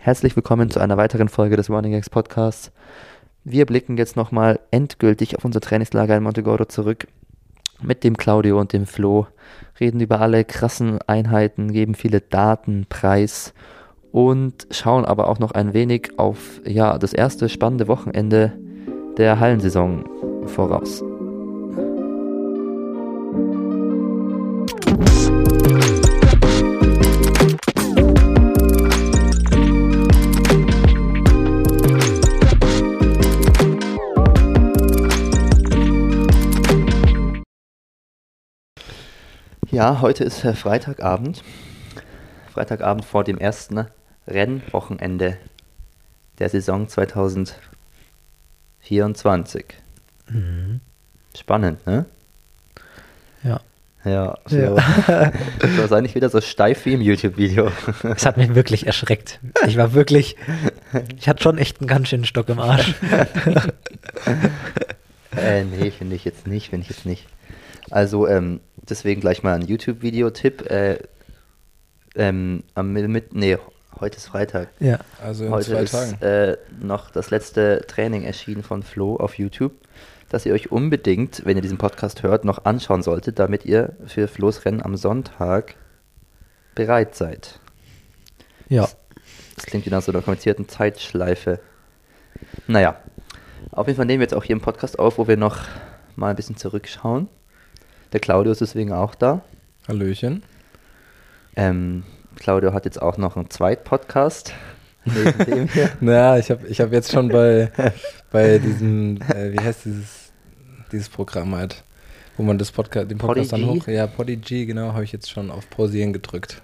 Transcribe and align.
Herzlich 0.00 0.36
willkommen 0.36 0.70
zu 0.70 0.78
einer 0.78 0.96
weiteren 0.96 1.28
Folge 1.28 1.56
des 1.56 1.68
Running 1.68 1.90
Gags 1.90 2.08
Podcasts. 2.08 2.70
Wir 3.42 3.66
blicken 3.66 3.96
jetzt 3.98 4.14
nochmal 4.16 4.60
endgültig 4.70 5.36
auf 5.36 5.44
unser 5.44 5.60
Trainingslager 5.60 6.16
in 6.16 6.22
Montegordo 6.22 6.66
zurück 6.66 7.08
mit 7.82 8.04
dem 8.04 8.16
Claudio 8.16 8.60
und 8.60 8.72
dem 8.72 8.86
Flo, 8.86 9.26
reden 9.78 10.00
über 10.00 10.20
alle 10.20 10.44
krassen 10.44 11.00
Einheiten, 11.06 11.72
geben 11.72 11.96
viele 11.96 12.20
Daten 12.20 12.86
preis 12.88 13.52
und 14.12 14.68
schauen 14.70 15.04
aber 15.04 15.28
auch 15.28 15.40
noch 15.40 15.50
ein 15.50 15.74
wenig 15.74 16.12
auf 16.16 16.60
ja, 16.64 16.96
das 16.96 17.12
erste 17.12 17.48
spannende 17.48 17.88
Wochenende 17.88 18.52
der 19.16 19.40
Hallensaison 19.40 20.04
voraus. 20.46 21.02
Ja, 39.78 40.00
heute 40.00 40.24
ist 40.24 40.44
äh, 40.44 40.54
Freitagabend. 40.54 41.44
Freitagabend 42.52 43.04
vor 43.04 43.22
dem 43.22 43.38
ersten 43.38 43.86
Rennwochenende 44.26 45.36
der 46.40 46.48
Saison 46.48 46.88
2024. 46.88 49.66
Mhm. 50.30 50.80
Spannend, 51.32 51.86
ne? 51.86 52.06
Ja. 53.44 53.60
Ja, 54.04 54.36
so. 54.46 54.56
Ja. 54.56 54.74
das 55.60 55.90
war 55.90 55.98
eigentlich 55.98 56.16
wieder 56.16 56.28
so 56.28 56.40
steif 56.40 56.84
wie 56.84 56.94
im 56.94 57.00
YouTube-Video. 57.00 57.70
Es 58.02 58.26
hat 58.26 58.36
mich 58.36 58.56
wirklich 58.56 58.88
erschreckt. 58.88 59.38
Ich 59.68 59.76
war 59.76 59.92
wirklich, 59.92 60.34
ich 61.16 61.28
hatte 61.28 61.44
schon 61.44 61.56
echt 61.56 61.80
einen 61.80 61.86
ganz 61.86 62.08
schönen 62.08 62.24
Stock 62.24 62.48
im 62.48 62.58
Arsch. 62.58 62.96
äh, 65.36 65.62
nee, 65.62 65.92
finde 65.92 66.16
ich 66.16 66.24
jetzt 66.24 66.48
nicht, 66.48 66.70
finde 66.70 66.82
ich 66.82 66.90
jetzt 66.90 67.06
nicht. 67.06 67.28
Also, 67.90 68.26
ähm, 68.26 68.58
deswegen 68.90 69.20
gleich 69.20 69.42
mal 69.42 69.54
ein 69.54 69.62
YouTube-Video-Tipp. 69.62 70.70
Äh, 70.70 70.98
ähm, 72.14 72.64
am 72.74 72.92
mit, 72.92 73.34
nee, 73.34 73.58
heute 74.00 74.16
ist 74.16 74.26
Freitag. 74.26 74.68
Ja. 74.80 74.98
Also 75.22 75.44
in 75.44 75.52
Heute 75.52 75.70
zwei 75.70 75.82
ist 75.82 75.92
Tagen. 75.92 76.22
äh, 76.22 76.56
noch 76.80 77.10
das 77.10 77.30
letzte 77.30 77.84
Training 77.86 78.24
erschienen 78.24 78.62
von 78.62 78.82
Flo 78.82 79.16
auf 79.16 79.38
YouTube, 79.38 79.72
das 80.28 80.46
ihr 80.46 80.52
euch 80.52 80.72
unbedingt, 80.72 81.44
wenn 81.44 81.56
ihr 81.56 81.62
diesen 81.62 81.78
Podcast 81.78 82.22
hört, 82.22 82.44
noch 82.44 82.64
anschauen 82.64 83.02
solltet, 83.02 83.38
damit 83.38 83.64
ihr 83.64 83.96
für 84.06 84.28
Flo's 84.28 84.64
Rennen 84.64 84.82
am 84.82 84.96
Sonntag 84.96 85.76
bereit 86.74 87.14
seid. 87.14 87.60
Ja. 88.68 88.88
Das 89.56 89.66
klingt 89.66 89.86
wie 89.86 89.90
nach 89.90 90.02
so 90.02 90.12
einer 90.12 90.22
komplizierten 90.22 90.68
Zeitschleife. 90.68 91.60
Naja, 92.66 92.96
auf 93.72 93.86
jeden 93.86 93.96
Fall 93.96 94.06
nehmen 94.06 94.20
wir 94.20 94.24
jetzt 94.24 94.34
auch 94.34 94.44
hier 94.44 94.54
im 94.54 94.62
Podcast 94.62 94.98
auf, 94.98 95.18
wo 95.18 95.26
wir 95.26 95.36
noch 95.36 95.58
mal 96.16 96.30
ein 96.30 96.36
bisschen 96.36 96.56
zurückschauen. 96.56 97.28
Der 98.12 98.20
Claudio 98.20 98.52
ist 98.52 98.60
deswegen 98.60 98.92
auch 98.92 99.14
da. 99.14 99.42
Hallöchen. 99.86 100.42
Ähm, 101.56 102.04
Claudio 102.36 102.72
hat 102.72 102.84
jetzt 102.84 103.00
auch 103.02 103.16
noch 103.18 103.36
einen 103.36 103.50
Zweit-Podcast. 103.50 104.52
Neben 105.04 105.44
dem 105.44 105.68
hier. 105.72 105.90
Naja, 106.00 106.38
ich 106.38 106.50
habe 106.50 106.66
ich 106.66 106.80
hab 106.80 106.92
jetzt 106.92 107.12
schon 107.12 107.28
bei, 107.28 107.70
bei 108.30 108.58
diesem, 108.58 109.20
äh, 109.22 109.52
wie 109.52 109.60
heißt 109.60 109.84
dieses, 109.84 110.32
dieses 110.92 111.08
Programm 111.08 111.54
halt, 111.54 111.82
wo 112.36 112.42
man 112.42 112.58
das 112.58 112.70
Podca 112.70 113.04
den 113.04 113.18
Podcast 113.18 113.52
dann 113.52 113.62
Podigy? 113.62 113.80
hoch, 113.80 113.88
ja, 113.88 114.06
Podigy, 114.06 114.66
genau, 114.66 114.92
habe 114.92 115.04
ich 115.04 115.12
jetzt 115.12 115.30
schon 115.30 115.50
auf 115.50 115.68
Pausieren 115.70 116.12
gedrückt. 116.12 116.62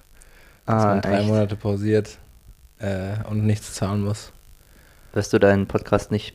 Dass 0.66 0.82
Ah, 0.82 0.86
man 0.88 1.00
drei 1.02 1.18
echt? 1.18 1.26
Monate 1.28 1.56
pausiert 1.56 2.18
äh, 2.78 3.12
und 3.28 3.44
nichts 3.46 3.74
zahlen 3.74 4.02
muss. 4.02 4.32
Wirst 5.12 5.32
du 5.32 5.38
deinen 5.38 5.66
Podcast 5.66 6.10
nicht 6.10 6.34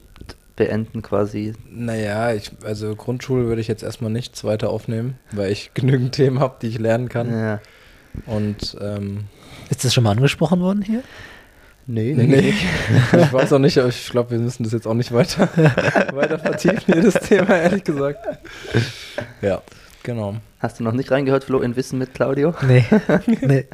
beenden 0.60 1.02
quasi? 1.02 1.54
Naja, 1.72 2.34
ich, 2.34 2.52
also 2.66 2.94
Grundschule 2.94 3.46
würde 3.46 3.62
ich 3.62 3.70
jetzt 3.70 3.82
erstmal 3.82 4.12
nichts 4.12 4.44
weiter 4.44 4.70
aufnehmen, 4.70 5.18
weil 5.32 5.52
ich 5.52 5.72
genügend 5.74 6.12
Themen 6.14 6.40
habe, 6.40 6.58
die 6.62 6.68
ich 6.68 6.78
lernen 6.78 7.08
kann. 7.10 7.32
Ja. 7.32 7.62
Und 8.26 8.78
ähm, 8.82 9.22
Ist 9.70 9.86
das 9.86 9.94
schon 9.94 10.04
mal 10.04 10.12
angesprochen 10.12 10.60
worden 10.60 10.82
hier? 10.82 11.02
Nee, 11.88 12.14
Nee, 12.14 12.54
ich 13.14 13.34
weiß 13.34 13.54
auch 13.54 13.60
nicht, 13.60 13.78
aber 13.80 13.88
ich 13.88 14.10
glaube, 14.10 14.32
wir 14.32 14.40
müssen 14.40 14.64
das 14.64 14.74
jetzt 14.74 14.86
auch 14.86 14.94
nicht 14.94 15.12
weiter, 15.12 15.50
weiter 16.14 16.38
vertiefen, 16.38 17.02
das 17.02 17.16
Thema, 17.16 17.58
ehrlich 17.58 17.84
gesagt. 17.84 18.20
Ja, 19.42 19.64
genau. 20.04 20.36
Hast 20.60 20.78
du 20.80 20.84
noch 20.84 20.92
nicht 20.92 21.10
reingehört, 21.10 21.46
Flo, 21.46 21.62
in 21.62 21.78
Wissen 21.78 21.98
mit 22.00 22.14
Claudio? 22.14 22.54
Nee. 22.68 22.84
nee. 23.42 23.66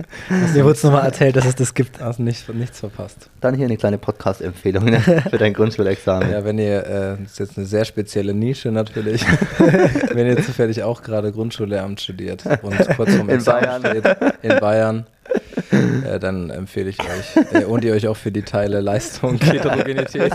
Mir 0.54 0.64
wurde 0.64 0.74
es 0.74 0.84
nochmal 0.84 1.04
erzählt, 1.06 1.36
dass 1.36 1.46
es 1.46 1.56
das 1.56 1.74
gibt. 1.74 2.00
Hast 2.00 2.20
nicht, 2.20 2.48
nichts 2.54 2.80
verpasst. 2.80 3.30
Dann 3.42 3.56
hier 3.56 3.66
eine 3.66 3.78
kleine 3.78 3.98
Podcast-Empfehlung 3.98 4.86
ne, 4.86 5.00
für 5.02 5.38
dein 5.38 5.54
Grundschulexamen. 5.54 6.32
Ja, 6.32 6.46
wenn 6.46 6.60
ihr, 6.60 6.86
äh, 6.86 7.18
das 7.24 7.32
ist 7.32 7.40
jetzt 7.40 7.58
eine 7.58 7.66
sehr 7.66 7.86
spezielle 7.86 8.34
Nische 8.34 8.72
natürlich, 8.72 9.26
wenn 10.14 10.28
ihr 10.28 10.42
zufällig 10.44 10.84
auch 10.84 11.02
gerade 11.02 11.32
Grundschullehramt 11.32 12.00
studiert 12.02 12.46
und 12.62 12.78
kurz 12.96 13.16
vorm 13.16 13.30
In 13.30 13.36
Examen 13.36 13.82
Bayern. 13.82 14.02
steht, 14.02 14.18
in 14.44 14.60
Bayern, 14.60 15.08
äh, 16.06 16.20
dann 16.20 16.50
empfehle 16.50 16.90
ich 16.90 17.00
euch, 17.00 17.54
äh, 17.54 17.66
und 17.66 17.84
ihr 17.84 17.94
euch 17.94 18.08
auch 18.08 18.18
für 18.18 18.32
die 18.32 18.44
Teile 18.44 18.82
Leistung, 18.82 19.38
Heterogenität, 19.42 20.34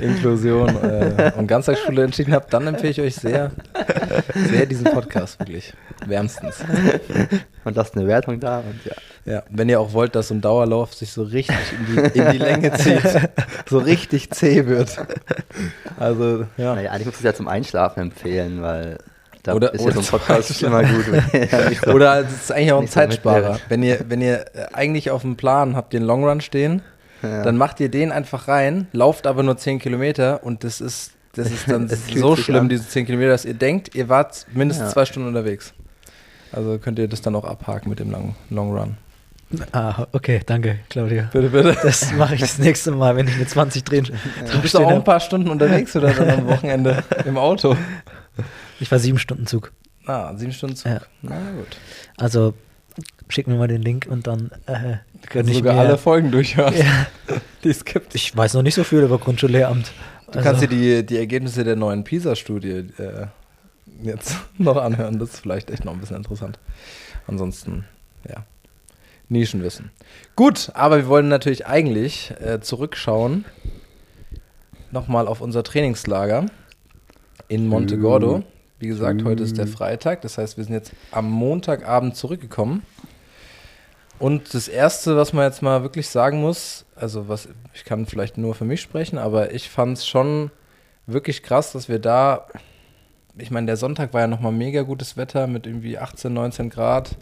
Inklusion 0.00 0.68
äh, 0.82 1.32
und 1.36 1.46
Ganztagsschule 1.46 2.04
entschieden 2.04 2.34
habt, 2.34 2.52
dann 2.52 2.66
empfehle 2.66 2.90
ich 2.90 3.00
euch 3.00 3.14
sehr, 3.14 3.50
sehr 4.48 4.66
diesen 4.66 4.84
Podcast, 4.84 5.38
wirklich, 5.38 5.72
wärmstens. 6.06 6.64
Und 7.64 7.76
lasst 7.76 7.96
eine 7.96 8.06
Wertung 8.06 8.40
da 8.40 8.58
und 8.58 8.84
ja. 8.84 8.94
Ja, 9.26 9.42
wenn 9.48 9.70
ihr 9.70 9.80
auch 9.80 9.94
wollt, 9.94 10.14
dass 10.14 10.28
so 10.28 10.34
ein 10.34 10.42
Dauerlauf 10.42 10.92
sich 10.92 11.10
so 11.12 11.22
richtig 11.22 11.56
in 11.72 11.94
die, 11.94 12.18
in 12.18 12.30
die 12.32 12.38
Länge 12.38 12.72
zieht, 12.72 13.02
so 13.66 13.78
richtig 13.78 14.30
zäh 14.32 14.66
wird. 14.66 14.98
Also, 15.98 16.46
ja. 16.58 16.74
Naja, 16.74 16.90
eigentlich 16.90 17.06
muss 17.06 17.14
ich 17.14 17.20
es 17.20 17.24
ja 17.24 17.34
zum 17.34 17.48
Einschlafen 17.48 18.00
empfehlen, 18.00 18.60
weil 18.60 18.98
da 19.44 19.54
Oder- 19.54 19.72
ist 19.74 19.80
ja 19.82 19.86
oder 19.86 20.02
so 20.02 20.16
ein 20.16 20.20
Podcast 20.20 20.62
immer 20.62 20.82
gut. 20.82 21.04
so- 21.84 21.90
Oder 21.92 22.20
es 22.20 22.32
ist 22.32 22.52
eigentlich 22.52 22.72
auch 22.72 22.80
ein 22.80 22.86
so 22.88 22.92
Zeitsparer. 22.94 23.36
mitwirkt. 23.52 23.70
Wenn 23.70 23.82
ihr, 23.84 24.00
wenn 24.08 24.20
ihr 24.20 24.40
äh, 24.54 24.66
eigentlich 24.72 25.10
auf 25.12 25.22
dem 25.22 25.36
Plan 25.36 25.76
habt, 25.76 25.92
den 25.92 26.02
Long 26.02 26.24
Run 26.24 26.40
stehen, 26.40 26.82
Ja. 27.22 27.42
dann 27.42 27.56
macht 27.56 27.78
ihr 27.80 27.88
den 27.90 28.10
einfach 28.10 28.48
rein, 28.48 28.88
lauft 28.92 29.26
aber 29.28 29.42
nur 29.42 29.56
10 29.56 29.78
Kilometer 29.78 30.42
und 30.44 30.64
das 30.64 30.80
ist, 30.80 31.12
das 31.34 31.50
ist 31.50 31.70
dann 31.70 31.88
so 32.16 32.34
schlimm, 32.36 32.62
an. 32.62 32.68
diese 32.68 32.88
10 32.88 33.06
Kilometer, 33.06 33.30
dass 33.30 33.44
ihr 33.44 33.54
denkt, 33.54 33.94
ihr 33.94 34.08
wart 34.08 34.46
mindestens 34.52 34.88
Ja. 34.88 34.92
zwei 34.94 35.04
Stunden 35.04 35.28
unterwegs. 35.28 35.72
Also 36.52 36.78
könnt 36.78 36.98
ihr 36.98 37.08
das 37.08 37.20
dann 37.22 37.34
auch 37.36 37.44
abhaken 37.44 37.90
mit 37.90 37.98
dem 38.00 38.10
Long, 38.10 38.34
Long 38.50 38.76
Run. 38.76 38.96
Ah, 39.72 40.06
okay, 40.12 40.40
danke, 40.44 40.78
Claudia. 40.88 41.28
Bitte, 41.32 41.48
bitte. 41.50 41.76
Das 41.82 42.12
mache 42.12 42.34
ich 42.34 42.40
das 42.40 42.58
nächste 42.58 42.90
Mal, 42.92 43.16
wenn 43.16 43.28
ich 43.28 43.36
mit 43.38 43.48
20 43.48 43.84
drehen. 43.84 44.08
Du 44.52 44.60
bist 44.60 44.74
doch 44.74 44.82
auch 44.84 44.90
ein 44.90 45.04
paar 45.04 45.20
Stunden 45.20 45.48
unterwegs 45.50 45.94
oder 45.96 46.12
dann 46.12 46.30
am 46.40 46.46
Wochenende 46.46 47.02
im 47.24 47.36
Auto. 47.38 47.76
Ich 48.80 48.90
war 48.90 48.98
sieben 48.98 49.18
Stunden 49.18 49.46
Zug. 49.46 49.72
Ah, 50.06 50.34
sieben 50.36 50.52
Stunden 50.52 50.76
Zug. 50.76 50.92
Ja. 50.92 51.00
Na 51.22 51.36
gut. 51.56 51.76
Also 52.16 52.54
schick 53.28 53.46
mir 53.46 53.56
mal 53.56 53.68
den 53.68 53.82
Link 53.82 54.06
und 54.08 54.26
dann 54.26 54.50
äh, 54.66 54.96
Kannst 55.28 55.50
ich 55.50 55.58
sogar 55.58 55.74
mir, 55.74 55.80
alle 55.80 55.98
Folgen 55.98 56.30
durchhören, 56.30 56.74
Ja, 56.76 57.06
die 57.64 57.70
es 57.70 57.84
gibt. 57.84 58.14
ich 58.14 58.36
weiß 58.36 58.54
noch 58.54 58.62
nicht 58.62 58.74
so 58.74 58.84
viel 58.84 59.00
über 59.00 59.18
Grundschullehramt. 59.18 59.92
Du 60.30 60.40
kannst 60.42 60.62
dir 60.62 60.68
die, 60.68 61.06
die 61.06 61.16
Ergebnisse 61.16 61.64
der 61.64 61.76
neuen 61.76 62.04
PISA-Studie 62.04 62.88
äh, 62.98 63.26
jetzt 64.02 64.36
noch 64.58 64.76
anhören. 64.76 65.18
Das 65.18 65.30
ist 65.34 65.40
vielleicht 65.40 65.70
echt 65.70 65.84
noch 65.84 65.92
ein 65.92 66.00
bisschen 66.00 66.16
interessant. 66.16 66.58
Ansonsten, 67.26 67.84
ja, 68.28 68.44
Nischenwissen. 69.34 69.90
Gut, 70.36 70.70
aber 70.74 70.96
wir 70.96 71.08
wollen 71.08 71.28
natürlich 71.28 71.66
eigentlich 71.66 72.32
äh, 72.40 72.60
zurückschauen 72.60 73.44
nochmal 74.90 75.28
auf 75.28 75.40
unser 75.42 75.62
Trainingslager 75.62 76.46
in 77.48 77.66
Montegordo. 77.68 78.42
Wie 78.78 78.88
gesagt, 78.88 79.24
heute 79.24 79.42
ist 79.42 79.58
der 79.58 79.66
Freitag. 79.66 80.22
Das 80.22 80.38
heißt, 80.38 80.56
wir 80.56 80.64
sind 80.64 80.72
jetzt 80.72 80.92
am 81.10 81.30
Montagabend 81.30 82.16
zurückgekommen. 82.16 82.82
Und 84.18 84.54
das 84.54 84.68
Erste, 84.68 85.16
was 85.16 85.32
man 85.32 85.44
jetzt 85.44 85.62
mal 85.62 85.82
wirklich 85.82 86.08
sagen 86.08 86.40
muss, 86.40 86.84
also 86.94 87.28
was 87.28 87.48
ich 87.74 87.84
kann 87.84 88.06
vielleicht 88.06 88.38
nur 88.38 88.54
für 88.54 88.64
mich 88.64 88.80
sprechen, 88.80 89.18
aber 89.18 89.52
ich 89.52 89.68
fand 89.68 89.98
es 89.98 90.06
schon 90.06 90.50
wirklich 91.06 91.42
krass, 91.42 91.72
dass 91.72 91.88
wir 91.88 91.98
da, 91.98 92.46
ich 93.36 93.50
meine, 93.50 93.66
der 93.66 93.76
Sonntag 93.76 94.12
war 94.12 94.22
ja 94.22 94.26
nochmal 94.26 94.52
mega 94.52 94.82
gutes 94.82 95.16
Wetter 95.16 95.46
mit 95.46 95.66
irgendwie 95.66 95.98
18, 95.98 96.32
19 96.32 96.70
Grad, 96.70 97.16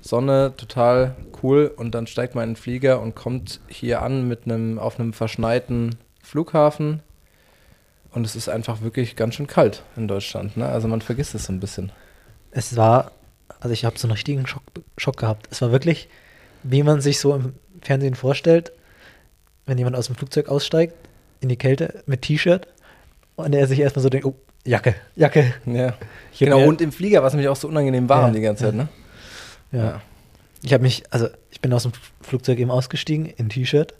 Sonne, 0.00 0.54
total 0.56 1.16
cool. 1.42 1.72
Und 1.76 1.94
dann 1.94 2.06
steigt 2.06 2.34
man 2.34 2.44
in 2.44 2.50
den 2.50 2.56
Flieger 2.56 3.00
und 3.00 3.14
kommt 3.14 3.60
hier 3.68 4.02
an 4.02 4.28
mit 4.28 4.44
einem, 4.44 4.78
auf 4.78 4.98
einem 4.98 5.12
verschneiten 5.12 5.96
Flughafen. 6.22 7.00
Und 8.12 8.24
es 8.24 8.36
ist 8.36 8.48
einfach 8.48 8.80
wirklich 8.80 9.16
ganz 9.16 9.34
schön 9.34 9.46
kalt 9.46 9.82
in 9.96 10.08
Deutschland. 10.08 10.56
Ne? 10.56 10.66
Also 10.66 10.88
man 10.88 11.02
vergisst 11.02 11.34
es 11.34 11.44
so 11.44 11.52
ein 11.52 11.60
bisschen. 11.60 11.92
Es 12.50 12.76
war, 12.76 13.12
also 13.60 13.72
ich 13.72 13.84
habe 13.84 13.98
so 13.98 14.06
einen 14.06 14.12
richtigen 14.12 14.46
Schock, 14.46 14.62
Schock 14.96 15.18
gehabt. 15.18 15.48
Es 15.50 15.60
war 15.60 15.72
wirklich, 15.72 16.08
wie 16.62 16.82
man 16.82 17.00
sich 17.00 17.20
so 17.20 17.34
im 17.34 17.54
Fernsehen 17.82 18.14
vorstellt, 18.14 18.72
wenn 19.66 19.78
jemand 19.78 19.96
aus 19.96 20.06
dem 20.06 20.16
Flugzeug 20.16 20.48
aussteigt, 20.48 20.94
in 21.40 21.48
die 21.48 21.58
Kälte 21.58 22.02
mit 22.06 22.22
T-Shirt 22.22 22.66
und 23.36 23.54
er 23.54 23.66
sich 23.66 23.78
erstmal 23.78 24.02
so 24.02 24.08
denkt, 24.08 24.26
oh, 24.26 24.34
Jacke, 24.64 24.94
Jacke. 25.16 25.54
Ja. 25.66 25.94
Genau, 26.38 26.64
und 26.64 26.80
im 26.80 26.92
Flieger 26.92 27.20
war 27.20 27.28
es 27.28 27.32
nämlich 27.32 27.48
auch 27.48 27.56
so 27.56 27.68
unangenehm 27.68 28.08
warm 28.08 28.26
Ja, 28.26 28.30
die 28.32 28.40
ganze 28.40 28.64
Zeit, 28.64 28.74
ja. 28.74 28.82
ne? 28.82 28.88
Ja. 29.72 30.00
Ich 30.62 30.72
habe 30.72 30.82
mich, 30.82 31.04
also 31.10 31.28
ich 31.50 31.60
bin 31.60 31.72
aus 31.72 31.84
dem 31.84 31.92
Flugzeug 32.20 32.58
eben 32.58 32.70
ausgestiegen 32.70 33.26
in 33.26 33.48
T-Shirt 33.48 33.94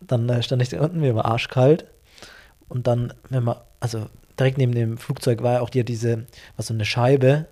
Dann 0.00 0.28
äh, 0.28 0.42
stand 0.42 0.62
ich 0.62 0.70
da 0.70 0.80
unten, 0.80 1.00
mir 1.00 1.14
war 1.14 1.26
arschkalt. 1.26 1.86
Und 2.68 2.86
dann, 2.86 3.12
wenn 3.28 3.44
man, 3.44 3.56
also 3.80 4.06
direkt 4.38 4.58
neben 4.58 4.72
dem 4.74 4.98
Flugzeug 4.98 5.42
war 5.42 5.54
ja 5.54 5.60
auch 5.60 5.70
die, 5.70 5.84
diese, 5.84 6.26
was 6.56 6.68
so 6.68 6.74
eine 6.74 6.84
Scheibe, 6.84 7.46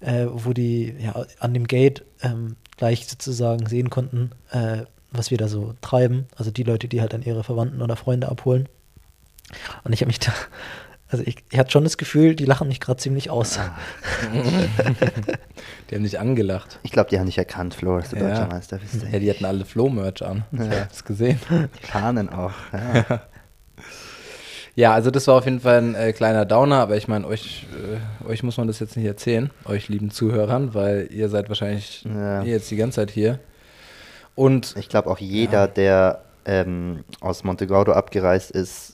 äh, 0.00 0.26
wo 0.28 0.52
die 0.52 0.94
ja, 0.98 1.26
an 1.40 1.54
dem 1.54 1.66
Gate 1.66 2.04
ähm, 2.22 2.56
gleich 2.76 3.06
sozusagen 3.06 3.66
sehen 3.66 3.90
konnten, 3.90 4.30
äh, 4.50 4.84
was 5.10 5.30
wir 5.30 5.38
da 5.38 5.48
so 5.48 5.74
treiben. 5.80 6.26
Also 6.36 6.50
die 6.50 6.62
Leute, 6.62 6.88
die 6.88 7.00
halt 7.00 7.12
dann 7.12 7.22
ihre 7.22 7.44
Verwandten 7.44 7.82
oder 7.82 7.96
Freunde 7.96 8.28
abholen. 8.28 8.68
Und 9.84 9.92
ich 9.92 10.00
habe 10.00 10.08
mich 10.08 10.18
da, 10.18 10.32
also 11.08 11.22
ich, 11.26 11.36
ich 11.50 11.58
hatte 11.58 11.70
schon 11.70 11.84
das 11.84 11.96
Gefühl, 11.98 12.34
die 12.34 12.44
lachen 12.44 12.66
mich 12.68 12.80
gerade 12.80 12.98
ziemlich 13.00 13.30
aus. 13.30 13.58
Die 15.90 15.94
haben 15.94 16.02
nicht 16.02 16.18
angelacht. 16.18 16.78
Ich 16.82 16.90
glaube, 16.92 17.10
die 17.10 17.18
haben 17.18 17.26
nicht 17.26 17.38
erkannt, 17.38 17.74
Flo, 17.74 17.98
dass 17.98 18.10
du 18.10 18.16
Ja. 18.16 18.28
deutscher 18.28 18.46
Meister 18.48 18.78
bist. 18.78 19.04
Ja, 19.12 19.18
die 19.18 19.30
hatten 19.30 19.44
alle 19.44 19.64
Flo-Merch 19.64 20.22
an. 20.24 20.44
Ich 20.52 20.58
Ja. 20.60 20.64
habe 20.70 20.88
es 20.90 21.04
gesehen. 21.04 21.38
Die 21.50 21.86
Fahnen 21.86 22.28
auch. 22.30 22.52
Ja. 22.72 23.20
Ja, 24.76 24.92
also 24.92 25.12
das 25.12 25.28
war 25.28 25.36
auf 25.36 25.44
jeden 25.44 25.60
Fall 25.60 25.78
ein 25.78 25.94
äh, 25.94 26.12
kleiner 26.12 26.44
Downer, 26.44 26.80
aber 26.80 26.96
ich 26.96 27.06
meine, 27.06 27.28
euch, 27.28 27.64
äh, 28.24 28.26
euch 28.28 28.42
muss 28.42 28.56
man 28.56 28.66
das 28.66 28.80
jetzt 28.80 28.96
nicht 28.96 29.06
erzählen, 29.06 29.50
euch 29.66 29.88
lieben 29.88 30.10
Zuhörern, 30.10 30.74
weil 30.74 31.06
ihr 31.12 31.28
seid 31.28 31.48
wahrscheinlich 31.48 32.02
Ja. 32.04 32.42
eh 32.42 32.50
jetzt 32.50 32.68
die 32.72 32.76
ganze 32.76 32.96
Zeit 32.96 33.12
hier. 33.12 33.38
Und 34.34 34.74
Ich 34.76 34.88
glaube 34.88 35.10
auch 35.10 35.18
jeder, 35.18 35.68
der 35.68 36.22
ähm, 36.44 37.04
aus 37.20 37.44
Montegordo 37.44 37.92
abgereist 37.92 38.50
ist, 38.50 38.93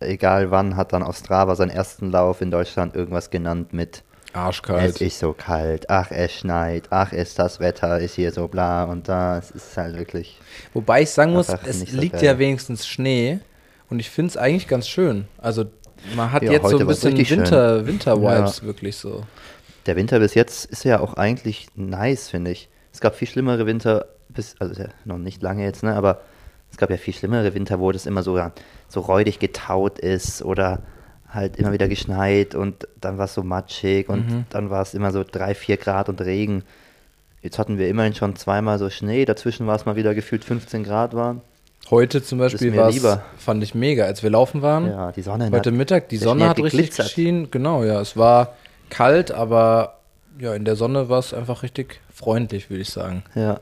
egal 0.00 0.50
wann, 0.50 0.76
hat 0.76 0.92
dann 0.92 1.02
auf 1.02 1.16
Strava 1.16 1.54
seinen 1.56 1.70
ersten 1.70 2.10
Lauf 2.10 2.40
in 2.40 2.50
Deutschland 2.50 2.94
irgendwas 2.96 3.30
genannt 3.30 3.72
mit 3.72 4.02
arschkalt. 4.32 4.96
Es 4.96 5.00
ist 5.00 5.18
so 5.18 5.32
kalt, 5.32 5.90
ach 5.90 6.10
es 6.10 6.32
schneit, 6.32 6.88
ach 6.90 7.12
ist 7.12 7.38
das 7.38 7.60
Wetter, 7.60 7.98
ist 8.00 8.14
hier 8.14 8.32
so 8.32 8.48
bla 8.48 8.84
und 8.84 9.08
da. 9.08 9.38
Es 9.38 9.50
ist 9.50 9.76
halt 9.76 9.98
wirklich. 9.98 10.38
Wobei 10.72 11.02
ich 11.02 11.10
sagen 11.10 11.32
muss, 11.32 11.48
es 11.48 11.92
liegt 11.92 12.22
ja 12.22 12.38
wenigstens 12.38 12.86
Schnee 12.86 13.40
und 13.88 13.98
ich 14.00 14.10
finde 14.10 14.30
es 14.30 14.36
eigentlich 14.36 14.68
ganz 14.68 14.88
schön. 14.88 15.26
Also 15.38 15.66
man 16.16 16.32
hat 16.32 16.42
Ja, 16.42 16.52
jetzt 16.52 16.68
so 16.68 16.78
ein 16.78 16.86
bisschen. 16.86 17.16
Winter, 17.16 17.86
Winter-Vibes 17.86 18.62
wirklich 18.62 18.96
so. 18.96 19.24
Der 19.86 19.96
Winter 19.96 20.18
bis 20.18 20.34
jetzt 20.34 20.66
ist 20.66 20.84
ja 20.84 21.00
auch 21.00 21.14
eigentlich 21.14 21.68
nice, 21.74 22.28
finde 22.28 22.50
ich. 22.50 22.68
Es 22.92 23.00
gab 23.00 23.14
viel 23.14 23.28
schlimmere 23.28 23.66
Winter, 23.66 24.06
bis, 24.28 24.54
also 24.58 24.80
ja, 24.80 24.88
noch 25.04 25.18
nicht 25.18 25.42
lange 25.42 25.64
jetzt, 25.64 25.82
ne, 25.82 25.94
aber 25.94 26.20
es 26.70 26.76
gab 26.76 26.90
ja 26.90 26.96
viel 26.96 27.14
schlimmere 27.14 27.54
Winter, 27.54 27.80
wo 27.80 27.92
das 27.92 28.06
immer 28.06 28.22
so, 28.22 28.40
so 28.88 29.00
räudig 29.00 29.38
getaut 29.38 29.98
ist 29.98 30.42
oder 30.42 30.80
halt 31.28 31.56
immer 31.56 31.72
wieder 31.72 31.86
geschneit 31.88 32.54
und 32.54 32.88
dann 33.00 33.16
war 33.18 33.26
es 33.26 33.34
so 33.34 33.42
matschig 33.42 34.08
und 34.08 34.28
Mhm. 34.28 34.44
dann 34.50 34.70
war 34.70 34.82
es 34.82 34.94
immer 34.94 35.12
so 35.12 35.24
drei, 35.24 35.54
vier 35.54 35.76
Grad 35.76 36.08
und 36.08 36.20
Regen. 36.20 36.64
Jetzt 37.42 37.58
hatten 37.58 37.78
wir 37.78 37.88
immerhin 37.88 38.14
schon 38.14 38.34
zweimal 38.36 38.78
so 38.78 38.90
Schnee, 38.90 39.24
dazwischen 39.24 39.66
war 39.66 39.76
es 39.76 39.86
mal 39.86 39.96
wieder 39.96 40.14
gefühlt 40.14 40.44
15 40.44 40.82
Grad 40.84 41.14
waren. 41.14 41.40
Heute 41.90 42.22
zum 42.22 42.38
Beispiel 42.38 42.76
war 42.76 42.88
es, 42.90 43.02
fand 43.38 43.62
ich 43.62 43.74
mega, 43.74 44.04
als 44.04 44.22
wir 44.22 44.30
laufen 44.30 44.60
waren. 44.60 44.86
Ja, 44.86 45.12
die 45.12 45.22
Sonne. 45.22 45.46
Heute 45.50 45.70
hat- 45.70 45.76
Mittag, 45.76 46.08
die 46.10 46.18
Sonne 46.18 46.40
Schnee 46.42 46.48
hat 46.50 46.58
richtig 46.58 46.96
geschienen. 46.96 47.50
Genau, 47.50 47.84
ja. 47.84 48.00
Es 48.00 48.16
war 48.16 48.54
kalt, 48.90 49.30
aber 49.32 49.98
ja, 50.38 50.54
in 50.54 50.64
der 50.64 50.76
Sonne 50.76 51.08
war 51.08 51.18
es 51.20 51.32
einfach 51.32 51.62
richtig 51.62 52.00
freundlich, 52.14 52.68
würde 52.70 52.82
ich 52.82 52.90
sagen. 52.90 53.22
Ja, 53.34 53.60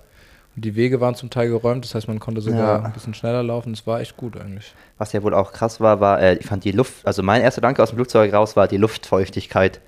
die 0.61 0.75
Wege 0.77 1.01
waren 1.01 1.15
zum 1.15 1.31
Teil 1.31 1.49
geräumt, 1.49 1.85
das 1.85 1.95
heißt, 1.95 2.09
man 2.09 2.19
konnte 2.21 2.41
sogar 2.41 2.79
Ja. 2.81 2.85
ein 2.85 2.93
bisschen 2.93 3.15
schneller 3.15 3.43
laufen. 3.43 3.73
Es 3.73 3.87
war 3.87 4.01
echt 4.01 4.17
gut 4.17 4.37
eigentlich. 4.41 4.73
Was 4.99 5.13
ja 5.13 5.23
wohl 5.23 5.35
auch 5.35 5.53
krass 5.53 5.81
war, 5.81 6.01
war, 6.01 6.21
äh, 6.21 6.35
ich 6.37 6.47
fand 6.47 6.65
die 6.65 6.73
Luft, 6.73 7.07
also 7.07 7.23
mein 7.23 7.43
erster 7.43 7.61
Gedanke 7.61 7.83
aus 7.83 7.91
dem 7.91 7.97
Flugzeug 7.97 8.33
raus 8.33 8.57
war 8.57 8.69
die 8.69 8.77
Luftfeuchtigkeit, 8.79 9.81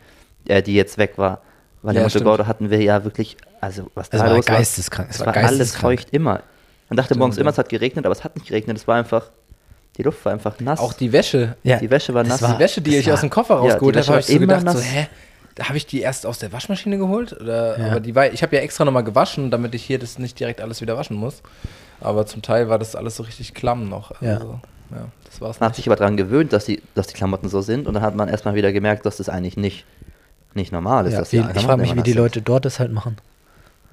äh, 0.49 0.62
die 0.62 0.75
jetzt 0.75 0.99
weg 0.99 1.12
war. 1.17 1.40
Weil 1.82 1.94
Ja, 1.96 2.08
stimmt. 2.08 2.25
Montegordo 2.25 2.46
hatten 2.46 2.70
wir 2.70 2.82
ja 2.82 3.05
wirklich, 3.05 3.37
also 3.61 3.90
was 3.94 4.11
da 4.11 4.19
Es 4.19 4.22
war 4.25 4.37
los 4.37 4.44
geisteskrank. 4.46 5.08
war, 5.08 5.11
Es 5.11 5.20
es 5.20 5.26
war 5.26 5.34
war 5.34 5.44
alles 5.44 5.76
feucht 5.76 6.08
immer. 6.11 6.40
Man 6.88 6.96
dachte 6.96 7.06
Stimmt, 7.08 7.20
morgens 7.20 7.37
ja. 7.37 7.40
immer, 7.43 7.50
es 7.50 7.58
hat 7.58 7.69
geregnet, 7.69 8.05
aber 8.05 8.12
es 8.12 8.22
hat 8.25 8.34
nicht 8.37 8.49
geregnet, 8.49 8.76
es 8.76 8.87
war 8.88 8.96
einfach, 8.96 9.31
die 9.96 10.02
Luft 10.02 10.25
war 10.25 10.32
einfach 10.32 10.58
nass. 10.61 10.78
Auch 10.81 10.93
die 10.93 11.11
Wäsche. 11.12 11.56
Ja, 11.62 11.78
die 11.78 11.90
Wäsche 11.90 12.12
war 12.12 12.22
das 12.25 12.32
nass. 12.32 12.43
war- 12.43 12.52
die 12.52 12.58
Wäsche, 12.58 12.81
die 12.82 12.96
ich 12.99 13.06
war- 13.06 13.14
aus 13.14 13.20
dem 13.20 13.31
Koffer 13.31 13.55
Ja, 13.55 13.61
rausgeholt 13.61 13.96
habe, 13.96 13.96
Wäsche 13.96 14.12
habe 14.12 14.20
ich 14.20 14.28
war 14.28 14.37
so 14.37 14.43
immer 14.44 14.46
gedacht, 14.58 14.76
so, 14.76 14.82
nass. 14.82 14.93
hä? 14.93 15.08
Habe 15.60 15.76
ich 15.76 15.86
die 15.86 16.00
erst 16.00 16.26
aus 16.26 16.38
der 16.38 16.52
Waschmaschine 16.52 16.98
geholt? 16.98 17.38
Oder, 17.40 17.78
Ja. 17.78 17.86
aber 17.92 18.00
die 18.00 18.14
war, 18.14 18.32
ich 18.32 18.42
habe 18.42 18.56
ja 18.56 18.62
extra 18.62 18.84
nochmal 18.84 19.04
gewaschen, 19.04 19.50
damit 19.50 19.74
ich 19.74 19.84
hier 19.84 19.98
das 19.98 20.18
nicht 20.18 20.38
direkt 20.40 20.60
alles 20.60 20.80
wieder 20.80 20.96
waschen 20.96 21.16
muss. 21.16 21.42
Aber 22.00 22.26
zum 22.26 22.42
Teil 22.42 22.68
war 22.68 22.78
das 22.78 22.96
alles 22.96 23.16
so 23.16 23.22
richtig 23.22 23.52
klamm 23.54 23.88
noch. 23.88 24.20
Ja. 24.22 24.34
Also, 24.34 24.60
ja 24.90 25.06
das 25.26 25.40
war's 25.40 25.60
Man 25.60 25.68
hat 25.68 25.76
sich 25.76 25.86
aber 25.86 25.96
daran 25.96 26.16
gewöhnt, 26.16 26.52
dass 26.52 26.64
die, 26.64 26.82
dass 26.94 27.06
die 27.08 27.14
Klamotten 27.14 27.48
so 27.48 27.60
sind 27.60 27.86
und 27.86 27.94
dann 27.94 28.02
hat 28.02 28.14
man 28.16 28.28
erstmal 28.28 28.54
wieder 28.54 28.72
gemerkt, 28.72 29.04
dass 29.06 29.18
das 29.18 29.28
eigentlich 29.28 29.56
nicht, 29.56 29.84
nicht 30.54 30.72
normal 30.72 31.06
ist. 31.06 31.12
Ja, 31.12 31.18
dass 31.20 31.30
die 31.30 31.36
ich 31.38 31.62
frage 31.62 31.80
mich, 31.82 31.94
wie 31.94 32.02
die 32.02 32.12
Leute 32.14 32.40
dort 32.42 32.64
das 32.64 32.80
halt 32.80 32.92
machen. 32.92 33.16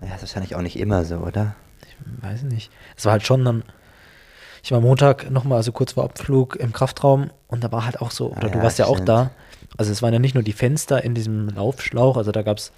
Ja, 0.02 0.14
ist 0.16 0.22
wahrscheinlich 0.22 0.56
auch 0.56 0.62
nicht 0.62 0.78
immer 0.80 1.04
so, 1.06 1.18
oder? 1.18 1.56
Weiß 2.22 2.44
nicht. 2.44 2.72
Es 2.96 3.06
war 3.06 3.14
halt 3.14 3.26
schon 3.26 3.44
dann. 3.44 3.64
Ich 4.64 4.72
war 4.72 4.80
Montag 4.82 5.30
nochmal, 5.32 5.58
also 5.58 5.72
kurz 5.72 5.94
vor 5.94 6.04
Abflug 6.04 6.56
im 6.58 6.74
Kraftraum 6.74 7.30
und 7.48 7.64
da 7.64 7.72
war 7.72 7.86
halt 7.86 8.02
auch 8.02 8.12
so, 8.12 8.32
oder 8.32 8.46
Ah, 8.48 8.50
du 8.50 8.58
ja, 8.58 8.64
warst 8.64 8.80
ja 8.80 8.86
auch 8.86 8.96
stimmt. 8.96 9.10
da. 9.10 9.32
Also 9.76 9.92
es 9.92 10.02
waren 10.02 10.14
ja 10.14 10.20
nicht 10.20 10.36
nur 10.36 10.44
die 10.44 10.54
Fenster 10.54 11.04
in 11.04 11.14
diesem 11.14 11.50
Laufschlauch, 11.50 12.18
also 12.18 12.32
da 12.32 12.42
gab 12.42 12.58
es, 12.58 12.72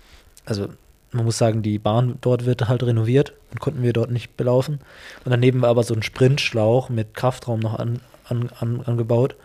also 0.45 0.67
man 1.11 1.25
muss 1.25 1.37
sagen, 1.37 1.61
die 1.61 1.79
Bahn 1.79 2.17
dort 2.21 2.45
wird 2.45 2.67
halt 2.67 2.83
renoviert 2.83 3.33
und 3.51 3.59
konnten 3.59 3.81
wir 3.81 3.93
dort 3.93 4.11
nicht 4.11 4.37
belaufen. 4.37 4.79
Und 5.25 5.31
daneben 5.31 5.61
war 5.61 5.69
aber 5.69 5.83
so 5.83 5.93
ein 5.93 6.03
Sprintschlauch 6.03 6.89
mit 6.89 7.13
Kraftraum 7.13 7.59
noch 7.59 7.79
an, 7.79 7.99
an, 8.25 8.49
an, 8.59 8.81
angebaut. 8.85 9.35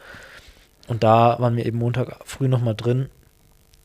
Und 0.88 1.02
da 1.02 1.37
waren 1.38 1.56
wir 1.56 1.64
eben 1.64 1.79
Montag 1.79 2.17
früh 2.26 2.49
nochmal 2.49 2.75
drin. 2.75 3.08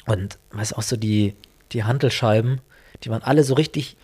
Und 0.05 0.37
weißt 0.51 0.73
du, 0.73 0.77
auch 0.77 0.81
so 0.81 0.97
die, 0.97 1.35
die 1.71 1.85
Hantelscheiben, 1.85 2.59
die 3.03 3.09
waren 3.09 3.23
alle 3.23 3.43
so 3.43 3.53
richtig 3.53 3.95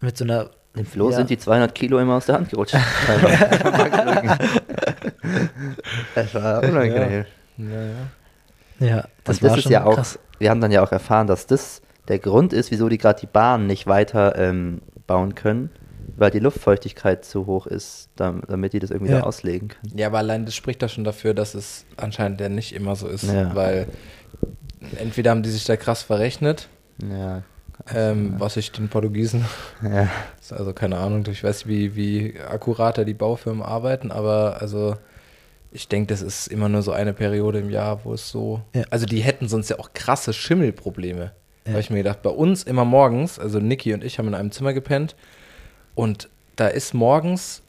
mit 0.00 0.16
so 0.16 0.24
einer 0.24 0.50
Dem 0.74 0.86
Flo 0.86 1.10
Ja. 1.10 1.16
sind 1.16 1.28
die 1.28 1.36
200 1.36 1.74
Kilo 1.74 1.98
immer 1.98 2.14
aus 2.14 2.26
der 2.26 2.36
Hand 2.36 2.48
gerutscht. 2.48 2.74
das 6.14 6.34
war 6.34 6.62
unangenehm. 6.62 7.24
Ja, 7.58 7.64
ja. 7.68 7.82
Ja, 7.82 7.88
das 8.80 9.04
Und 9.04 9.04
das 9.26 9.42
war 9.42 9.56
ist 9.58 9.62
schon 9.64 9.72
ja 9.72 9.84
auch, 9.84 9.94
krass. 9.96 10.18
wir 10.38 10.50
haben 10.50 10.60
dann 10.60 10.72
ja 10.72 10.82
auch 10.82 10.92
erfahren, 10.92 11.26
dass 11.26 11.46
das 11.46 11.82
der 12.08 12.18
Grund 12.18 12.52
ist, 12.52 12.70
wieso 12.70 12.88
die 12.88 12.98
gerade 12.98 13.20
die 13.20 13.26
Bahn 13.26 13.66
nicht 13.66 13.86
weiter 13.86 14.36
ähm, 14.36 14.80
bauen 15.06 15.34
können, 15.34 15.70
weil 16.16 16.30
die 16.30 16.38
Luftfeuchtigkeit 16.40 17.24
zu 17.24 17.46
hoch 17.46 17.66
ist, 17.66 18.08
dam- 18.16 18.42
damit 18.48 18.72
die 18.72 18.78
das 18.80 18.90
irgendwie 18.90 19.12
Ja. 19.12 19.20
da 19.20 19.24
auslegen 19.26 19.68
können. 19.68 19.96
Ja, 19.98 20.08
aber 20.08 20.18
allein 20.18 20.44
das 20.44 20.54
spricht 20.56 20.82
doch 20.82 20.88
schon 20.88 21.04
dafür, 21.04 21.34
dass 21.34 21.54
es 21.54 21.84
anscheinend 21.96 22.40
ja 22.40 22.48
nicht 22.48 22.74
immer 22.74 22.96
so 22.96 23.06
ist. 23.06 23.24
Ja. 23.24 23.54
Weil 23.54 23.86
entweder 24.98 25.30
haben 25.30 25.42
die 25.42 25.50
sich 25.50 25.64
da 25.64 25.76
krass 25.76 26.02
verrechnet, 26.02 26.68
Ja, 27.02 27.42
ähm, 27.94 28.34
was 28.38 28.56
ich 28.56 28.72
den 28.72 28.88
Portugiesen, 28.88 29.44
ja. 29.82 30.08
also 30.50 30.72
keine 30.72 30.98
Ahnung, 30.98 31.24
ich 31.30 31.44
weiß 31.44 31.64
nicht, 31.64 31.68
wie, 31.68 31.96
wie 31.96 32.40
akkurat 32.40 32.98
da 32.98 33.04
die 33.04 33.14
Baufirmen 33.14 33.62
arbeiten, 33.62 34.10
aber 34.10 34.58
also 34.60 34.96
ich 35.72 35.88
denke, 35.88 36.08
das 36.08 36.22
ist 36.22 36.48
immer 36.48 36.68
nur 36.68 36.82
so 36.82 36.92
eine 36.92 37.12
Periode 37.12 37.60
im 37.60 37.70
Jahr, 37.70 38.04
wo 38.04 38.14
es 38.14 38.30
so. 38.30 38.60
Ja. 38.74 38.82
Also 38.90 39.06
die 39.06 39.20
hätten 39.20 39.48
sonst 39.48 39.70
ja 39.70 39.78
auch 39.78 39.92
krasse 39.94 40.32
Schimmelprobleme. 40.32 41.32
Ja. 41.64 41.70
Habe 41.72 41.80
ich 41.80 41.90
mir 41.90 41.98
gedacht, 41.98 42.22
bei 42.22 42.30
uns 42.30 42.62
immer 42.64 42.84
morgens, 42.84 43.38
also 43.38 43.60
Niki 43.60 43.94
und 43.94 44.02
ich 44.02 44.18
haben 44.18 44.28
in 44.28 44.34
einem 44.34 44.50
Zimmer 44.50 44.72
gepennt 44.72 45.14
und 45.94 46.28
da 46.56 46.68
ist 46.68 46.94
morgens 46.94 47.62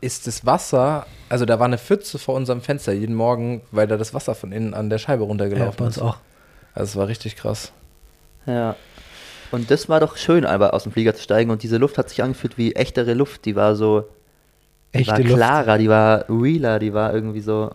ist 0.00 0.26
das 0.26 0.44
Wasser, 0.44 1.06
also 1.30 1.46
da 1.46 1.58
war 1.58 1.64
eine 1.66 1.78
Pfütze 1.78 2.18
vor 2.18 2.34
unserem 2.34 2.60
Fenster 2.60 2.92
jeden 2.92 3.14
Morgen, 3.14 3.62
weil 3.70 3.86
da 3.86 3.96
das 3.96 4.12
Wasser 4.12 4.34
von 4.34 4.52
innen 4.52 4.74
an 4.74 4.90
der 4.90 4.98
Scheibe 4.98 5.22
Ja, 5.22 5.28
runtergelaufen 5.28 5.76
bei 5.78 5.86
uns 5.86 5.96
ist. 5.96 6.02
auch. 6.02 6.18
Also 6.74 6.90
es 6.90 6.96
war 6.96 7.08
richtig 7.08 7.36
krass. 7.36 7.72
Ja. 8.44 8.76
Und 9.50 9.70
das 9.70 9.88
war 9.88 10.00
doch 10.00 10.16
schön, 10.18 10.44
aber 10.44 10.74
aus 10.74 10.82
dem 10.82 10.92
Flieger 10.92 11.14
zu 11.14 11.22
steigen 11.22 11.50
und 11.50 11.62
diese 11.62 11.78
Luft 11.78 11.96
hat 11.96 12.10
sich 12.10 12.22
angefühlt 12.22 12.58
wie 12.58 12.74
echtere 12.74 13.14
Luft. 13.14 13.46
Die 13.46 13.56
war 13.56 13.76
so, 13.76 14.04
Echte 15.00 15.12
war 15.12 15.18
Luft. 15.20 15.34
klarer, 15.34 15.78
die 15.78 15.88
war 15.88 16.24
realer, 16.28 16.78
die 16.78 16.92
war 16.94 17.12
irgendwie 17.14 17.40
so 17.40 17.70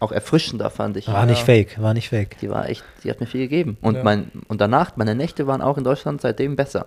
auch 0.00 0.12
erfrischender, 0.12 0.70
fand 0.70 0.96
ich. 0.96 1.08
War 1.08 1.24
nicht 1.26 1.42
fake, 1.42 1.80
war 1.80 1.94
nicht 1.94 2.10
fake. 2.10 2.38
Die 2.40 2.50
war 2.50 2.68
echt, 2.68 2.84
die 3.02 3.10
hat 3.10 3.20
mir 3.20 3.26
viel 3.26 3.40
gegeben. 3.40 3.78
Und 3.80 3.96
Ja. 3.96 4.02
mein, 4.04 4.30
und 4.48 4.60
danach, 4.60 4.96
meine 4.96 5.14
Nächte 5.14 5.46
waren 5.46 5.62
auch 5.62 5.78
in 5.78 5.84
Deutschland 5.84 6.20
seitdem 6.20 6.54
besser. 6.56 6.86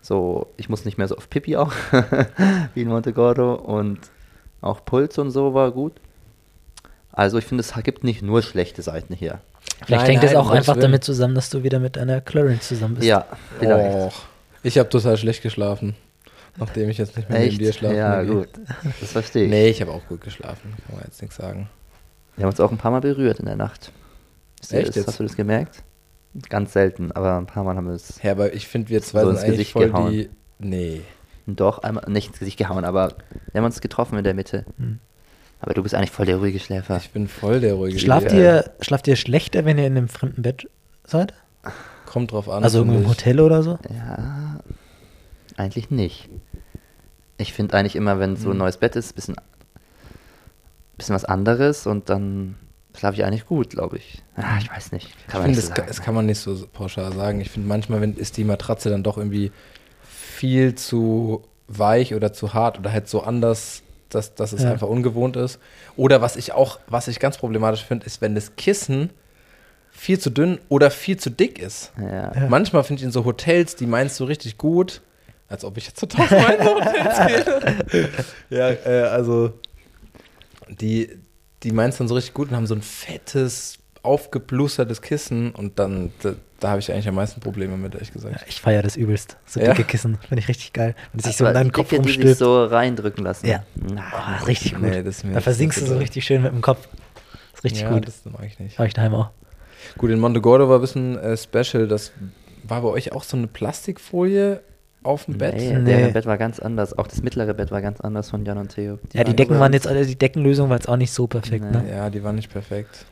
So, 0.00 0.48
ich 0.56 0.68
muss 0.68 0.84
nicht 0.84 0.98
mehr 0.98 1.08
so 1.08 1.16
auf 1.16 1.28
Pipi 1.30 1.56
auch, 1.56 1.72
wie 2.74 2.82
in 2.82 2.88
Montegordo 2.88 3.54
und 3.54 3.98
auch 4.60 4.84
Puls 4.84 5.18
und 5.18 5.30
so 5.30 5.54
war 5.54 5.72
gut. 5.72 5.94
Also 7.10 7.38
ich 7.38 7.44
finde, 7.46 7.62
es 7.62 7.72
gibt 7.82 8.04
nicht 8.04 8.22
nur 8.22 8.42
schlechte 8.42 8.82
Seiten 8.82 9.14
hier. 9.14 9.40
Vielleicht 9.86 10.08
hängt 10.08 10.24
es 10.24 10.34
auch 10.34 10.50
einfach 10.50 10.76
damit 10.76 11.04
zusammen, 11.04 11.34
dass 11.34 11.50
du 11.50 11.62
wieder 11.62 11.78
mit 11.78 11.96
einer 11.98 12.20
Clarence 12.20 12.68
zusammen 12.68 12.96
bist. 12.96 13.06
Ja, 13.06 13.24
vielleicht. 13.58 13.94
Och, 13.96 14.22
ich 14.62 14.78
habe 14.78 14.88
total 14.88 15.16
schlecht 15.16 15.42
geschlafen, 15.42 15.94
nachdem 16.56 16.88
ich 16.88 16.98
jetzt 16.98 17.16
nicht 17.16 17.28
mehr 17.28 17.40
neben 17.40 17.58
dir 17.58 17.72
schlafe. 17.72 17.96
Ja, 17.96 18.22
Niki. 18.22 18.34
gut. 18.34 18.48
Das 19.00 19.12
verstehe 19.12 19.44
ich. 19.44 19.50
Nee, 19.50 19.68
ich 19.68 19.80
habe 19.80 19.90
auch 19.92 20.04
gut 20.06 20.20
geschlafen, 20.20 20.74
kann 20.86 20.96
man 20.96 21.04
jetzt 21.04 21.20
nichts 21.20 21.36
sagen. 21.36 21.68
Wir 22.36 22.44
haben 22.44 22.50
uns 22.50 22.60
auch 22.60 22.70
ein 22.70 22.78
paar 22.78 22.90
Mal 22.90 23.00
berührt 23.00 23.38
in 23.40 23.46
der 23.46 23.56
Nacht. 23.56 23.92
Ist 24.60 24.72
Echt 24.72 24.88
das, 24.88 24.96
jetzt? 24.96 25.08
Hast 25.08 25.20
du 25.20 25.24
das 25.24 25.36
gemerkt? 25.36 25.82
Ganz 26.48 26.72
selten, 26.72 27.12
aber 27.12 27.36
ein 27.38 27.46
paar 27.46 27.62
Mal 27.64 27.76
haben 27.76 27.86
wir 27.86 27.94
es 27.94 28.20
Ja, 28.22 28.32
aber 28.32 28.54
ich 28.54 28.66
finde, 28.66 28.88
wir 28.88 29.02
zwei 29.02 29.20
So 29.20 29.26
sind 29.26 29.36
ins 29.36 29.44
eigentlich 29.44 29.56
Gesicht 29.58 29.72
voll 29.72 29.86
gehauen. 29.90 30.10
die... 30.12 30.30
Nee. 30.58 31.02
doch 31.46 31.78
einmal 31.80 32.04
nicht 32.08 32.28
ins 32.28 32.38
Gesicht 32.38 32.58
gehauen, 32.58 32.84
aber 32.84 33.14
wir 33.52 33.58
haben 33.60 33.64
uns 33.66 33.80
getroffen 33.80 34.18
in 34.18 34.24
der 34.24 34.34
Mitte. 34.34 34.64
Hm. 34.78 34.98
Aber 35.60 35.74
du 35.74 35.82
bist 35.82 35.94
eigentlich 35.94 36.10
voll 36.10 36.26
der 36.26 36.36
ruhige 36.38 36.58
Schläfer. 36.58 36.96
Ich 36.98 37.10
bin 37.10 37.28
voll 37.28 37.60
der 37.60 37.74
ruhige. 37.74 37.98
Schlaft 37.98 38.28
Typ. 38.28 38.38
ihr, 38.38 38.70
schlaft 38.80 39.06
ihr 39.06 39.16
schlechter, 39.16 39.64
wenn 39.64 39.78
ihr 39.78 39.86
in 39.86 39.96
einem 39.96 40.08
fremden 40.08 40.42
Bett 40.42 40.68
seid? 41.04 41.34
Kommt 42.06 42.32
drauf 42.32 42.48
an. 42.48 42.62
Also 42.64 42.82
im. 42.82 43.08
Hotel 43.08 43.40
oder 43.40 43.62
so? 43.62 43.78
Ja, 43.90 44.58
eigentlich 45.56 45.90
nicht. 45.90 46.28
Ich 47.36 47.52
finde 47.52 47.76
eigentlich 47.76 47.96
immer, 47.96 48.18
wenn 48.18 48.36
so 48.36 48.50
ein 48.50 48.52
Mhm. 48.52 48.58
neues 48.58 48.76
Bett 48.76 48.96
ist, 48.96 49.14
bisschen, 49.14 49.36
bisschen 50.96 51.14
was 51.14 51.24
anderes 51.24 51.86
und 51.86 52.08
dann 52.08 52.56
schlafe 52.96 53.16
ich 53.16 53.24
eigentlich 53.24 53.46
gut, 53.46 53.70
glaube 53.70 53.96
ich. 53.98 54.22
Ah, 54.36 54.58
ich 54.60 54.70
weiß 54.70 54.92
nicht. 54.92 55.08
Ich 55.18 55.26
Kann 55.26 55.40
man 55.40 55.46
finde, 55.46 55.56
das, 55.60 55.68
so 55.68 55.74
sagen. 55.74 55.84
das 55.88 56.00
kann 56.02 56.14
man 56.14 56.26
nicht 56.26 56.38
so 56.38 56.66
pauschal 56.72 57.12
sagen. 57.12 57.40
Ich 57.40 57.50
finde, 57.50 57.68
manchmal 57.68 58.00
wenn, 58.00 58.14
ist 58.14 58.36
die 58.36 58.44
Matratze 58.44 58.90
dann 58.90 59.02
doch 59.02 59.18
irgendwie 59.18 59.50
viel 60.08 60.74
zu 60.76 61.42
weich 61.66 62.14
oder 62.14 62.32
zu 62.32 62.54
hart 62.54 62.78
oder 62.78 62.92
halt 62.92 63.08
so 63.08 63.22
anders, 63.22 63.82
dass, 64.10 64.34
dass 64.36 64.52
es 64.52 64.62
Ja. 64.62 64.70
einfach 64.70 64.86
ungewohnt 64.88 65.34
ist. 65.36 65.58
Oder 65.96 66.20
was 66.20 66.36
ich 66.36 66.52
auch, 66.52 66.78
was 66.86 67.08
ich 67.08 67.18
ganz 67.18 67.38
problematisch 67.38 67.84
finde, 67.84 68.06
ist, 68.06 68.20
wenn 68.20 68.34
das 68.36 68.54
Kissen 68.54 69.10
viel 69.90 70.18
zu 70.20 70.30
dünn 70.30 70.58
oder 70.68 70.90
viel 70.90 71.16
zu 71.16 71.30
dick 71.30 71.58
ist. 71.58 71.92
Ja. 72.00 72.46
Manchmal 72.48 72.84
finde 72.84 73.00
ich 73.00 73.04
in 73.06 73.12
so 73.12 73.24
Hotels, 73.24 73.74
die 73.76 73.86
meinst 73.86 74.18
du 74.20 74.24
richtig 74.24 74.58
gut, 74.58 75.00
als 75.54 75.64
ob 75.64 75.76
ich 75.76 75.86
jetzt 75.86 75.98
so 76.00 76.06
tausendmal 76.06 76.54
in 76.54 76.64
Hotels 76.64 77.90
gehe. 77.90 78.08
ja, 78.50 78.70
äh, 78.70 79.02
also 79.08 79.52
die, 80.80 81.08
die 81.62 81.72
meinst 81.72 82.00
dann 82.00 82.08
so 82.08 82.14
richtig 82.14 82.34
gut 82.34 82.50
und 82.50 82.56
haben 82.56 82.66
so 82.66 82.74
ein 82.74 82.82
fettes, 82.82 83.78
aufgeblustertes 84.02 85.00
Kissen 85.00 85.52
und 85.52 85.78
dann, 85.78 86.12
da, 86.22 86.34
da 86.60 86.68
habe 86.70 86.80
ich 86.80 86.92
eigentlich 86.92 87.08
am 87.08 87.14
meisten 87.14 87.40
Probleme 87.40 87.76
mit, 87.76 87.94
ehrlich 87.94 88.08
Ja, 88.08 88.14
gesagt. 88.14 88.44
ich 88.48 88.60
feiere 88.60 88.82
das 88.82 88.96
übelst. 88.96 89.36
So 89.46 89.60
Ja. 89.60 89.68
dicke 89.72 89.84
Kissen. 89.84 90.18
Finde 90.28 90.40
ich 90.40 90.48
richtig 90.48 90.72
geil. 90.72 90.94
Wenn 91.12 91.20
es 91.20 91.26
sich 91.26 91.36
so 91.36 91.46
in 91.46 91.54
deinen 91.54 91.72
Kopf 91.72 91.88
Dicke, 91.88 92.02
die 92.02 92.08
sich 92.08 92.16
rumstülpt. 92.18 92.38
so 92.38 92.64
reindrücken 92.64 93.24
lassen. 93.24 93.46
Ja. 93.46 93.64
Oh, 93.80 94.44
richtig 94.44 94.74
gut. 94.74 94.82
Nee, 94.82 95.02
da 95.02 95.40
versinkst 95.40 95.80
du 95.80 95.86
so 95.86 95.96
richtig 95.98 96.24
schön 96.24 96.42
mit 96.42 96.52
dem 96.52 96.60
Kopf. 96.60 96.86
Das 97.52 97.60
ist 97.60 97.64
richtig 97.64 97.82
ja, 97.82 97.90
gut. 97.94 98.06
das 98.06 98.24
mag 98.26 98.44
ich 98.44 98.58
nicht. 98.58 98.78
Habe 98.78 98.88
ich 98.88 98.94
daheim 98.94 99.14
auch. 99.14 99.30
Gut, 99.96 100.10
in 100.10 100.18
Montegordo 100.18 100.68
war 100.68 100.78
ein 100.78 100.80
bisschen 100.80 101.18
äh, 101.18 101.36
special. 101.36 101.86
Das 101.88 102.12
war 102.64 102.82
bei 102.82 102.88
euch 102.88 103.12
auch 103.12 103.22
so 103.24 103.36
eine 103.36 103.46
Plastikfolie 103.46 104.60
auf 105.04 105.26
dem 105.26 105.38
Bett. 105.38 105.54
Nee, 105.56 105.78
Nee. 105.78 106.10
Bett 106.10 106.26
war 106.26 106.38
ganz 106.38 106.58
anders. 106.58 106.96
Auch 106.98 107.06
das 107.06 107.22
mittlere 107.22 107.54
Bett 107.54 107.70
war 107.70 107.80
ganz 107.82 108.00
anders 108.00 108.30
von 108.30 108.44
Jan 108.44 108.58
und 108.58 108.74
Theo. 108.74 108.98
Ja, 109.12 109.22
die 109.24 109.36
Decken 109.36 109.58
waren 109.60 109.72
jetzt 109.72 109.86
alle, 109.86 110.04
die 110.06 110.16
Deckenlösung 110.16 110.68
war 110.70 110.76
jetzt 110.76 110.88
auch 110.88 110.96
nicht 110.96 111.12
so 111.12 111.26
perfekt, 111.26 111.64
Nee. 111.64 111.78
ne? 111.78 111.84
Ja, 111.90 112.10
die 112.10 112.22
war 112.24 112.32
nicht 112.32 112.50
perfekt. 112.52 113.06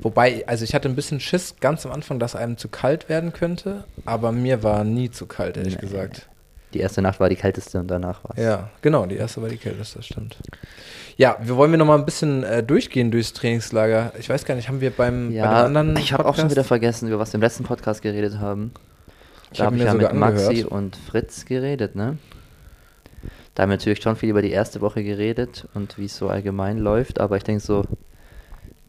Wobei, 0.00 0.44
also 0.46 0.64
ich 0.64 0.74
hatte 0.74 0.88
ein 0.88 0.94
bisschen 0.96 1.20
Schiss 1.20 1.56
ganz 1.60 1.86
am 1.86 1.92
Anfang, 1.92 2.18
dass 2.18 2.36
einem 2.36 2.56
zu 2.56 2.68
kalt 2.68 3.08
werden 3.08 3.32
könnte, 3.32 3.84
aber 4.04 4.32
mir 4.32 4.62
war 4.62 4.84
nie 4.84 5.10
zu 5.10 5.26
kalt, 5.26 5.56
ehrlich 5.56 5.74
Nee. 5.76 5.80
gesagt. 5.80 6.28
Die 6.74 6.80
erste 6.80 7.00
Nacht 7.00 7.20
war 7.20 7.28
die 7.30 7.36
kälteste 7.36 7.78
und 7.78 7.88
danach 7.88 8.22
war 8.24 8.32
es. 8.36 8.42
Ja, 8.44 8.68
genau, 8.82 9.06
die 9.06 9.16
erste 9.16 9.40
war 9.40 9.48
die 9.48 9.56
kälteste, 9.56 9.98
das 9.98 10.06
stimmt. 10.06 10.36
Ja, 11.16 11.36
wir 11.40 11.56
wollen 11.56 11.70
wir 11.70 11.78
noch 11.78 11.86
mal 11.86 11.96
ein 11.98 12.04
bisschen 12.04 12.42
äh, 12.44 12.62
durchgehen 12.62 13.10
durchs 13.10 13.32
Trainingslager. 13.32 14.12
Ich 14.18 14.28
weiß 14.28 14.44
gar 14.44 14.54
nicht, 14.56 14.68
haben 14.68 14.82
wir 14.82 14.90
beim 14.90 15.28
bei 15.28 15.34
Ja, 15.36 15.62
den 15.62 15.76
anderen 15.76 15.96
ich 15.96 16.12
habe 16.12 16.24
auch 16.24 16.34
schon 16.34 16.42
Podcast- 16.44 16.50
wieder 16.50 16.64
vergessen, 16.64 17.08
über 17.08 17.18
was 17.18 17.32
wir 17.32 17.36
im 17.36 17.40
letzten 17.42 17.64
Podcast 17.64 18.02
geredet 18.02 18.38
haben. 18.40 18.72
Ich 19.52 19.58
Da 19.58 19.64
hab 19.66 19.72
habe 19.72 19.76
ich 19.76 19.84
ja 19.84 19.94
mit 19.94 20.12
Maxi 20.14 20.46
angehört. 20.46 20.70
und 20.72 20.96
Fritz 20.96 21.44
geredet, 21.44 21.94
ne? 21.94 22.18
Da 23.54 23.62
haben 23.62 23.70
wir 23.70 23.76
natürlich 23.76 24.02
schon 24.02 24.16
viel 24.16 24.28
über 24.28 24.42
die 24.42 24.50
erste 24.50 24.80
Woche 24.82 25.02
geredet 25.02 25.66
und 25.74 25.96
wie 25.98 26.04
es 26.04 26.16
so 26.16 26.28
allgemein 26.28 26.78
läuft, 26.78 27.20
aber 27.20 27.36
ich 27.38 27.42
denke 27.42 27.62
so, 27.62 27.84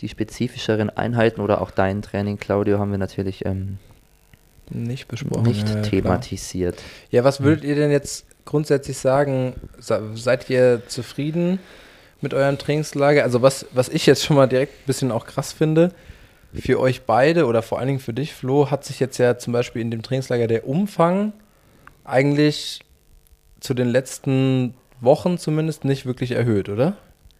die 0.01 0.09
spezifischeren 0.09 0.89
Einheiten 0.89 1.39
oder 1.41 1.61
auch 1.61 1.71
dein 1.71 2.01
Training, 2.01 2.37
Claudio, 2.37 2.77
haben 2.77 2.91
wir 2.91 2.97
natürlich 2.97 3.45
ähm, 3.45 3.77
nicht 4.69 5.07
besprochen. 5.07 5.43
nicht 5.43 5.61
ja, 5.69 5.75
ja, 5.75 5.81
klar. 5.81 5.89
thematisiert. 5.89 6.81
Ja, 7.11 7.23
was 7.23 7.41
würdet 7.41 7.63
ihr 7.63 7.75
denn 7.75 7.91
jetzt 7.91 8.25
grundsätzlich 8.45 8.97
sagen? 8.97 9.53
Se- 9.79 10.11
Seid 10.15 10.49
ihr 10.49 10.81
zufrieden 10.87 11.59
mit 12.19 12.33
eurem 12.33 12.57
Trainingslager? 12.57 13.23
Also 13.23 13.41
was, 13.41 13.65
was 13.71 13.87
ich 13.89 14.05
jetzt 14.05 14.25
schon 14.25 14.35
mal 14.35 14.47
direkt 14.47 14.73
ein 14.73 14.85
bisschen 14.85 15.11
auch 15.11 15.25
krass 15.25 15.53
finde, 15.53 15.91
für 16.59 16.79
euch 16.79 17.03
beide 17.03 17.45
oder 17.45 17.61
vor 17.61 17.79
allen 17.79 17.87
Dingen 17.87 17.99
für 17.99 18.13
dich, 18.13 18.33
Flo, 18.33 18.71
hat 18.71 18.83
sich 18.85 18.99
jetzt 18.99 19.17
ja 19.17 19.37
zum 19.37 19.53
Beispiel 19.53 19.81
in 19.81 19.91
dem 19.91 20.01
Trainingslager 20.01 20.47
der 20.47 20.67
Umfang 20.67 21.33
eigentlich 22.03 22.81
zu 23.59 23.73
den 23.73 23.87
letzten 23.87 24.73
Wochen 25.01 25.37
zumindest 25.37 25.85
nicht 25.85 26.05
wirklich 26.05 26.31
erhöht, 26.31 26.69
oder? 26.69 26.97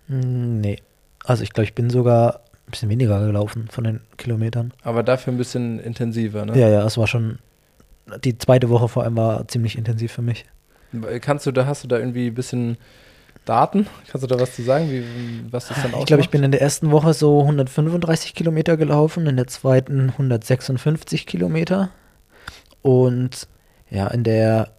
Mm, 0.08 0.60
Nee. 0.62 0.78
Also 1.24 1.44
ich 1.44 1.52
glaube, 1.52 1.66
ich 1.66 1.74
bin 1.76 1.90
sogar 1.90 2.42
ein 2.68 2.72
bisschen 2.72 2.90
weniger 2.90 3.26
gelaufen 3.26 3.68
von 3.70 3.84
den 3.84 4.00
Kilometern. 4.18 4.74
Aber 4.84 5.04
dafür 5.04 5.34
ein 5.34 5.38
bisschen 5.38 5.80
intensiver, 5.80 6.46
ne? 6.46 6.58
Ja, 6.58 6.70
ja, 6.70 6.86
es 6.86 6.98
war 6.98 7.08
schon. 7.08 7.40
Die 8.24 8.38
zweite 8.38 8.70
Woche 8.70 8.88
vor 8.88 9.04
allem 9.04 9.18
war 9.18 9.48
ziemlich 9.50 9.78
intensiv 9.78 10.14
für 10.14 10.22
mich. 10.22 10.46
Kannst 11.20 11.46
du 11.46 11.52
da, 11.52 11.66
hast 11.66 11.84
du 11.84 11.90
da 11.90 11.98
irgendwie 11.98 12.28
ein 12.28 12.34
bisschen 12.34 12.78
Daten? 13.48 13.88
Kannst 14.08 14.24
du 14.24 14.28
da 14.28 14.40
was 14.40 14.56
zu 14.56 14.64
sagen, 14.64 14.90
wie, 14.92 15.04
was 15.52 15.70
das 15.70 15.82
dann? 15.82 15.94
Ich 16.00 16.06
glaube, 16.06 16.22
ich 16.22 16.30
bin 16.30 16.44
in 16.44 16.52
der 16.52 16.62
ersten 16.62 16.92
Woche 16.92 17.14
so 17.14 17.42
135 17.42 18.34
Kilometer 18.34 18.78
gelaufen, 18.78 19.26
in 19.26 19.36
der 19.36 19.48
zweiten 19.48 20.10
156 20.10 21.26
Kilometer. 21.26 21.90
Und 22.82 23.48
ja, 23.90 24.08
in 24.08 24.24
der, 24.24 24.72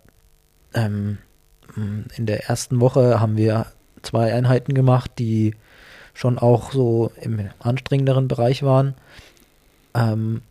ähm, 0.75 1.19
in 2.17 2.27
der 2.27 2.49
ersten 2.49 2.81
Woche 2.81 3.21
haben 3.21 3.37
wir 3.37 3.67
zwei 4.03 4.33
Einheiten 4.33 4.75
gemacht, 4.75 5.13
die 5.19 5.55
schon 6.15 6.39
auch 6.39 6.73
so 6.73 7.13
im 7.21 7.49
anstrengenderen 7.61 8.29
Bereich 8.29 8.63
waren. 8.63 8.95
Ähm, 9.95 10.43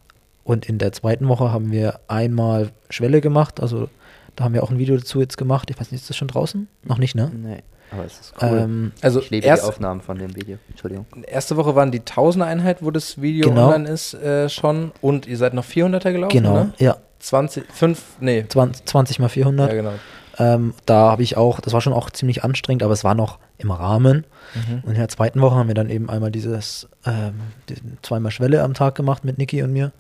und 0.44 0.68
in 0.68 0.78
der 0.78 0.94
zweiten 0.94 1.28
Woche 1.28 1.52
haben 1.52 1.72
wir 1.72 2.00
einmal 2.08 2.72
Schwelle 2.90 3.20
gemacht, 3.20 3.60
also 3.60 3.90
da 4.38 4.46
haben 4.46 4.54
wir 4.54 4.64
auch 4.64 4.72
ein 4.72 4.78
Video 4.78 4.96
dazu 4.96 5.20
jetzt 5.20 5.38
gemacht. 5.38 5.70
Ich 5.70 5.80
weiß 5.80 5.92
nicht, 5.92 6.02
ist 6.02 6.10
das 6.10 6.16
schon 6.16 6.28
draußen? 6.28 6.68
Noch 6.84 7.00
nicht, 7.00 7.16
ne? 7.16 7.32
Nee, 7.34 7.64
aber 7.92 8.06
es 8.06 8.20
ist 8.20 8.34
cool. 8.42 8.58
Ähm, 8.58 8.92
Also 9.02 9.20
ich 9.20 9.30
liebe 9.30 9.46
erst, 9.46 9.64
die 9.64 9.68
Aufnahmen 9.68 10.02
von 10.02 10.18
dem 10.18 10.36
Video. 10.36 10.58
Entschuldigung. 10.70 11.06
erste 11.26 11.56
Woche 11.58 11.76
waren 11.76 11.92
die 11.92 12.02
1000er 12.02 12.44
Einheit, 12.46 12.84
wo 12.84 12.92
das 12.92 13.22
Video 13.22 13.50
Genau. 13.50 13.68
online 13.68 13.90
ist, 13.90 14.14
äh, 14.14 14.50
schon. 14.50 14.92
Und 15.02 15.28
ihr 15.28 15.38
seid 15.38 15.54
noch 15.54 15.66
400er 15.66 16.12
gelaufen, 16.12 16.34
genau, 16.34 16.54
ne? 16.54 16.74
ja. 16.78 16.98
20, 17.20 17.66
5, 17.72 18.04
nee. 18.20 18.46
20, 18.48 18.86
20 18.86 19.20
mal 19.20 19.30
400. 19.30 19.70
Ja, 19.70 19.76
genau. 19.76 19.94
Ähm, 20.40 20.74
da 20.86 21.10
habe 21.12 21.24
ich 21.24 21.36
auch, 21.36 21.60
das 21.60 21.74
war 21.74 21.82
schon 21.82 21.94
auch 21.94 22.12
ziemlich 22.12 22.44
anstrengend, 22.44 22.84
aber 22.84 22.94
es 22.94 23.04
war 23.04 23.16
noch 23.16 23.40
im 23.58 23.72
Rahmen. 23.72 24.26
Mhm. 24.54 24.82
Und 24.84 24.92
in 24.92 24.98
der 25.00 25.10
zweiten 25.10 25.42
Woche 25.42 25.56
haben 25.56 25.68
wir 25.68 25.74
dann 25.74 25.90
eben 25.90 26.10
einmal 26.10 26.30
dieses 26.30 26.88
ähm, 27.06 27.34
diesen 27.70 27.98
zweimal 28.04 28.32
Schwelle 28.32 28.62
am 28.62 28.76
Tag 28.76 28.94
gemacht 28.96 29.26
mit 29.26 29.40
Niki 29.40 29.64
und 29.64 29.74
mir. 29.74 29.92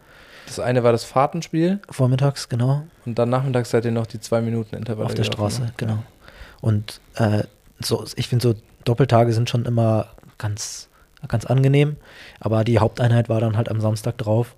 Das 0.45 0.59
eine 0.59 0.83
war 0.83 0.91
das 0.91 1.03
Fahrtenspiel 1.03 1.79
Vormittags, 1.89 2.47
genau. 2.49 2.83
und 3.05 3.19
dann 3.19 3.29
nachmittags 3.29 3.71
seid 3.71 3.83
ihr 3.83 3.91
noch 3.91 4.05
die 4.07 4.19
2 4.19 4.41
Minuten 4.41 4.75
Intervalle 4.77 5.07
auf 5.07 5.13
der 5.15 5.25
gelaufen, 5.25 5.33
Straße, 5.33 5.61
ne? 5.63 5.73
genau. 5.75 5.97
Und 6.61 7.01
äh, 7.15 7.43
so, 7.79 8.05
ich 8.15 8.27
finde 8.27 8.47
so 8.47 8.55
Doppeltage 8.85 9.33
sind 9.33 9.49
schon 9.49 9.65
immer 9.65 10.07
ganz, 10.37 10.89
ganz 11.27 11.45
angenehm. 11.45 11.97
Aber 12.39 12.63
die 12.63 12.79
Haupteinheit 12.79 13.29
war 13.29 13.41
dann 13.41 13.57
halt 13.57 13.69
am 13.69 13.81
Samstag 13.81 14.17
drauf. 14.17 14.55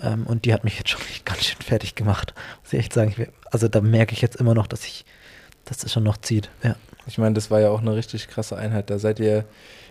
Ähm, 0.00 0.26
und 0.26 0.44
die 0.44 0.52
hat 0.52 0.64
mich 0.64 0.78
jetzt 0.78 0.90
schon 0.90 1.00
ganz 1.24 1.44
schön 1.44 1.60
fertig 1.60 1.94
gemacht. 1.94 2.34
Muss 2.62 2.72
ich 2.72 2.78
echt 2.78 2.92
sagen. 2.92 3.14
Ich, 3.16 3.28
also 3.50 3.68
da 3.68 3.80
merke 3.80 4.12
ich 4.12 4.22
jetzt 4.22 4.36
immer 4.36 4.54
noch, 4.54 4.66
dass 4.66 4.84
ich, 4.84 5.04
dass 5.64 5.78
das 5.78 5.92
schon 5.92 6.04
noch 6.04 6.16
zieht. 6.16 6.50
Ja. 6.62 6.76
Ich 7.06 7.18
meine, 7.18 7.34
das 7.34 7.50
war 7.50 7.60
ja 7.60 7.68
auch 7.68 7.80
eine 7.80 7.94
richtig 7.94 8.28
krasse 8.28 8.56
Einheit. 8.56 8.90
Da 8.90 8.98
seid 8.98 9.20
ihr 9.20 9.44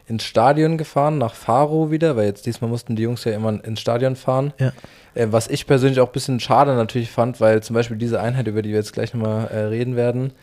ins 0.07 0.23
Stadion 0.23 0.77
gefahren, 0.77 1.17
nach 1.17 1.33
Faro 1.33 1.91
wieder, 1.91 2.15
weil 2.15 2.25
jetzt 2.25 2.45
diesmal 2.45 2.69
mussten 2.69 2.95
die 2.95 3.03
Jungs 3.03 3.23
ja 3.23 3.33
immer 3.33 3.63
ins 3.63 3.79
Stadion 3.79 4.15
fahren. 4.15 4.53
Ja. 4.59 4.73
Äh, 5.13 5.27
was 5.31 5.47
ich 5.47 5.67
persönlich 5.67 5.99
auch 5.99 6.07
ein 6.07 6.13
bisschen 6.13 6.39
schade 6.39 6.75
natürlich 6.75 7.11
fand, 7.11 7.39
weil 7.39 7.63
zum 7.63 7.73
Beispiel 7.75 7.97
diese 7.97 8.19
Einheit, 8.19 8.47
über 8.47 8.61
die 8.61 8.69
wir 8.69 8.77
jetzt 8.77 8.93
gleich 8.93 9.13
nochmal 9.13 9.47
äh, 9.47 9.59
reden 9.65 9.95
werden, 9.95 10.33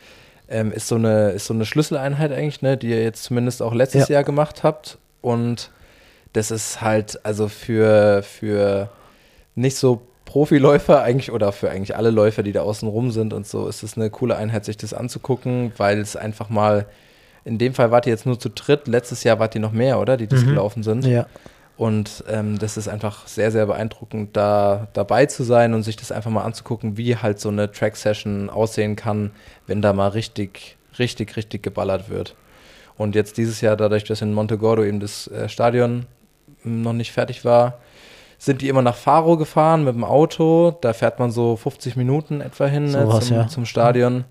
ähm, 0.50 0.72
ist, 0.72 0.88
so 0.88 0.96
eine, 0.96 1.30
ist 1.30 1.46
so 1.46 1.54
eine 1.54 1.64
Schlüsseleinheit 1.64 2.32
eigentlich, 2.32 2.60
ne, 2.62 2.76
die 2.76 2.88
ihr 2.90 3.02
jetzt 3.02 3.22
zumindest 3.24 3.62
auch 3.62 3.72
letztes 3.74 4.08
Ja. 4.08 4.14
Jahr 4.14 4.24
gemacht 4.24 4.62
habt. 4.62 4.98
Und 5.22 5.70
das 6.32 6.50
ist 6.50 6.80
halt, 6.80 7.24
also 7.24 7.48
für, 7.48 8.22
für 8.22 8.90
nicht 9.54 9.76
so 9.76 10.02
Profiläufer 10.24 11.02
eigentlich 11.02 11.32
oder 11.32 11.50
für 11.52 11.70
eigentlich 11.70 11.96
alle 11.96 12.10
Läufer, 12.10 12.42
die 12.44 12.52
da 12.52 12.62
außen 12.62 12.88
rum 12.88 13.10
sind 13.10 13.32
und 13.32 13.46
so, 13.48 13.66
ist 13.66 13.82
es 13.82 13.96
eine 13.96 14.10
coole 14.10 14.36
Einheit, 14.36 14.64
sich 14.64 14.76
das 14.76 14.94
anzugucken, 14.94 15.72
weil 15.76 15.98
es 15.98 16.14
einfach 16.14 16.48
mal, 16.50 16.86
in 17.44 17.58
dem 17.58 17.74
Fall 17.74 17.90
wart 17.90 18.06
ihr 18.06 18.12
jetzt 18.12 18.26
nur 18.26 18.38
zu 18.38 18.48
dritt, 18.48 18.86
letztes 18.86 19.24
Jahr 19.24 19.38
wart 19.40 19.54
ihr 19.56 19.60
noch 19.60 19.72
mehr, 19.72 19.98
oder, 19.98 20.16
die 20.16 20.28
das 20.28 20.42
Mhm. 20.42 20.46
gelaufen 20.50 20.82
sind. 20.82 21.04
ja. 21.04 21.26
Und 21.76 22.24
ähm, 22.28 22.58
das 22.58 22.76
ist 22.76 22.88
einfach 22.88 23.26
sehr, 23.26 23.50
sehr 23.50 23.64
beeindruckend, 23.64 24.36
da 24.36 24.88
dabei 24.92 25.24
zu 25.24 25.44
sein 25.44 25.72
und 25.72 25.82
sich 25.82 25.96
das 25.96 26.12
einfach 26.12 26.30
mal 26.30 26.42
anzugucken, 26.44 26.98
wie 26.98 27.16
halt 27.16 27.40
so 27.40 27.48
eine 27.48 27.72
Track-Session 27.72 28.50
aussehen 28.50 28.96
kann, 28.96 29.30
wenn 29.70 29.80
da 29.80 29.92
mal 29.92 30.08
richtig, 30.08 30.76
richtig, 30.98 31.36
richtig 31.36 31.62
geballert 31.62 32.10
wird. 32.10 32.34
Und 32.98 33.14
jetzt 33.14 33.38
dieses 33.38 33.60
Jahr, 33.60 33.76
dadurch, 33.76 34.04
dass 34.04 34.20
in 34.20 34.34
Montegordo 34.34 34.84
eben 34.84 35.00
das 35.00 35.28
äh, 35.28 35.48
Stadion 35.48 36.06
m, 36.64 36.82
noch 36.82 36.92
nicht 36.92 37.12
fertig 37.12 37.44
war, 37.44 37.78
sind 38.36 38.62
die 38.62 38.68
immer 38.68 38.82
nach 38.82 38.96
Faro 38.96 39.36
gefahren 39.36 39.84
mit 39.84 39.94
dem 39.94 40.02
Auto. 40.04 40.76
Da 40.80 40.92
fährt 40.92 41.18
man 41.18 41.30
so 41.30 41.56
50 41.56 41.94
Minuten 41.94 42.40
etwa 42.40 42.66
hin 42.66 42.86
ne, 42.86 43.02
Sowas, 43.02 43.26
zum, 43.26 43.36
ja. 43.36 43.46
zum 43.46 43.64
Stadion. 43.64 44.24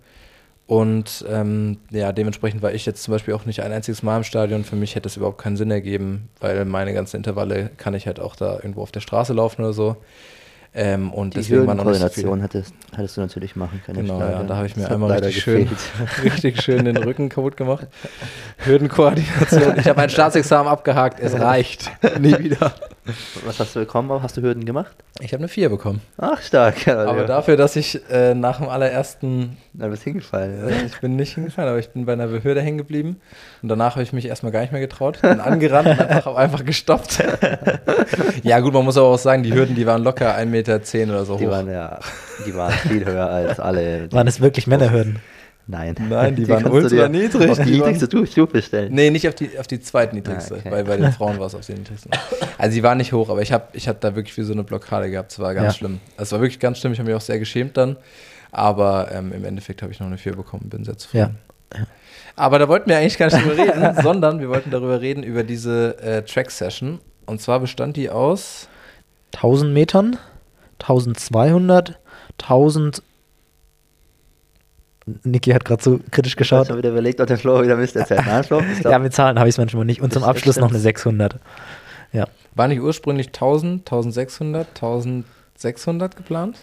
Und 0.67 1.25
ähm, 1.29 1.77
ja, 1.89 2.12
dementsprechend 2.12 2.62
war 2.62 2.74
ich 2.74 2.86
jetzt 2.86 3.01
zum 3.01 3.13
Beispiel 3.13 3.34
auch 3.34 3.46
nicht 3.46 3.63
ein 3.63 3.72
einziges 3.72 4.03
Mal 4.03 4.17
im 4.17 4.24
Stadion. 4.24 4.65
Für 4.65 4.75
mich 4.75 4.93
hätte 4.93 5.08
es 5.08 5.15
überhaupt 5.17 5.39
keinen 5.39 5.58
Sinn 5.58 5.72
ergeben, 5.72 6.29
weil 6.41 6.65
meine 6.65 6.93
ganzen 6.93 7.17
Intervalle 7.17 7.72
kann 7.77 7.93
ich 7.93 8.08
halt 8.08 8.19
auch 8.19 8.36
da 8.36 8.55
irgendwo 8.55 8.81
auf 8.81 8.91
der 8.91 9.00
Straße 9.00 9.34
laufen 9.34 9.62
oder 9.62 9.74
so. 9.74 9.96
Ähm, 10.73 11.11
und 11.11 11.33
Die 11.33 11.39
deswegen 11.39 11.65
war 11.65 11.73
noch 11.73 11.83
nicht 11.85 12.13
so 12.13 12.35
hättest, 12.38 12.73
hättest 12.95 13.17
du 13.17 13.21
natürlich 13.21 13.55
machen 13.55 13.81
können. 13.85 14.01
Genau, 14.01 14.19
ja, 14.19 14.43
da 14.43 14.55
habe 14.55 14.67
ich 14.67 14.75
mir 14.75 14.83
Das 14.83 14.91
einmal 14.91 15.11
richtig 15.11 15.41
schön, 15.41 15.67
richtig 16.23 16.61
schön 16.61 16.85
den 16.85 16.97
Rücken 16.97 17.29
kaputt 17.29 17.57
gemacht. 17.57 17.88
Hürdenkoordination. 18.57 19.79
Ich 19.79 19.88
habe 19.88 19.99
mein 19.99 20.09
Staatsexamen 20.09 20.71
abgehakt. 20.71 21.19
Es 21.19 21.33
reicht. 21.33 21.91
Nie 22.19 22.38
wieder. 22.38 22.73
Was 23.45 23.59
hast 23.59 23.75
du 23.75 23.79
bekommen? 23.81 24.21
Hast 24.23 24.37
du 24.37 24.41
Hürden 24.41 24.65
gemacht? 24.65 24.95
Ich 25.19 25.33
habe 25.33 25.41
eine 25.41 25.47
4 25.47 25.69
bekommen. 25.69 26.01
Ach, 26.17 26.41
stark. 26.41 26.87
Aber 26.87 27.25
dafür, 27.25 27.57
dass 27.57 27.75
ich 27.75 27.99
äh, 28.09 28.33
nach 28.33 28.57
dem 28.59 28.69
allerersten, 28.69 29.57
Da 29.73 29.87
bist 29.87 30.03
du 30.05 30.11
hingefallen. 30.11 30.67
äh, 30.69 30.85
ich 30.85 30.99
bin 31.01 31.15
nicht 31.15 31.35
hingefallen, 31.35 31.69
aber 31.69 31.79
ich 31.79 31.89
bin 31.89 32.05
bei 32.05 32.13
einer 32.13 32.29
Hürde 32.29 32.61
hängen 32.61 32.77
geblieben. 32.77 33.19
Und 33.61 33.69
danach 33.69 33.95
habe 33.95 34.03
ich 34.03 34.13
mich 34.13 34.25
erstmal 34.25 34.51
gar 34.51 34.61
nicht 34.61 34.71
mehr 34.71 34.81
getraut. 34.81 35.21
Bin 35.21 35.39
angerannt 35.39 35.87
und 35.89 35.99
einfach, 35.99 36.25
hab 36.25 36.35
einfach 36.37 36.63
gestoppt. 36.65 37.23
ja, 38.43 38.59
gut, 38.59 38.73
man 38.73 38.85
muss 38.85 38.97
aber 38.97 39.07
auch 39.07 39.17
sagen, 39.19 39.43
die 39.43 39.53
Hürden, 39.53 39.75
die 39.75 39.85
waren 39.85 40.03
locker 40.03 40.35
1,10 40.37 40.45
Meter 40.45 40.79
oder 41.13 41.25
so 41.25 41.37
Die 41.37 41.47
hoch. 41.47 41.51
waren 41.51 41.69
ja, 41.69 41.99
die 42.45 42.55
waren 42.55 42.71
viel 42.71 43.05
höher 43.05 43.27
als 43.29 43.59
alle. 43.59 44.11
Waren 44.11 44.27
es 44.27 44.41
wirklich 44.41 44.67
Männerhürden? 44.67 45.19
Nein. 45.71 45.95
Nein, 46.09 46.35
die 46.35 46.47
waren 46.47 46.63
kannst 46.63 46.91
du 46.91 46.95
ultra 46.95 47.07
niedrig. 47.09 47.49
Auf 47.51 47.59
die 47.59 47.65
Die 47.65 47.71
niedrigste 47.73 48.07
Du- 48.07 48.25
Stufe 48.25 48.59
stellen. 48.63 48.91
Nee, 48.91 49.11
nicht 49.11 49.27
auf 49.27 49.35
die, 49.35 49.57
auf 49.59 49.67
die 49.67 49.79
zweitniedrigste. 49.79 50.55
Ah, 50.55 50.57
okay. 50.57 50.69
Bei, 50.71 50.83
bei 50.83 50.97
den 50.97 51.11
Frauen 51.13 51.38
war 51.39 51.45
es 51.45 51.53
auf 51.53 51.63
die 51.65 51.73
niedrigste. 51.73 52.09
Also 52.57 52.73
sie 52.73 52.81
war 52.81 52.95
nicht 52.95 53.13
hoch, 53.13 53.29
aber 53.29 53.43
ich 53.43 53.51
habe 53.51 53.65
ich 53.73 53.88
hab 53.88 54.01
da 54.01 54.15
wirklich 54.15 54.35
wie 54.38 54.41
so 54.41 54.53
eine 54.53 54.63
Blockade 54.63 55.11
gehabt. 55.11 55.31
Es 55.31 55.38
war 55.38 55.53
ganz 55.53 55.73
Ja. 55.75 55.77
schlimm. 55.77 55.99
Also 56.17 56.23
Es 56.23 56.31
war 56.31 56.41
wirklich 56.41 56.59
ganz 56.59 56.79
schlimm. 56.79 56.93
Ich 56.93 56.99
habe 56.99 57.07
mich 57.07 57.15
auch 57.15 57.21
sehr 57.21 57.38
geschämt 57.38 57.77
dann. 57.77 57.97
Aber 58.51 59.11
ähm, 59.13 59.31
im 59.31 59.45
Endeffekt 59.45 59.83
habe 59.83 59.91
ich 59.91 59.99
noch 59.99 60.07
eine 60.07 60.17
4 60.17 60.35
bekommen. 60.35 60.69
Bin 60.69 60.83
sehr 60.83 60.97
zufrieden. 60.97 61.38
Ja. 61.75 61.85
Aber 62.35 62.57
da 62.57 62.67
wollten 62.67 62.89
wir 62.89 62.97
eigentlich 62.97 63.19
gar 63.19 63.27
nicht 63.27 63.38
drüber 63.45 63.57
reden, 63.57 63.95
sondern 64.01 64.39
wir 64.39 64.49
wollten 64.49 64.71
darüber 64.71 65.01
reden, 65.01 65.21
über 65.21 65.43
diese 65.43 65.99
äh, 66.01 66.23
Track-Session. 66.23 66.99
Und 67.27 67.41
zwar 67.41 67.59
bestand 67.59 67.95
die 67.95 68.09
aus 68.09 68.67
1000 69.35 69.71
Metern, 69.71 70.17
1200, 70.79 71.99
1000. 72.41 73.03
Niki 75.23 75.51
hat 75.51 75.65
gerade 75.65 75.81
so 75.83 75.99
kritisch 76.11 76.35
Ich 76.39 76.51
habe 76.51 76.63
geschaut. 76.63 76.77
wieder 76.77 76.89
überlegt, 76.89 77.21
ob 77.21 77.27
der 77.27 77.37
Flo 77.37 77.61
wieder 77.61 77.75
Mist 77.75 77.95
erzählt. 77.95 78.25
Nein, 78.25 78.43
Flo, 78.43 78.61
glaub, 78.79 78.91
Ja, 78.91 78.99
mit 78.99 79.13
Zahlen 79.13 79.39
habe 79.39 79.49
ich 79.49 79.53
es 79.55 79.57
manchmal 79.57 79.85
nicht. 79.85 80.01
Und 80.01 80.13
zum 80.13 80.23
Abschluss 80.23 80.57
noch 80.57 80.69
eine 80.69 80.79
stimmt. 80.79 80.95
600. 80.95 81.39
War 82.55 82.67
nicht 82.67 82.81
ursprünglich 82.81 83.27
1000, 83.27 83.81
1600, 83.81 84.67
1600 84.67 86.15
geplant? 86.15 86.57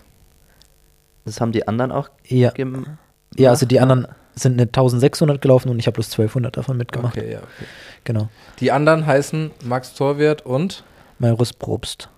das 1.24 1.40
haben 1.40 1.52
die 1.52 1.66
anderen 1.66 1.90
auch 1.90 2.08
Ja, 2.24 2.50
gem 2.50 2.86
ja 3.34 3.50
also 3.50 3.66
die 3.66 3.80
anderen 3.80 4.06
sind 4.34 4.52
eine 4.52 4.62
1600 4.62 5.40
gelaufen 5.40 5.70
und 5.70 5.78
ich 5.78 5.86
habe 5.86 5.94
bloß 5.94 6.06
1200 6.06 6.56
davon 6.56 6.76
mitgemacht. 6.76 7.16
Okay, 7.16 7.32
ja, 7.32 7.38
okay. 7.38 7.66
Genau. 8.04 8.28
Die 8.60 8.70
anderen 8.70 9.06
heißen 9.06 9.50
Max 9.64 9.94
Torwert 9.94 10.44
und 10.44 10.84
Maurus 11.18 11.52
Probst. 11.52 12.10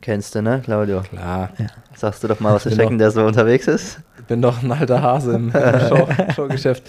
Kennst 0.00 0.34
du, 0.34 0.42
ne, 0.42 0.60
Claudio? 0.64 1.02
Klar. 1.02 1.50
Sagst 1.94 2.22
du 2.22 2.28
doch 2.28 2.40
mal, 2.40 2.54
was 2.54 2.62
für. 2.62 2.70
Strecken 2.70 2.98
der 2.98 3.10
so 3.10 3.24
unterwegs 3.24 3.66
ist. 3.66 4.00
Ich 4.18 4.24
bin 4.24 4.40
doch 4.42 4.62
ein 4.62 4.70
alter 4.70 5.02
Hase 5.02 5.34
im, 5.34 5.48
im 5.48 5.80
Show, 5.88 6.08
Showgeschäft. 6.34 6.84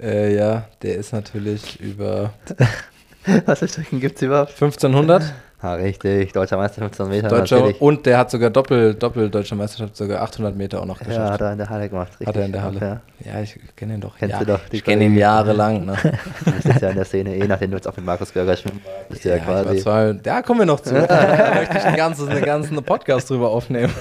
Äh, 0.00 0.34
ja, 0.34 0.64
der 0.82 0.96
ist 0.96 1.12
natürlich 1.12 1.78
über 1.80 2.32
Was 3.46 3.58
für 3.58 3.68
Strecken 3.68 4.00
gibt 4.00 4.16
es 4.16 4.22
überhaupt? 4.22 4.52
1500 4.52 5.34
Ah, 5.62 5.74
richtig. 5.74 6.32
Deutscher 6.32 6.56
Meister 6.56 6.80
15 6.80 7.08
Meter. 7.08 7.28
Deutscher 7.28 7.82
und 7.82 8.06
der 8.06 8.16
hat 8.16 8.30
sogar 8.30 8.48
Doppel, 8.48 8.94
Doppel 8.94 9.28
Deutsche 9.28 9.54
Meisterschaft, 9.54 9.94
sogar 9.94 10.22
800 10.22 10.56
Meter 10.56 10.80
auch 10.80 10.86
noch 10.86 11.00
Ja, 11.00 11.06
geschafft. 11.06 11.32
hat 11.32 11.40
er 11.42 11.52
in 11.52 11.58
der 11.58 11.68
Halle 11.68 11.88
gemacht. 11.90 12.12
Richtig. 12.12 12.26
Hat 12.28 12.36
er 12.36 12.44
in 12.46 12.52
der 12.52 12.62
Halle. 12.62 12.78
Ja. 12.80 13.00
Ja, 13.32 13.40
ich 13.42 13.58
kenne 13.76 13.94
ihn 13.94 14.00
doch. 14.00 14.16
Kennst 14.16 14.32
ja, 14.32 14.38
du 14.38 14.46
doch, 14.46 14.60
ich 14.70 14.82
kenne 14.82 15.04
ihn 15.04 15.18
jahrelang. 15.18 15.84
Ne? 15.84 15.96
Du 16.44 16.52
bist 16.52 16.64
jetzt 16.64 16.80
ja 16.80 16.88
in 16.88 16.96
der 16.96 17.04
Szene, 17.04 17.36
eh 17.36 17.46
nachdem 17.46 17.70
du 17.70 17.76
jetzt 17.76 17.86
auch 17.86 17.96
mit 17.96 18.06
Markus 18.06 18.32
Görger 18.32 18.56
schwimmen 18.56 18.80
warst, 19.10 19.22
ja, 19.22 19.36
ich 19.36 19.46
war 19.46 19.62
quasi. 19.62 19.78
zwar, 19.80 20.14
da 20.14 20.40
kommen 20.40 20.60
wir 20.60 20.66
noch 20.66 20.80
zu. 20.80 20.94
da 21.06 21.54
möchte 21.54 21.76
ich 21.76 21.84
ein 21.84 21.96
ganzes, 21.96 22.28
einen 22.28 22.44
ganzen 22.44 22.82
Podcast 22.82 23.28
drüber 23.28 23.50
aufnehmen. 23.50 23.92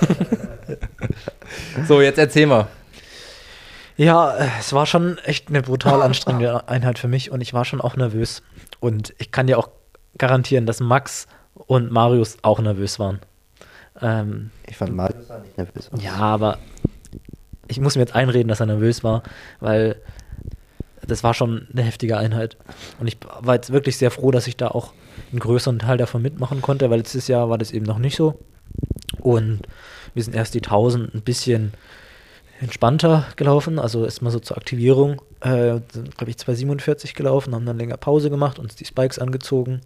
so, 1.88 2.02
jetzt 2.02 2.20
erzähl 2.20 2.46
mal. 2.46 2.68
Ja, 3.98 4.34
es 4.58 4.72
war 4.72 4.86
schon 4.86 5.18
echt 5.26 5.50
eine 5.50 5.62
brutal 5.62 6.02
anstrengende 6.02 6.70
Einheit 6.70 7.00
für 7.00 7.10
mich 7.10 7.32
und 7.32 7.42
ich 7.42 7.54
war 7.54 7.66
schon 7.66 7.82
auch 7.82 7.98
nervös. 7.98 8.44
Und 8.80 9.14
ich 9.18 9.32
kann 9.32 9.48
dir 9.48 9.60
auch 9.60 9.68
garantieren, 10.18 10.66
dass 10.66 10.80
Max 10.80 11.28
und 11.68 11.92
Marius 11.92 12.38
auch 12.42 12.60
nervös 12.60 13.00
waren. 13.00 13.20
Ähm, 14.02 14.52
Ich 14.68 14.78
fand 14.78 14.96
Marius 14.96 15.30
war 15.30 15.40
nicht 15.40 15.58
nervös. 15.58 15.90
ja, 16.00 16.16
aber 16.16 16.58
ich 17.68 17.80
muss 17.80 17.96
mir 17.96 18.02
jetzt 18.02 18.16
einreden, 18.16 18.48
dass 18.48 18.60
er 18.60 18.66
nervös 18.66 19.04
war, 19.04 19.24
weil 19.60 19.98
das 21.06 21.24
war 21.24 21.34
schon 21.34 21.68
eine 21.72 21.84
heftige 21.84 22.18
Einheit. 22.18 22.58
Und 23.00 23.08
ich 23.08 23.18
war 23.42 23.56
jetzt 23.56 23.72
wirklich 23.72 23.98
sehr 23.98 24.12
froh, 24.12 24.32
dass 24.32 24.48
ich 24.48 24.58
da 24.58 24.70
auch 24.70 24.94
einen 25.32 25.40
größeren 25.40 25.80
Teil 25.80 25.98
davon 25.98 26.22
mitmachen 26.22 26.62
konnte, 26.62 26.90
weil 26.90 27.00
letztes 27.00 27.28
Jahr 27.28 27.50
war 27.50 27.58
das 27.58 27.72
eben 27.72 27.86
noch 27.86 28.00
nicht 28.00 28.16
so. 28.16 28.40
Und 29.20 29.62
wir 30.14 30.24
sind 30.24 30.36
erst 30.36 30.54
die 30.54 30.62
1000 30.64 31.14
ein 31.14 31.22
bisschen 31.22 31.74
entspannter 32.62 33.26
gelaufen, 33.36 33.80
also 33.80 34.04
erstmal 34.04 34.32
so 34.32 34.40
zur 34.40 34.58
Aktivierung, 34.58 35.22
äh, 35.42 35.80
glaube 36.18 36.28
ich, 36.30 36.36
2,47 36.36 37.16
gelaufen, 37.16 37.56
haben 37.56 37.66
dann 37.66 37.78
länger 37.78 37.98
Pause 37.98 38.30
gemacht, 38.30 38.60
uns 38.60 38.76
die 38.76 38.86
Spikes 38.86 39.20
angezogen 39.20 39.82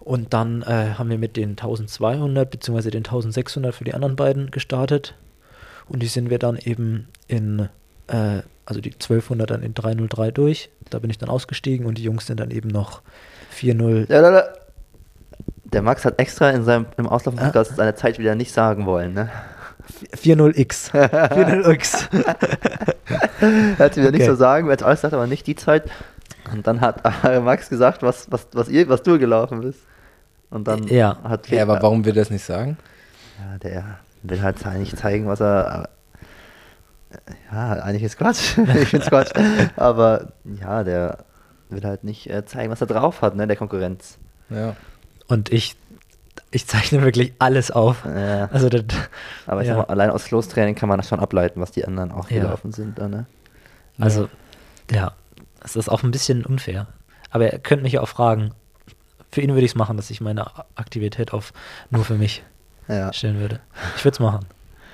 und 0.00 0.32
dann 0.34 0.62
äh, 0.62 0.94
haben 0.96 1.10
wir 1.10 1.18
mit 1.18 1.36
den 1.36 1.50
1200 1.50 2.50
bzw. 2.50 2.90
den 2.90 3.04
1600 3.04 3.74
für 3.74 3.84
die 3.84 3.94
anderen 3.94 4.16
beiden 4.16 4.50
gestartet 4.50 5.14
und 5.88 6.02
die 6.02 6.06
sind 6.06 6.30
wir 6.30 6.38
dann 6.38 6.56
eben 6.56 7.08
in, 7.26 7.68
äh, 8.08 8.42
also 8.66 8.80
die 8.80 8.92
1200 8.92 9.50
dann 9.50 9.62
in 9.62 9.74
303 9.74 10.30
durch, 10.30 10.70
da 10.90 10.98
bin 10.98 11.10
ich 11.10 11.18
dann 11.18 11.28
ausgestiegen 11.28 11.86
und 11.86 11.98
die 11.98 12.02
Jungs 12.04 12.26
sind 12.26 12.40
dann 12.40 12.50
eben 12.50 12.68
noch 12.68 13.02
4-0. 13.54 14.10
Ja, 14.12 14.20
da, 14.22 14.30
da. 14.30 14.44
Der 15.64 15.82
Max 15.82 16.04
hat 16.06 16.18
extra 16.18 16.48
in 16.50 16.64
seinem 16.64 16.86
im 16.96 17.06
Ah. 17.06 17.10
Auslauf-Podcast 17.10 17.76
seine 17.76 17.94
Zeit 17.94 18.18
wieder 18.18 18.34
nicht 18.34 18.52
sagen 18.52 18.86
wollen, 18.86 19.12
ne? 19.12 19.30
40x. 20.16 20.90
40x. 20.92 22.08
Er 23.40 23.78
hat 23.78 23.94
sie 23.94 24.00
wieder 24.02 24.10
nicht 24.10 24.22
Okay. 24.22 24.30
so 24.30 24.34
sagen, 24.36 24.68
er 24.68 24.72
hat 24.72 24.82
alles 24.82 24.98
gesagt, 25.00 25.14
aber 25.14 25.26
nicht 25.26 25.46
die 25.46 25.54
Zeit. 25.56 25.84
Und 26.52 26.66
dann 26.66 26.80
hat 26.80 27.02
Max 27.42 27.68
gesagt, 27.68 28.02
was, 28.02 28.30
was, 28.30 28.46
was, 28.52 28.68
ihr, 28.68 28.88
was 28.88 29.02
du 29.02 29.18
gelaufen 29.18 29.60
bist. 29.60 29.80
Und 30.50 30.66
dann 30.66 30.86
Ja. 30.88 31.18
hat 31.24 31.48
Ja, 31.48 31.62
aber 31.62 31.82
warum 31.82 32.04
will 32.04 32.12
er 32.12 32.22
das 32.22 32.30
nicht 32.30 32.44
sagen? 32.44 32.78
Ja, 33.38 33.58
der 33.58 33.98
will 34.22 34.42
halt 34.42 34.64
eigentlich 34.66 34.96
zeigen, 34.96 35.26
was 35.26 35.40
er. 35.40 35.90
Ja, 37.52 37.72
eigentlich 37.82 38.02
ist 38.02 38.18
Quatsch. 38.18 38.58
ich 38.82 38.88
find's 38.88 39.08
Quatsch. 39.08 39.30
Aber 39.76 40.32
ja, 40.60 40.84
der 40.84 41.18
will 41.70 41.82
halt 41.84 42.04
nicht 42.04 42.28
äh, 42.30 42.44
zeigen, 42.44 42.70
was 42.70 42.80
er 42.80 42.86
drauf 42.86 43.22
hat, 43.22 43.34
ne, 43.36 43.46
der 43.46 43.56
Konkurrenz. 43.56 44.18
Ja. 44.50 44.74
Und 45.26 45.52
ich, 45.52 45.76
ich 46.50 46.66
zeichne 46.66 47.02
wirklich 47.02 47.34
alles 47.38 47.70
auf. 47.70 48.04
Äh, 48.06 48.48
Also 48.50 48.68
das, 48.68 48.84
aber 49.46 49.62
ich 49.62 49.68
ja. 49.68 49.74
sag 49.74 49.86
mal, 49.88 49.92
allein 49.92 50.10
aus 50.10 50.24
Floßtraining 50.24 50.74
kann 50.74 50.88
man 50.88 50.98
das 50.98 51.08
schon 51.08 51.20
ableiten, 51.20 51.60
was 51.60 51.70
die 51.72 51.84
anderen 51.84 52.10
auch 52.12 52.30
Ja. 52.30 52.42
gelaufen 52.42 52.72
sind. 52.72 52.98
Da, 52.98 53.08
ne? 53.08 53.26
Also, 53.98 54.28
ja, 54.90 55.12
es 55.68 55.76
ist 55.76 55.88
auch 55.88 56.02
ein 56.02 56.10
bisschen 56.10 56.44
unfair. 56.44 56.86
Aber 57.30 57.52
ihr 57.52 57.58
könnt 57.58 57.82
mich 57.82 57.92
ja 57.92 58.00
auch 58.00 58.08
fragen. 58.08 58.52
Für 59.30 59.42
ihn 59.42 59.50
würde 59.50 59.64
ich 59.66 59.72
es 59.72 59.76
machen, 59.76 59.96
dass 59.96 60.10
ich 60.10 60.20
meine 60.20 60.46
Aktivität 60.76 61.32
auf 61.32 61.52
nur 61.90 62.04
für 62.04 62.14
mich 62.14 62.42
Ja. 62.88 63.12
stellen 63.12 63.38
würde. 63.38 63.60
Ich 63.96 64.04
würde 64.04 64.14
es 64.14 64.20
machen. 64.20 64.46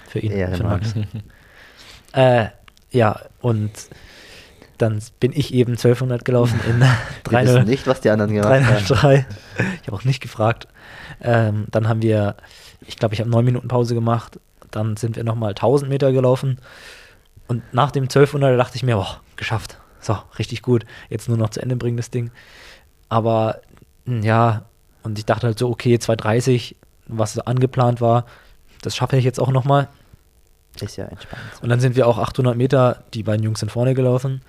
Für 0.08 0.18
ihn. 0.18 0.32
Ehre, 0.32 0.56
für 0.56 0.64
Max. 0.64 0.94
Max. 0.96 1.08
äh, 2.12 2.46
ja, 2.90 3.20
und 3.40 3.70
dann 4.78 5.00
bin 5.20 5.32
ich 5.32 5.54
eben 5.54 5.72
1200 5.72 6.24
gelaufen 6.24 6.58
in 6.68 6.80
Wir 6.80 6.86
wissen 6.86 6.96
300 7.24 7.66
nicht, 7.66 7.86
was 7.86 8.00
die 8.00 8.10
anderen 8.10 8.32
gemacht 8.34 8.50
haben. 8.52 8.64
303. 8.86 9.26
Ich 9.80 9.86
habe 9.86 9.96
auch 9.96 10.04
nicht 10.04 10.20
gefragt. 10.20 10.66
Ähm, 11.20 11.66
dann 11.70 11.88
haben 11.88 12.02
wir, 12.02 12.34
ich 12.86 12.96
glaube, 12.96 13.14
ich 13.14 13.20
habe 13.20 13.30
neun 13.30 13.44
Minuten 13.44 13.68
Pause 13.68 13.94
gemacht. 13.94 14.40
Dann 14.72 14.96
sind 14.96 15.14
wir 15.14 15.22
nochmal 15.22 15.50
1000 15.50 15.88
Meter 15.88 16.10
gelaufen. 16.10 16.58
Und 17.46 17.62
nach 17.72 17.92
dem 17.92 18.04
1200 18.04 18.58
dachte 18.58 18.76
ich 18.76 18.82
mir, 18.82 18.96
boah, 18.96 19.20
geschafft. 19.36 19.78
So, 20.04 20.18
richtig 20.38 20.62
gut. 20.62 20.84
Jetzt 21.08 21.28
nur 21.28 21.38
noch 21.38 21.50
zu 21.50 21.62
Ende 21.62 21.76
bringen, 21.76 21.96
das 21.96 22.10
Ding. 22.10 22.30
Aber 23.08 23.60
mh, 24.04 24.24
ja, 24.24 24.66
und 25.02 25.18
ich 25.18 25.24
dachte 25.24 25.46
halt 25.46 25.58
so, 25.58 25.70
okay, 25.70 25.98
230, 25.98 26.76
was 27.06 27.34
so 27.34 27.42
angeplant 27.42 28.00
war, 28.00 28.26
das 28.82 28.96
schaffe 28.96 29.16
ich 29.16 29.24
jetzt 29.24 29.40
auch 29.40 29.50
nochmal. 29.50 29.88
Ist 30.80 30.96
ja 30.96 31.06
entspannt. 31.06 31.42
Und 31.62 31.68
dann 31.68 31.80
sind 31.80 31.96
wir 31.96 32.06
auch 32.06 32.18
800 32.18 32.56
Meter, 32.56 33.04
die 33.14 33.22
beiden 33.22 33.44
Jungs 33.44 33.60
sind 33.60 33.70
vorne 33.70 33.94
gelaufen. 33.94 34.42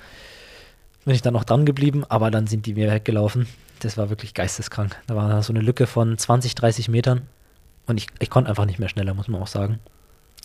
Bin 1.05 1.13
ich 1.13 1.21
dann 1.21 1.33
noch 1.33 1.43
dran 1.43 1.65
geblieben, 1.65 2.03
aber 2.09 2.31
dann 2.31 2.47
sind 2.47 2.65
die 2.65 2.73
mir 2.73 2.91
weggelaufen. 2.91 3.47
Das 3.79 3.97
war 3.97 4.09
wirklich 4.09 4.33
geisteskrank. 4.33 4.95
Da 5.07 5.15
war 5.15 5.43
so 5.43 5.53
eine 5.53 5.61
Lücke 5.61 5.87
von 5.87 6.17
20, 6.17 6.55
30 6.55 6.89
Metern. 6.89 7.21
Und 7.85 7.97
ich, 7.97 8.07
ich 8.19 8.29
konnte 8.29 8.49
einfach 8.49 8.65
nicht 8.65 8.79
mehr 8.79 8.89
schneller, 8.89 9.13
muss 9.13 9.27
man 9.27 9.41
auch 9.41 9.47
sagen. 9.47 9.79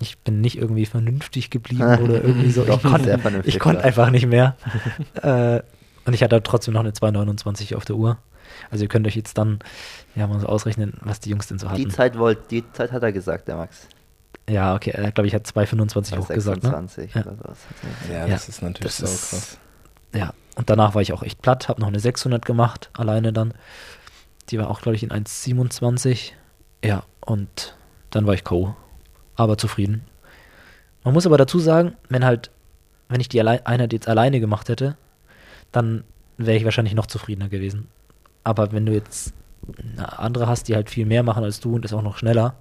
Ich 0.00 0.18
bin 0.18 0.40
nicht 0.40 0.56
irgendwie 0.58 0.86
vernünftig 0.86 1.50
geblieben 1.50 1.82
oder 2.02 2.22
irgendwie 2.24 2.50
so. 2.50 2.64
Doch, 2.64 2.82
ich 2.82 2.90
konnte 2.90 3.04
sehr 3.04 3.18
vernünftig, 3.18 3.54
ich 3.54 3.60
konnte 3.60 3.78
klar. 3.80 3.86
einfach 3.88 4.10
nicht 4.10 4.26
mehr. 4.26 4.56
äh, 5.22 5.60
und 6.06 6.14
ich 6.14 6.22
hatte 6.22 6.42
trotzdem 6.42 6.74
noch 6.74 6.80
eine 6.80 6.90
2,29 6.92 7.74
auf 7.76 7.84
der 7.84 7.96
Uhr. 7.96 8.18
Also 8.70 8.84
ihr 8.84 8.88
könnt 8.88 9.06
euch 9.06 9.14
jetzt 9.16 9.36
dann 9.38 9.60
ja 10.16 10.26
mal 10.26 10.40
so 10.40 10.46
ausrechnen, 10.46 10.94
was 11.02 11.20
die 11.20 11.30
Jungs 11.30 11.46
denn 11.46 11.58
so 11.58 11.68
hatten. 11.70 11.76
Die 11.82 11.88
Zeit 11.88 12.18
wollt, 12.18 12.50
die 12.50 12.64
Zeit 12.72 12.90
hat 12.92 13.02
er 13.02 13.12
gesagt, 13.12 13.46
der 13.48 13.56
Max. 13.56 13.86
ja, 14.48 14.74
okay, 14.74 14.90
er 14.90 15.12
glaube 15.12 15.28
ich 15.28 15.34
hat 15.34 15.46
2,25 15.46 16.18
hochgesagt. 16.18 16.62
Ne? 16.64 16.70
26 16.70 17.14
Ja. 17.14 17.20
oder 17.22 17.36
sowas. 17.36 17.58
Ja, 18.10 18.18
Ja, 18.20 18.26
das 18.28 18.48
ist 18.48 18.62
natürlich 18.62 18.96
das 18.96 18.98
so 18.98 19.04
ist- 19.04 19.30
krass. 19.30 19.58
Ja, 20.12 20.34
und 20.56 20.68
danach 20.68 20.94
war 20.96 21.02
ich 21.02 21.12
auch 21.12 21.22
echt 21.22 21.40
platt, 21.42 21.68
habe 21.68 21.80
noch 21.80 21.86
eine 21.88 22.00
600 22.00 22.44
gemacht, 22.44 22.90
alleine 22.94 23.32
dann. 23.32 23.54
Die 24.48 24.58
war 24.58 24.68
auch, 24.68 24.80
glaube 24.80 24.96
ich, 24.96 25.04
in 25.04 25.10
1,27. 25.10 26.32
Ja, 26.84 27.04
und 27.20 27.76
dann 28.10 28.26
war 28.26 28.34
ich 28.34 28.42
K.O. 28.42 28.74
Aber 29.40 29.56
zufrieden. 29.56 30.02
Man 31.02 31.14
muss 31.14 31.24
aber 31.24 31.38
dazu 31.38 31.58
sagen, 31.58 31.96
wenn 32.10 32.26
halt, 32.26 32.50
wenn 33.08 33.22
ich 33.22 33.30
die 33.30 33.40
Alle 33.40 33.66
Einheit 33.66 33.94
jetzt 33.94 34.06
alleine 34.06 34.38
gemacht 34.38 34.68
hätte, 34.68 34.98
dann 35.72 36.04
wäre 36.36 36.58
ich 36.58 36.64
wahrscheinlich 36.66 36.94
noch 36.94 37.06
zufriedener 37.06 37.48
gewesen. 37.48 37.88
Aber 38.44 38.72
wenn 38.72 38.84
du 38.84 38.92
jetzt 38.92 39.32
andere 39.96 40.46
hast, 40.46 40.68
die 40.68 40.74
halt 40.74 40.90
viel 40.90 41.06
mehr 41.06 41.22
machen 41.22 41.42
als 41.42 41.58
du 41.58 41.74
und 41.74 41.86
ist 41.86 41.94
auch 41.94 42.02
noch 42.02 42.18
schneller, 42.18 42.54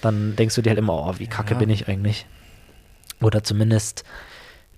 dann 0.00 0.36
denkst 0.36 0.54
du 0.54 0.62
dir 0.62 0.70
halt 0.70 0.78
immer, 0.78 0.94
oh, 0.94 1.14
wie 1.18 1.26
kacke 1.26 1.52
Ja. 1.52 1.58
bin 1.58 1.68
ich 1.68 1.86
eigentlich. 1.86 2.24
Oder 3.20 3.42
zumindest 3.42 4.04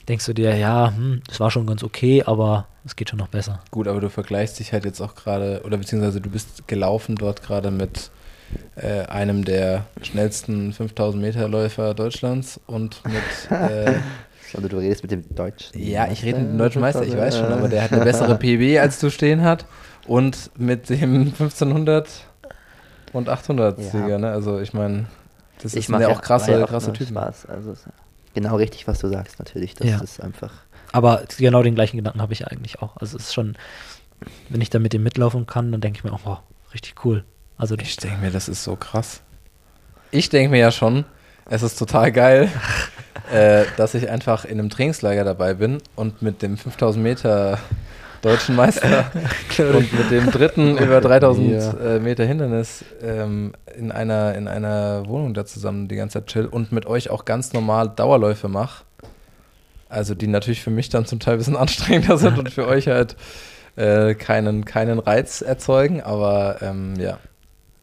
denkst 0.09 0.27
du 0.27 0.33
dir, 0.33 0.57
ja, 0.57 0.89
hm, 0.89 1.23
das 1.29 1.39
war 1.39 1.53
schon 1.53 1.69
ganz 1.69 1.85
okay, 1.85 2.25
aber 2.25 2.67
es 2.85 2.97
geht 2.97 3.11
schon 3.11 3.21
noch 3.21 3.29
besser. 3.29 3.61
Gut, 3.71 3.87
aber 3.87 4.01
du 4.01 4.11
vergleichst 4.11 4.59
dich 4.59 4.73
halt 4.73 4.85
jetzt 4.85 5.01
auch 5.01 5.15
gerade, 5.15 5.63
oder 5.65 5.77
beziehungsweise 5.77 6.21
du 6.21 6.31
bist 6.31 6.67
gelaufen 6.67 7.15
dort 7.15 7.45
gerade 7.45 7.71
mit 7.71 8.11
äh, 8.77 9.03
einem 9.07 9.45
der 9.45 9.87
schnellsten 10.03 10.73
5000 10.73 11.23
Meter 11.23 11.49
Läufer 11.49 11.95
Deutschlands 11.95 12.61
und 12.67 13.03
mit, 13.07 13.23
äh, 13.51 13.99
Also 14.55 14.69
du 14.69 14.77
redest 14.77 15.03
mit 15.03 15.11
dem 15.11 15.25
Deutschen. 15.35 15.81
ja, 15.83 16.11
ich 16.11 16.23
rede 16.25 16.39
mit 16.41 16.51
dem 16.51 16.59
deutschen 16.59 16.83
Meister, 16.83 17.05
ich 17.05 17.17
weiß 17.17 17.39
schon, 17.39 17.51
aber 17.53 17.69
der 17.69 17.83
hat 17.83 17.93
eine 17.93 18.05
bessere 18.05 18.35
PB 18.39 18.79
als 18.79 18.99
du 19.01 19.09
stehen 19.11 19.43
hat 19.43 19.65
und 20.07 20.51
mit 20.59 20.91
dem 20.91 21.29
1500 21.29 22.09
und 23.15 23.29
800 23.31 23.79
Ja. 23.79 23.85
Sieger, 23.85 24.19
ne? 24.19 24.31
Also 24.31 24.59
ich 24.61 24.75
meine, 24.75 25.07
das 25.63 25.75
Ich 25.75 25.89
mache 25.89 26.03
ja 26.03 26.09
auch 26.09 26.21
krasse, 26.21 26.53
ja 26.53 26.67
krasse 26.67 26.89
nur 26.89 26.95
Typen. 26.95 27.13
Spaß. 27.15 27.47
Also 27.47 27.73
ist 27.73 27.87
genau 28.35 28.57
richtig, 28.57 28.87
was 28.87 28.99
du 28.99 29.09
sagst, 29.09 29.39
natürlich. 29.39 29.75
Das 29.75 29.87
Ja. 29.89 30.01
ist 30.01 30.21
einfach. 30.23 30.53
Aber 30.93 31.23
genau 31.39 31.63
den 31.63 31.75
gleichen 31.75 31.97
Gedanken 31.97 32.21
habe 32.21 32.35
ich 32.35 32.47
eigentlich 32.47 32.83
auch. 32.83 32.97
Also 32.99 33.17
es 33.17 33.25
ist 33.29 33.35
schon, 33.35 33.57
wenn 34.51 34.61
ich 34.61 34.69
da 34.69 34.79
mit 34.79 34.93
dem 34.93 35.03
mitlaufen 35.03 35.47
kann, 35.47 35.73
dann 35.73 35.81
denke 35.81 35.99
ich 35.99 36.05
mir 36.05 36.13
auch, 36.13 36.21
wow, 36.25 36.39
richtig 36.75 36.95
cool. 37.07 37.25
Also 37.63 37.77
Ich 37.81 37.97
denke 37.97 38.19
mir, 38.19 38.33
das 38.33 38.49
ist 38.49 38.65
so 38.65 38.75
krass. 38.75 39.21
Ich 40.11 40.29
denke 40.29 40.51
mir 40.51 40.59
ja 40.59 40.73
schon, 40.73 41.05
es 41.49 41.63
ist 41.63 41.79
total 41.79 42.11
geil, 42.11 42.49
äh, 43.33 43.67
dass 43.77 43.95
ich 43.95 44.11
einfach 44.11 44.45
in 44.45 44.59
einem 44.59 44.69
Trainingslager 44.69 45.23
dabei 45.23 45.55
bin 45.55 45.79
und 45.95 46.23
mit 46.23 46.43
dem 46.43 46.57
5000 46.57 47.01
Meter 47.01 47.61
deutschen 48.21 48.57
Meister 48.57 49.13
und 49.61 49.93
mit 49.93 50.11
dem 50.11 50.33
dritten 50.33 50.77
über 50.77 51.01
3000 51.01 51.51
Ja. 51.53 51.71
äh, 51.75 52.01
Meter 52.01 52.25
Hindernis 52.25 52.85
ähm, 53.01 53.53
in, 53.79 53.93
einer, 53.93 54.35
in 54.35 54.49
einer 54.49 55.07
Wohnung 55.07 55.33
da 55.33 55.47
zusammen 55.47 55.87
die 55.87 55.95
ganze 55.95 56.19
Zeit 56.19 56.27
chill 56.27 56.47
und 56.47 56.73
mit 56.73 56.87
euch 56.87 57.11
auch 57.11 57.25
ganz 57.25 57.53
normal 57.53 57.89
Dauerläufe 57.91 58.49
mache. 58.49 58.83
Also 59.89 60.17
die 60.17 60.27
natürlich 60.27 60.63
für 60.65 60.71
mich 60.71 60.89
dann 60.89 61.07
zum 61.07 61.21
Teil 61.21 61.35
ein 61.35 61.39
bisschen 61.39 61.57
anstrengender 61.57 62.19
sind 62.19 62.41
und 62.41 62.51
für 62.51 62.67
euch 62.67 62.89
halt 62.89 63.15
äh, 63.77 64.15
keinen, 64.17 64.65
keinen 64.65 64.99
Reiz 64.99 65.43
erzeugen, 65.43 66.01
aber 66.01 66.57
ähm, 66.61 66.97
ja, 66.99 67.19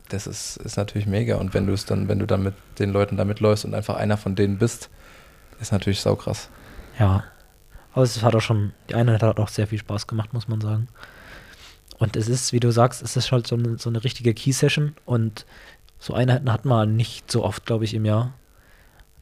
das 0.10 0.28
ist, 0.28 0.58
ist 0.58 0.78
natürlich 0.78 1.08
mega. 1.08 1.38
Und 1.38 1.54
wenn 1.54 1.66
du 1.66 1.74
es 1.74 1.86
dann, 1.86 2.08
wenn 2.08 2.20
du 2.20 2.28
dann 2.28 2.44
mit 2.44 2.54
den 2.78 2.92
Leuten 2.92 3.18
da 3.18 3.26
mitläufst 3.26 3.66
und 3.66 3.74
einfach 3.74 3.96
einer 3.96 4.18
von 4.18 4.36
denen 4.36 4.58
bist, 4.58 4.90
ist 5.60 5.72
natürlich 5.72 6.02
saukrass. 6.02 6.50
Ja. 7.00 7.24
Aber 7.94 8.04
es 8.04 8.22
hat 8.22 8.36
auch 8.36 8.42
schon, 8.42 8.74
die 8.90 8.96
Einheit 8.96 9.24
hat 9.24 9.40
auch 9.40 9.48
sehr 9.48 9.68
viel 9.68 9.80
Spaß 9.80 10.08
gemacht, 10.08 10.34
muss 10.34 10.48
man 10.48 10.62
sagen. 10.62 10.88
Und 11.98 12.16
es 12.16 12.30
ist, 12.30 12.54
wie 12.54 12.60
du 12.60 12.72
sagst, 12.72 13.02
es 13.02 13.18
ist 13.18 13.32
halt 13.32 13.48
so 13.48 13.56
eine, 13.56 13.78
so 13.78 13.90
eine 13.90 14.04
richtige 14.04 14.34
Key-Session 14.34 14.96
und 15.06 15.46
so 16.00 16.14
Einheiten 16.14 16.52
hat 16.52 16.66
man 16.66 16.96
nicht 16.96 17.30
so 17.30 17.44
oft, 17.44 17.66
glaube 17.66 17.84
ich, 17.84 17.94
im 17.94 18.06
Jahr, 18.06 18.34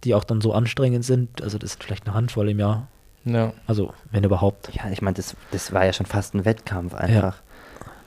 die 0.03 0.13
auch 0.13 0.23
dann 0.23 0.41
so 0.41 0.53
anstrengend 0.53 1.03
sind. 1.03 1.41
Also 1.41 1.57
das 1.57 1.71
ist 1.71 1.83
vielleicht 1.83 2.05
eine 2.05 2.13
Handvoll 2.13 2.49
im 2.49 2.59
Jahr. 2.59 2.87
Ja. 3.25 3.51
Also, 3.65 3.93
wenn 4.11 4.23
überhaupt. 4.23 4.69
Ja, 4.73 4.89
ich 4.89 5.01
meine, 5.01 5.15
das, 5.15 5.35
das 5.51 5.73
war 5.73 5.85
ja 5.85 5.91
schon 5.91 6.05
fast 6.05 6.33
ein 6.35 6.45
Wettkampf 6.45 6.93
einfach. 6.93 7.41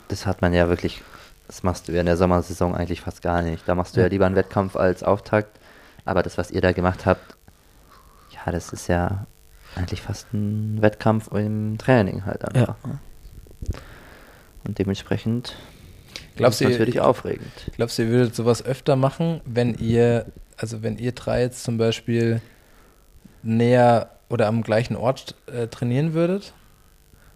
Das 0.09 0.25
hat 0.25 0.41
man 0.41 0.55
ja 0.55 0.69
wirklich, 0.69 1.03
das 1.51 1.65
machst 1.65 1.89
du 1.89 1.93
ja 1.93 1.99
in 1.99 2.07
der 2.07 2.17
Sommersaison 2.17 2.77
eigentlich 2.77 3.01
fast 3.01 3.23
gar 3.23 3.43
nicht. 3.43 3.67
Da 3.67 3.75
machst 3.75 3.97
du 3.97 4.01
ja, 4.01 4.07
Ja. 4.07 4.11
lieber 4.11 4.25
einen 4.27 4.37
Wettkampf 4.37 4.77
als 4.77 5.03
Auftakt. 5.03 5.59
Aber 6.05 6.23
das, 6.23 6.39
was 6.39 6.53
ihr 6.53 6.61
da 6.61 6.71
gemacht 6.71 7.07
habt, 7.07 7.37
ja, 8.31 8.53
das 8.53 8.73
ist 8.73 8.87
ja 8.87 9.27
eigentlich 9.75 10.01
fast 10.01 10.33
ein 10.33 10.81
Wettkampf 10.81 11.29
im 11.33 11.77
Training 11.77 12.25
halt 12.25 12.45
einfach. 12.45 12.77
Ne? 12.87 12.99
Und 14.65 14.79
dementsprechend 14.79 15.57
Glaubst 16.37 16.61
ist 16.61 16.69
es 16.69 16.75
du, 16.75 16.79
natürlich 16.79 17.01
aufregend. 17.01 17.51
glaubst 17.75 17.99
du, 17.99 18.03
ihr 18.05 18.11
würdet 18.11 18.37
sowas 18.37 18.65
öfter 18.65 18.95
machen, 18.95 19.41
wenn 19.45 19.75
ihr, 19.75 20.27
also 20.57 20.83
wenn 20.85 20.99
ihr 20.99 21.13
drei 21.13 21.41
jetzt 21.43 21.65
zum 21.65 21.79
Beispiel 21.79 22.41
näher 23.43 24.11
oder 24.29 24.47
am 24.47 24.63
gleichen 24.63 24.95
Ort 24.97 25.35
äh, 25.47 25.67
trainieren 25.67 26.15
würdet? 26.15 26.53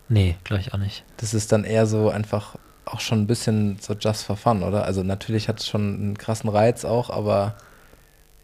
Nee, 0.08 0.36
gleich 0.44 0.72
auch 0.72 0.78
nicht. 0.78 1.02
Das 1.16 1.34
ist 1.34 1.50
dann 1.50 1.64
eher 1.64 1.86
so 1.86 2.10
einfach 2.10 2.56
auch 2.86 3.00
schon 3.00 3.22
ein 3.22 3.26
bisschen 3.26 3.78
so 3.80 3.94
just 3.94 4.24
for 4.24 4.36
fun, 4.36 4.62
oder? 4.62 4.84
Also 4.84 5.02
natürlich 5.02 5.48
hat 5.48 5.60
es 5.60 5.66
schon 5.66 5.94
einen 5.94 6.18
krassen 6.18 6.50
Reiz 6.50 6.84
auch, 6.84 7.10
aber 7.10 7.54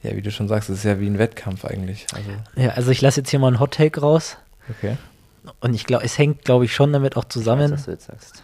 ja, 0.03 0.17
wie 0.17 0.23
du 0.23 0.31
schon 0.31 0.49
sagst, 0.49 0.71
es 0.71 0.79
ist 0.79 0.85
ja 0.85 0.99
wie 0.99 1.07
ein 1.07 1.19
Wettkampf 1.19 1.65
eigentlich. 1.65 2.07
Also, 2.15 2.31
Ja, 2.57 2.71
also 2.71 2.91
ich 2.91 3.03
lasse 3.03 3.21
jetzt 3.21 3.31
hier 3.31 3.39
mal 3.39 3.49
einen 3.49 3.61
Hot-Take 3.61 4.01
raus. 4.01 4.39
okay. 4.71 4.97
Und 5.61 5.75
ich 5.75 5.85
glaube, 5.85 6.05
es 6.05 6.19
hängt, 6.19 6.45
glaube 6.45 6.67
ich, 6.67 6.75
schon 6.75 6.93
damit 6.93 7.17
auch 7.17 7.25
zusammen, 7.25 7.71
weiß, 7.71 7.79
was 7.79 7.85
du 7.85 7.91
jetzt 7.93 8.07
sagst. 8.07 8.43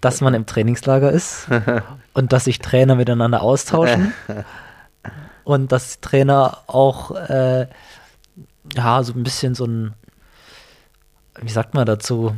dass 0.00 0.20
man 0.20 0.34
im 0.34 0.44
Trainingslager 0.46 1.10
ist 1.10 1.46
und 2.14 2.32
dass 2.32 2.44
sich 2.44 2.58
Trainer 2.58 2.94
miteinander 2.96 3.42
austauschen 3.42 4.12
und 5.44 5.70
dass 5.72 6.00
Trainer 6.00 6.58
auch 6.66 7.12
äh, 7.12 7.66
ja 8.74 9.02
so 9.02 9.12
ein 9.12 9.22
bisschen 9.22 9.54
so 9.54 9.64
ein 9.64 9.94
wie 11.40 11.50
sagt 11.50 11.74
man 11.74 11.86
dazu 11.86 12.34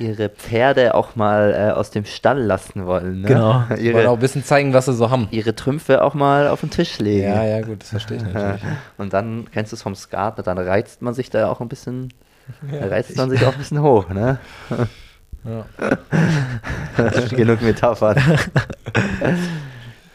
Ihre 0.00 0.28
Pferde 0.30 0.94
auch 0.94 1.14
mal 1.14 1.52
äh, 1.54 1.70
aus 1.72 1.90
dem 1.90 2.04
Stall 2.04 2.40
lassen 2.40 2.86
wollen. 2.86 3.20
Ne? 3.20 3.28
Genau. 3.28 3.52
Wollen 3.68 3.72
auch 3.72 3.76
Ihre, 3.78 4.10
ein 4.10 4.18
bisschen 4.18 4.42
zeigen, 4.44 4.72
was 4.72 4.86
sie 4.86 4.94
so 4.94 5.10
haben. 5.10 5.28
ihre 5.30 5.54
Trümpfe 5.54 6.02
auch 6.02 6.14
mal 6.14 6.48
auf 6.48 6.60
den 6.60 6.70
Tisch 6.70 6.98
legen. 6.98 7.24
Ja, 7.28 7.44
ja, 7.44 7.60
gut, 7.60 7.82
das 7.82 7.90
verstehe 7.90 8.16
ich 8.16 8.22
natürlich. 8.32 8.62
Und 8.98 9.12
dann 9.12 9.46
kennst 9.52 9.72
du 9.72 9.76
es 9.76 9.82
vom 9.82 9.94
Skat, 9.94 10.44
dann 10.46 10.58
reizt 10.58 11.02
man 11.02 11.12
sich 11.14 11.28
da 11.30 11.48
auch 11.50 11.60
ein 11.60 11.68
bisschen, 11.68 12.12
reizt 12.72 13.16
man 13.16 13.28
sich 13.30 13.44
auch 13.44 13.52
ein 13.52 13.58
bisschen 13.58 13.82
hoch, 13.82 14.08
ne? 14.08 14.38
Ja. 15.44 15.64
Genug 17.30 17.62
Metaphern. 17.62 18.16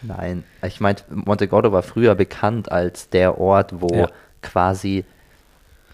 Nein, 0.02 0.44
ich 0.64 0.80
meinte, 0.80 1.04
Montegordo 1.10 1.72
war 1.72 1.82
früher 1.84 2.16
bekannt 2.16 2.72
als 2.72 3.10
der 3.10 3.40
Ort, 3.40 3.72
wo 3.82 3.88
Ja. 3.96 4.08
quasi 4.42 5.04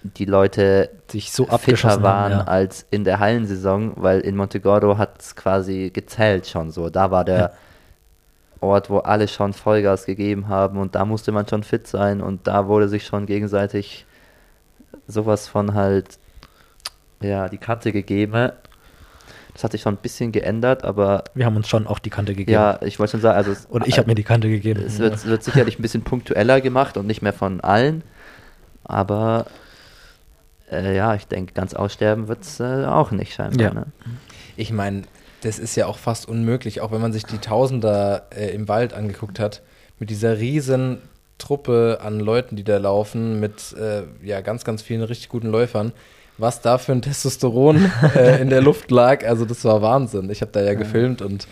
die 0.04 0.26
Leute 0.26 0.90
sich 1.08 1.32
so 1.32 1.46
fitter 1.46 2.02
waren 2.02 2.34
haben, 2.34 2.40
ja. 2.40 2.44
als 2.46 2.86
in 2.90 3.04
der 3.04 3.20
Hallensaison, 3.20 3.94
weil 3.96 4.22
in 4.22 4.36
Montegordo 4.36 4.98
hat 4.98 5.22
es 5.22 5.36
quasi 5.36 5.92
gezählt 5.94 6.48
schon 6.48 6.72
so. 6.72 6.90
Da 6.90 7.12
war 7.12 7.26
der 7.26 7.40
Ja. 7.40 7.52
Ort, 8.62 8.92
wo 8.92 9.00
alle 9.00 9.28
schon 9.28 9.54
Vollgas 9.54 10.06
gegeben 10.06 10.48
haben 10.48 10.78
und 10.78 10.94
da 10.94 11.04
musste 11.04 11.32
man 11.32 11.48
schon 11.48 11.64
fit 11.64 11.88
sein 11.88 12.22
und 12.22 12.46
da 12.46 12.68
wurde 12.68 12.90
sich 12.90 13.06
schon 13.08 13.26
gegenseitig 13.26 14.06
sowas 15.08 15.48
von 15.48 15.74
halt 15.74 16.20
ja 17.22 17.50
die 17.50 17.58
Kante 17.58 17.92
gegeben. 17.92 18.52
Das 19.54 19.64
hat 19.64 19.72
sich 19.72 19.82
schon 19.82 19.96
ein 19.96 20.02
bisschen 20.02 20.32
geändert, 20.32 20.84
aber 20.84 21.24
wir 21.34 21.46
haben 21.48 21.56
uns 21.56 21.68
schon 21.68 21.88
auch 21.88 21.98
die 21.98 22.12
Kante 22.12 22.36
gegeben 22.36 22.52
ja, 22.52 22.80
ich 22.84 23.00
wollte 23.00 23.14
schon 23.14 23.22
sagen, 23.22 23.36
also 23.36 23.52
es, 23.52 23.68
oder 23.70 23.88
ich 23.88 23.98
habe 23.98 24.08
mir 24.08 24.16
die 24.16 24.24
Kante 24.24 24.48
gegeben 24.48 24.84
es 24.86 25.00
wird, 25.00 25.26
wird 25.26 25.44
sicherlich 25.44 25.80
ein 25.80 25.82
bisschen 25.82 26.04
punktueller 26.04 26.62
gemacht 26.62 26.98
und 26.98 27.08
nicht 27.08 27.24
mehr 27.24 27.34
von 27.34 27.62
allen, 27.62 28.04
aber 28.84 29.48
äh, 30.72 30.96
ja, 30.96 31.16
ich 31.16 31.28
denke, 31.28 31.54
ganz 31.54 31.74
aussterben 31.74 32.28
wird 32.28 32.44
es 32.44 32.60
äh, 32.60 32.86
auch 32.86 33.12
nicht 33.12 33.34
scheinbar. 33.34 33.68
Ja. 33.68 33.74
Ne? 33.74 33.86
Ich 34.56 34.72
meine, 34.72 35.04
das 35.42 35.60
ist 35.60 35.76
ja 35.76 35.88
auch 35.88 35.98
fast 35.98 36.28
unmöglich, 36.28 36.82
auch 36.82 36.92
wenn 36.92 37.02
man 37.02 37.14
sich 37.14 37.26
die 37.26 37.40
Tausender 37.40 38.28
äh, 38.36 38.54
im 38.54 38.68
Wald 38.68 38.94
angeguckt 38.94 39.40
hat, 39.40 39.62
mit 40.00 40.10
dieser 40.10 40.40
riesen 40.40 41.00
Truppe 41.38 42.00
an 42.02 42.20
Leuten, 42.20 42.56
die 42.56 42.64
da 42.64 42.78
laufen, 42.78 43.40
mit 43.40 43.74
äh, 43.74 44.04
ja 44.24 44.42
ganz, 44.42 44.64
ganz 44.64 44.82
vielen 44.82 45.02
richtig 45.02 45.30
guten 45.30 45.48
Läufern. 45.48 45.92
Was 46.38 46.62
da 46.62 46.78
für 46.78 46.92
ein 46.92 47.02
Testosteron 47.02 47.92
äh, 48.16 48.42
in 48.42 48.50
der 48.50 48.62
Luft 48.62 48.90
lag, 48.90 49.26
also 49.28 49.46
das 49.46 49.64
war 49.66 49.82
Wahnsinn. 49.82 50.30
Ich 50.30 50.42
habe 50.42 50.52
da 50.52 50.62
ja 50.62 50.74
gefilmt 50.74 51.22
und 51.22 51.48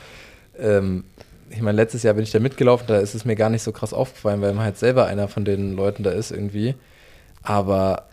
ähm, 0.57 1.03
ich 1.49 1.61
meine, 1.61 1.75
letztes 1.75 2.03
Jahr 2.03 2.13
bin 2.13 2.23
ich 2.23 2.31
da 2.31 2.39
mitgelaufen, 2.39 2.87
da 2.87 2.97
ist 2.97 3.15
es 3.15 3.25
mir 3.25 3.35
gar 3.35 3.49
nicht 3.49 3.63
so 3.63 3.71
krass 3.71 3.93
aufgefallen, 3.93 4.41
weil 4.41 4.53
man 4.53 4.63
halt 4.63 4.77
selber 4.77 5.07
einer 5.07 5.27
von 5.27 5.45
den 5.45 5.75
Leuten 5.75 6.03
da 6.03 6.11
ist 6.11 6.31
irgendwie. 6.31 6.75
Aber 7.41 8.08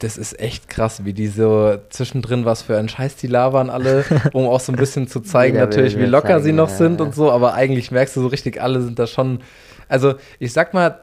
das 0.00 0.16
ist 0.16 0.38
echt 0.38 0.68
krass, 0.68 1.04
wie 1.04 1.12
die 1.12 1.26
so 1.28 1.76
zwischendrin 1.90 2.44
was 2.44 2.62
für 2.62 2.78
einen 2.78 2.88
Scheiß 2.88 3.16
die 3.16 3.26
labern 3.26 3.70
alle, 3.70 4.04
um 4.32 4.46
auch 4.46 4.60
so 4.60 4.72
ein 4.72 4.76
bisschen 4.76 5.08
zu 5.08 5.20
zeigen, 5.20 5.56
natürlich, 5.56 5.98
wie 5.98 6.04
locker 6.04 6.28
zeigen, 6.28 6.44
sie 6.44 6.52
noch 6.52 6.70
ja, 6.70 6.76
sind 6.76 7.00
ja. 7.00 7.06
und 7.06 7.14
so, 7.14 7.32
aber 7.32 7.54
eigentlich 7.54 7.90
merkst 7.90 8.16
du 8.16 8.22
so 8.22 8.28
richtig, 8.28 8.60
alle 8.60 8.80
sind 8.80 8.98
da 8.98 9.06
schon. 9.06 9.40
Also, 9.88 10.14
ich 10.38 10.52
sag 10.52 10.74
mal, 10.74 11.00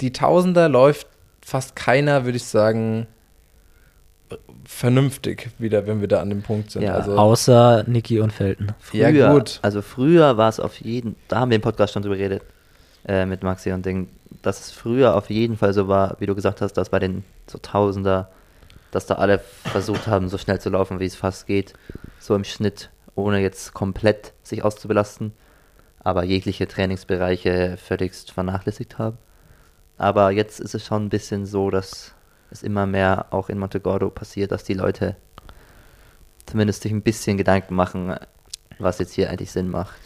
die 0.00 0.12
Tausender 0.12 0.68
läuft 0.68 1.06
fast 1.40 1.76
keiner, 1.76 2.24
würde 2.24 2.36
ich 2.36 2.44
sagen, 2.44 3.06
vernünftig 4.64 5.50
wieder, 5.58 5.86
wenn 5.86 6.00
wir 6.00 6.08
da 6.08 6.20
an 6.20 6.30
dem 6.30 6.42
Punkt 6.42 6.70
sind. 6.70 6.82
Ja, 6.82 6.94
also, 6.94 7.16
außer 7.16 7.84
Niki 7.86 8.20
und 8.20 8.32
Felten 8.32 8.74
Ja, 8.92 9.08
Früher, 9.08 9.30
gut. 9.30 9.58
Also 9.62 9.82
früher 9.82 10.36
war 10.36 10.48
es 10.48 10.58
auf 10.58 10.80
jeden, 10.80 11.16
da 11.28 11.40
haben 11.40 11.50
wir 11.50 11.56
im 11.56 11.62
Podcast 11.62 11.92
schon 11.92 12.02
drüber 12.02 12.16
geredet, 12.16 12.42
äh, 13.06 13.26
mit 13.26 13.42
Maxi 13.42 13.72
und 13.72 13.84
Ding, 13.84 14.08
dass 14.44 14.60
es 14.60 14.70
früher 14.70 15.16
auf 15.16 15.30
jeden 15.30 15.56
Fall 15.56 15.72
so 15.72 15.88
war, 15.88 16.16
wie 16.20 16.26
du 16.26 16.34
gesagt 16.34 16.60
hast, 16.60 16.74
dass 16.74 16.90
bei 16.90 16.98
den 16.98 17.24
so 17.46 17.58
Tausender, 17.58 18.30
dass 18.90 19.06
da 19.06 19.14
alle 19.14 19.38
versucht 19.38 20.06
haben, 20.06 20.28
so 20.28 20.38
schnell 20.38 20.60
zu 20.60 20.70
laufen, 20.70 21.00
wie 21.00 21.06
es 21.06 21.16
fast 21.16 21.46
geht, 21.46 21.72
so 22.18 22.34
im 22.34 22.44
Schnitt, 22.44 22.90
ohne 23.14 23.40
jetzt 23.40 23.72
komplett 23.72 24.34
sich 24.42 24.62
auszubelasten, 24.62 25.32
aber 26.00 26.24
jegliche 26.24 26.68
Trainingsbereiche 26.68 27.78
völligst 27.78 28.32
vernachlässigt 28.32 28.98
haben. 28.98 29.16
Aber 29.96 30.30
jetzt 30.30 30.60
ist 30.60 30.74
es 30.74 30.84
schon 30.84 31.06
ein 31.06 31.10
bisschen 31.10 31.46
so, 31.46 31.70
dass 31.70 32.14
es 32.50 32.62
immer 32.62 32.84
mehr 32.84 33.26
auch 33.30 33.48
in 33.48 33.58
Montegordo 33.58 34.10
passiert, 34.10 34.52
dass 34.52 34.64
die 34.64 34.74
Leute 34.74 35.16
zumindest 36.46 36.82
sich 36.82 36.92
ein 36.92 37.02
bisschen 37.02 37.38
Gedanken 37.38 37.74
machen, 37.74 38.14
was 38.78 38.98
jetzt 38.98 39.14
hier 39.14 39.30
eigentlich 39.30 39.52
Sinn 39.52 39.70
macht. 39.70 40.00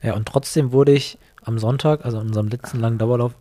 Ja, 0.00 0.14
und 0.14 0.26
trotzdem 0.26 0.72
wurde 0.72 0.92
ich 0.92 1.18
am 1.42 1.58
Sonntag, 1.58 2.04
also 2.04 2.18
an 2.18 2.28
unserem 2.28 2.48
letzten 2.48 2.80
langen 2.80 2.98
Dauerlauf, 2.98 3.34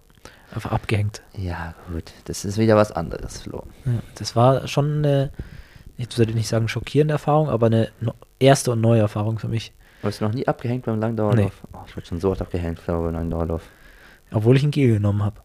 einfach 0.53 0.71
abgehängt. 0.71 1.21
Ja, 1.37 1.73
gut, 1.91 2.11
das 2.25 2.45
ist 2.45 2.57
wieder 2.57 2.75
was 2.75 2.91
anderes, 2.91 3.41
Flo. 3.41 3.63
Ja, 3.85 3.91
das 4.15 4.35
war 4.35 4.67
schon 4.67 4.97
eine, 4.99 5.31
ich 5.97 6.17
würde 6.17 6.33
nicht 6.33 6.47
sagen 6.47 6.67
schockierende 6.67 7.13
Erfahrung, 7.13 7.49
aber 7.49 7.67
eine 7.67 7.89
erste 8.39 8.71
und 8.71 8.81
neue 8.81 9.01
Erfahrung 9.01 9.39
für 9.39 9.47
mich. 9.47 9.73
Wurdest 10.01 10.21
du 10.21 10.25
noch 10.25 10.33
nie 10.33 10.47
abgehängt 10.47 10.85
beim 10.85 10.99
Langdauerlauf? 10.99 11.51
Oh, 11.73 11.79
ich 11.87 11.95
wurde 11.95 12.07
schon 12.07 12.19
so 12.19 12.31
oft 12.31 12.41
abgehängt, 12.41 12.79
Flo, 12.79 13.03
beim 13.03 13.13
Langdauerlauf. 13.13 13.61
Obwohl 14.33 14.57
ich 14.57 14.63
ein 14.63 14.71
Gel 14.71 14.93
genommen 14.93 15.23
habe. 15.23 15.41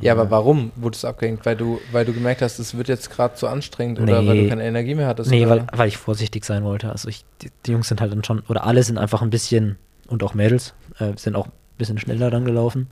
Ja, 0.00 0.12
aber 0.12 0.30
warum 0.30 0.72
wurdest 0.76 1.04
du 1.04 1.08
abgehängt? 1.08 1.44
Weil 1.46 1.56
du, 1.56 1.80
weil 1.92 2.04
du 2.04 2.12
gemerkt 2.12 2.42
hast, 2.42 2.58
es 2.58 2.76
wird 2.76 2.88
jetzt 2.88 3.10
gerade 3.10 3.34
zu 3.34 3.46
anstrengend 3.46 4.00
oder 4.00 4.16
weil 4.26 4.34
Nee. 4.34 4.42
du 4.44 4.48
keine 4.48 4.64
Energie 4.64 4.94
mehr 4.94 5.06
hattest? 5.06 5.30
Nee, 5.30 5.48
weil, 5.48 5.66
weil 5.72 5.88
ich 5.88 5.96
vorsichtig 5.96 6.44
sein 6.44 6.64
wollte. 6.64 6.90
Also 6.90 7.08
ich, 7.08 7.24
die, 7.42 7.50
die 7.66 7.72
Jungs 7.72 7.88
sind 7.88 8.00
halt 8.00 8.12
dann 8.12 8.24
schon, 8.24 8.40
oder 8.48 8.64
alle 8.64 8.82
sind 8.82 8.98
einfach 8.98 9.22
ein 9.22 9.30
bisschen, 9.30 9.78
und 10.08 10.22
auch 10.24 10.34
Mädels, 10.34 10.74
äh, 10.98 11.12
sind 11.16 11.36
auch 11.36 11.46
ein 11.46 11.52
bisschen 11.78 11.98
schneller 11.98 12.30
dann 12.30 12.44
gelaufen. 12.44 12.88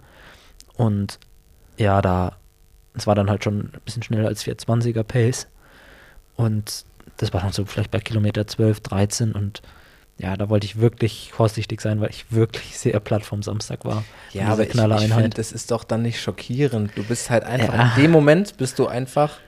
Und 0.76 1.18
ja, 1.80 2.00
da, 2.02 2.36
es 2.94 3.06
war 3.06 3.14
dann 3.14 3.30
halt 3.30 3.42
schon 3.44 3.58
ein 3.60 3.80
bisschen 3.84 4.02
schneller 4.02 4.28
als 4.28 4.44
420er 4.44 5.02
Pace. 5.02 5.46
Und 6.36 6.84
das 7.16 7.32
war 7.32 7.40
dann 7.40 7.52
so 7.52 7.64
vielleicht 7.64 7.90
bei 7.90 8.00
Kilometer 8.00 8.46
12, 8.46 8.80
13 8.80 9.32
und 9.32 9.62
ja, 10.18 10.36
da 10.36 10.50
wollte 10.50 10.66
ich 10.66 10.78
wirklich 10.78 11.32
vorsichtig 11.32 11.80
sein, 11.80 12.00
weil 12.02 12.10
ich 12.10 12.30
wirklich 12.30 12.78
sehr 12.78 13.00
platt 13.00 13.24
vom 13.24 13.42
Samstag 13.42 13.86
war. 13.86 14.04
Ja, 14.32 14.48
aber 14.48 14.64
ich, 14.64 14.74
ich 14.74 15.12
finde, 15.14 15.30
das 15.30 15.50
ist 15.50 15.70
doch 15.70 15.82
dann 15.82 16.02
nicht 16.02 16.20
schockierend. 16.20 16.92
Du 16.94 17.02
bist 17.04 17.30
halt 17.30 17.42
einfach, 17.44 17.72
Ja. 17.74 17.92
in 17.96 18.02
dem 18.02 18.10
Moment 18.10 18.58
bist 18.58 18.78
du 18.78 18.86
einfach 18.86 19.38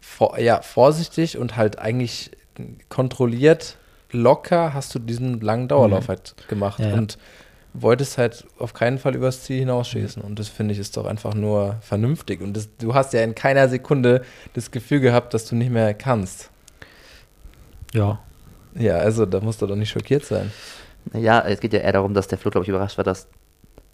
vor, 0.00 0.38
ja, 0.38 0.62
vorsichtig 0.62 1.36
und 1.36 1.56
halt 1.56 1.78
eigentlich 1.78 2.30
kontrolliert, 2.88 3.76
locker 4.10 4.72
hast 4.74 4.94
du 4.94 4.98
diesen 4.98 5.40
langen 5.40 5.68
Dauerlauf 5.68 6.04
Mhm. 6.04 6.08
halt 6.08 6.34
gemacht 6.48 6.80
ja. 6.80 6.94
und 6.94 7.18
wolltest 7.72 8.18
halt 8.18 8.46
auf 8.58 8.74
keinen 8.74 8.98
Fall 8.98 9.14
übers 9.14 9.42
Ziel 9.44 9.60
hinausschießen. 9.60 10.22
Und 10.22 10.38
das 10.38 10.48
finde 10.48 10.74
ich 10.74 10.80
ist 10.80 10.96
doch 10.96 11.06
einfach 11.06 11.34
nur 11.34 11.76
vernünftig. 11.80 12.40
Und 12.40 12.56
das, 12.56 12.68
du 12.78 12.94
hast 12.94 13.12
ja 13.12 13.22
in 13.22 13.34
keiner 13.34 13.68
Sekunde 13.68 14.22
das 14.54 14.70
Gefühl 14.70 15.00
gehabt, 15.00 15.34
dass 15.34 15.46
du 15.46 15.54
nicht 15.54 15.70
mehr 15.70 15.94
kannst. 15.94 16.50
Ja, 17.92 18.20
Ja, 18.74 18.96
also 18.96 19.26
da 19.26 19.40
musst 19.40 19.62
du 19.62 19.66
doch 19.66 19.76
nicht 19.76 19.90
schockiert 19.90 20.24
sein. 20.24 20.52
Ja, 21.12 21.40
es 21.40 21.60
geht 21.60 21.72
ja 21.72 21.80
eher 21.80 21.92
darum, 21.92 22.14
dass 22.14 22.28
der 22.28 22.38
Flo, 22.38 22.50
glaube 22.50 22.64
ich, 22.64 22.68
überrascht 22.68 22.98
war, 22.98 23.04
dass 23.04 23.26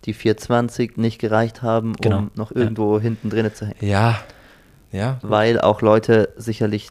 die 0.05 0.13
420 0.13 0.97
nicht 0.97 1.19
gereicht 1.19 1.63
haben, 1.63 1.95
Genau, 1.95 2.19
um 2.19 2.31
noch 2.35 2.51
ja. 2.51 2.59
irgendwo 2.63 3.01
hinten 3.01 3.31
drin 3.31 3.53
zu 3.55 3.67
hängen. 3.67 3.79
Ja, 3.81 4.21
ja. 4.93 5.19
Weil 5.23 5.61
auch 5.61 5.83
Leute 5.83 6.31
sicherlich 6.37 6.89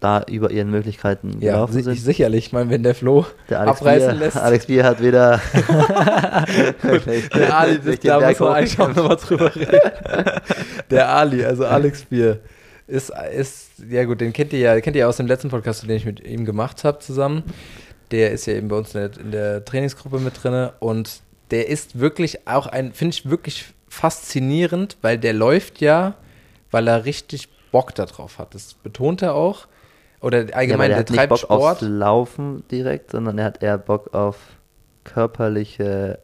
da 0.00 0.22
über 0.28 0.50
ihren 0.50 0.70
Möglichkeiten 0.70 1.36
Ja, 1.40 1.52
gelaufen 1.52 1.72
si 1.74 1.82
sind. 1.82 1.94
sicherlich. 1.96 2.46
Ich 2.46 2.52
meine, 2.52 2.70
wenn 2.70 2.82
der 2.82 2.94
Flo 2.94 3.26
Der 3.50 3.60
Alex 3.60 3.80
abreißen 3.80 4.10
Bier, 4.10 4.18
lässt. 4.18 4.36
Alex 4.38 4.66
Bier 4.66 4.84
hat 4.84 5.02
wieder. 5.02 5.40
Der 7.34 7.56
Ali, 7.56 7.78
das, 7.84 8.00
da 8.00 8.20
muss 8.20 8.40
man 8.40 8.52
eigentlich 8.54 8.80
auch 8.80 8.94
nochmal 8.94 9.16
drüber 9.16 9.54
reden. 9.54 9.80
Der 10.90 11.08
Ali, 11.10 11.44
also 11.44 11.66
Alex 11.66 12.04
Bier, 12.04 12.40
ist, 12.86 13.12
ist, 13.36 13.70
ja 13.88 14.04
gut, 14.04 14.20
den 14.20 14.32
kennt 14.32 14.52
ihr 14.52 14.58
ja, 14.58 14.80
kennt 14.80 14.96
ihr 14.96 15.08
aus 15.08 15.18
dem 15.18 15.26
letzten 15.26 15.48
Podcast, 15.50 15.82
den 15.82 15.90
ich 15.90 16.06
mit 16.06 16.20
ihm 16.26 16.44
gemacht 16.44 16.82
habe 16.84 16.98
zusammen. 16.98 17.44
Der 18.10 18.32
ist 18.32 18.46
ja 18.46 18.54
eben 18.54 18.68
bei 18.68 18.76
uns 18.76 18.94
in 18.94 19.00
der, 19.00 19.20
in 19.20 19.30
der 19.30 19.64
Trainingsgruppe 19.64 20.18
mit 20.18 20.42
drinne 20.42 20.72
und 20.80 21.20
der 21.50 21.68
ist 21.68 22.00
wirklich 22.00 22.48
auch 22.48 22.66
ein, 22.66 22.92
finde 22.92 23.14
ich 23.14 23.28
wirklich 23.30 23.66
faszinierend, 23.88 24.96
weil 25.02 25.18
der 25.18 25.32
läuft 25.34 25.80
ja, 25.80 26.14
weil 26.70 26.88
er 26.88 27.04
richtig 27.04 27.48
Bock 27.70 27.94
darauf 27.94 28.38
hat. 28.38 28.54
Das 28.54 28.74
betont 28.74 29.22
er 29.22 29.34
auch. 29.34 29.66
Oder 30.20 30.48
Ja, 30.48 30.54
allgemein, 30.54 30.88
der 30.90 30.96
der, 30.96 30.98
hat 30.98 31.10
nicht 31.10 31.18
treibt 31.18 31.30
Bock 31.30 31.38
Sport. 31.38 31.60
aufs 31.60 31.80
Laufen 31.82 32.64
direkt, 32.70 33.10
sondern 33.12 33.38
er 33.38 33.46
hat 33.46 33.62
eher 33.62 33.78
Bock 33.78 34.12
auf 34.14 34.36
körperliche 35.04 36.18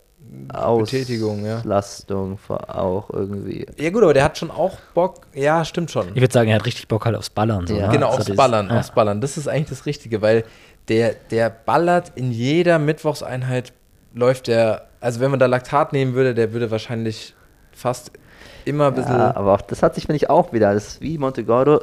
Betätigung, 0.78 1.44
ja. 1.46 1.58
Auslastung 1.58 2.36
vor 2.36 2.74
auch 2.76 3.10
irgendwie. 3.10 3.66
Ja 3.78 3.90
gut, 3.90 4.02
aber 4.02 4.12
der 4.14 4.24
hat 4.24 4.36
schon 4.38 4.50
auch 4.50 4.78
Bock. 4.94 5.20
Ja, 5.34 5.64
stimmt 5.64 5.90
schon. 5.90 6.08
ich 6.14 6.20
würde 6.20 6.32
sagen, 6.32 6.48
er 6.50 6.56
hat 6.56 6.66
richtig 6.66 6.88
Bock 6.88 7.04
halt 7.06 7.16
aufs 7.16 7.30
Ballern. 7.30 7.66
So, 7.66 7.74
Ja, 7.76 7.86
ne? 7.86 7.92
Genau, 7.92 8.10
so 8.12 8.18
aufs 8.18 8.36
Ballern, 8.36 8.68
ja. 8.68 8.78
aufs 8.80 8.90
Ballern. 8.90 9.20
Das 9.20 9.36
ist 9.36 9.48
eigentlich 9.48 9.68
das 9.70 9.86
Richtige, 9.86 10.22
weil 10.22 10.44
der, 10.88 11.14
der 11.30 11.50
ballert 11.50 12.12
in 12.16 12.32
jeder 12.32 12.78
Mittwochseinheit, 12.78 13.72
läuft 14.14 14.48
der, 14.48 14.88
also 15.00 15.20
wenn 15.20 15.30
man 15.30 15.40
da 15.40 15.46
Laktat 15.46 15.92
nehmen 15.92 16.14
würde, 16.14 16.34
der 16.34 16.52
würde 16.52 16.70
wahrscheinlich 16.70 17.34
fast 17.72 18.10
immer 18.64 18.88
ein 18.88 18.94
bisschen. 18.94 19.16
Ja, 19.16 19.36
aber 19.36 19.54
auch 19.54 19.60
das 19.60 19.82
hat 19.82 19.94
sich, 19.94 20.04
finde 20.06 20.16
ich, 20.16 20.28
auch 20.30 20.52
wieder. 20.52 20.74
Das 20.74 20.86
ist 20.88 21.00
wie 21.00 21.18
Montegordo. 21.18 21.80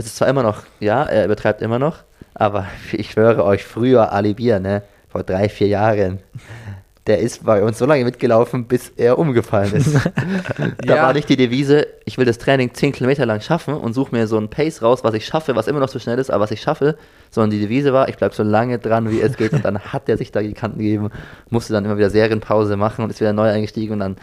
Es 0.00 0.06
ist 0.06 0.16
zwar 0.16 0.28
immer 0.28 0.42
noch, 0.42 0.62
ja, 0.80 1.02
er 1.04 1.26
übertreibt 1.26 1.60
immer 1.60 1.78
noch, 1.78 1.98
aber 2.34 2.64
ich 2.92 3.10
schwöre 3.10 3.44
euch, 3.44 3.64
früher 3.64 4.12
Ali 4.12 4.32
Bier, 4.32 4.58
ne, 4.58 4.82
vor 5.10 5.22
drei, 5.24 5.48
vier 5.50 5.68
Jahren, 5.68 6.20
der 7.06 7.18
ist 7.18 7.44
bei 7.44 7.62
uns 7.62 7.76
so 7.78 7.84
lange 7.84 8.04
mitgelaufen, 8.04 8.64
bis 8.66 8.92
er 8.96 9.18
umgefallen 9.18 9.74
ist. 9.74 9.94
da 10.86 10.94
Ja. 10.96 11.02
war 11.02 11.12
nicht 11.12 11.28
die 11.28 11.36
Devise, 11.36 11.86
ich 12.06 12.16
will 12.16 12.24
das 12.24 12.38
Training 12.38 12.72
10 12.72 12.92
Kilometer 12.92 13.26
lang 13.26 13.40
schaffen 13.42 13.74
und 13.74 13.92
suche 13.92 14.14
mir 14.14 14.26
so 14.26 14.38
ein 14.38 14.48
Pace 14.48 14.80
raus, 14.82 15.04
was 15.04 15.12
ich 15.14 15.26
schaffe, 15.26 15.54
was 15.54 15.66
immer 15.66 15.80
noch 15.80 15.88
so 15.90 15.98
schnell 15.98 16.18
ist, 16.18 16.30
aber 16.30 16.44
was 16.44 16.50
ich 16.50 16.62
schaffe, 16.62 16.96
sondern 17.30 17.50
die 17.50 17.60
Devise 17.60 17.92
war, 17.92 18.08
ich 18.08 18.16
bleibe 18.16 18.34
so 18.34 18.42
lange 18.42 18.78
dran, 18.78 19.10
wie 19.10 19.20
es 19.20 19.36
geht 19.36 19.52
und 19.52 19.64
dann 19.66 19.78
hat 19.80 20.08
er 20.08 20.16
sich 20.16 20.32
da 20.32 20.40
die 20.40 20.54
Kanten 20.54 20.78
gegeben, 20.78 21.10
musste 21.50 21.74
dann 21.74 21.84
immer 21.84 21.98
wieder 21.98 22.10
Serienpause 22.10 22.76
machen 22.76 23.04
und 23.04 23.10
ist 23.10 23.20
wieder 23.20 23.32
neu 23.34 23.50
eingestiegen 23.50 23.92
und 23.94 23.98
dann, 24.00 24.16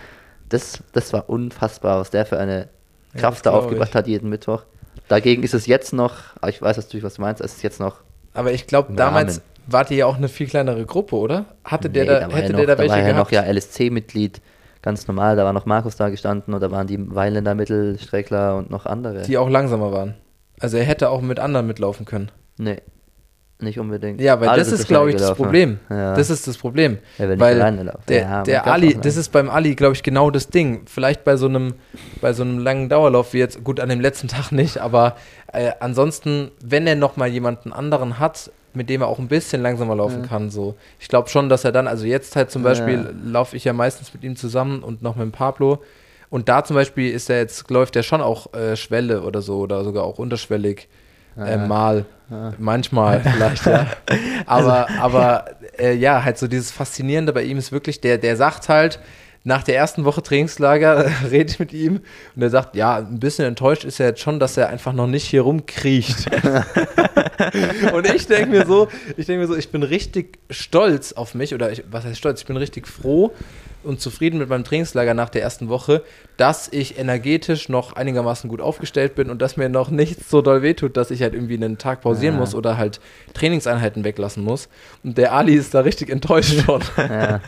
das, 0.49 0.79
das 0.93 1.13
war 1.13 1.29
unfassbar, 1.29 1.99
was 1.99 2.09
der 2.09 2.25
für 2.25 2.39
eine 2.39 2.69
Ja, 3.13 3.19
Kraft 3.21 3.45
das 3.45 3.51
da 3.51 3.57
aufgebracht 3.57 3.89
ich. 3.89 3.95
hat 3.95 4.07
jeden 4.07 4.29
Mittwoch. 4.29 4.63
Dagegen 5.07 5.43
ist 5.43 5.53
es 5.53 5.65
jetzt 5.65 5.93
noch, 5.93 6.15
aber 6.41 6.49
ich 6.49 6.61
weiß 6.61 6.77
natürlich, 6.77 7.03
was 7.03 7.15
du 7.15 7.21
meinst, 7.21 7.41
es 7.41 7.55
ist 7.55 7.63
jetzt 7.63 7.79
noch 7.79 8.01
aber 8.37 8.51
ich 8.53 8.67
glaube, 8.67 8.93
damals 8.93 9.41
wart 9.65 9.89
ihr 9.89 9.97
ja 9.97 10.05
auch 10.05 10.17
eine 10.17 10.27
viel 10.27 10.47
kleinere 10.47 10.85
Gruppe, 10.85 11.15
oder? 11.15 11.45
Hatte 11.63 11.89
der 11.89 12.03
Nee, 12.03 12.09
da, 12.09 12.19
da 12.19 12.35
hätte 12.35 12.45
ja 12.45 12.49
noch, 12.51 12.57
der 12.59 12.67
da 12.67 12.75
da 12.75 12.81
welche 12.81 12.91
war 12.91 12.99
ja 12.99 13.07
gehabt? 13.13 13.17
noch 13.17 13.31
ja 13.31 13.51
LSC-Mitglied, 13.51 14.41
ganz 14.83 15.07
normal, 15.07 15.35
da 15.35 15.43
war 15.43 15.53
noch 15.53 15.65
Markus 15.65 15.95
da 15.95 16.09
gestanden 16.09 16.57
da 16.59 16.69
waren 16.69 16.85
die 16.85 16.99
Weiländer 17.15 17.55
Mittelstreckler 17.55 18.55
und 18.57 18.69
noch 18.69 18.85
andere. 18.85 19.23
die 19.23 19.39
auch 19.39 19.49
langsamer 19.49 19.91
waren. 19.91 20.13
Also 20.59 20.77
er 20.77 20.83
hätte 20.83 21.09
auch 21.09 21.21
mit 21.21 21.39
anderen 21.39 21.65
mitlaufen 21.65 22.05
können. 22.05 22.31
nee, 22.57 22.77
nicht 23.59 23.79
unbedingt. 23.79 24.21
Ja, 24.21 24.39
weil 24.39 24.49
Alle 24.49 24.59
das 24.59 24.71
ist, 24.71 24.87
glaube 24.87 25.09
ich, 25.09 25.15
das 25.15 25.23
gelaufen. 25.23 25.43
Problem. 25.43 25.79
Ja. 25.89 26.15
Das 26.15 26.29
ist 26.29 26.47
das 26.47 26.57
Problem. 26.57 26.99
Nicht 27.17 27.39
weil 27.39 27.57
der, 28.07 28.21
Ja, 28.21 28.43
der 28.43 28.67
Ali, 28.67 28.95
das 29.01 29.17
ist 29.17 29.31
beim 29.31 29.49
Ali, 29.49 29.73
glaube 29.75 29.93
ich, 29.95 30.03
genau 30.03 30.29
das 30.29 30.49
Ding. 30.49 30.81
Vielleicht 30.85 31.23
bei 31.23 31.37
so 31.37 31.47
einem, 31.47 31.73
bei 32.21 32.33
so 32.33 32.43
einem 32.43 32.59
langen 32.59 32.87
Dauerlauf 32.89 33.33
wie 33.33 33.39
jetzt, 33.39 33.63
gut, 33.63 33.79
an 33.79 33.89
dem 33.89 33.99
letzten 33.99 34.27
Tag 34.27 34.51
nicht, 34.51 34.77
aber 34.77 35.15
äh, 35.51 35.71
ansonsten, 35.79 36.51
wenn 36.63 36.85
er 36.85 36.95
noch 36.95 37.17
mal 37.17 37.27
jemanden 37.27 37.73
anderen 37.73 38.19
hat, 38.19 38.51
mit 38.73 38.89
dem 38.91 39.01
er 39.01 39.07
auch 39.07 39.17
ein 39.17 39.27
bisschen 39.27 39.63
langsamer 39.63 39.95
laufen 39.95 40.21
Ja. 40.21 40.27
kann, 40.27 40.51
so. 40.51 40.75
Ich 40.99 41.07
glaube 41.07 41.29
schon, 41.29 41.49
dass 41.49 41.63
er 41.63 41.71
dann, 41.71 41.87
also 41.87 42.05
jetzt 42.05 42.35
halt 42.35 42.51
zum 42.51 42.61
Ja. 42.63 42.69
Beispiel 42.69 43.11
laufe 43.25 43.55
ich 43.55 43.63
ja 43.63 43.73
meistens 43.73 44.13
mit 44.13 44.23
ihm 44.23 44.35
zusammen 44.35 44.83
und 44.83 45.01
noch 45.01 45.15
mit 45.15 45.23
dem 45.25 45.31
Pablo. 45.31 45.81
Und 46.29 46.47
da 46.47 46.63
zum 46.63 46.75
Beispiel 46.75 47.11
ist 47.11 47.29
er 47.29 47.37
jetzt, 47.39 47.71
läuft 47.71 47.95
er 47.95 48.03
schon 48.03 48.21
auch 48.21 48.53
äh, 48.53 48.75
Schwelle 48.75 49.21
oder 49.23 49.41
so 49.41 49.59
oder 49.59 49.83
sogar 49.83 50.03
auch 50.03 50.19
unterschwellig. 50.19 50.87
Äh, 51.37 51.53
Ah. 51.55 51.67
mal, 51.67 52.05
Ah. 52.31 52.51
manchmal 52.57 53.19
vielleicht, 53.33 53.65
ja. 53.65 53.85
Aber, 54.45 54.87
aber 54.99 55.45
äh, 55.79 55.93
ja, 55.93 56.23
halt 56.23 56.37
so 56.37 56.47
dieses 56.47 56.71
Faszinierende 56.71 57.31
bei 57.33 57.43
ihm 57.43 57.57
ist 57.57 57.71
wirklich, 57.71 58.01
der, 58.01 58.17
der 58.17 58.35
sagt 58.35 58.67
halt, 58.69 58.99
nach 59.47 59.63
der 59.63 59.77
ersten 59.77 60.03
Woche 60.03 60.21
Trainingslager 60.21 61.09
rede 61.31 61.49
ich 61.49 61.57
mit 61.57 61.71
ihm 61.71 62.01
und 62.35 62.41
er 62.41 62.49
sagt, 62.49 62.75
ja, 62.75 62.97
ein 62.97 63.19
bisschen 63.19 63.45
enttäuscht 63.45 63.85
ist 63.85 63.97
er 63.99 64.07
jetzt 64.07 64.19
schon, 64.19 64.41
dass 64.41 64.57
er 64.57 64.67
einfach 64.67 64.91
noch 64.91 65.07
nicht 65.07 65.23
hier 65.23 65.43
rumkriecht. 65.43 66.29
und 67.93 68.13
ich 68.13 68.27
denke 68.27 68.49
mir 68.49 68.65
so, 68.65 68.89
ich 69.15 69.25
denke 69.25 69.41
mir 69.41 69.47
so, 69.47 69.55
ich 69.55 69.69
bin 69.69 69.83
richtig 69.83 70.37
stolz 70.49 71.13
auf 71.13 71.33
mich 71.33 71.53
oder 71.53 71.71
ich, 71.71 71.85
was 71.89 72.03
heißt 72.03 72.17
stolz? 72.17 72.41
Ich 72.41 72.45
bin 72.45 72.57
richtig 72.57 72.89
froh 72.89 73.31
und 73.83 74.01
zufrieden 74.01 74.37
mit 74.37 74.49
meinem 74.49 74.65
Trainingslager 74.65 75.13
nach 75.13 75.29
der 75.29 75.43
ersten 75.43 75.69
Woche, 75.69 76.03
dass 76.35 76.67
ich 76.67 76.99
energetisch 76.99 77.69
noch 77.69 77.93
einigermaßen 77.93 78.49
gut 78.49 78.59
aufgestellt 78.59 79.15
bin 79.15 79.29
und 79.29 79.41
dass 79.41 79.55
mir 79.55 79.69
noch 79.69 79.89
nichts 79.89 80.29
so 80.29 80.41
doll 80.41 80.61
wehtut, 80.61 80.97
dass 80.97 81.09
ich 81.09 81.21
halt 81.21 81.33
irgendwie 81.33 81.55
einen 81.55 81.77
Tag 81.77 82.01
pausieren 82.01 82.35
Ja. 82.35 82.41
muss 82.41 82.53
oder 82.53 82.75
halt 82.75 82.99
Trainingseinheiten 83.33 84.03
weglassen 84.03 84.43
muss. 84.43 84.67
Und 85.05 85.17
der 85.17 85.31
Ali 85.31 85.55
ist 85.55 85.73
da 85.73 85.79
richtig 85.79 86.09
enttäuscht 86.09 86.59
schon. 86.65 86.81
Ja. 86.97 87.39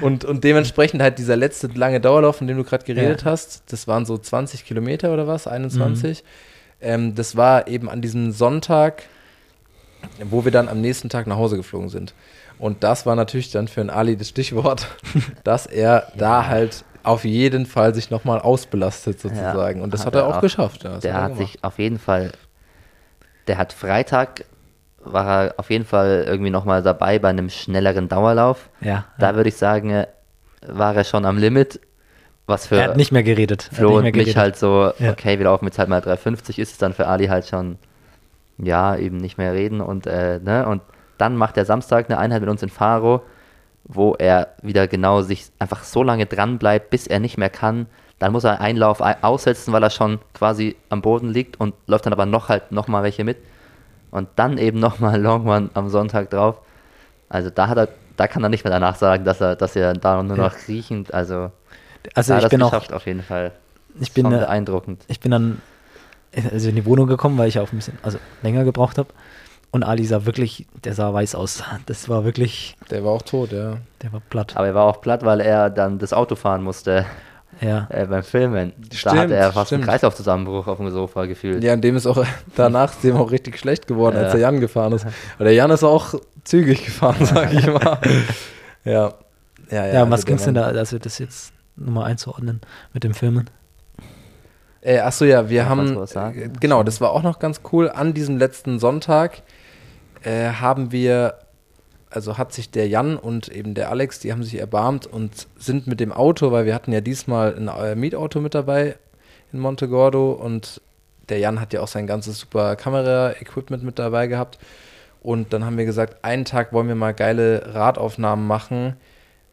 Und, 0.00 0.24
und 0.24 0.44
dementsprechend 0.44 1.02
halt 1.02 1.18
dieser 1.18 1.36
letzte 1.36 1.68
lange 1.68 2.00
Dauerlauf, 2.00 2.36
von 2.36 2.46
dem 2.46 2.56
du 2.56 2.64
gerade 2.64 2.84
geredet 2.84 3.24
hast, 3.24 3.62
das 3.68 3.86
waren 3.86 4.04
so 4.04 4.18
20 4.18 4.64
Kilometer 4.64 5.12
oder 5.12 5.26
was, 5.26 5.46
21. 5.46 6.24
Ähm, 6.80 7.14
das 7.14 7.36
war 7.36 7.68
eben 7.68 7.88
an 7.88 8.02
diesem 8.02 8.32
Sonntag, 8.32 9.04
wo 10.24 10.44
wir 10.44 10.52
dann 10.52 10.68
am 10.68 10.80
nächsten 10.80 11.08
Tag 11.08 11.26
nach 11.26 11.36
Hause 11.36 11.56
geflogen 11.56 11.88
sind. 11.88 12.14
Und 12.58 12.84
das 12.84 13.06
war 13.06 13.16
natürlich 13.16 13.50
dann 13.50 13.68
für 13.68 13.80
einen 13.80 13.90
Ali 13.90 14.16
das 14.16 14.28
Stichwort, 14.28 14.86
dass 15.44 15.66
er 15.66 16.12
da 16.16 16.46
halt 16.46 16.84
auf 17.02 17.24
jeden 17.24 17.66
Fall 17.66 17.94
sich 17.94 18.10
nochmal 18.10 18.40
ausbelastet 18.40 19.20
sozusagen. 19.20 19.80
Und 19.80 19.94
das 19.94 20.04
hat, 20.04 20.14
er 20.14 20.26
auch, 20.26 20.36
auch. 20.36 20.40
geschafft. 20.40 20.82
Ja, 20.84 20.98
Der 20.98 21.12
er 21.12 21.22
hat 21.22 21.34
gemacht. 21.34 21.52
sich 21.52 21.64
auf 21.64 21.78
jeden 21.78 21.98
Fall, 21.98 22.32
der 23.46 23.58
hat 23.58 23.72
Freitag, 23.72 24.44
war 25.12 25.44
er 25.44 25.54
auf 25.58 25.70
jeden 25.70 25.84
Fall 25.84 26.24
irgendwie 26.26 26.50
nochmal 26.50 26.82
dabei 26.82 27.18
bei 27.18 27.28
einem 27.28 27.48
schnelleren 27.50 28.08
Dauerlauf. 28.08 28.68
Ja, 28.80 29.04
Da 29.18 29.34
würde 29.36 29.48
ich 29.48 29.56
sagen, 29.56 29.90
äh, 29.90 30.06
war 30.66 30.94
er 30.96 31.04
schon 31.04 31.24
am 31.24 31.38
Limit. 31.38 31.80
Was 32.46 32.68
für 32.68 32.76
er 32.76 32.88
hat 32.90 32.96
nicht 32.96 33.10
mehr 33.12 33.22
geredet. 33.24 33.68
Er 33.72 33.76
Flo 33.76 33.88
nicht 33.88 33.96
und 33.96 34.02
mehr 34.04 34.12
mich 34.12 34.20
geredet. 34.24 34.36
halt 34.36 34.56
so, 34.56 34.92
Ja. 34.98 35.10
okay, 35.12 35.38
wir 35.38 35.44
laufen 35.46 35.64
jetzt 35.64 35.78
halt 35.78 35.88
mal 35.88 36.00
3,50, 36.00 36.58
ist 36.58 36.72
es 36.72 36.78
dann 36.78 36.92
für 36.92 37.06
Ali 37.08 37.26
halt 37.26 37.46
schon, 37.46 37.76
ja, 38.58 38.96
eben 38.96 39.16
nicht 39.16 39.36
mehr 39.38 39.52
reden 39.52 39.80
und, 39.80 40.06
äh, 40.06 40.38
ne, 40.42 40.66
und 40.66 40.80
dann 41.18 41.36
macht 41.36 41.56
er 41.56 41.64
Samstag 41.64 42.06
eine 42.08 42.18
Einheit 42.18 42.40
mit 42.42 42.50
uns 42.50 42.62
in 42.62 42.68
Faro, 42.68 43.22
wo 43.84 44.14
er 44.14 44.48
wieder 44.62 44.86
genau 44.86 45.22
sich 45.22 45.46
einfach 45.58 45.82
so 45.84 46.02
lange 46.02 46.26
dran 46.26 46.58
bleibt, 46.58 46.90
bis 46.90 47.06
er 47.06 47.20
nicht 47.20 47.36
mehr 47.38 47.50
kann. 47.50 47.86
Dann 48.18 48.32
muss 48.32 48.44
er 48.44 48.52
einen 48.52 48.60
Einlauf 48.60 49.02
ei- 49.02 49.16
aussetzen, 49.22 49.72
weil 49.72 49.82
er 49.82 49.90
schon 49.90 50.20
quasi 50.34 50.76
am 50.88 51.02
Boden 51.02 51.28
liegt 51.30 51.58
und 51.60 51.74
läuft 51.86 52.06
dann 52.06 52.12
aber 52.12 52.26
noch 52.26 52.48
halt 52.48 52.70
noch 52.72 52.88
mal 52.88 53.02
welche 53.02 53.24
mit. 53.24 53.36
Und 54.10 54.28
dann 54.36 54.58
eben 54.58 54.78
noch 54.78 54.98
mal 54.98 55.20
Long 55.20 55.48
Run 55.50 55.70
am 55.74 55.88
Sonntag 55.88 56.30
drauf. 56.30 56.60
Also 57.28 57.50
da 57.50 57.68
hat 57.68 57.76
er, 57.78 57.88
da 58.16 58.26
kann 58.28 58.42
er 58.42 58.48
nicht 58.48 58.64
mehr 58.64 58.72
danach 58.72 58.96
sagen, 58.96 59.24
dass 59.24 59.40
er, 59.40 59.56
dass 59.56 59.76
er 59.76 59.94
da 59.94 60.22
nur 60.22 60.36
noch 60.36 60.54
kriechend, 60.54 61.12
also, 61.12 61.50
Also 62.14 62.32
da 62.32 62.38
ich 62.38 62.44
er 62.44 62.48
bin 62.50 62.60
es 62.60 62.66
auch, 62.66 62.70
geschafft 62.70 62.92
auf 62.92 63.06
jeden 63.06 63.22
Fall. 63.22 63.52
ich 64.00 64.12
bin, 64.12 64.24
Schon 64.26 64.34
äh, 64.34 64.38
beeindruckend. 64.38 65.04
ich 65.08 65.20
bin 65.20 65.30
dann 65.32 65.60
also 66.52 66.68
in 66.68 66.74
die 66.76 66.84
Wohnung 66.84 67.06
gekommen, 67.06 67.38
weil 67.38 67.48
ich 67.48 67.58
auch 67.58 67.72
ein 67.72 67.76
bisschen, 67.76 67.98
also 68.02 68.18
länger 68.42 68.64
gebraucht 68.64 68.98
habe. 68.98 69.08
Und 69.72 69.82
Ali 69.82 70.04
sah 70.04 70.24
wirklich, 70.24 70.66
der 70.84 70.94
sah 70.94 71.12
weiß 71.12 71.34
aus. 71.34 71.62
Das 71.86 72.08
war 72.08 72.24
wirklich, 72.24 72.76
Der 72.90 73.04
war 73.04 73.12
auch 73.12 73.22
tot, 73.22 73.52
ja. 73.52 73.78
der 74.02 74.12
war 74.12 74.20
platt. 74.30 74.56
Aber 74.56 74.66
er 74.66 74.74
war 74.74 74.84
auch 74.84 75.00
platt, 75.00 75.24
weil 75.24 75.40
er 75.40 75.68
dann 75.70 75.98
das 75.98 76.12
Auto 76.12 76.34
fahren 76.36 76.62
musste 76.62 77.04
Ja. 77.60 77.86
äh, 77.90 78.06
beim 78.06 78.22
Filmen. 78.22 78.72
da 78.76 78.96
Stimmt, 78.96 79.18
hatte 79.18 79.34
er 79.34 79.52
fast 79.52 79.68
stimmt. 79.68 79.82
einen 79.82 79.88
Kreislaufzusammenbruch 79.90 80.66
auf 80.66 80.76
dem 80.78 80.90
Sofa 80.90 81.24
gefühlt. 81.26 81.62
Ja, 81.64 81.72
und 81.72 81.82
dem 81.82 81.96
ist 81.96 82.06
auch 82.06 82.24
danach 82.56 82.92
ist 82.92 83.02
dem 83.04 83.16
auch 83.16 83.30
richtig 83.30 83.58
schlecht 83.58 83.86
geworden, 83.86 84.16
als 84.16 84.26
Ja. 84.26 84.32
der 84.32 84.40
Jan 84.40 84.60
gefahren 84.60 84.92
ist. 84.92 85.06
Aber 85.36 85.44
der 85.44 85.54
Jan 85.54 85.70
ist 85.70 85.82
auch 85.84 86.14
zügig 86.44 86.84
gefahren, 86.84 87.16
sag 87.24 87.52
ich 87.52 87.66
mal. 87.66 87.98
Ja. 88.84 89.14
Ja, 89.70 89.86
Ja, 89.86 90.02
was 90.06 90.20
also 90.20 90.26
ging's 90.26 90.44
der 90.44 90.52
denn 90.52 90.54
da, 90.74 90.78
also 90.78 90.98
das 90.98 91.18
jetzt 91.18 91.52
nochmal 91.76 92.04
einzuordnen 92.10 92.60
mit 92.92 93.02
dem 93.04 93.14
Filmen? 93.14 93.50
Äh, 94.80 95.00
achso, 95.00 95.24
ja, 95.24 95.48
wir 95.48 95.56
Ja, 95.62 95.66
haben. 95.68 95.96
was 95.96 96.14
äh, 96.14 96.48
Genau, 96.60 96.82
das 96.84 97.00
war 97.00 97.10
auch 97.10 97.22
noch 97.22 97.38
ganz 97.40 97.60
cool. 97.72 97.90
An 97.90 98.14
diesem 98.14 98.38
letzten 98.38 98.78
Sonntag 98.78 99.42
äh, 100.22 100.50
haben 100.50 100.92
wir, 100.92 101.34
also 102.10 102.38
hat 102.38 102.52
sich 102.52 102.70
der 102.70 102.88
Jan 102.88 103.16
und 103.16 103.48
eben 103.48 103.74
der 103.74 103.90
Alex, 103.90 104.20
die 104.20 104.32
haben 104.32 104.42
sich 104.42 104.58
erbarmt 104.58 105.06
und 105.06 105.48
sind 105.58 105.86
mit 105.86 106.00
dem 106.00 106.12
Auto, 106.12 106.52
weil 106.52 106.66
wir 106.66 106.74
hatten 106.74 106.92
ja 106.92 107.00
diesmal 107.00 107.54
ein 107.56 107.68
äh, 107.68 107.94
Mietauto 107.94 108.40
mit 108.40 108.54
dabei 108.54 108.96
in 109.52 109.58
Montegordo 109.58 110.32
und 110.32 110.80
der 111.28 111.38
Jan 111.38 111.60
hat 111.60 111.72
ja 111.72 111.80
auch 111.80 111.88
sein 111.88 112.06
ganzes 112.06 112.38
super 112.38 112.76
Kamera-Equipment 112.76 113.82
mit 113.82 113.98
dabei 113.98 114.28
gehabt. 114.28 114.58
Und 115.20 115.52
dann 115.52 115.64
haben 115.64 115.76
wir 115.76 115.84
gesagt, 115.84 116.24
einen 116.24 116.44
Tag 116.44 116.72
wollen 116.72 116.86
wir 116.86 116.94
mal 116.94 117.12
geile 117.12 117.74
Radaufnahmen 117.74 118.46
machen, 118.46 118.94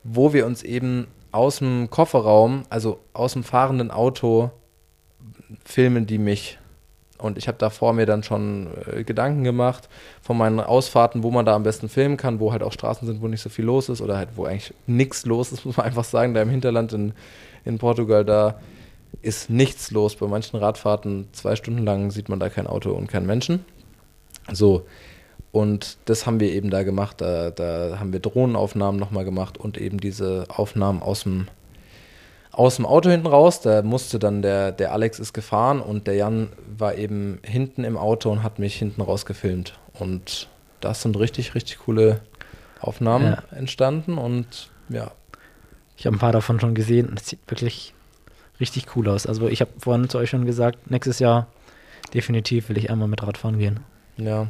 wo 0.03 0.33
wir 0.33 0.45
uns 0.45 0.61
eben 0.61 1.07
aus 1.31 1.57
dem 1.57 1.89
Kofferraum, 1.89 2.63
also 2.69 2.99
aus 3.13 3.33
dem 3.33 3.43
fahrenden 3.43 3.89
Auto, 3.89 4.51
filmen 5.65 6.05
die 6.05 6.19
mich. 6.19 6.59
Und 7.23 7.37
ich 7.37 7.47
habe 7.47 7.57
da 7.57 7.69
vor 7.69 7.93
mir 7.93 8.05
dann 8.05 8.21
schon 8.21 8.67
äh, 8.85 9.03
Gedanken 9.03 9.43
gemacht 9.43 9.87
von 10.21 10.37
meinen 10.37 10.59
Ausfahrten, 10.59 11.23
wo 11.23 11.31
man 11.31 11.45
da 11.45 11.55
am 11.55 11.63
besten 11.63 11.87
filmen 11.87 12.17
kann, 12.17 12.39
wo 12.39 12.51
halt 12.51 12.63
auch 12.63 12.73
Straßen 12.73 13.07
sind, 13.07 13.21
wo 13.21 13.27
nicht 13.27 13.41
so 13.41 13.49
viel 13.49 13.65
los 13.65 13.89
ist 13.89 14.01
oder 14.01 14.17
halt 14.17 14.29
wo 14.35 14.45
eigentlich 14.45 14.73
nichts 14.87 15.25
los 15.25 15.51
ist, 15.51 15.65
muss 15.65 15.77
man 15.77 15.85
einfach 15.85 16.03
sagen. 16.03 16.33
Da 16.33 16.41
im 16.41 16.49
Hinterland 16.49 16.91
in, 16.93 17.13
in 17.65 17.77
Portugal, 17.77 18.25
da 18.25 18.59
ist 19.21 19.49
nichts 19.49 19.91
los. 19.91 20.15
Bei 20.15 20.27
manchen 20.27 20.57
Radfahrten 20.57 21.27
zwei 21.31 21.55
Stunden 21.55 21.83
lang 21.83 22.11
sieht 22.11 22.29
man 22.29 22.39
da 22.39 22.49
kein 22.49 22.67
Auto 22.67 22.91
und 22.91 23.07
keinen 23.07 23.25
Menschen. 23.25 23.63
So, 24.51 24.85
und 25.53 25.97
das 26.05 26.25
haben 26.25 26.39
wir 26.39 26.51
eben 26.51 26.71
da 26.71 26.83
gemacht. 26.83 27.21
Da, 27.21 27.51
da 27.51 27.99
haben 27.99 28.11
wir 28.11 28.19
Drohnenaufnahmen 28.19 28.99
nochmal 28.99 29.23
gemacht 29.23 29.57
und 29.57 29.77
eben 29.77 29.99
diese 29.99 30.45
Aufnahmen 30.49 31.01
aus 31.01 31.23
dem, 31.23 31.47
aus 32.53 32.77
dem 32.77 32.85
Auto 32.85 33.09
hinten 33.09 33.27
raus. 33.27 33.59
Da 33.61 33.81
musste 33.81 34.19
dann 34.19 34.41
der, 34.41 34.71
der 34.71 34.93
Alex 34.93 35.19
ist 35.19 35.33
gefahren 35.33 35.81
und 35.81 36.07
der 36.07 36.13
Jan 36.15 36.49
war 36.77 36.95
eben 36.95 37.39
hinten 37.43 37.83
im 37.83 37.97
Auto 37.97 38.31
und 38.31 38.43
hat 38.43 38.59
mich 38.59 38.75
hinten 38.75 39.01
raus 39.01 39.25
gefilmt. 39.25 39.73
Und 39.99 40.47
das 40.79 41.01
sind 41.01 41.17
richtig, 41.19 41.55
richtig 41.55 41.79
coole 41.79 42.21
Aufnahmen 42.79 43.33
Ja. 43.33 43.57
entstanden 43.57 44.17
und 44.17 44.69
ja, 44.89 45.11
Ich 45.97 46.05
habe 46.05 46.15
ein 46.15 46.19
paar 46.19 46.31
davon 46.31 46.59
schon 46.59 46.73
gesehen 46.75 47.07
und 47.09 47.19
es 47.19 47.27
sieht 47.27 47.39
wirklich 47.47 47.93
richtig 48.59 48.95
cool 48.95 49.07
aus. 49.09 49.25
Also 49.25 49.47
ich 49.47 49.61
habe 49.61 49.71
vorhin 49.77 50.09
zu 50.09 50.17
euch 50.17 50.29
schon 50.29 50.45
gesagt, 50.45 50.89
nächstes 50.91 51.19
Jahr 51.19 51.47
definitiv 52.13 52.69
will 52.69 52.77
ich 52.77 52.89
einmal 52.89 53.07
mit 53.07 53.23
Radfahren 53.23 53.57
gehen. 53.57 53.79
Ja. 54.17 54.47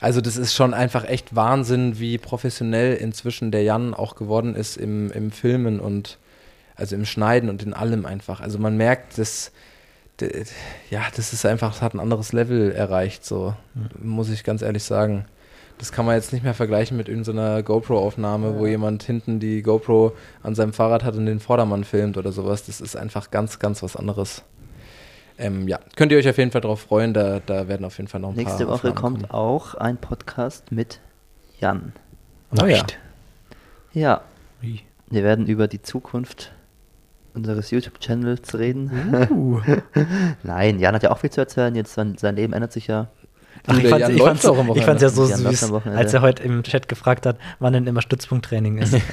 Also 0.00 0.20
das 0.20 0.36
ist 0.36 0.54
schon 0.54 0.74
einfach 0.74 1.04
echt 1.04 1.34
Wahnsinn, 1.34 1.98
wie 1.98 2.18
professionell 2.18 2.94
inzwischen 2.96 3.50
der 3.50 3.62
Jan 3.62 3.94
auch 3.94 4.14
geworden 4.16 4.54
ist 4.54 4.76
im, 4.76 5.10
im 5.12 5.30
Filmen 5.30 5.80
und 5.80 6.18
also 6.78 6.96
im 6.96 7.04
Schneiden 7.04 7.50
und 7.50 7.62
in 7.62 7.74
allem 7.74 8.06
einfach. 8.06 8.40
Also 8.40 8.58
man 8.58 8.76
merkt, 8.76 9.18
dass 9.18 9.52
ja, 10.90 11.02
das 11.14 11.32
ist 11.32 11.46
einfach, 11.46 11.72
das 11.72 11.82
hat 11.82 11.94
ein 11.94 12.00
anderes 12.00 12.32
Level 12.32 12.72
erreicht, 12.72 13.24
so 13.24 13.54
muss 14.02 14.30
ich 14.30 14.42
ganz 14.42 14.62
ehrlich 14.62 14.82
sagen. 14.82 15.26
Das 15.78 15.92
kann 15.92 16.06
man 16.06 16.16
jetzt 16.16 16.32
nicht 16.32 16.42
mehr 16.42 16.54
vergleichen 16.54 16.96
mit 16.96 17.08
irgendeiner 17.08 17.62
GoPro-Aufnahme, 17.62 18.58
wo 18.58 18.66
jemand 18.66 19.04
hinten 19.04 19.38
die 19.38 19.62
GoPro 19.62 20.12
an 20.42 20.56
seinem 20.56 20.72
Fahrrad 20.72 21.04
hat 21.04 21.14
und 21.14 21.26
den 21.26 21.38
Vordermann 21.38 21.84
filmt 21.84 22.16
oder 22.16 22.32
sowas. 22.32 22.66
Das 22.66 22.80
ist 22.80 22.96
einfach 22.96 23.30
ganz, 23.30 23.60
ganz 23.60 23.80
was 23.84 23.94
anderes. 23.94 24.42
Ähm, 25.38 25.68
ja, 25.68 25.78
könnt 25.94 26.10
ihr 26.10 26.18
euch 26.18 26.28
auf 26.28 26.36
jeden 26.36 26.50
Fall 26.50 26.62
darauf 26.62 26.80
freuen. 26.80 27.14
Da, 27.14 27.40
da 27.46 27.68
werden 27.68 27.86
auf 27.86 27.96
jeden 27.98 28.08
Fall 28.08 28.20
noch 28.20 28.30
ein 28.30 28.34
Nächste 28.34 28.66
paar 28.66 28.74
Woche 28.74 28.88
Aufnahmen 28.90 29.20
kommt 29.20 29.30
auch 29.30 29.76
ein 29.76 29.98
Podcast 29.98 30.72
mit 30.72 30.98
Jan. 31.60 31.92
Oh 32.60 32.66
ja. 32.66 32.84
Ja, 33.92 34.22
Wie? 34.60 34.80
wir 35.08 35.22
werden 35.22 35.46
über 35.46 35.68
die 35.68 35.80
Zukunft 35.80 36.50
unseres 37.34 37.70
YouTube-Channels 37.70 38.58
reden. 38.58 39.28
Uh. 39.30 39.60
Nein, 40.42 40.78
Jan 40.78 40.94
hat 40.94 41.02
ja 41.02 41.10
auch 41.10 41.18
viel 41.18 41.30
zu 41.30 41.40
erzählen. 41.40 41.74
Jetzt 41.74 41.94
sein, 41.94 42.16
sein 42.18 42.36
Leben 42.36 42.52
ändert 42.52 42.72
sich 42.72 42.86
ja. 42.86 43.08
Du, 43.66 43.76
ich 43.76 43.84
ich 43.84 44.22
fand's 44.22 45.02
ja 45.02 45.08
so 45.08 45.26
Jan 45.26 45.38
süß, 45.40 45.72
als 45.86 46.14
er 46.14 46.22
heute 46.22 46.42
im 46.44 46.62
Chat 46.62 46.88
gefragt 46.88 47.26
hat, 47.26 47.38
wann 47.58 47.72
denn 47.72 47.86
immer 47.86 48.02
Stützpunkttraining 48.02 48.78
ist. 48.78 48.96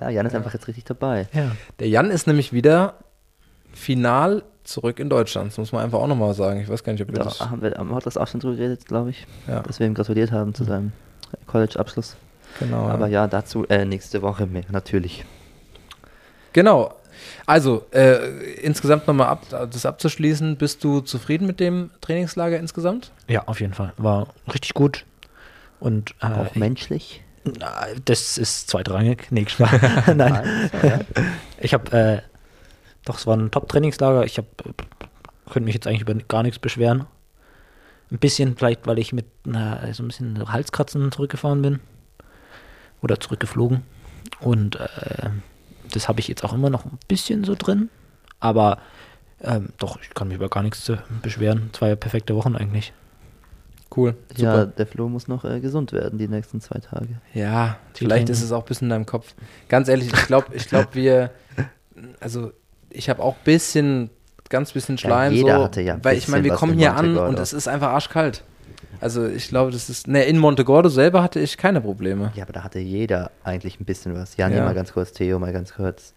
Ja, 0.00 0.08
Jan 0.08 0.26
ist 0.26 0.34
einfach 0.34 0.52
jetzt 0.52 0.66
richtig 0.66 0.84
dabei. 0.84 1.28
ja. 1.32 1.52
Der 1.78 1.88
Jan 1.88 2.10
ist 2.10 2.26
nämlich 2.26 2.52
wieder 2.52 2.94
final 3.72 4.42
zurück 4.64 4.98
in 4.98 5.08
Deutschland. 5.08 5.52
Das 5.52 5.58
muss 5.58 5.70
man 5.70 5.84
einfach 5.84 6.00
auch 6.00 6.08
nochmal 6.08 6.34
sagen. 6.34 6.60
Ich 6.60 6.68
weiß 6.68 6.82
gar 6.82 6.92
nicht, 6.92 7.02
ob 7.02 7.08
wir 7.08 7.14
Da 7.18 7.24
das. 7.24 7.40
haben 7.40 7.62
wir 7.62 7.78
am 7.78 7.88
Podcast 7.88 8.18
auch 8.18 8.26
schon 8.26 8.40
drüber 8.40 8.56
geredet, 8.56 8.84
glaube 8.86 9.10
ich. 9.10 9.28
Ja, 9.46 9.60
Dass 9.60 9.78
wir 9.78 9.86
ihm 9.86 9.94
gratuliert 9.94 10.32
haben 10.32 10.54
zu 10.54 10.64
seinem 10.64 10.90
College-Abschluss. 11.46 12.16
genau. 12.58 12.88
Aber 12.88 13.06
ja. 13.06 13.22
ja, 13.22 13.26
dazu 13.28 13.64
äh, 13.68 13.84
nächste 13.84 14.22
Woche 14.22 14.46
mehr, 14.46 14.64
natürlich. 14.72 15.24
Genau. 16.52 16.94
Also, 17.46 17.86
äh, 17.92 18.54
insgesamt 18.62 19.06
nochmal 19.06 19.28
ab, 19.28 19.44
das 19.50 19.84
abzuschließen. 19.84 20.56
Bist 20.56 20.82
du 20.84 21.00
zufrieden 21.00 21.46
mit 21.46 21.60
dem 21.60 21.90
Trainingslager 22.00 22.58
insgesamt? 22.58 23.12
ja, 23.28 23.46
auf 23.46 23.60
jeden 23.60 23.74
Fall. 23.74 23.92
War 23.96 24.28
richtig 24.52 24.74
gut. 24.74 25.04
Und 25.80 26.14
äh, 26.20 26.26
Auch 26.26 26.54
menschlich. 26.54 27.22
Na, 27.44 27.86
Das 28.04 28.38
ist 28.38 28.68
zweitrangig. 28.68 29.28
Nee. 29.30 29.46
Nein. 30.06 30.16
Nein. 30.16 31.06
Ich 31.58 31.72
habe, 31.74 31.92
äh, 31.96 32.22
doch, 33.04 33.18
es 33.18 33.26
war 33.26 33.36
ein 33.36 33.50
Top-Trainingslager. 33.50 34.24
Ich 34.24 34.36
habe, 34.38 34.46
könnte 35.46 35.64
mich 35.64 35.74
jetzt 35.74 35.86
eigentlich 35.86 36.02
über 36.02 36.14
gar 36.14 36.42
nichts 36.42 36.58
beschweren. 36.58 37.06
Ein 38.10 38.18
bisschen 38.18 38.56
vielleicht, 38.56 38.86
weil 38.86 38.98
ich 38.98 39.12
mit 39.12 39.26
na, 39.44 39.80
so 39.92 40.02
ein 40.02 40.08
bisschen 40.08 40.52
Halskratzen 40.52 41.10
zurückgefahren 41.12 41.62
bin. 41.62 41.80
Oder 43.02 43.18
zurückgeflogen. 43.18 43.82
Und 44.40 44.76
äh, 44.76 45.30
das 45.90 46.08
habe 46.08 46.20
ich 46.20 46.28
jetzt 46.28 46.44
auch 46.44 46.52
immer 46.52 46.70
noch 46.70 46.84
ein 46.84 46.98
bisschen 47.08 47.44
so 47.44 47.54
drin. 47.56 47.88
Aber 48.38 48.78
ähm, 49.42 49.70
doch, 49.78 49.98
ich 50.02 50.10
kann 50.14 50.28
mich 50.28 50.36
über 50.36 50.48
gar 50.48 50.62
nichts 50.62 50.84
zu 50.84 50.98
beschweren. 51.22 51.70
Zwei 51.72 51.94
perfekte 51.96 52.34
Wochen 52.36 52.56
eigentlich. 52.56 52.92
Cool. 53.94 54.14
ja, 54.36 54.52
Super. 54.60 54.66
der 54.66 54.86
Flo 54.86 55.08
muss 55.08 55.26
noch 55.26 55.44
äh, 55.44 55.58
gesund 55.60 55.92
werden 55.92 56.18
die 56.18 56.28
nächsten 56.28 56.60
zwei 56.60 56.78
Tage. 56.78 57.20
Ja, 57.34 57.76
Die 57.96 58.04
vielleicht 58.04 58.26
Training. 58.26 58.32
ist 58.32 58.42
es 58.42 58.52
auch 58.52 58.60
ein 58.62 58.66
bisschen 58.66 58.86
in 58.86 58.90
deinem 58.90 59.06
Kopf. 59.06 59.34
Ganz 59.68 59.88
ehrlich, 59.88 60.12
ich 60.12 60.26
glaube, 60.26 60.54
ich 60.54 60.68
glaube, 60.68 60.88
wir, 60.92 61.30
also 62.20 62.52
ich 62.88 63.10
habe 63.10 63.20
auch 63.22 63.34
ein 63.34 63.44
bisschen, 63.44 64.10
ganz 64.48 64.72
bisschen 64.72 64.94
Ja, 64.96 65.00
Schleim. 65.00 65.32
jeder 65.32 65.56
so, 65.58 65.64
hatte 65.64 65.80
ja 65.80 65.94
ein 65.94 66.04
Weil 66.04 66.16
ich 66.18 66.28
meine, 66.28 66.44
wir 66.44 66.52
kommen 66.54 66.78
hier 66.78 66.94
an 66.94 67.16
und 67.16 67.38
es 67.40 67.52
ist 67.52 67.66
einfach 67.66 67.88
arschkalt. 67.88 68.44
Also 69.00 69.26
ich 69.26 69.48
glaube, 69.48 69.70
das 69.70 69.88
ist, 69.88 70.08
ne, 70.08 70.24
in 70.24 70.38
Montegordo 70.38 70.88
selber 70.88 71.22
hatte 71.22 71.40
ich 71.40 71.56
keine 71.56 71.80
Probleme. 71.80 72.32
Ja, 72.34 72.44
aber 72.44 72.52
da 72.52 72.64
hatte 72.64 72.78
jeder 72.78 73.30
eigentlich 73.44 73.80
ein 73.80 73.84
bisschen 73.84 74.14
was. 74.14 74.36
Jan, 74.36 74.52
Ja. 74.52 74.64
mal 74.64 74.74
ganz 74.74 74.92
kurz, 74.92 75.12
Theo, 75.12 75.38
mal 75.38 75.52
ganz 75.52 75.72
kurz. 75.74 76.12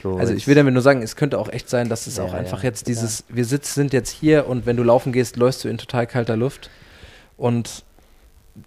Flo, 0.00 0.18
Also 0.18 0.34
ich 0.34 0.46
will 0.46 0.54
damit 0.54 0.74
nur 0.74 0.82
sagen, 0.82 1.00
es 1.02 1.16
könnte 1.16 1.38
auch 1.38 1.48
echt 1.48 1.70
sein, 1.70 1.88
dass 1.88 2.06
es 2.06 2.18
Ja, 2.18 2.24
auch 2.24 2.34
einfach 2.34 2.58
ja, 2.58 2.64
jetzt 2.64 2.86
dieses, 2.88 3.24
wir 3.28 3.44
sitzen, 3.46 3.74
sind 3.74 3.92
jetzt 3.94 4.10
hier 4.10 4.46
und 4.48 4.66
wenn 4.66 4.76
du 4.76 4.82
laufen 4.82 5.12
gehst, 5.12 5.36
läufst 5.36 5.64
du 5.64 5.68
in 5.68 5.78
total 5.78 6.06
kalter 6.06 6.36
Luft. 6.36 6.68
Und 7.38 7.84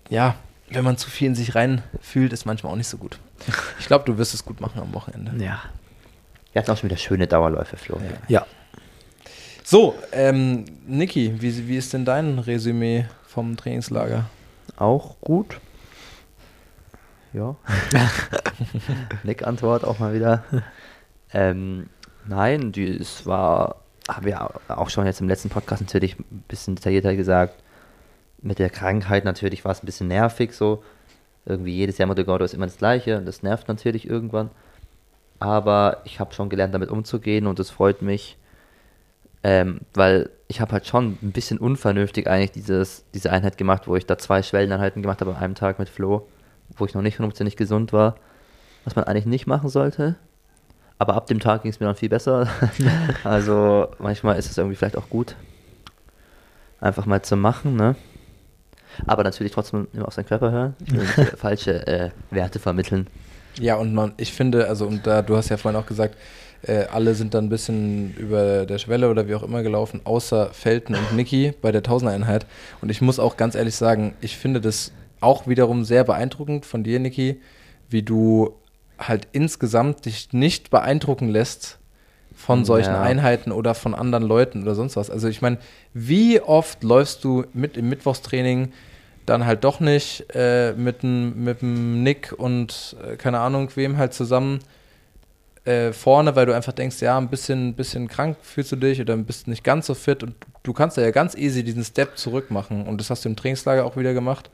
ja, 0.10 0.36
wenn 0.72 0.84
man 0.84 0.98
zu 0.98 1.10
viel 1.10 1.28
in 1.28 1.36
sich 1.36 1.54
reinfühlt, 1.56 2.34
ist 2.34 2.46
manchmal 2.46 2.74
auch 2.74 2.78
nicht 2.78 2.88
so 2.88 2.98
gut. 2.98 3.20
Ich 3.80 3.86
glaube, 3.88 4.06
du 4.06 4.18
wirst 4.18 4.34
es 4.34 4.44
gut 4.46 4.60
machen 4.62 4.82
am 4.82 4.94
Wochenende. 4.94 5.32
Ja. 5.44 5.62
Wir 6.54 6.62
hatten 6.62 6.72
auch 6.72 6.78
schon 6.78 6.90
wieder 6.90 6.98
schöne 7.00 7.28
Dauerläufe, 7.28 7.78
Flo. 7.78 8.00
Ja. 8.28 8.46
So, 9.64 9.94
ähm, 10.12 10.66
Niki, 10.88 11.36
wie, 11.40 11.68
wie 11.68 11.78
ist 11.78 11.94
denn 11.94 12.06
dein 12.06 12.40
Resümee 12.40 13.06
vom 13.40 13.56
Trainingslager? 13.56 14.26
Auch 14.76 15.16
gut. 15.22 15.62
Ja. 17.32 17.56
Nick-Antwort 19.24 19.86
auch 19.86 20.00
mal 20.00 20.14
wieder. 20.14 20.44
Ähm, 21.32 21.88
nein, 22.28 22.74
die, 22.74 22.98
es 22.98 23.26
war, 23.26 23.78
haben 24.10 24.26
wir 24.26 24.52
auch 24.68 24.90
schon 24.90 25.06
jetzt 25.06 25.22
im 25.22 25.30
letzten 25.30 25.48
Podcast 25.50 25.82
natürlich 25.82 26.20
ein 26.20 26.44
bisschen 26.50 26.76
detaillierter 26.76 27.16
gesagt, 27.16 27.64
mit 28.42 28.60
der 28.60 28.70
Krankheit 28.70 29.24
natürlich 29.24 29.64
war 29.64 29.72
es 29.72 29.84
ein 29.84 29.86
bisschen 29.86 30.10
nervig 30.10 30.52
so. 30.54 30.84
Irgendwie 31.46 31.76
jedes 31.76 31.98
Jahr 31.98 32.08
Monte 32.08 32.26
Gordo 32.26 32.44
ist 32.44 32.54
immer 32.54 32.66
das 32.66 32.78
gleiche 32.78 33.18
und 33.18 33.26
das 33.26 33.42
nervt 33.42 33.70
natürlich 33.70 34.06
irgendwann. 34.06 34.50
Aber 35.40 36.02
ich 36.04 36.20
habe 36.20 36.34
schon 36.34 36.50
gelernt, 36.50 36.74
damit 36.74 36.90
umzugehen 36.90 37.48
und 37.48 37.58
es 37.60 37.70
freut 37.70 38.02
mich, 38.02 38.38
ähm, 39.44 39.82
weil 39.94 40.30
ich 40.48 40.62
habe 40.62 40.72
halt 40.72 40.88
schon 40.88 41.18
ein 41.22 41.32
bisschen 41.32 41.60
unvernünftig 41.60 42.28
eigentlich 42.28 42.52
dieses, 42.52 43.06
diese 43.14 43.32
Einheit 43.32 43.58
gemacht, 43.58 43.88
wo 43.88 43.96
ich 43.96 44.06
da 44.06 44.18
zwei 44.18 44.42
Schwelleneinheiten 44.42 45.02
gemacht 45.02 45.22
habe 45.22 45.32
an 45.32 45.38
einem 45.38 45.56
Tag 45.56 45.80
mit 45.80 45.90
Flo, 45.90 46.28
wo 46.78 46.86
ich 46.86 46.94
noch 46.94 47.02
nicht 47.02 47.20
hundertprozentig 47.20 47.56
gesund 47.56 47.94
war, 47.94 48.16
was 48.84 48.96
man 48.96 49.06
eigentlich 49.06 49.26
nicht 49.26 49.48
machen 49.48 49.70
sollte. 49.70 50.16
Aber 50.98 51.16
ab 51.16 51.28
dem 51.28 51.40
Tag 51.40 51.62
ging 51.62 51.72
es 51.72 51.80
mir 51.80 51.86
dann 51.86 51.96
viel 51.96 52.10
besser. 52.10 52.48
also 53.24 53.88
manchmal 54.00 54.38
ist 54.38 54.50
es 54.50 54.58
irgendwie 54.58 54.76
vielleicht 54.76 54.98
auch 54.98 55.10
gut, 55.10 55.36
einfach 56.82 57.06
mal 57.06 57.22
zu 57.22 57.38
machen, 57.38 57.76
ne? 57.76 57.96
Aber 59.08 59.24
natürlich 59.24 59.54
trotzdem 59.54 59.88
immer 59.94 60.08
auf 60.08 60.14
seinen 60.14 60.26
Körper 60.26 60.52
hören 60.52 60.76
und 60.92 61.08
falsche 61.38 61.88
äh, 61.88 62.10
Werte 62.32 62.60
vermitteln. 62.60 63.08
Ja, 63.60 63.76
und 63.76 63.94
man, 63.94 64.14
ich 64.18 64.34
finde, 64.34 64.68
also, 64.68 64.88
und 64.88 65.06
da, 65.06 65.22
du 65.22 65.38
hast 65.38 65.50
ja 65.50 65.58
vorhin 65.58 65.80
auch 65.80 65.86
gesagt, 65.86 66.16
äh, 66.64 66.86
alle 66.92 67.16
sind 67.16 67.34
dann 67.34 67.46
ein 67.46 67.50
bisschen 67.50 68.14
über 68.18 68.66
der 68.66 68.78
Schwelle 68.78 69.10
oder 69.10 69.28
wie 69.28 69.36
auch 69.36 69.44
immer 69.44 69.64
gelaufen, 69.64 70.02
außer 70.04 70.50
Felten 70.54 70.96
und 70.96 71.16
Niki 71.16 71.54
bei 71.62 71.72
der 71.72 71.84
Tausender-Einheit. 71.84 72.46
Und 72.82 72.90
ich 72.90 73.02
muss 73.02 73.20
auch 73.20 73.38
ganz 73.38 73.56
ehrlich 73.56 73.76
sagen, 73.76 74.14
ich 74.22 74.38
finde 74.38 74.60
das 74.62 74.92
auch 75.22 75.48
wiederum 75.48 75.84
sehr 75.86 76.04
beeindruckend 76.04 76.66
von 76.66 76.84
dir, 76.84 77.00
Niki, 77.00 77.42
wie 77.90 78.04
du 78.04 78.54
halt 78.98 79.28
insgesamt 79.32 80.06
dich 80.06 80.34
nicht 80.34 80.70
beeindrucken 80.70 81.30
lässt 81.30 81.80
von 82.36 82.64
solchen 82.66 82.94
Ja. 82.94 83.02
Einheiten 83.02 83.52
oder 83.52 83.74
von 83.74 83.94
anderen 83.94 84.24
Leuten 84.24 84.64
oder 84.64 84.76
sonst 84.76 84.96
was. 84.96 85.10
Also 85.10 85.28
ich 85.28 85.42
meine, 85.42 85.58
wie 85.94 86.40
oft 86.42 86.84
läufst 86.84 87.24
du 87.24 87.46
mit 87.54 87.76
im 87.78 87.90
Mittwochstraining 87.90 88.72
dann 89.26 89.46
halt 89.46 89.64
doch 89.64 89.80
nicht 89.80 90.26
äh, 90.34 90.74
mit 90.74 91.04
dem 91.04 91.44
mit 91.44 91.62
Nick 91.62 92.34
und 92.38 92.96
äh, 93.06 93.16
keine 93.16 93.40
Ahnung 93.40 93.70
wem 93.76 93.98
halt 93.98 94.14
zusammen 94.14 94.60
äh, 95.70 95.94
vorne, 95.94 96.36
weil 96.36 96.46
du 96.46 96.54
einfach 96.54 96.74
denkst, 96.74 97.02
ja, 97.02 97.18
ein 97.18 97.30
bisschen, 97.30 97.76
bisschen 97.76 98.08
krank 98.08 98.38
fühlst 98.42 98.72
du 98.72 98.76
dich 98.76 99.00
oder 99.00 99.16
bist 99.18 99.48
nicht 99.48 99.64
ganz 99.64 99.86
so 99.86 99.94
fit 99.94 100.24
und 100.24 100.34
du 100.64 100.74
kannst 100.74 100.98
ja 100.98 101.12
ganz 101.12 101.36
easy 101.36 101.64
diesen 101.64 101.84
Step 101.84 102.18
zurück 102.18 102.50
machen 102.50 102.88
und 102.88 103.00
das 103.00 103.10
hast 103.10 103.24
du 103.24 103.30
im 103.30 103.36
Trainingslager 103.36 103.86
auch 103.86 103.96
wieder 103.96 104.14
gemacht 104.14 104.50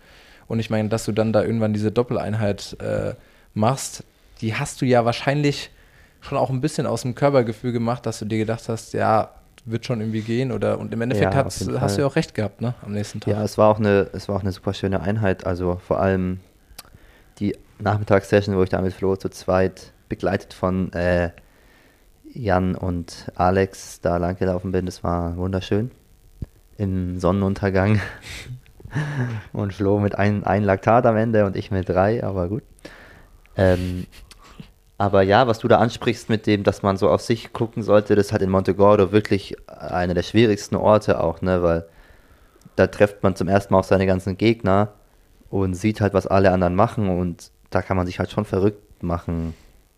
und 0.47 0.59
ich 0.59 0.70
meine, 0.70 0.89
dass 0.89 1.05
du 1.05 1.11
dann 1.13 1.32
da 1.32 1.43
irgendwann 1.43 1.74
diese 1.74 1.91
Doppeleinheit 1.91 2.76
äh, 2.82 3.13
machst, 3.53 4.03
die 4.41 4.55
hast 4.55 4.82
du 4.82 4.86
ja 4.86 5.05
wahrscheinlich 5.05 5.72
schon 6.20 6.38
auch 6.38 6.49
ein 6.49 6.59
bisschen 6.59 6.86
aus 6.86 7.03
dem 7.03 7.16
Körpergefühl 7.16 7.72
gemacht, 7.72 8.05
dass 8.05 8.20
du 8.20 8.26
dir 8.26 8.39
gedacht 8.39 8.68
hast, 8.68 8.93
ja, 8.93 9.30
wird 9.63 9.86
schon 9.86 9.99
irgendwie 10.01 10.22
gehen 10.22 10.51
oder 10.51 10.78
und 10.80 10.93
im 10.93 11.01
Endeffekt 11.01 11.34
Ja, 11.34 11.43
hast 11.45 11.63
Fall. 11.63 11.95
du 11.95 12.01
ja 12.01 12.07
auch 12.07 12.16
recht 12.16 12.36
gehabt, 12.36 12.61
ne, 12.61 12.76
am 12.84 12.91
nächsten 12.91 13.20
Tag. 13.20 13.34
Ja, 13.34 13.43
es 13.43 13.57
war 13.57 13.70
auch 13.70 13.80
eine, 13.80 14.09
es 14.13 14.28
war 14.28 14.36
auch 14.36 14.41
eine 14.41 14.51
super 14.51 14.74
schöne 14.74 15.01
Einheit. 15.01 15.45
Also 15.45 15.80
vor 15.88 15.99
allem 15.99 16.39
die 17.39 17.55
Nachmittagssession, 17.80 18.55
wo 18.55 18.63
ich 18.63 18.70
da 18.70 18.82
mit 18.82 18.93
Flo 18.93 19.16
zu 19.16 19.30
zweit 19.30 19.91
begleitet 20.09 20.53
von 20.53 20.91
äh, 20.93 21.31
Jan 22.33 22.75
und 22.75 23.31
Alex 23.35 24.01
da 24.01 24.17
lang 24.17 24.37
gelaufen 24.37 24.71
bin, 24.71 24.85
das 24.85 25.03
war 25.03 25.37
wunderschön. 25.37 25.91
Im 26.77 27.19
Sonnenuntergang. 27.19 28.01
und 29.53 29.73
Flo 29.73 29.99
mit 29.99 30.15
ein, 30.15 30.43
ein 30.43 30.63
Laktat 30.63 31.05
am 31.05 31.15
Ende 31.15 31.45
und 31.45 31.55
ich 31.55 31.71
mit 31.71 31.89
drei, 31.89 32.23
aber 32.23 32.49
gut. 32.49 32.63
Ähm, 33.55 34.05
aber 34.97 35.21
ja, 35.23 35.47
was 35.47 35.59
du 35.59 35.67
da 35.67 35.79
ansprichst 35.79 36.29
mit 36.29 36.45
dem, 36.47 36.63
dass 36.63 36.83
man 36.83 36.97
so 36.97 37.09
auf 37.09 37.21
sich 37.21 37.51
gucken 37.53 37.83
sollte, 37.83 38.15
das 38.15 38.31
hat 38.31 38.41
in 38.41 38.49
Monte 38.49 38.75
Gordo 38.75 39.11
wirklich 39.11 39.55
einer 39.67 40.13
der 40.13 40.23
schwierigsten 40.23 40.75
Orte 40.75 41.21
auch, 41.21 41.41
ne, 41.41 41.63
weil 41.63 41.85
da 42.75 42.87
trifft 42.87 43.23
man 43.23 43.35
zum 43.35 43.47
ersten 43.47 43.73
Mal 43.73 43.79
auf 43.79 43.85
seine 43.85 44.05
ganzen 44.05 44.37
Gegner 44.37 44.93
und 45.49 45.73
sieht 45.73 46.01
halt, 46.01 46.13
was 46.13 46.27
alle 46.27 46.51
anderen 46.51 46.75
machen 46.75 47.09
und 47.09 47.51
da 47.69 47.81
kann 47.81 47.97
man 47.97 48.05
sich 48.05 48.19
halt 48.19 48.31
schon 48.31 48.45
verrückt 48.45 49.03
machen 49.03 49.53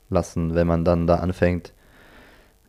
lassen, 0.10 0.56
wenn 0.56 0.68
man 0.68 0.86
dann 0.86 1.08
da 1.08 1.16
anfängt, 1.16 1.74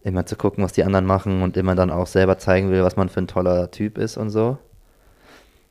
immer 0.03 0.27
zu 0.27 0.37
gucken, 0.37 0.65
was 0.65 0.73
die 0.73 0.85
anderen 0.85 1.07
machen 1.07 1.43
und 1.43 1.57
immer 1.57 1.75
dann 1.75 1.91
auch 1.91 2.07
selber 2.07 2.39
zeigen 2.39 2.71
will, 2.71 2.83
was 2.83 2.97
man 2.97 3.09
für 3.09 3.21
ein 3.21 3.27
toller 3.27 3.71
Typ 3.71 3.99
ist 3.99 4.17
und 4.17 4.31
so. 4.31 4.59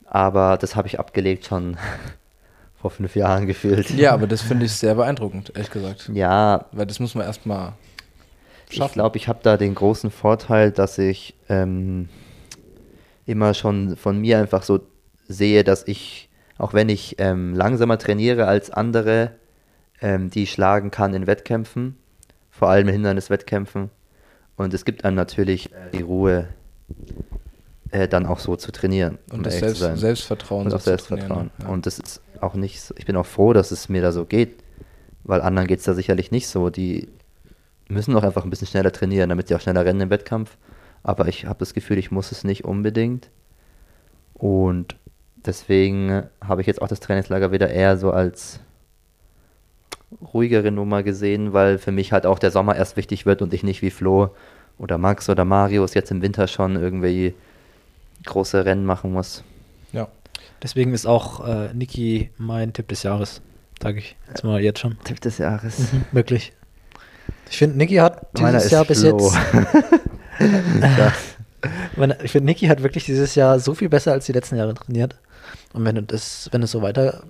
Aber 0.05 0.57
das 0.57 0.75
habe 0.75 0.87
ich 0.87 0.99
abgelegt 0.99 1.45
schon 1.45 1.77
vor 2.81 2.91
fünf 2.91 3.15
Jahren 3.15 3.47
gefühlt. 3.47 3.89
Ja, 3.91 4.13
aber 4.13 4.27
das 4.27 4.41
finde 4.47 4.65
ich 4.65 4.73
sehr 4.73 4.95
beeindruckend, 4.95 5.51
ehrlich 5.55 5.71
gesagt. 5.71 6.09
Ja, 6.13 6.65
Weil 6.71 6.85
das 6.85 6.99
muss 6.99 7.15
man 7.15 7.25
erstmal 7.25 7.73
ich 8.69 8.77
schaffen. 8.77 8.93
glaube, 8.93 9.17
ich 9.17 9.27
habe 9.27 9.39
da 9.43 9.57
den 9.57 9.75
großen 9.75 10.11
Vorteil, 10.11 10.71
dass 10.71 10.97
ich 10.97 11.35
ähm, 11.49 12.09
immer 13.25 13.53
schon 13.53 13.95
von 13.97 14.19
mir 14.19 14.39
einfach 14.39 14.63
so 14.63 14.81
sehe, 15.27 15.63
dass 15.63 15.87
ich, 15.87 16.29
auch 16.57 16.73
wenn 16.73 16.89
ich 16.89 17.15
ähm, 17.19 17.53
langsamer 17.55 17.97
trainiere 17.97 18.45
als 18.47 18.69
andere, 18.69 19.31
ähm, 20.01 20.29
die 20.29 20.43
ich 20.43 20.51
schlagen 20.51 20.91
kann 20.91 21.13
in 21.13 21.27
Wettkämpfen, 21.27 21.97
vor 22.49 22.69
allem 22.69 22.87
in 22.87 22.93
Hinderniswettkämpfen. 22.95 23.89
Und 24.55 24.73
es 24.73 24.85
gibt 24.85 25.05
einem 25.05 25.15
natürlich 25.15 25.71
äh, 25.73 25.91
die 25.93 26.01
Ruhe, 26.01 26.47
äh, 27.91 28.07
dann 28.07 28.25
auch 28.25 28.39
so 28.39 28.55
zu 28.55 28.71
trainieren. 28.71 29.17
um 29.31 29.37
und 29.39 29.45
das 29.45 29.55
ehrlich 29.55 29.73
zu 29.75 29.79
Selbst. 29.85 30.01
Selbstvertrauen. 30.01 30.65
Und 30.65 30.71
so 30.71 30.77
auch 30.77 30.81
Selbstvertrauen. 30.81 31.51
ja. 31.61 31.67
Und 31.69 31.85
das 31.85 31.99
ist 31.99 32.21
auch 32.41 32.53
nicht, 32.55 32.81
so- 32.81 32.93
ich 32.97 33.05
bin 33.05 33.15
auch 33.15 33.25
froh, 33.25 33.53
dass 33.53 33.71
es 33.71 33.89
mir 33.89 34.01
da 34.01 34.11
so 34.11 34.25
geht, 34.25 34.63
weil 35.23 35.41
anderen 35.41 35.67
geht 35.67 35.79
es 35.79 35.85
da 35.85 35.93
sicherlich 35.93 36.31
nicht 36.31 36.47
so. 36.47 36.69
Die 36.69 37.07
müssen 37.89 38.15
auch 38.15 38.23
einfach 38.23 38.43
ein 38.43 38.49
bisschen 38.49 38.67
schneller 38.67 38.91
trainieren, 38.91 39.29
damit 39.29 39.47
sie 39.47 39.55
auch 39.55 39.61
schneller 39.61 39.85
rennen 39.85 40.01
im 40.01 40.09
Wettkampf. 40.09 40.57
Aber 41.03 41.27
ich 41.27 41.45
habe 41.45 41.59
das 41.59 41.73
Gefühl, 41.73 41.97
ich 41.97 42.11
muss 42.11 42.31
es 42.31 42.43
nicht 42.43 42.65
unbedingt. 42.65 43.29
Und 44.33 44.95
deswegen 45.35 46.23
habe 46.43 46.61
ich 46.61 46.67
jetzt 46.67 46.81
auch 46.81 46.87
das 46.87 46.99
Trainingslager 46.99 47.51
wieder 47.51 47.69
eher 47.69 47.97
so 47.97 48.11
als 48.11 48.59
ruhigere 50.33 50.71
Nummer 50.71 51.03
gesehen, 51.03 51.53
weil 51.53 51.77
für 51.77 51.91
mich 51.91 52.11
halt 52.11 52.25
auch 52.25 52.39
der 52.39 52.51
Sommer 52.51 52.75
erst 52.75 52.97
wichtig 52.97 53.25
wird 53.25 53.41
und 53.41 53.53
ich 53.53 53.63
nicht 53.63 53.81
wie 53.81 53.89
Flo 53.89 54.29
oder 54.77 54.97
Max 54.97 55.29
oder 55.29 55.45
Marius 55.45 55.93
jetzt 55.93 56.11
im 56.11 56.21
Winter 56.21 56.47
schon 56.47 56.75
irgendwie 56.75 57.33
große 58.25 58.65
Rennen 58.65 58.85
machen 58.85 59.13
muss. 59.13 59.43
ja. 59.91 60.07
Deswegen 60.63 60.93
ist 60.93 61.05
auch 61.05 61.47
äh, 61.47 61.71
Niki 61.73 62.31
mein 62.37 62.73
Tipp 62.73 62.87
des 62.87 63.03
Jahres, 63.03 63.41
sage 63.81 63.99
ich 63.99 64.15
jetzt 64.27 64.43
mal 64.43 64.59
jetzt 64.59 64.79
schon. 64.79 64.97
Tipp 65.03 65.21
des 65.21 65.37
Jahres. 65.37 65.89
Wirklich. 66.11 66.51
Ich 67.51 67.57
finde, 67.57 67.77
Niki 67.77 67.95
hat 67.95 68.27
dieses 68.35 68.71
Jahr 68.71 68.85
bis 68.85 69.01
Flo. 69.01 69.17
jetzt. 70.39 70.97
Ja. 70.97 71.13
Meine, 71.95 72.17
ich 72.23 72.31
finde, 72.31 72.47
Niki 72.47 72.67
hat 72.67 72.81
wirklich 72.83 73.05
dieses 73.05 73.35
Jahr 73.35 73.59
so 73.59 73.73
viel 73.73 73.89
besser 73.89 74.13
als 74.13 74.25
die 74.25 74.31
letzten 74.31 74.55
Jahre 74.55 74.73
trainiert. 74.73 75.15
Und 75.73 75.85
wenn 75.85 76.07
das, 76.07 76.49
wenn 76.51 76.63
es 76.63 76.71
so 76.71 76.81
weiter 76.81 77.23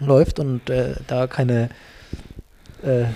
läuft 0.00 0.38
und 0.38 0.68
äh, 0.70 0.94
da 1.06 1.26
keine, 1.26 1.70
äh, 2.86 3.06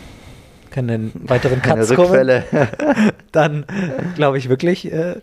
keine 0.71 1.11
weiteren 1.15 1.61
Keine 1.63 1.81
Cuts 1.85 1.95
kommen, 1.95 2.43
dann 3.33 3.67
glaube 4.15 4.39
ich 4.39 4.49
wirklich, 4.49 4.91
äh, 4.93 5.17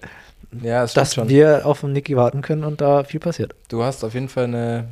ja, 0.61 0.83
es 0.83 0.91
stimmt 0.91 1.01
dass 1.01 1.15
schon. 1.15 1.29
wir 1.29 1.65
auf 1.65 1.81
den 1.81 1.93
Niki 1.93 2.15
warten 2.15 2.41
können 2.41 2.63
und 2.63 2.81
da 2.81 3.03
viel 3.03 3.19
passiert. 3.19 3.55
Du 3.69 3.83
hast 3.83 4.03
auf 4.03 4.13
jeden 4.13 4.29
Fall 4.29 4.45
eine, 4.45 4.87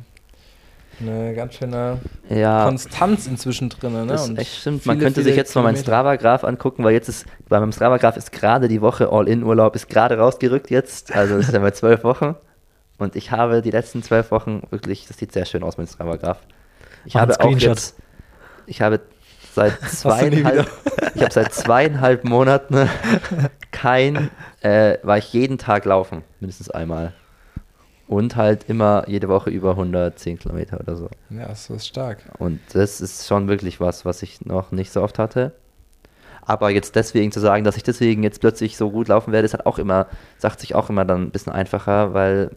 eine 1.00 1.34
ganz 1.34 1.54
schöne 1.54 1.98
Ja, 2.28 2.64
Konstanz 2.64 3.26
inzwischen 3.26 3.68
drin. 3.68 3.92
Ne? 3.92 4.06
das 4.06 4.28
Und 4.28 4.38
echt 4.38 4.54
stimmt. 4.56 4.86
Man 4.86 4.96
viele, 4.96 5.06
könnte 5.06 5.20
viele 5.20 5.30
sich 5.30 5.36
jetzt 5.36 5.54
mal 5.54 5.62
meinen 5.62 5.74
Kilometer. 5.74 5.92
Strava-Graph 5.92 6.44
angucken, 6.44 6.84
weil 6.84 6.92
jetzt 6.92 7.08
ist, 7.08 7.26
bei 7.48 7.58
meinem 7.60 7.72
Strava-Graph 7.72 8.16
ist 8.16 8.32
gerade 8.32 8.68
die 8.68 8.80
Woche 8.80 9.10
All-In-Urlaub, 9.10 9.74
ist 9.74 9.88
gerade 9.88 10.18
rausgerückt 10.18 10.70
jetzt. 10.70 11.14
Also 11.14 11.36
das 11.36 11.48
ist 11.48 11.54
ja 11.54 11.60
mal 11.60 11.74
zwölf 11.74 12.04
Wochen. 12.04 12.34
Und 12.98 13.14
ich 13.14 13.30
habe 13.30 13.60
die 13.62 13.70
letzten 13.70 14.02
zwölf 14.02 14.30
Wochen 14.30 14.62
wirklich, 14.70 15.06
das 15.06 15.18
sieht 15.18 15.32
sehr 15.32 15.44
schön 15.44 15.62
aus 15.62 15.76
mit 15.76 15.88
dem 15.88 15.92
Strava-Graph. 15.92 16.38
Ich 17.04 17.14
Mach 17.14 17.22
habe 17.22 17.40
auch 17.40 17.58
jetzt, 17.58 17.96
ich 18.66 18.80
habe 18.80 19.00
seit 19.56 19.80
zweieinhalb, 19.90 20.70
ich 21.14 21.22
habe 21.22 21.32
seit 21.32 21.52
zweieinhalb 21.52 22.24
Monaten 22.24 22.88
kein, 23.72 24.30
äh, 24.60 24.98
war 25.02 25.18
ich 25.18 25.32
jeden 25.32 25.58
Tag 25.58 25.86
laufen, 25.86 26.22
mindestens 26.40 26.70
einmal. 26.70 27.14
Und 28.06 28.36
halt 28.36 28.68
immer 28.68 29.04
jede 29.08 29.28
Woche 29.28 29.50
über 29.50 29.70
110 29.70 30.38
Kilometer 30.38 30.78
oder 30.78 30.94
so. 30.94 31.08
Ja, 31.30 31.48
das 31.48 31.68
ist 31.70 31.88
stark. 31.88 32.18
Und 32.38 32.60
das 32.72 33.00
ist 33.00 33.26
schon 33.26 33.48
wirklich 33.48 33.80
was, 33.80 34.04
was 34.04 34.22
ich 34.22 34.44
noch 34.44 34.70
nicht 34.70 34.92
so 34.92 35.02
oft 35.02 35.18
hatte. 35.18 35.52
Aber 36.42 36.70
jetzt 36.70 36.94
deswegen 36.94 37.32
zu 37.32 37.40
sagen, 37.40 37.64
dass 37.64 37.76
ich 37.76 37.82
deswegen 37.82 38.22
jetzt 38.22 38.40
plötzlich 38.40 38.76
so 38.76 38.92
gut 38.92 39.08
laufen 39.08 39.32
werde, 39.32 39.46
ist 39.46 39.54
halt 39.54 39.66
auch 39.66 39.80
immer, 39.80 40.06
sagt 40.38 40.60
sich 40.60 40.76
auch 40.76 40.88
immer 40.90 41.04
dann 41.04 41.22
ein 41.24 41.30
bisschen 41.30 41.52
einfacher, 41.52 42.14
weil 42.14 42.50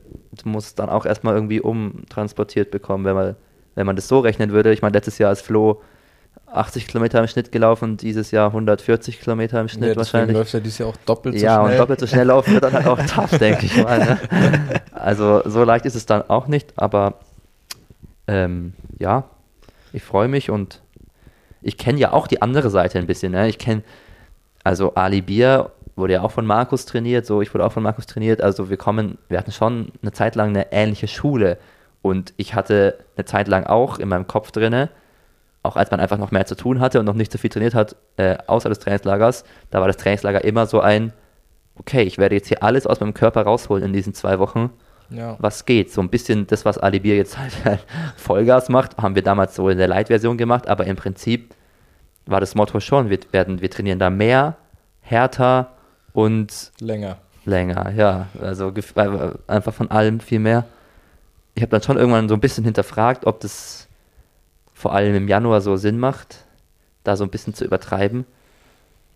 du 0.43 0.49
musst 0.49 0.77
dann 0.77 0.89
auch 0.89 1.05
erstmal 1.07 1.33
irgendwie 1.33 1.61
umtransportiert 1.61 2.69
bekommen, 2.69 3.05
wenn 3.05 3.15
man, 3.15 3.35
wenn 3.73 3.87
man 3.87 3.95
das 3.95 4.07
so 4.07 4.19
rechnen 4.19 4.51
würde. 4.51 4.71
Ich 4.71 4.83
meine, 4.83 4.93
letztes 4.93 5.17
Jahr 5.17 5.31
ist 5.31 5.41
Flo 5.41 5.81
80 6.51 6.87
Kilometer 6.87 7.19
im 7.19 7.27
Schnitt 7.27 7.51
gelaufen, 7.51 7.97
dieses 7.97 8.31
Jahr 8.31 8.47
140 8.47 9.19
Kilometer 9.21 9.61
im 9.61 9.67
Schnitt 9.67 9.89
ja, 9.91 9.95
wahrscheinlich. 9.95 10.35
läuft 10.35 10.53
ja 10.53 10.59
dieses 10.59 10.79
Jahr 10.79 10.89
auch 10.89 10.97
doppelt 11.05 11.37
so 11.37 11.45
Ja, 11.45 11.59
schnell. 11.61 11.71
und 11.73 11.77
doppelt 11.79 11.99
so 11.99 12.07
schnell 12.07 12.25
laufen 12.27 12.53
wird 12.53 12.63
dann 12.63 12.73
halt 12.73 12.87
auch 12.87 12.99
tough, 13.05 13.37
denke 13.39 13.65
ich 13.67 13.77
mal. 13.83 13.99
Ne? 13.99 14.19
Also 14.91 15.41
so 15.45 15.63
leicht 15.63 15.85
ist 15.85 15.95
es 15.95 16.05
dann 16.07 16.27
auch 16.27 16.47
nicht, 16.47 16.73
aber 16.75 17.15
ähm, 18.27 18.73
ja, 18.97 19.25
ich 19.93 20.03
freue 20.03 20.27
mich 20.27 20.49
und 20.49 20.81
ich 21.61 21.77
kenne 21.77 21.99
ja 21.99 22.13
auch 22.13 22.25
die 22.27 22.41
andere 22.41 22.69
Seite 22.69 22.97
ein 22.99 23.05
bisschen. 23.07 23.31
Ne? 23.33 23.47
Ich 23.47 23.59
kenne, 23.59 23.83
also 24.63 24.95
Ali 24.95 25.21
Bier 25.21 25.71
wurde 25.95 26.13
ja 26.13 26.21
auch 26.21 26.31
von 26.31 26.45
Markus 26.45 26.85
trainiert, 26.85 27.25
so 27.25 27.41
ich 27.41 27.53
wurde 27.53 27.65
auch 27.65 27.73
von 27.73 27.83
Markus 27.83 28.07
trainiert. 28.07 28.41
Also 28.41 28.69
wir 28.69 28.77
kommen, 28.77 29.17
wir 29.27 29.37
hatten 29.37 29.51
schon 29.51 29.91
eine 30.01 30.13
Zeit 30.13 30.35
lang 30.35 30.49
eine 30.49 30.71
ähnliche 30.71 31.07
Schule 31.07 31.57
und 32.01 32.33
ich 32.37 32.55
hatte 32.55 32.97
eine 33.17 33.25
Zeit 33.25 33.47
lang 33.47 33.65
auch 33.65 33.99
in 33.99 34.07
meinem 34.09 34.25
Kopf 34.25 34.51
drinne, 34.51 34.89
auch 35.69 35.75
als 35.75 35.91
man 35.91 35.99
einfach 35.99 36.17
noch 36.17 36.31
mehr 36.31 36.45
zu 36.45 36.55
tun 36.55 36.79
hatte 36.79 36.99
und 36.99 37.05
noch 37.05 37.13
nicht 37.13 37.31
so 37.31 37.37
viel 37.37 37.49
trainiert 37.49 37.75
hat, 37.75 37.95
äh, 38.17 38.37
außer 38.47 38.69
des 38.69 38.79
Trainingslagers, 38.79 39.43
da 39.69 39.79
war 39.79 39.87
das 39.87 39.97
Trainingslager 39.97 40.43
immer 40.43 40.65
so 40.65 40.81
ein, 40.81 41.13
okay, 41.75 42.01
ich 42.01 42.17
werde 42.17 42.35
jetzt 42.35 42.47
hier 42.47 42.63
alles 42.63 42.87
aus 42.87 42.99
meinem 42.99 43.13
Körper 43.13 43.43
rausholen 43.43 43.85
in 43.85 43.93
diesen 43.93 44.13
zwei 44.13 44.39
Wochen. 44.39 44.71
Ja. 45.11 45.37
Was 45.39 45.65
geht? 45.65 45.91
So 45.91 46.01
ein 46.01 46.09
bisschen 46.09 46.47
das, 46.47 46.65
was 46.65 46.77
Alibir 46.77 47.15
jetzt 47.15 47.37
halt 47.37 47.53
Vollgas 48.17 48.69
macht, 48.69 48.97
haben 48.97 49.15
wir 49.15 49.23
damals 49.23 49.55
so 49.55 49.69
in 49.69 49.77
der 49.77 49.87
Light-Version 49.87 50.37
gemacht, 50.37 50.67
aber 50.67 50.85
im 50.85 50.95
Prinzip 50.95 51.53
war 52.25 52.39
das 52.39 52.55
Motto 52.55 52.79
schon, 52.79 53.09
wir, 53.09 53.19
werden, 53.31 53.61
wir 53.61 53.69
trainieren 53.69 53.99
da 53.99 54.09
mehr, 54.09 54.57
härter 55.01 55.71
und 56.13 56.71
Länger. 56.79 57.17
länger, 57.45 57.91
ja. 57.95 58.27
Also 58.41 58.69
äh, 58.69 59.31
einfach 59.47 59.73
von 59.73 59.89
allem 59.89 60.19
viel 60.19 60.39
mehr. 60.39 60.65
Ich 61.55 61.61
habe 61.61 61.71
dann 61.71 61.81
schon 61.81 61.97
irgendwann 61.97 62.29
so 62.29 62.35
ein 62.35 62.39
bisschen 62.39 62.63
hinterfragt, 62.63 63.25
ob 63.25 63.39
das 63.39 63.78
vor 64.79 64.93
allem 64.93 65.13
im 65.13 65.27
Januar 65.27 65.59
so 65.59 65.75
Sinn 65.75 65.99
macht, 65.99 66.45
da 67.03 67.17
so 67.17 67.25
ein 67.25 67.29
bisschen 67.29 67.53
zu 67.53 67.65
übertreiben. 67.65 68.25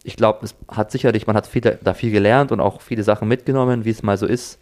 Ich 0.03 0.17
glaube, 0.17 0.43
es 0.43 0.55
hat 0.67 0.91
sicherlich, 0.91 1.25
man 1.25 1.37
hat 1.37 1.47
viel, 1.47 1.61
da 1.61 1.93
viel 1.93 2.11
gelernt 2.11 2.51
und 2.51 2.59
auch 2.59 2.81
viele 2.81 3.03
Sachen 3.03 3.29
mitgenommen, 3.29 3.85
wie 3.85 3.89
es 3.89 4.03
mal 4.03 4.17
so 4.17 4.25
ist. 4.25 4.59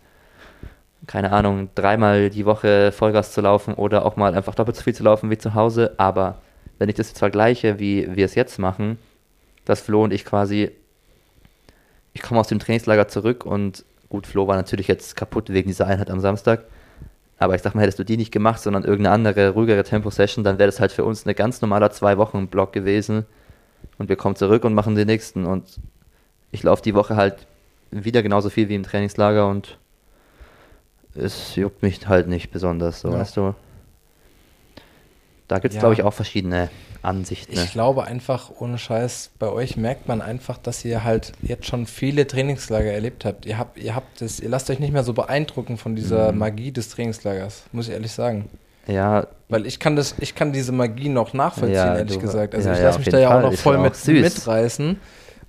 Keine 1.08 1.32
Ahnung, 1.32 1.70
dreimal 1.74 2.30
die 2.30 2.46
Woche 2.46 2.92
Vollgas 2.92 3.34
zu 3.34 3.42
laufen 3.42 3.74
oder 3.74 4.06
auch 4.06 4.16
mal 4.16 4.36
einfach 4.36 4.54
doppelt 4.54 4.78
so 4.78 4.84
viel 4.84 4.94
zu 4.94 5.02
laufen 5.02 5.32
wie 5.32 5.40
zu 5.40 5.56
Hause. 5.56 5.96
Aber 5.98 6.38
wenn 6.78 6.88
ich 6.88 6.96
das 6.96 7.08
jetzt 7.08 7.18
vergleiche, 7.18 7.80
wie 7.80 8.16
wir 8.16 8.26
es 8.26 8.36
jetzt 8.36 8.60
machen, 8.60 9.00
dass 9.66 9.82
Flo 9.82 10.04
und 10.04 10.14
ich 10.14 10.24
quasi 10.24 10.70
ich 12.14 12.22
komme 12.22 12.40
aus 12.40 12.48
dem 12.48 12.60
Trainingslager 12.60 13.08
zurück 13.08 13.44
und 13.44 13.86
gut, 14.10 14.28
Flo 14.28 14.48
war 14.48 14.56
natürlich 14.56 14.88
jetzt 14.88 15.16
kaputt 15.16 15.50
wegen 15.50 15.70
dieser 15.70 15.88
Einheit 15.88 16.12
am 16.12 16.20
Samstag. 16.20 16.66
Aber 17.42 17.56
ich 17.56 17.64
sag 17.64 17.74
mal, 17.74 17.82
hättest 17.82 17.98
du 17.98 18.06
die 18.06 18.18
nicht 18.18 18.32
gemacht, 18.32 18.62
sondern 18.62 18.84
irgendeine 18.84 19.16
andere, 19.16 19.50
ruhigere 19.50 19.84
Tempo-Session, 19.84 20.44
dann 20.44 20.60
wäre 20.60 20.68
das 20.68 20.80
halt 20.80 20.92
für 20.92 21.04
uns 21.04 21.26
eine 21.26 21.34
ganz 21.34 21.60
normaler 21.60 21.90
Zwei-Wochen-Block 21.90 22.72
gewesen. 22.72 23.26
Und 23.98 24.10
wir 24.10 24.16
kommen 24.16 24.36
zurück 24.36 24.64
und 24.64 24.76
machen 24.76 24.94
den 24.94 25.08
nächsten. 25.08 25.46
Und 25.46 25.80
ich 26.52 26.62
laufe 26.62 26.84
die 26.84 26.94
Woche 26.94 27.16
halt 27.16 27.48
wieder 27.90 28.22
genauso 28.22 28.52
viel 28.52 28.70
wie 28.70 28.76
im 28.76 28.84
Trainingslager 28.84 29.48
und 29.48 29.80
es 31.16 31.56
juckt 31.56 31.82
mich 31.82 32.08
halt 32.08 32.28
nicht 32.28 32.52
besonders, 32.52 33.02
so 33.02 33.10
Ja. 33.10 33.18
weißt 33.18 33.38
du. 33.38 33.56
Da 35.52 35.60
gibt 35.60 35.74
es, 35.74 35.76
Ja. 35.76 35.80
glaube 35.82 35.94
ich, 35.96 36.04
auch 36.04 36.14
verschiedene 36.14 36.70
Ansichten. 37.02 37.56
ne? 37.56 37.64
Ich 37.66 37.72
glaube 37.74 38.06
einfach, 38.06 38.52
ohne 38.60 38.78
Scheiß, 38.78 39.32
bei 39.38 39.50
euch 39.50 39.76
merkt 39.76 40.08
man 40.08 40.22
einfach, 40.22 40.58
dass 40.58 40.86
ihr 40.86 41.04
halt 41.04 41.34
jetzt 41.42 41.66
schon 41.66 41.86
viele 41.88 42.26
Trainingslager 42.26 42.92
erlebt 42.92 43.26
habt. 43.26 43.46
Ihr 43.46 43.58
habt, 43.58 43.78
ihr 43.78 43.94
habt 43.96 44.22
das, 44.22 44.40
ihr 44.40 44.48
lasst 44.50 44.70
euch 44.70 44.80
nicht 44.80 44.94
mehr 44.94 45.04
so 45.04 45.12
beeindrucken 45.14 45.78
von 45.78 45.96
dieser 45.96 46.32
Mhm. 46.32 46.38
Magie 46.38 46.72
des 46.72 46.88
Trainingslagers, 46.90 47.64
muss 47.74 47.88
ich 47.88 47.94
ehrlich 47.94 48.12
sagen. 48.14 48.50
Ja, 48.88 49.28
Weil 49.50 49.66
ich 49.66 49.80
kann 49.80 49.96
das, 49.98 50.16
ich 50.20 50.36
kann 50.36 50.54
diese 50.54 50.72
Magie 50.72 51.10
noch 51.10 51.34
nachvollziehen, 51.34 51.76
Ja, 51.76 51.98
ehrlich 51.98 52.16
du- 52.16 52.22
gesagt. 52.22 52.56
Also 52.56 52.70
ja, 52.70 52.76
ich 52.76 52.82
lasse 52.82 53.00
mich 53.00 53.10
da 53.10 53.20
ja 53.20 53.38
auch 53.38 53.42
noch 53.42 53.54
voll 53.56 53.76
auch 53.78 53.82
mit 53.82 53.96
süß. 53.98 54.24
mitreißen 54.24 55.00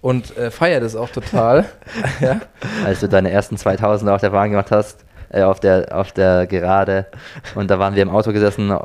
und 0.01 0.37
äh, 0.37 0.51
feiere 0.51 0.81
das 0.81 0.97
auch 0.97 1.09
total. 1.11 1.67
ja. 2.21 2.41
als 2.85 2.99
du 3.01 3.09
deine 3.09 3.31
ersten 3.31 3.57
2000 3.57 4.11
auf 4.11 4.21
der 4.21 4.31
Bahn 4.31 4.51
gemacht 4.51 4.71
hast, 4.73 5.05
äh, 5.33 5.43
auf 5.43 5.61
der 5.61 5.89
auf 5.97 6.13
der 6.13 6.47
Gerade 6.47 7.07
und 7.55 7.71
da 7.71 7.79
waren 7.79 7.95
wir 7.95 8.03
im 8.03 8.11
Auto 8.11 8.33
gesessen, 8.33 8.71
äh, 8.71 8.77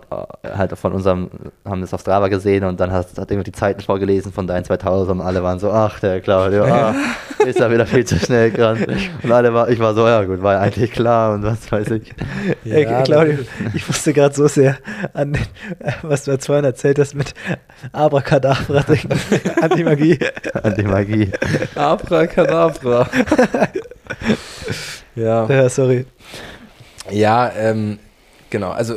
halt 0.56 0.78
von 0.78 0.93
unserem, 0.93 1.30
haben 1.66 1.82
das 1.82 1.93
auf 1.93 2.02
Strava 2.02 2.28
gesehen 2.28 2.64
und 2.64 2.80
dann 2.80 2.91
hast, 2.91 3.18
hat 3.20 3.30
jemand 3.30 3.48
die 3.48 3.52
Zeiten 3.52 3.82
vorgelesen 3.82 4.32
von 4.32 4.48
deinen 4.48 4.64
2000 4.64 5.20
und 5.20 5.26
alle 5.26 5.43
waren 5.43 5.60
so, 5.60 5.72
ach 5.72 6.00
der 6.00 6.22
Claudio, 6.22 6.64
ah, 6.66 6.95
ist 7.45 7.60
er 7.60 7.72
wieder 7.72 7.86
viel 7.86 8.06
zu 8.06 8.18
schnell 8.18 8.52
gerannt 8.52 8.88
und 9.24 9.32
alle 9.32 9.54
war, 9.54 9.70
ich 9.70 9.80
war 9.80 9.93
so, 9.93 10.08
ja 10.08 10.24
gut, 10.24 10.41
war 10.41 10.54
ja 10.54 10.60
eigentlich 10.62 10.91
klar 10.91 11.34
und 11.34 11.43
was 11.43 11.72
weiß 11.72 11.91
ich. 11.91 12.14
Ey, 12.66 12.84
Ja, 12.84 13.02
Claudio, 13.02 13.39
ich 13.74 13.88
musste 13.88 14.14
gerade 14.14 14.34
so 14.34 14.48
sehr 14.48 14.78
an, 15.14 15.34
den, 15.34 15.45
was 16.02 16.24
du 16.24 16.38
vorhin 16.38 16.66
erzählt 16.66 17.00
hast 17.00 17.16
mit 17.16 17.34
Abracadabra 17.91 18.82
denken, 18.88 19.20
an 19.62 19.70
die 19.76 19.84
Magie. 19.84 20.20
An 20.64 20.76
die 20.76 20.84
Magie. 20.84 21.32
Abracadabra. 21.76 23.08
ja. 25.18 25.45
Ja, 25.49 25.70
sorry. 25.70 26.05
Ja, 27.11 27.51
ähm, 27.55 27.99
genau. 28.49 28.72
Also, 28.72 28.95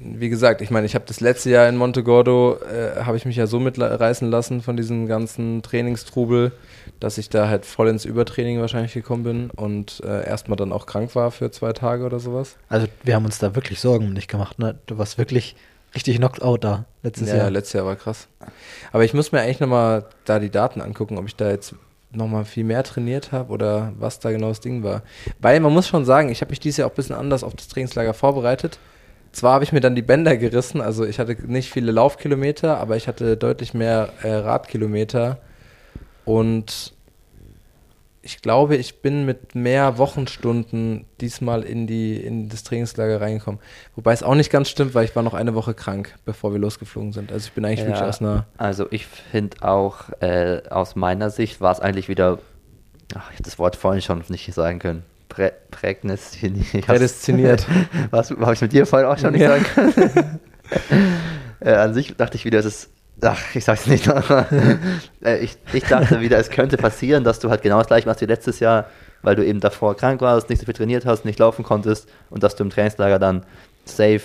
wie 0.00 0.28
gesagt, 0.28 0.60
ich 0.60 0.70
meine, 0.70 0.86
ich 0.86 0.94
habe 0.94 1.04
das 1.06 1.20
letzte 1.20 1.50
Jahr 1.50 1.68
in 1.68 1.76
Montegordo, 1.76 2.58
äh, 2.62 3.02
habe 3.02 3.16
ich 3.16 3.24
mich 3.24 3.36
ja 3.36 3.46
so 3.46 3.58
mitreißen 3.58 4.30
lassen 4.30 4.62
von 4.62 4.76
diesem 4.76 5.06
ganzen 5.06 5.62
Trainingstrubel, 5.62 6.52
dass 7.00 7.18
ich 7.18 7.28
da 7.28 7.48
halt 7.48 7.66
voll 7.66 7.88
ins 7.88 8.04
Übertraining 8.04 8.60
wahrscheinlich 8.60 8.94
gekommen 8.94 9.24
bin 9.24 9.50
und 9.50 10.00
äh, 10.04 10.26
erstmal 10.26 10.56
dann 10.56 10.72
auch 10.72 10.86
krank 10.86 11.14
war 11.14 11.30
für 11.30 11.50
zwei 11.50 11.72
Tage 11.72 12.04
oder 12.04 12.20
sowas. 12.20 12.56
Also 12.68 12.86
wir 13.02 13.14
haben 13.14 13.24
uns 13.24 13.38
da 13.38 13.54
wirklich 13.54 13.80
Sorgen 13.80 14.06
um 14.06 14.14
dich 14.14 14.28
gemacht. 14.28 14.58
Ne? 14.58 14.76
Du 14.86 14.98
warst 14.98 15.18
wirklich 15.18 15.56
richtig 15.94 16.18
knocked 16.18 16.42
out 16.42 16.64
da 16.64 16.84
letztes 17.02 17.28
ja, 17.28 17.36
Jahr. 17.36 17.50
letztes 17.50 17.74
Jahr 17.74 17.86
war 17.86 17.96
krass. 17.96 18.28
Aber 18.92 19.04
ich 19.04 19.14
muss 19.14 19.32
mir 19.32 19.40
eigentlich 19.40 19.60
nochmal 19.60 20.06
da 20.24 20.38
die 20.38 20.50
Daten 20.50 20.80
angucken, 20.80 21.18
ob 21.18 21.26
ich 21.26 21.36
da 21.36 21.50
jetzt 21.50 21.74
nochmal 22.10 22.44
viel 22.44 22.64
mehr 22.64 22.82
trainiert 22.82 23.32
habe 23.32 23.52
oder 23.52 23.92
was 23.98 24.18
da 24.18 24.30
genau 24.30 24.48
das 24.48 24.60
Ding 24.60 24.82
war. 24.82 25.02
Weil 25.40 25.60
man 25.60 25.72
muss 25.72 25.88
schon 25.88 26.04
sagen, 26.04 26.30
ich 26.30 26.40
habe 26.40 26.50
mich 26.50 26.60
dieses 26.60 26.78
Jahr 26.78 26.88
auch 26.88 26.92
ein 26.92 26.96
bisschen 26.96 27.16
anders 27.16 27.44
auf 27.44 27.54
das 27.54 27.68
Trainingslager 27.68 28.14
vorbereitet. 28.14 28.78
Zwar 29.32 29.54
habe 29.54 29.64
ich 29.64 29.72
mir 29.72 29.80
dann 29.80 29.94
die 29.94 30.02
Bänder 30.02 30.36
gerissen, 30.36 30.80
also 30.80 31.04
ich 31.04 31.18
hatte 31.18 31.36
nicht 31.46 31.70
viele 31.70 31.92
Laufkilometer, 31.92 32.78
aber 32.78 32.96
ich 32.96 33.08
hatte 33.08 33.36
deutlich 33.36 33.74
mehr 33.74 34.08
äh, 34.22 34.32
Radkilometer 34.32 35.38
und 36.24 36.94
ich 38.28 38.42
glaube, 38.42 38.76
ich 38.76 39.00
bin 39.00 39.24
mit 39.24 39.54
mehr 39.54 39.96
Wochenstunden 39.96 41.06
diesmal 41.18 41.62
in, 41.62 41.86
die, 41.86 42.14
in 42.18 42.50
das 42.50 42.62
Trainingslager 42.62 43.22
reingekommen. 43.22 43.58
Wobei 43.96 44.12
es 44.12 44.22
auch 44.22 44.34
nicht 44.34 44.50
ganz 44.50 44.68
stimmt, 44.68 44.94
weil 44.94 45.06
ich 45.06 45.16
war 45.16 45.22
noch 45.22 45.32
eine 45.32 45.54
Woche 45.54 45.72
krank, 45.72 46.14
bevor 46.26 46.52
wir 46.52 46.58
losgeflogen 46.58 47.12
sind. 47.14 47.32
Also 47.32 47.46
ich 47.46 47.52
bin 47.54 47.64
eigentlich 47.64 47.80
wirklich 47.86 48.00
Ja. 48.00 48.06
aus 48.08 48.20
einer... 48.20 48.44
Also 48.58 48.86
ich 48.90 49.06
finde 49.06 49.62
auch, 49.66 50.10
äh, 50.20 50.60
aus 50.68 50.94
meiner 50.94 51.30
Sicht 51.30 51.62
war 51.62 51.72
es 51.72 51.80
eigentlich 51.80 52.08
wieder, 52.10 52.38
ach, 53.14 53.30
ich 53.32 53.38
hab 53.38 53.44
das 53.44 53.58
Wort 53.58 53.76
vorhin 53.76 54.02
schon 54.02 54.22
nicht 54.28 54.52
sagen 54.52 54.78
können, 54.78 55.04
Prä 55.30 55.50
prägnestiniert. 55.70 56.82
Prädestiniert. 56.86 57.66
Was 58.10 58.30
habe 58.30 58.52
ich 58.52 58.60
mit 58.60 58.72
dir 58.72 58.84
vorhin 58.84 59.08
auch 59.08 59.16
schon 59.18 59.32
nicht 59.32 59.40
Ja. 59.40 59.58
sagen 59.58 59.64
können? 59.64 60.40
äh, 61.60 61.72
an 61.72 61.94
sich 61.94 62.14
dachte 62.14 62.36
ich 62.36 62.44
wieder, 62.44 62.58
es 62.58 62.66
ist, 62.66 62.90
ach, 63.22 63.54
ich 63.54 63.64
sag's 63.64 63.86
nicht 63.86 64.06
nochmal. 64.06 64.46
äh, 65.24 65.38
ich, 65.38 65.56
ich 65.72 65.84
dachte 65.84 66.20
wieder, 66.20 66.38
es 66.38 66.50
könnte 66.50 66.76
passieren, 66.76 67.24
dass 67.24 67.38
du 67.38 67.50
halt 67.50 67.62
genau 67.62 67.78
das 67.78 67.88
gleiche 67.88 68.06
machst 68.08 68.20
wie 68.20 68.26
letztes 68.26 68.60
Jahr, 68.60 68.86
weil 69.22 69.36
du 69.36 69.44
eben 69.44 69.60
davor 69.60 69.96
krank 69.96 70.20
warst, 70.20 70.48
nicht 70.48 70.60
so 70.60 70.64
viel 70.64 70.74
trainiert 70.74 71.06
hast, 71.06 71.24
nicht 71.24 71.38
laufen 71.38 71.64
konntest 71.64 72.08
und 72.30 72.42
dass 72.42 72.56
du 72.56 72.64
im 72.64 72.70
Trainingslager 72.70 73.18
dann 73.18 73.44
safe 73.84 74.22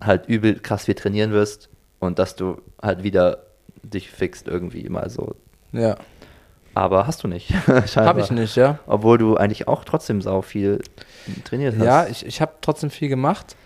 halt 0.00 0.26
übel 0.26 0.58
krass 0.60 0.84
viel 0.84 0.94
trainieren 0.94 1.32
wirst 1.32 1.68
und 1.98 2.18
dass 2.18 2.36
du 2.36 2.60
halt 2.82 3.02
wieder 3.02 3.44
dich 3.82 4.10
fixt 4.10 4.48
irgendwie 4.48 4.88
mal 4.88 5.08
so. 5.08 5.34
Ja, 5.72 5.96
Aber 6.74 7.06
hast 7.06 7.22
du 7.22 7.28
nicht. 7.28 7.50
habe 7.96 8.20
ich 8.20 8.30
nicht, 8.30 8.56
ja. 8.56 8.78
Obwohl 8.86 9.18
du 9.18 9.36
eigentlich 9.36 9.68
auch 9.68 9.84
trotzdem 9.84 10.20
sau 10.20 10.42
viel 10.42 10.80
trainiert 11.44 11.76
hast. 11.78 11.84
Ja, 11.84 12.06
ich, 12.06 12.26
ich 12.26 12.40
habe 12.40 12.52
trotzdem 12.60 12.90
viel 12.90 13.08
gemacht. 13.08 13.56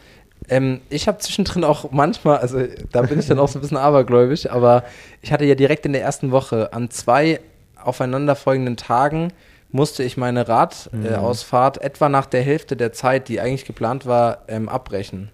Ähm, 0.49 0.80
ich 0.88 1.09
habe 1.09 1.18
zwischendrin 1.18 1.64
auch 1.64 1.90
manchmal, 1.90 2.38
also 2.38 2.61
da 2.92 3.03
bin 3.03 3.18
ich 3.18 3.26
dann 3.26 3.38
auch 3.38 3.49
so 3.49 3.59
ein 3.59 3.62
bisschen 3.62 3.76
abergläubig, 3.76 4.51
aber 4.51 4.84
ich 5.22 5.32
hatte 5.32 5.44
ja 5.44 5.55
direkt 5.55 5.86
in 5.86 5.92
der 5.92 6.03
ersten 6.03 6.30
Woche 6.30 6.72
an 6.72 6.90
zwei 6.90 7.40
aufeinanderfolgenden 7.82 8.76
Tagen 8.76 9.32
musste 9.70 10.03
ich 10.03 10.16
meine 10.16 10.49
Radausfahrt 10.49 11.05
äh, 11.05 11.14
Ausfahrt 11.14 11.78
etwa 11.82 12.09
nach 12.09 12.26
der 12.26 12.42
Hälfte 12.42 12.76
der 12.76 12.92
Zeit, 12.92 13.28
die 13.28 13.40
eigentlich 13.40 13.66
geplant 13.66 14.07
war, 14.07 14.44
ähm, 14.49 14.68
abbrechen. 14.68 15.30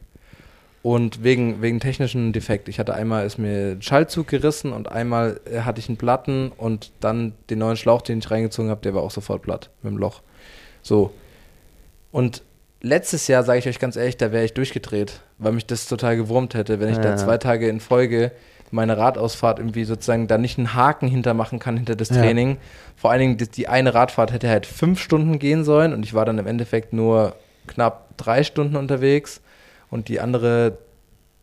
Und 0.83 1.25
wegen, 1.25 1.63
wegen 1.63 1.81
technischen 1.81 2.35
Defekt. 2.35 2.69
Ich 2.69 2.79
hatte 2.79 2.93
einmal 2.93 3.25
ist 3.25 3.39
mir 3.39 3.73
ein 3.73 3.81
Schaltzug 3.81 4.27
gerissen 4.27 4.73
und 4.73 4.93
einmal 4.93 5.41
äh, 5.51 5.61
hatte 5.61 5.81
ich 5.81 5.89
einen 5.89 5.97
Platten 5.97 6.53
und 6.55 6.93
dann 7.01 7.33
den 7.49 7.61
neuen 7.61 7.77
Schlauch, 7.77 8.03
den 8.03 8.19
ich 8.19 8.31
reingezogen 8.31 8.71
habe, 8.71 8.83
der 8.83 8.95
war 8.95 9.03
auch 9.03 9.11
sofort 9.11 9.43
platt 9.43 9.71
mit 9.83 9.93
dem 9.93 9.99
Loch. 9.99 10.21
So. 10.83 11.13
Und 12.13 12.43
letztes 12.85 13.27
Jahr, 13.29 13.43
sage 13.43 13.59
ich 13.59 13.69
euch 13.69 13.79
ganz 13.79 13.97
ehrlich, 13.97 14.17
da 14.17 14.31
wäre 14.31 14.45
ich 14.45 14.55
durchgedreht, 14.55 15.21
weil 15.39 15.53
mich 15.53 15.67
das 15.67 15.87
total 15.87 16.17
gewurmt 16.17 16.55
hätte, 16.55 16.79
wenn 16.81 16.91
ich 16.91 16.99
da 16.99 17.11
Ja. 17.11 17.17
zwei 17.17 17.39
Tage 17.39 17.69
in 17.69 17.81
Folge 17.81 18.31
meine 18.71 18.97
Radausfahrt 18.97 19.59
irgendwie 19.61 19.85
sozusagen 19.85 20.27
da 20.27 20.37
nicht 20.37 20.59
einen 20.59 20.75
Haken 20.75 21.07
hintermachen 21.07 21.59
kann 21.61 21.77
hinter 21.77 21.95
das 21.97 22.09
Ja. 22.11 22.17
Training. 22.17 22.57
Vor 22.97 23.11
allen 23.11 23.21
Dingen, 23.21 23.37
die, 23.37 23.49
die 23.49 23.69
eine 23.69 23.95
Radfahrt 23.95 24.33
hätte 24.33 24.49
halt 24.49 24.67
fünf 24.67 25.01
Stunden 25.01 25.39
gehen 25.39 25.65
sollen 25.65 25.93
und 25.93 26.05
ich 26.05 26.13
war 26.15 26.25
dann 26.25 26.39
im 26.39 26.47
Endeffekt 26.47 26.93
nur 26.93 27.37
knapp 27.69 28.17
drei 28.17 28.43
Stunden 28.43 28.77
unterwegs 28.77 29.41
und 29.91 30.09
die 30.09 30.19
andere, 30.21 30.79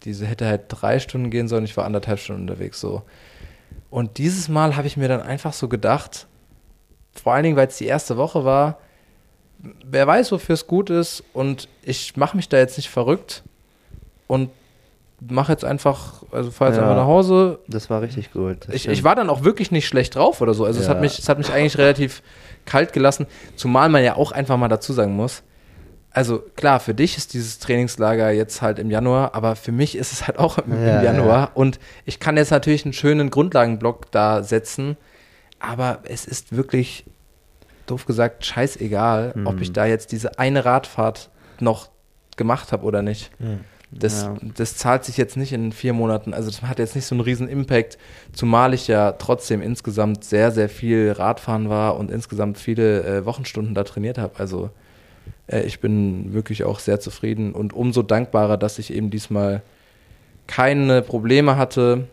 diese 0.03 0.25
hätte 0.25 0.45
halt 0.45 0.63
drei 0.67 0.99
Stunden 0.99 1.29
gehen 1.31 1.47
sollen, 1.47 1.63
ich 1.63 1.77
war 1.77 1.85
anderthalb 1.85 2.19
Stunden 2.19 2.41
unterwegs 2.43 2.79
so. 2.81 3.01
Und 3.89 4.17
dieses 4.17 4.49
Mal 4.49 4.75
habe 4.75 4.87
ich 4.87 4.97
mir 4.97 5.07
dann 5.07 5.21
einfach 5.21 5.53
so 5.53 5.67
gedacht, 5.69 6.27
vor 7.13 7.33
allen 7.33 7.43
Dingen, 7.43 7.55
weil 7.55 7.67
es 7.67 7.77
die 7.77 7.87
erste 7.87 8.17
Woche 8.17 8.43
war, 8.45 8.77
wer 9.85 10.07
weiß, 10.07 10.31
wofür 10.31 10.53
es 10.53 10.67
gut 10.67 10.89
ist 10.89 11.23
und 11.33 11.67
ich 11.83 12.15
mache 12.17 12.35
mich 12.35 12.49
da 12.49 12.57
jetzt 12.57 12.77
nicht 12.77 12.89
verrückt 12.89 13.43
und 14.27 14.49
mache 15.29 15.51
jetzt 15.51 15.63
einfach, 15.65 16.23
also 16.31 16.49
fahre 16.49 16.71
jetzt 16.71 16.77
Ja. 16.77 16.83
einfach 16.83 16.95
nach 17.03 17.05
Hause. 17.07 17.59
Das 17.67 17.89
war 17.89 18.01
richtig 18.01 18.31
gut. 18.33 18.67
Ich, 18.71 18.87
ich 18.87 19.03
war 19.03 19.15
dann 19.15 19.29
auch 19.29 19.43
wirklich 19.43 19.69
nicht 19.71 19.87
schlecht 19.87 20.15
drauf 20.15 20.41
oder 20.41 20.53
so. 20.55 20.65
Also 20.65 20.79
es, 20.79 20.89
hat 20.89 20.97
Ja. 20.97 21.01
mich, 21.01 21.19
es 21.19 21.29
hat 21.29 21.37
mich 21.37 21.51
eigentlich 21.51 21.77
relativ 21.77 22.23
kalt 22.65 22.91
gelassen, 22.93 23.27
zumal 23.55 23.89
man 23.89 24.03
ja 24.03 24.15
auch 24.15 24.31
einfach 24.31 24.57
mal 24.57 24.67
dazu 24.67 24.93
sagen 24.93 25.15
muss, 25.15 25.43
also 26.13 26.39
klar, 26.57 26.79
für 26.81 26.93
dich 26.93 27.15
ist 27.17 27.33
dieses 27.33 27.59
Trainingslager 27.59 28.31
jetzt 28.31 28.61
halt 28.61 28.79
im 28.79 28.91
Januar, 28.91 29.33
aber 29.33 29.55
für 29.55 29.71
mich 29.71 29.95
ist 29.95 30.11
es 30.11 30.27
halt 30.27 30.39
auch 30.39 30.57
im, 30.57 30.71
Ja, 30.73 30.97
im 30.99 31.05
Januar. 31.05 31.37
ja. 31.39 31.51
Und 31.53 31.79
ich 32.05 32.19
kann 32.19 32.35
jetzt 32.35 32.51
natürlich 32.51 32.83
einen 32.83 32.91
schönen 32.93 33.29
Grundlagenblock 33.29 34.11
da 34.11 34.43
setzen, 34.43 34.97
aber 35.59 35.99
es 36.03 36.25
ist 36.25 36.53
wirklich, 36.55 37.05
doof 37.91 38.05
gesagt, 38.05 38.45
scheißegal, 38.45 39.33
ob 39.45 39.55
Mhm. 39.57 39.61
ich 39.61 39.71
da 39.73 39.85
jetzt 39.85 40.11
diese 40.11 40.39
eine 40.39 40.65
Radfahrt 40.65 41.29
noch 41.59 41.89
gemacht 42.37 42.71
habe 42.71 42.83
oder 42.85 43.01
nicht. 43.01 43.29
Das, 43.91 44.23
Ja. 44.23 44.35
das 44.55 44.77
zahlt 44.77 45.03
sich 45.03 45.17
jetzt 45.17 45.35
nicht 45.35 45.51
in 45.51 45.73
vier 45.73 45.91
Monaten, 45.93 46.33
also 46.33 46.49
das 46.49 46.61
hat 46.61 46.79
jetzt 46.79 46.95
nicht 46.95 47.05
so 47.05 47.13
einen 47.13 47.19
riesen 47.21 47.49
Impact, 47.49 47.97
zumal 48.31 48.73
ich 48.73 48.87
ja 48.87 49.11
trotzdem 49.11 49.61
insgesamt 49.61 50.23
sehr, 50.23 50.51
sehr 50.51 50.69
viel 50.69 51.11
Radfahren 51.11 51.69
war 51.69 51.97
und 51.97 52.09
insgesamt 52.09 52.57
viele 52.57 53.03
äh, 53.03 53.25
Wochenstunden 53.25 53.75
da 53.75 53.83
trainiert 53.83 54.17
habe. 54.17 54.39
Also 54.39 54.69
äh, 55.47 55.63
ich 55.63 55.81
bin 55.81 56.33
wirklich 56.33 56.63
auch 56.63 56.79
sehr 56.79 57.01
zufrieden 57.01 57.51
und 57.51 57.73
umso 57.73 58.01
dankbarer, 58.01 58.55
dass 58.57 58.79
ich 58.79 58.93
eben 58.93 59.09
diesmal 59.09 59.61
keine 60.47 61.01
Probleme 61.01 61.57
hatte, 61.57 62.07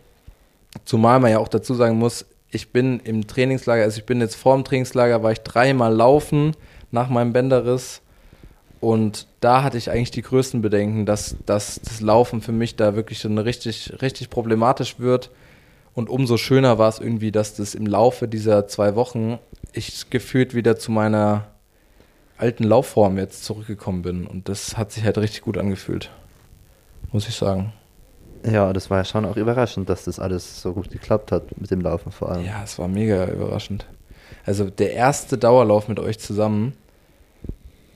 zumal 0.85 1.19
man 1.21 1.31
ja 1.31 1.39
auch 1.39 1.47
dazu 1.47 1.73
sagen 1.75 1.97
muss, 1.97 2.25
ich 2.51 2.71
bin 2.71 2.99
im 3.01 3.27
Trainingslager, 3.27 3.83
also 3.83 3.99
ich 3.99 4.05
bin 4.05 4.21
jetzt 4.21 4.35
vor 4.35 4.55
dem 4.55 4.63
Trainingslager, 4.63 5.23
war 5.23 5.31
ich 5.31 5.41
dreimal 5.41 5.93
laufen 5.93 6.55
nach 6.91 7.09
meinem 7.09 7.33
Bänderriss 7.33 8.01
und 8.79 9.27
da 9.41 9.63
hatte 9.63 9.77
ich 9.77 9.91
eigentlich 9.91 10.11
die 10.11 10.21
größten 10.21 10.61
Bedenken, 10.61 11.05
dass, 11.05 11.35
dass 11.45 11.81
das 11.81 12.01
Laufen 12.01 12.41
für 12.41 12.51
mich 12.51 12.75
da 12.75 12.95
wirklich 12.95 13.19
schon 13.19 13.37
richtig, 13.37 14.01
richtig 14.01 14.29
problematisch 14.29 14.99
wird. 14.99 15.31
Und 15.93 16.09
umso 16.09 16.37
schöner 16.37 16.77
war 16.77 16.87
es 16.87 16.99
irgendwie, 16.99 17.31
dass 17.31 17.55
das 17.55 17.75
im 17.75 17.85
Laufe 17.85 18.27
dieser 18.27 18.67
zwei 18.67 18.95
Wochen 18.95 19.37
ich 19.73 20.09
gefühlt 20.09 20.55
wieder 20.55 20.77
zu 20.77 20.91
meiner 20.91 21.47
alten 22.37 22.63
Laufform 22.63 23.17
jetzt 23.17 23.43
zurückgekommen 23.43 24.01
bin. 24.01 24.25
Und 24.25 24.47
das 24.47 24.77
hat 24.77 24.93
sich 24.93 25.03
halt 25.03 25.17
richtig 25.17 25.41
gut 25.41 25.57
angefühlt. 25.57 26.09
Muss 27.11 27.27
ich 27.27 27.35
sagen. 27.35 27.73
Ja, 28.43 28.71
das 28.73 28.89
war 28.89 28.99
ja 28.99 29.05
schon 29.05 29.25
auch 29.25 29.35
überraschend, 29.35 29.89
dass 29.89 30.05
das 30.05 30.19
alles 30.19 30.61
so 30.61 30.73
gut 30.73 30.89
geklappt 30.89 31.31
hat 31.31 31.59
mit 31.59 31.71
dem 31.71 31.81
Laufen 31.81 32.11
vor 32.11 32.31
allem. 32.31 32.45
Ja, 32.45 32.61
es 32.63 32.79
war 32.79 32.87
mega 32.87 33.25
überraschend. 33.27 33.85
Also 34.45 34.69
der 34.69 34.93
erste 34.93 35.37
Dauerlauf 35.37 35.87
mit 35.87 35.99
euch 35.99 36.19
zusammen. 36.19 36.73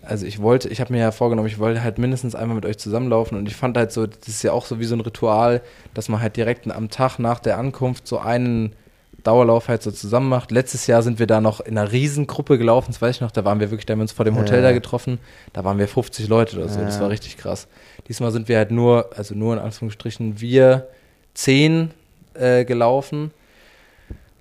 Also 0.01 0.25
ich 0.25 0.41
wollte, 0.41 0.67
ich 0.67 0.81
habe 0.81 0.91
mir 0.91 0.99
ja 0.99 1.11
vorgenommen, 1.11 1.47
ich 1.47 1.59
wollte 1.59 1.81
halt 1.81 1.97
mindestens 1.97 2.35
einmal 2.35 2.55
mit 2.55 2.65
euch 2.65 2.77
zusammenlaufen 2.77 3.37
und 3.37 3.47
ich 3.47 3.55
fand 3.55 3.77
halt 3.77 3.93
so, 3.93 4.05
das 4.05 4.27
ist 4.27 4.43
ja 4.43 4.51
auch 4.51 4.65
so 4.65 4.79
wie 4.79 4.83
so 4.83 4.95
ein 4.95 5.01
Ritual, 5.01 5.61
dass 5.93 6.09
man 6.09 6.21
halt 6.21 6.35
direkt 6.35 6.69
am 6.69 6.89
Tag 6.89 7.19
nach 7.19 7.39
der 7.39 7.57
Ankunft 7.57 8.05
so 8.05 8.19
einen 8.19 8.75
Dauerlauf 9.23 9.67
halt 9.69 9.81
so 9.83 9.91
zusammen 9.91 10.29
macht. 10.29 10.51
Letztes 10.51 10.85
Jahr 10.87 11.01
sind 11.01 11.17
wir 11.19 11.27
da 11.27 11.41
noch 11.41 11.59
in 11.61 11.77
einer 11.77 11.91
Riesengruppe 11.91 12.57
gelaufen, 12.57 12.91
das 12.91 13.01
weiß 13.01 13.15
ich 13.15 13.21
noch, 13.21 13.31
da 13.31 13.45
waren 13.45 13.59
wir 13.59 13.71
wirklich, 13.71 13.85
da 13.85 13.93
haben 13.93 13.99
wir 13.99 14.03
uns 14.03 14.11
vor 14.11 14.25
dem 14.25 14.37
Hotel 14.37 14.57
Ja. 14.57 14.63
da 14.69 14.71
getroffen, 14.73 15.19
da 15.53 15.63
waren 15.63 15.77
wir 15.79 15.87
50 15.87 16.27
Leute 16.27 16.57
oder 16.57 16.67
so, 16.69 16.83
das 16.83 16.95
Ja. 16.95 17.01
war 17.01 17.09
richtig 17.09 17.37
krass. 17.37 17.67
Diesmal 18.07 18.31
sind 18.31 18.47
wir 18.49 18.57
halt 18.57 18.71
nur, 18.71 19.09
also 19.15 19.33
nur 19.35 19.53
in 19.53 19.59
Anführungsstrichen, 19.59 20.41
wir 20.41 20.87
zehn 21.33 21.91
äh, 22.33 22.65
gelaufen 22.65 23.31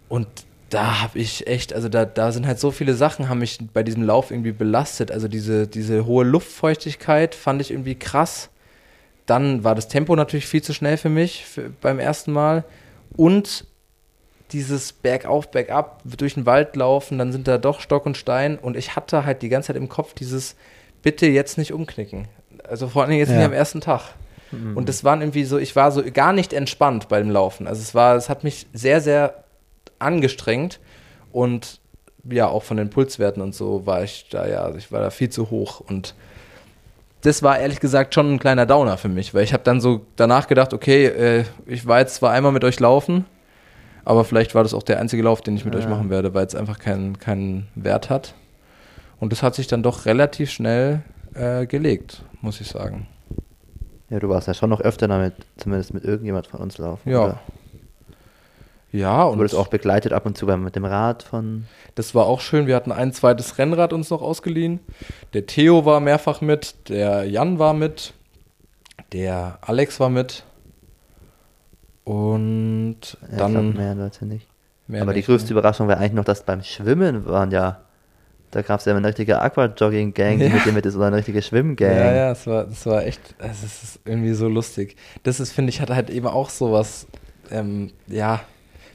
und 0.08 0.26
da 0.70 1.02
habe 1.02 1.18
ich 1.18 1.46
echt, 1.46 1.74
also 1.74 1.88
da, 1.90 2.04
da 2.06 2.32
sind 2.32 2.46
halt 2.46 2.58
so 2.58 2.70
viele 2.70 2.94
Sachen, 2.94 3.28
haben 3.28 3.40
mich 3.40 3.58
bei 3.74 3.82
diesem 3.82 4.02
Lauf 4.02 4.30
irgendwie 4.30 4.52
belastet. 4.52 5.10
Also 5.10 5.28
diese, 5.28 5.66
diese 5.68 6.06
hohe 6.06 6.24
Luftfeuchtigkeit 6.24 7.34
fand 7.34 7.60
ich 7.60 7.70
irgendwie 7.70 7.94
krass. 7.94 8.48
Dann 9.26 9.64
war 9.64 9.74
das 9.74 9.88
Tempo 9.88 10.16
natürlich 10.16 10.46
viel 10.46 10.62
zu 10.62 10.72
schnell 10.72 10.96
für 10.96 11.10
mich 11.10 11.44
für, 11.44 11.68
beim 11.82 11.98
ersten 11.98 12.32
Mal. 12.32 12.64
Und 13.18 13.66
dieses 14.52 14.92
Bergauf, 14.92 15.50
Bergab, 15.50 16.00
durch 16.04 16.34
den 16.34 16.46
Wald 16.46 16.76
laufen, 16.76 17.18
dann 17.18 17.32
sind 17.32 17.48
da 17.48 17.58
doch 17.58 17.80
Stock 17.80 18.06
und 18.06 18.16
Stein. 18.16 18.58
Und 18.58 18.76
ich 18.76 18.94
hatte 18.96 19.24
halt 19.24 19.42
die 19.42 19.48
ganze 19.48 19.68
Zeit 19.68 19.76
im 19.76 19.88
Kopf 19.88 20.14
dieses, 20.14 20.56
bitte 21.02 21.26
jetzt 21.26 21.58
nicht 21.58 21.72
umknicken. 21.72 22.28
Also 22.68 22.88
vor 22.88 23.02
allem 23.04 23.12
jetzt 23.12 23.30
Ja. 23.30 23.36
nicht 23.36 23.46
am 23.46 23.52
ersten 23.52 23.80
Tag. 23.80 24.14
Und 24.74 24.90
das 24.90 25.02
waren 25.02 25.22
irgendwie 25.22 25.44
so, 25.44 25.56
ich 25.56 25.74
war 25.76 25.90
so 25.92 26.02
gar 26.12 26.34
nicht 26.34 26.52
entspannt 26.52 27.08
beim 27.08 27.30
Laufen. 27.30 27.66
Also 27.66 27.80
es 27.80 27.94
war, 27.94 28.16
es 28.16 28.28
hat 28.28 28.44
mich 28.44 28.66
sehr, 28.74 29.00
sehr 29.00 29.44
angestrengt 29.98 30.78
und 31.32 31.80
ja, 32.28 32.48
auch 32.48 32.62
von 32.62 32.76
den 32.76 32.90
Pulswerten 32.90 33.42
und 33.42 33.54
so 33.54 33.86
war 33.86 34.04
ich 34.04 34.28
da 34.30 34.46
ja, 34.46 34.58
also 34.62 34.76
ich 34.78 34.92
war 34.92 35.00
da 35.00 35.10
viel 35.10 35.30
zu 35.30 35.50
hoch 35.50 35.80
und 35.80 36.14
das 37.22 37.42
war 37.42 37.58
ehrlich 37.58 37.80
gesagt 37.80 38.14
schon 38.14 38.34
ein 38.34 38.38
kleiner 38.38 38.66
Downer 38.66 38.98
für 38.98 39.08
mich, 39.08 39.32
weil 39.32 39.42
ich 39.44 39.52
habe 39.52 39.62
dann 39.64 39.80
so 39.80 40.02
danach 40.16 40.48
gedacht, 40.48 40.74
okay, 40.74 41.06
äh, 41.06 41.44
ich 41.66 41.86
war 41.86 42.00
jetzt 42.00 42.16
zwar 42.16 42.32
einmal 42.32 42.52
mit 42.52 42.62
euch 42.64 42.78
laufen, 42.78 43.24
aber 44.04 44.24
vielleicht 44.24 44.54
war 44.54 44.62
das 44.62 44.74
auch 44.74 44.82
der 44.82 44.98
einzige 45.00 45.22
Lauf, 45.22 45.40
den 45.40 45.56
ich 45.56 45.64
mit 45.64 45.74
Ja. 45.74 45.80
euch 45.80 45.88
machen 45.88 46.10
werde, 46.10 46.34
weil 46.34 46.46
es 46.46 46.54
einfach 46.54 46.78
keinen 46.78 47.18
keinen 47.18 47.68
Wert 47.74 48.10
hat. 48.10 48.34
Und 49.20 49.32
das 49.32 49.42
hat 49.42 49.54
sich 49.54 49.66
dann 49.66 49.82
doch 49.82 50.04
relativ 50.06 50.50
schnell 50.50 51.02
äh, 51.34 51.66
gelegt, 51.66 52.22
muss 52.40 52.60
ich 52.60 52.68
sagen. 52.68 53.06
Ja, 54.10 54.18
du 54.18 54.28
warst 54.28 54.46
ja 54.48 54.54
schon 54.54 54.68
noch 54.70 54.80
öfter 54.80 55.08
damit, 55.08 55.34
zumindest 55.56 55.94
mit 55.94 56.04
irgendjemand 56.04 56.46
von 56.46 56.60
uns 56.60 56.76
laufen. 56.78 57.08
Ja. 57.10 57.24
oder? 57.24 57.40
Ja, 58.90 59.24
Du 59.24 59.30
und 59.30 59.38
wurdest 59.38 59.54
auch 59.54 59.68
begleitet 59.68 60.12
ab 60.12 60.26
und 60.26 60.36
zu 60.36 60.44
mit 60.44 60.76
dem 60.76 60.84
Rad 60.84 61.22
von. 61.22 61.64
Das 61.94 62.14
war 62.14 62.26
auch 62.26 62.40
schön. 62.40 62.66
Wir 62.66 62.76
hatten 62.76 62.92
ein 62.92 63.12
zweites 63.14 63.56
Rennrad 63.56 63.94
uns 63.94 64.10
noch 64.10 64.20
ausgeliehen. 64.20 64.80
Der 65.32 65.46
Theo 65.46 65.86
war 65.86 65.98
mehrfach 66.00 66.42
mit, 66.42 66.90
der 66.90 67.24
Jan 67.24 67.58
war 67.58 67.72
mit, 67.72 68.12
der 69.12 69.58
Alex 69.62 69.98
war 69.98 70.10
mit. 70.10 70.44
Und 72.04 72.98
Ja, 73.22 73.28
ich 73.32 73.36
dann. 73.38 73.52
glaub, 73.52 73.74
mehr 73.74 73.94
Leute 73.94 74.26
nicht. 74.26 74.48
mehr 74.88 75.02
Aber 75.02 75.14
die 75.14 75.22
größte 75.22 75.48
ne? 75.48 75.52
Überraschung 75.52 75.88
war 75.88 75.98
eigentlich 75.98 76.12
noch, 76.12 76.24
dass 76.24 76.42
beim 76.44 76.62
Schwimmen 76.62 77.26
waren 77.26 77.50
ja. 77.50 77.80
Da 78.50 78.60
gab 78.60 78.80
es 78.80 78.86
ja 78.86 78.94
eine 78.94 79.06
richtige 79.08 79.40
Aqua-Jogging-Gang, 79.40 80.38
Ja. 80.40 80.48
mit 80.50 80.66
dem 80.66 80.74
mit 80.74 80.84
so 80.90 81.00
eine 81.00 81.16
richtige 81.16 81.40
Schwimm-Gang. 81.40 81.90
Ja, 81.96 82.12
ja, 82.14 82.30
es 82.32 82.46
war, 82.46 82.64
das 82.64 82.84
war 82.84 83.02
echt, 83.06 83.20
es 83.38 83.62
ist 83.62 84.00
irgendwie 84.04 84.34
so 84.34 84.46
lustig. 84.46 84.96
Das 85.22 85.40
ist, 85.40 85.52
finde 85.52 85.70
ich, 85.70 85.80
hat 85.80 85.88
halt 85.88 86.10
eben 86.10 86.26
auch 86.26 86.50
so 86.50 86.70
was, 86.72 87.06
ähm, 87.50 87.92
ja, 88.08 88.40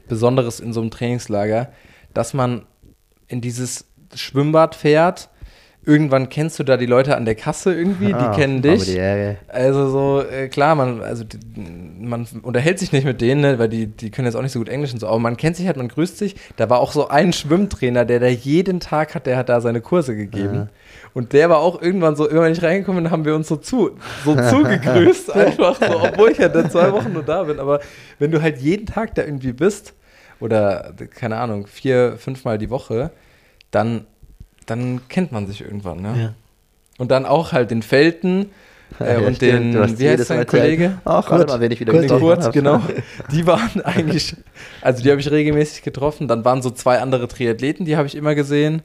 Besonderes 0.08 0.60
in 0.60 0.72
so 0.72 0.80
einem 0.80 0.90
Trainingslager, 0.90 1.70
dass 2.14 2.34
man 2.34 2.66
in 3.26 3.40
dieses 3.40 3.84
Schwimmbad 4.14 4.74
fährt. 4.76 5.28
Irgendwann 5.88 6.28
kennst 6.28 6.58
du 6.58 6.64
da 6.64 6.76
die 6.76 6.86
Leute 6.86 7.16
an 7.16 7.24
der 7.24 7.34
Kasse 7.34 7.72
irgendwie, 7.74 8.12
Ah, 8.18 8.30
die 8.30 8.38
kennen 8.38 8.60
dich. 8.60 8.84
Die. 8.84 9.36
Also 9.48 9.88
so, 9.88 10.22
äh, 10.22 10.48
klar, 10.48 10.74
man, 10.74 11.00
also 11.00 11.24
die, 11.24 11.38
man 11.98 12.26
unterhält 12.42 12.78
sich 12.78 12.92
nicht 12.92 13.04
mit 13.04 13.22
denen, 13.22 13.40
ne, 13.40 13.58
weil 13.58 13.70
die, 13.70 13.86
die 13.86 14.10
können 14.10 14.26
jetzt 14.26 14.34
auch 14.34 14.42
nicht 14.42 14.52
so 14.52 14.58
gut 14.58 14.68
Englisch 14.68 14.92
und 14.92 15.00
so, 15.00 15.06
aber 15.08 15.18
man 15.18 15.38
kennt 15.38 15.56
sich 15.56 15.66
halt, 15.66 15.78
man 15.78 15.88
grüßt 15.88 16.18
sich. 16.18 16.36
Da 16.56 16.68
war 16.68 16.80
auch 16.80 16.92
so 16.92 17.08
ein 17.08 17.32
Schwimmtrainer, 17.32 18.04
der 18.04 18.20
da 18.20 18.26
jeden 18.26 18.80
Tag 18.80 19.14
hat, 19.14 19.26
der 19.26 19.38
hat 19.38 19.48
da 19.48 19.62
seine 19.62 19.80
Kurse 19.80 20.14
gegeben. 20.14 20.54
Ja. 20.54 20.68
Und 21.14 21.32
der 21.32 21.48
war 21.48 21.58
auch 21.58 21.80
irgendwann 21.80 22.16
so, 22.16 22.28
immer 22.28 22.42
wenn 22.42 22.52
ich 22.52 22.62
reingekommen 22.62 23.04
bin, 23.04 23.10
haben 23.10 23.24
wir 23.24 23.34
uns 23.34 23.48
so 23.48 23.56
zu, 23.56 23.92
so 24.24 24.36
zugegrüßt, 24.36 25.30
einfach 25.34 25.76
so, 25.76 26.00
obwohl 26.02 26.32
ich 26.32 26.38
ja 26.38 26.48
dann 26.48 26.70
zwei 26.70 26.92
Wochen 26.92 27.12
nur 27.12 27.22
da 27.22 27.44
bin. 27.44 27.58
Aber 27.58 27.80
wenn 28.18 28.30
du 28.30 28.42
halt 28.42 28.58
jeden 28.58 28.86
Tag 28.86 29.14
da 29.14 29.22
irgendwie 29.22 29.52
bist, 29.52 29.94
oder 30.40 30.94
keine 31.14 31.38
Ahnung, 31.38 31.66
vier, 31.66 32.16
fünfmal 32.18 32.58
die 32.58 32.70
Woche, 32.70 33.10
dann, 33.70 34.06
dann 34.70 35.00
kennt 35.08 35.32
man 35.32 35.46
sich 35.46 35.60
irgendwann, 35.60 36.00
ne? 36.00 36.14
Ja. 36.20 36.34
Und 36.98 37.10
dann 37.10 37.26
auch 37.26 37.52
halt 37.52 37.70
den 37.70 37.82
Felten 37.82 38.50
äh, 39.00 39.20
Ja, 39.20 39.26
und 39.26 39.36
stimmt, 39.36 39.74
den, 39.74 39.98
wie 39.98 40.08
heißt 40.08 40.30
dein 40.30 40.46
Kollege? 40.46 40.98
Ach, 41.04 41.30
warte 41.30 41.46
mal, 41.46 41.60
wen 41.60 41.70
ich 41.70 41.80
wieder 41.80 41.92
Kurt, 42.18 42.44
hab. 42.44 42.52
genau. 42.52 42.80
Die 43.32 43.46
waren 43.46 43.80
eigentlich, 43.82 44.36
also 44.80 45.02
die 45.02 45.10
habe 45.10 45.20
ich 45.20 45.30
regelmäßig 45.30 45.82
getroffen. 45.82 46.28
Dann 46.28 46.44
waren 46.44 46.62
so 46.62 46.70
zwei 46.70 46.98
andere 46.98 47.28
Triathleten, 47.28 47.84
die 47.84 47.96
habe 47.96 48.06
ich 48.06 48.14
immer 48.14 48.34
gesehen. 48.34 48.82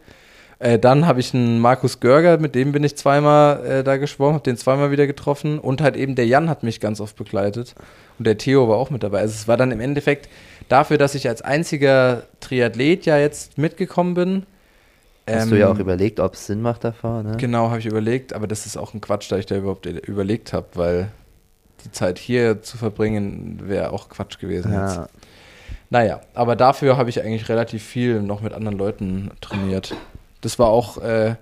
Äh, 0.60 0.80
dann 0.80 1.08
habe 1.08 1.20
ich 1.20 1.34
einen 1.34 1.60
Markus 1.60 2.00
Görger, 2.00 2.38
mit 2.38 2.56
dem 2.56 2.72
bin 2.72 2.84
ich 2.84 2.96
zweimal 2.96 3.66
äh, 3.66 3.84
da 3.84 3.98
geschwommen, 3.98 4.36
habe 4.36 4.44
den 4.44 4.58
zweimal 4.58 4.92
wieder 4.92 5.08
getroffen. 5.08 5.60
Und 5.60 5.82
halt 5.82 5.96
eben 5.98 6.16
der 6.16 6.26
Jan 6.28 6.50
hat 6.50 6.64
mich 6.64 6.80
ganz 6.80 7.02
oft 7.02 7.16
begleitet. 7.16 7.76
Und 8.18 8.28
der 8.28 8.38
Theo 8.38 8.70
war 8.70 8.78
auch 8.78 8.90
mit 8.90 9.04
dabei. 9.04 9.20
Also 9.20 9.34
es 9.34 9.48
war 9.48 9.58
dann 9.58 9.72
im 9.72 9.80
Endeffekt 9.80 10.30
dafür, 10.70 10.98
dass 10.98 11.16
ich 11.16 11.28
als 11.28 11.42
einziger 11.42 12.24
Triathlet 12.40 13.06
ja 13.06 13.18
jetzt 13.18 13.58
mitgekommen 13.58 14.14
bin. 14.14 14.46
Hast 15.30 15.52
du 15.52 15.58
ja 15.58 15.68
ähm, 15.70 15.76
auch 15.76 15.80
überlegt, 15.80 16.20
ob 16.20 16.34
es 16.34 16.48
Sinn 16.48 16.62
macht 16.62 16.84
davor, 16.84 17.24
ne? 17.24 17.38
Genau, 17.38 17.70
habe 17.70 17.80
ich 17.80 17.86
überlegt, 17.86 18.34
aber 18.34 18.48
das 18.48 18.66
ist 18.66 18.76
auch 18.76 18.94
ein 18.94 19.02
Quatsch, 19.02 19.32
da 19.32 19.38
ich 19.38 19.46
da 19.46 19.56
überhaupt 19.56 19.86
überlegt 19.86 20.52
habe, 20.52 20.68
weil 20.74 21.12
die 21.86 21.92
Zeit 21.92 22.20
hier 22.20 22.62
zu 22.62 22.78
verbringen 22.78 23.62
wäre 23.64 23.92
auch 23.92 24.10
Quatsch 24.10 24.40
gewesen 24.40 24.74
jetzt. 24.74 24.98
Ja, 24.98 25.08
Naja, 25.90 26.22
aber 26.34 26.56
dafür 26.56 26.98
habe 26.98 27.10
ich 27.10 27.22
eigentlich 27.22 27.48
relativ 27.50 27.84
viel 27.84 28.22
noch 28.22 28.42
mit 28.42 28.54
anderen 28.54 28.78
Leuten 28.78 29.32
trainiert. 29.42 29.96
Das 30.42 30.60
war 30.60 30.68
auch, 30.68 30.98
äh, 30.98 31.36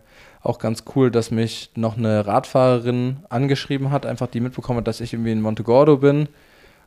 auch 0.44 0.60
ganz 0.60 0.84
cool, 0.96 1.10
dass 1.12 1.32
mich 1.32 1.72
noch 1.76 1.98
eine 1.98 2.26
Radfahrerin 2.26 3.18
angeschrieben 3.30 3.92
hat, 3.92 4.06
einfach 4.06 4.28
die 4.28 4.42
mitbekommen 4.42 4.80
hat, 4.80 4.88
dass 4.88 5.02
ich 5.02 5.14
irgendwie 5.14 5.32
in 5.32 5.42
Montegordo 5.42 5.98
bin. 5.98 6.28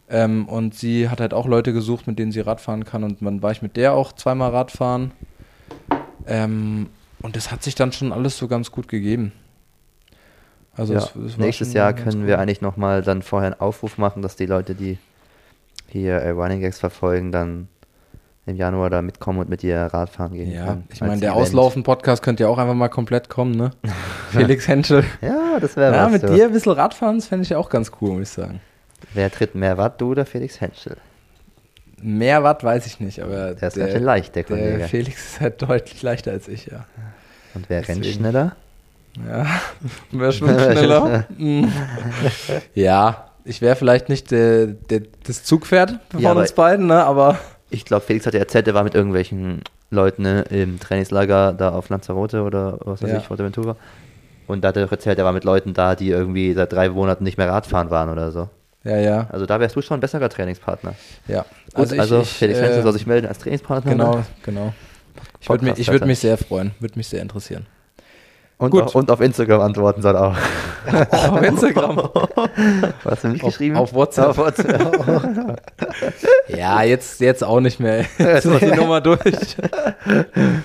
Ähm, 0.09 0.49
und 0.49 0.75
sie 0.75 1.09
hat 1.09 1.21
halt 1.21 1.33
auch 1.33 1.47
Leute 1.47 1.73
gesucht, 1.73 2.07
mit 2.07 2.19
denen 2.19 2.31
sie 2.33 2.41
Radfahren 2.41 2.85
kann. 2.85 3.05
Und 3.05 3.23
dann 3.23 3.43
war 3.43 3.53
ich 3.53 3.63
mit 3.63 3.77
der 3.77 3.95
auch 3.95 4.13
zweimal 4.13 4.51
Radfahren. 4.51 5.13
Ähm, 6.27 6.89
und 7.23 7.37
das 7.37 7.51
hat 7.51 7.63
sich 7.63 7.75
dann 7.75 7.93
schon 7.93 8.13
alles 8.13 8.37
so 8.39 8.49
ganz 8.49 8.71
gut 8.71 8.89
gegeben. 8.89 9.33
Also 10.77 10.95
ja. 10.95 10.99
es- 11.01 11.15
es 11.15 11.39
Nächstes 11.39 11.73
Jahr 11.73 11.93
können 11.93 12.23
cool. 12.23 12.27
wir 12.27 12.39
eigentlich 12.39 12.61
nochmal 12.61 13.03
dann 13.03 13.23
vorher 13.23 13.53
einen 13.53 13.61
Aufruf 13.61 13.97
machen, 13.99 14.23
dass 14.23 14.37
die 14.37 14.47
Leute, 14.47 14.75
die 14.75 14.99
hier 15.89 16.15
äh, 16.15 16.31
Running 16.31 16.61
Gags 16.61 16.81
verfolgen, 16.81 17.31
dann 17.31 17.69
im 18.47 18.57
Januar 18.57 18.91
da 18.91 19.01
mitkommen 19.01 19.39
und 19.39 19.49
mit 19.49 19.63
dir 19.63 19.79
Radfahren 19.79 20.35
gehen 20.35 20.51
Ja, 20.53 20.67
können. 20.67 20.85
ich 20.93 21.01
meine, 21.01 21.19
der. 21.21 21.35
Auslaufen-Podcast 21.35 22.23
könnte 22.23 22.43
ja 22.43 22.49
auch 22.51 22.59
einfach 22.59 22.75
mal 22.75 22.89
komplett 22.89 23.29
kommen, 23.31 23.53
ne? 23.53 23.71
Felix 24.33 24.67
Henschel. 24.69 25.05
Ja, 25.23 25.59
das 25.61 25.77
wäre 25.77 25.95
Ja, 25.95 26.07
was. 26.07 26.13
mit 26.13 26.23
so. 26.23 26.35
dir 26.35 26.47
ein 26.47 26.53
bisschen 26.53 26.73
Radfahren, 26.73 27.17
das 27.19 27.27
fände 27.29 27.45
ich 27.45 27.55
auch 27.55 27.71
ganz 27.71 27.91
cool, 28.01 28.11
muss 28.19 28.23
ich 28.23 28.29
sagen. 28.31 28.61
Wer 29.15 29.31
tritt 29.31 29.55
mehr 29.55 29.79
Watt, 29.79 30.01
du 30.01 30.11
oder 30.11 30.27
Felix 30.27 30.61
Henschel? 30.61 30.97
Mehr 32.03 32.43
Watt 32.43 32.63
weiß 32.65 32.87
ich 32.87 33.01
nicht, 33.01 33.21
aber 33.21 33.55
Der 33.55 33.69
ist 33.69 33.77
ganz 33.77 33.93
schön 33.93 34.03
leicht, 34.03 34.35
der 34.37 34.43
der 34.45 34.57
Kollege. 34.57 34.89
Felix 34.89 35.25
ist 35.33 35.41
halt 35.41 35.63
deutlich 35.69 36.03
leichter 36.03 36.33
als 36.33 36.49
ich, 36.49 36.67
ja. 36.67 36.85
Und 37.55 37.69
wer 37.69 37.87
rennt 37.87 38.01
Deswegen. 38.05 38.19
schneller? 38.21 38.57
Ja, 39.29 39.47
wer 40.11 40.33
schwimmt 40.33 40.61
schneller? 40.61 41.25
Mm. 41.39 41.67
ja, 42.75 43.31
ich 43.45 43.61
wäre 43.63 43.77
vielleicht 43.77 44.09
nicht 44.09 44.31
der, 44.31 44.67
der, 44.67 45.03
das 45.27 45.45
Zugpferd 45.45 45.99
von 46.11 46.21
Ja, 46.21 46.33
uns 46.33 46.53
beiden, 46.53 46.87
ne? 46.87 47.05
aber 47.05 47.39
Ich 47.71 47.85
glaube, 47.85 48.05
Felix 48.05 48.27
hat 48.27 48.35
ja 48.35 48.41
erzählt, 48.41 48.67
er 48.67 48.75
war 48.75 48.83
mit 48.85 48.95
irgendwelchen 48.95 49.63
Leuten 49.91 50.23
ne, 50.23 50.43
im 50.51 50.81
Trainingslager 50.81 51.53
da 51.53 51.71
auf 51.71 51.89
Lanzarote 51.91 52.43
oder 52.43 52.79
was 52.85 53.03
weiß 53.03 53.11
Ja. 53.11 53.19
ich, 53.19 53.25
Fuerteventura. 53.25 53.77
Und 54.47 54.63
da 54.63 54.69
hat 54.69 54.77
er 54.77 54.87
auch 54.87 54.93
erzählt, 54.93 55.19
er 55.19 55.25
war 55.25 55.33
mit 55.33 55.45
Leuten 55.45 55.75
da, 55.75 55.95
die 55.95 56.09
irgendwie 56.11 56.53
seit 56.53 56.73
drei 56.73 56.89
Monaten 56.89 57.25
nicht 57.25 57.39
mehr 57.39 57.49
Radfahren 57.49 57.91
waren 57.91 58.11
oder 58.11 58.31
so. 58.33 58.49
Ja, 58.85 58.97
ja, 58.99 59.27
Also 59.33 59.47
da 59.47 59.59
wärst 59.61 59.75
du 59.77 59.83
schon 59.83 59.97
ein 59.99 60.01
besserer 60.01 60.29
Trainingspartner. 60.29 60.95
ja. 61.27 61.45
Gut, 61.75 61.99
also, 61.99 62.23
Felix 62.23 62.61
Henschel 62.61 62.79
äh, 62.79 62.83
soll 62.83 62.93
sich 62.93 63.07
melden 63.07 63.27
als 63.27 63.39
Trainingspartner. 63.39 63.91
Genau, 63.93 64.23
genau. 64.45 64.73
Ich 65.41 65.49
würde 65.49 65.65
mich, 65.65 65.79
ich 65.79 65.89
würd 65.89 66.07
mich 66.07 66.19
sehr 66.21 66.39
freuen, 66.39 66.73
würde 66.81 66.97
mich 66.97 67.09
sehr 67.09 67.21
interessieren. 67.23 67.67
Und, 68.57 68.71
Gut. 68.71 68.85
Auf, 68.85 68.95
und 68.95 69.11
auf 69.11 69.21
Instagram 69.21 69.61
antworten 69.63 70.01
soll 70.01 70.17
auch. 70.17 70.37
auf 71.11 71.43
Instagram. 71.43 71.97
Was 73.03 73.13
hast 73.13 73.25
du 73.25 73.29
nicht 73.29 73.43
Auf- 73.43 73.51
geschrieben? 73.51 73.77
auf 73.77 73.93
WhatsApp. 73.93 74.29
Auf 74.29 74.39
WhatsApp. 74.39 75.61
Ja, 76.49 76.83
jetzt, 76.83 77.21
jetzt 77.21 77.43
auch 77.45 77.61
nicht 77.61 77.81
mehr. 77.81 78.05
Jetzt 78.19 78.45
ist 78.45 78.61
die 78.63 78.67
Nummer 78.73 79.01
durch. 79.01 79.21
Ich 79.25 79.57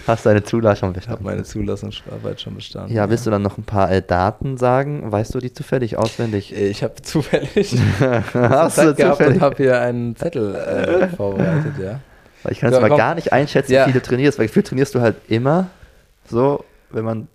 Hast 0.08 0.26
deine 0.26 0.44
Zulassung 0.44 0.90
habe 0.90 1.00
bestanden. 1.00 1.24
meine 1.24 1.44
Zulassungsarbeit 1.44 2.42
schon 2.42 2.56
bestanden. 2.56 2.94
Ja, 2.96 3.10
willst 3.10 3.26
du 3.26 3.32
dann 3.32 3.42
noch 3.42 3.58
ein 3.58 3.64
paar 3.64 3.92
äh, 3.92 4.02
Daten 4.02 4.58
sagen? 4.58 5.12
Weißt 5.12 5.34
du 5.34 5.40
die 5.40 5.54
zufällig 5.54 5.98
auswendig? 5.98 6.54
Ich 6.54 6.84
habe 6.84 7.02
zufällig 7.02 7.76
Hast 8.34 8.76
Zeit 8.76 8.98
gehabt 8.98 9.20
und 9.20 9.26
zufällig? 9.26 9.42
habe 9.42 9.56
hier 9.58 9.80
einen 9.82 10.16
Zettel 10.16 10.56
äh, 10.56 11.08
vorbereitet, 11.16 11.74
ja. 11.82 12.00
Ich 12.50 12.60
kann 12.60 12.70
es 12.70 12.76
Ja, 12.76 12.82
mal 12.82 12.90
komm. 12.90 12.98
gar 12.98 13.16
nicht 13.16 13.32
einschätzen, 13.34 13.72
Ja. 13.74 13.86
wie 13.88 13.92
viel 13.92 14.02
du 14.02 14.08
trainierst, 14.08 14.40
weil 14.40 14.48
gefühlt 14.48 14.68
trainierst 14.68 14.96
du 14.96 15.02
halt 15.02 15.16
immer 15.28 15.68
so, 16.30 16.64
wenn 16.92 17.04
man 17.06 17.28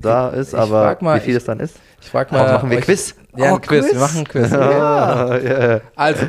da 0.00 0.28
ist, 0.30 0.52
ich 0.52 0.58
aber 0.58 0.82
frag 0.84 1.02
mal, 1.02 1.16
wie 1.16 1.24
viel 1.24 1.30
ich- 1.32 1.36
es 1.38 1.44
dann 1.44 1.60
ist. 1.60 1.76
Ich 2.00 2.08
frag 2.08 2.28
Oh, 2.30 2.34
mal. 2.34 2.52
machen 2.52 2.70
wir 2.70 2.78
euch- 2.78 2.84
Quiz? 2.84 3.14
Ja, 3.36 3.52
Oh, 3.52 3.54
ein 3.56 3.60
Quiz. 3.60 3.84
Quiz. 3.84 3.92
Wir 3.94 4.00
machen 4.00 4.18
ein 4.18 4.28
Quiz. 4.28 4.50
Ja, 4.50 5.36
ja. 5.38 5.80
Also, 5.94 6.26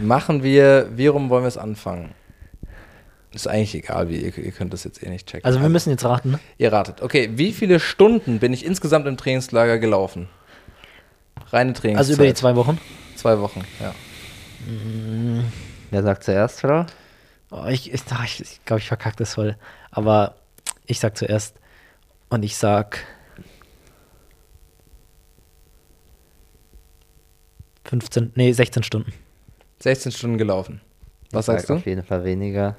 machen 0.00 0.42
wir, 0.42 0.88
wie 0.94 1.06
rum 1.06 1.28
wollen 1.30 1.44
wir 1.44 1.48
es 1.48 1.58
anfangen? 1.58 2.12
Ist 3.32 3.48
eigentlich 3.48 3.74
egal, 3.74 4.08
wie 4.08 4.16
ihr, 4.16 4.36
ihr 4.38 4.52
könnt 4.52 4.72
das 4.72 4.84
jetzt 4.84 5.02
eh 5.02 5.08
nicht 5.10 5.26
checken. 5.28 5.44
Also 5.44 5.60
wir 5.60 5.68
müssen 5.68 5.90
jetzt 5.90 6.04
raten, 6.04 6.30
ne? 6.32 6.40
Ihr 6.56 6.72
ratet. 6.72 7.02
Okay, 7.02 7.30
wie 7.34 7.52
viele 7.52 7.80
Stunden 7.80 8.38
bin 8.38 8.52
ich 8.54 8.64
insgesamt 8.64 9.06
im 9.06 9.16
Trainingslager 9.18 9.78
gelaufen? 9.78 10.28
Reine 11.52 11.74
Trainingszeit. 11.74 11.98
Also 11.98 12.14
über 12.14 12.24
die 12.26 12.34
zwei 12.34 12.56
Wochen. 12.56 12.78
Zwei 13.16 13.38
Wochen, 13.40 13.62
ja. 13.80 13.94
Wer 15.90 16.02
sagt 16.02 16.24
zuerst, 16.24 16.60
Frau? 16.60 16.86
Oh, 17.50 17.64
ich 17.68 17.92
ach, 18.10 18.24
ich, 18.24 18.40
ich 18.40 18.64
glaube, 18.64 18.80
ich 18.80 18.88
verkacke 18.88 19.16
das 19.16 19.34
voll. 19.34 19.56
Aber 19.90 20.34
ich 20.86 20.98
sag 20.98 21.16
zuerst. 21.16 21.56
Und 22.28 22.44
ich 22.44 22.56
sag. 22.56 23.04
15, 27.84 28.32
nee, 28.34 28.52
16 28.52 28.82
Stunden. 28.82 29.12
16 29.80 30.10
Stunden 30.12 30.38
gelaufen. 30.38 30.80
Was 31.30 31.42
Ich 31.42 31.46
sag 31.46 31.54
sagst 31.58 31.70
du? 31.70 31.74
Auf 31.74 31.86
jeden 31.86 32.02
Fall 32.02 32.24
weniger. 32.24 32.76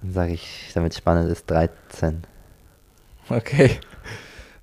Dann 0.00 0.12
sage 0.12 0.32
ich, 0.32 0.70
damit 0.74 0.92
es 0.92 0.98
spannend 0.98 1.30
ist, 1.30 1.50
13. 1.50 2.22
Okay. 3.28 3.78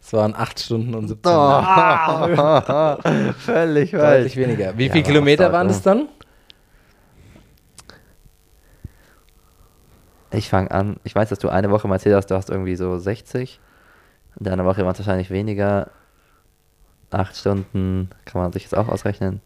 Es 0.02 0.14
waren 0.14 0.34
8 0.36 0.60
Stunden 0.60 0.96
und 0.96 1.08
17 1.08 1.32
Oh. 1.32 1.38
Völlig 3.38 3.92
Deutlich 3.92 4.36
weniger. 4.36 4.76
Wie 4.78 4.88
Ja, 4.88 4.94
viele 4.94 5.04
Kilometer 5.04 5.52
waren 5.52 5.70
es 5.70 5.82
dann? 5.84 6.10
Ich 10.32 10.50
fange 10.50 10.72
an. 10.72 10.98
Ich 11.04 11.14
weiß, 11.14 11.30
dass 11.30 11.40
du 11.40 11.50
eine 11.50 11.70
Woche 11.72 11.88
mal 11.88 11.96
erzählt 11.96 12.16
hast, 12.16 12.28
du 12.28 12.36
hast 12.36 12.50
irgendwie 12.50 12.76
so 12.76 12.98
60. 12.98 13.60
In 14.40 14.44
der 14.46 14.54
anderen 14.54 14.70
Woche 14.70 14.84
waren 14.84 14.94
es 14.94 15.00
wahrscheinlich 15.00 15.30
weniger. 15.30 15.90
Acht 17.10 17.36
Stunden 17.36 18.10
kann 18.24 18.42
man 18.42 18.54
sich 18.54 18.64
jetzt 18.64 18.78
auch 18.78 18.88
ausrechnen. 18.88 19.42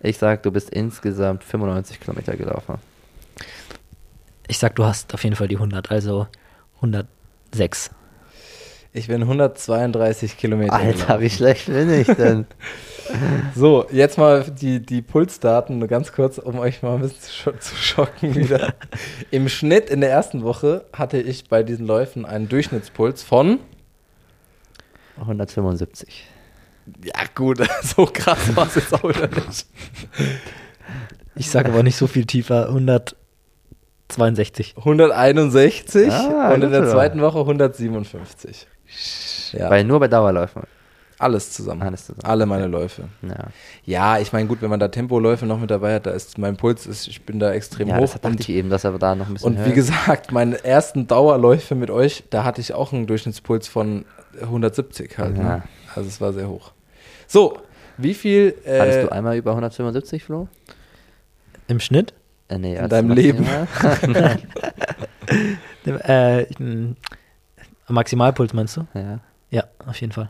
Ich 0.00 0.18
sag, 0.18 0.42
du 0.42 0.50
bist 0.50 0.70
insgesamt 0.70 1.44
95 1.44 2.00
Kilometer 2.00 2.36
gelaufen. 2.36 2.76
Ich 4.48 4.58
sag, 4.58 4.74
du 4.76 4.84
hast 4.84 5.14
auf 5.14 5.22
jeden 5.22 5.36
Fall 5.36 5.48
die 5.48 5.56
100, 5.56 5.90
also 5.90 6.26
106. 6.76 7.90
Ich 8.92 9.06
bin 9.06 9.22
132 9.22 10.36
Kilometer 10.36 10.72
Alter, 10.72 10.92
gelaufen. 10.92 11.20
wie 11.20 11.30
schlecht 11.30 11.66
bin 11.66 11.90
ich 11.92 12.06
denn? 12.08 12.46
So, 13.54 13.86
jetzt 13.90 14.18
mal 14.18 14.44
die, 14.44 14.84
die 14.84 15.00
Pulsdaten, 15.02 15.78
nur 15.78 15.86
ganz 15.88 16.12
kurz, 16.12 16.38
um 16.38 16.58
euch 16.58 16.82
mal 16.82 16.94
ein 16.94 17.00
bisschen 17.00 17.20
zu, 17.20 17.30
scho 17.32 17.52
zu 17.52 17.76
schocken 17.76 18.34
wieder. 18.34 18.74
Im 19.30 19.48
Schnitt 19.48 19.90
in 19.90 20.00
der 20.00 20.10
ersten 20.10 20.42
Woche 20.42 20.84
hatte 20.92 21.20
ich 21.20 21.48
bei 21.48 21.62
diesen 21.62 21.86
Läufen 21.86 22.26
einen 22.26 22.48
Durchschnittspuls 22.48 23.22
von, 23.22 23.60
175. 25.20 26.26
ja 27.04 27.12
gut, 27.34 27.58
so 27.82 28.06
krass 28.06 28.54
war 28.56 28.66
es 28.66 28.76
jetzt 28.76 28.94
auch 28.94 29.08
wieder 29.08 29.28
nicht. 29.28 29.66
Ich 31.34 31.50
sag 31.50 31.66
aber 31.66 31.82
nicht 31.82 31.96
so 31.96 32.06
viel 32.06 32.24
tiefer, 32.26 32.68
162. 32.68 34.76
161 34.76 36.12
Ah, 36.12 36.52
und 36.54 36.62
in 36.62 36.70
der 36.70 36.84
ja. 36.84 36.90
zweiten 36.90 37.20
Woche 37.20 37.38
157. 37.40 38.66
Ja, 39.52 39.70
Weil 39.70 39.84
nur 39.84 40.00
bei 40.00 40.08
Dauerläufen. 40.08 40.62
Alles 41.18 41.50
zusammen. 41.52 41.82
Alles 41.82 42.06
zusammen. 42.06 42.24
Alle 42.24 42.46
meine 42.46 42.66
Läufe. 42.66 43.04
Ja, 43.22 43.34
Ja, 43.84 44.18
ich 44.18 44.32
meine, 44.32 44.46
gut, 44.48 44.62
wenn 44.62 44.70
man 44.70 44.78
da 44.80 44.88
Tempoläufe 44.88 45.46
noch 45.46 45.58
mit 45.58 45.70
dabei 45.70 45.94
hat, 45.96 46.06
da 46.06 46.10
ist 46.12 46.38
mein 46.38 46.56
Puls, 46.56 46.86
ist, 46.86 47.08
ich 47.08 47.22
bin 47.22 47.38
da 47.38 47.52
extrem 47.52 47.88
ja 47.88 47.96
hoch. 47.96 48.00
das 48.02 48.12
dachte 48.12 48.28
und 48.28 48.40
ich 48.40 48.48
eben, 48.50 48.70
dass 48.70 48.84
er 48.84 48.98
da 48.98 49.14
noch 49.14 49.26
ein 49.28 49.34
bisschen 49.34 49.52
Und 49.52 49.58
wie 49.64 49.68
höher- 49.70 49.74
gesagt, 49.74 50.30
meine 50.32 50.62
ersten 50.64 51.06
Dauerläufe 51.06 51.74
mit 51.74 51.90
euch, 51.90 52.24
da 52.30 52.44
hatte 52.44 52.60
ich 52.60 52.72
auch 52.74 52.92
einen 52.92 53.06
Durchschnittspuls 53.06 53.66
von 53.68 54.04
170 54.40 55.18
halt. 55.18 55.36
Ja. 55.36 55.42
Ne? 55.42 55.62
Also 55.94 56.08
es 56.08 56.20
war 56.20 56.32
sehr 56.32 56.48
hoch. 56.48 56.72
So, 57.26 57.58
wie 57.96 58.14
viel 58.14 58.54
äh, 58.64 58.78
Hattest 58.80 59.02
du 59.04 59.12
einmal 59.12 59.36
über 59.36 59.50
175, 59.50 60.22
Flo? 60.24 60.46
Im 61.66 61.80
Schnitt? 61.80 62.14
Äh, 62.48 62.58
nee, 62.58 62.76
In 62.76 62.88
deinem 62.88 63.10
Leben. 63.10 63.46
Äh, 65.84 66.46
Maximalpuls 67.88 68.52
meinst 68.52 68.76
du? 68.76 68.86
ja. 68.94 69.20
Ja, 69.50 69.64
auf 69.86 69.98
jeden 70.00 70.12
Fall. 70.12 70.28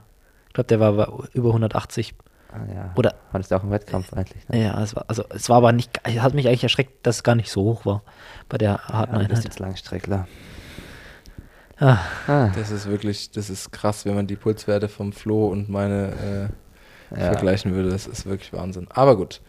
Ich 0.61 0.67
glaube, 0.67 0.67
der 0.69 0.81
war 0.81 0.93
bei 0.95 1.07
über 1.35 1.49
180. 1.51 2.15
Ah, 2.51 2.57
ja. 2.75 2.93
Oder, 2.97 3.15
Hattest 3.33 3.53
du 3.53 3.55
auch 3.57 3.63
im 3.63 3.71
Wettkampf 3.71 4.13
eigentlich? 4.13 4.49
Ne? 4.49 4.65
ja, 4.65 4.83
es 4.83 4.97
war, 4.97 5.05
also, 5.07 5.23
es 5.31 5.49
war 5.49 5.59
aber 5.59 5.71
nicht, 5.71 6.01
es 6.03 6.21
hat 6.21 6.35
mich 6.35 6.49
eigentlich 6.49 6.65
erschreckt, 6.65 7.07
dass 7.07 7.17
es 7.17 7.23
gar 7.23 7.37
nicht 7.37 7.49
so 7.51 7.63
hoch 7.63 7.87
war 7.87 8.03
bei 8.49 8.59
der 8.59 8.79
harten 8.89 9.13
Ja, 9.13 9.19
du 9.23 9.29
bist 9.29 9.31
Einheit. 9.31 9.45
jetzt 9.45 9.59
Langstreckler. 9.61 10.27
Ah, 11.79 11.99
Ah, 12.27 12.49
Das 12.57 12.73
ist 12.73 12.89
wirklich, 12.89 13.31
das 13.31 13.51
ist 13.51 13.71
krass, 13.71 14.05
wenn 14.05 14.17
man 14.17 14.27
die 14.27 14.35
Pulswerte 14.35 14.89
vom 14.89 15.13
Flo 15.13 15.47
und 15.47 15.69
meine 15.69 16.51
äh, 17.13 17.21
ja. 17.21 17.27
vergleichen 17.27 17.73
würde. 17.75 17.91
Das 17.91 18.09
ist 18.09 18.27
wirklich 18.27 18.53
Wahnsinn. 18.53 18.89
Aber 18.91 19.17
gut, 19.17 19.41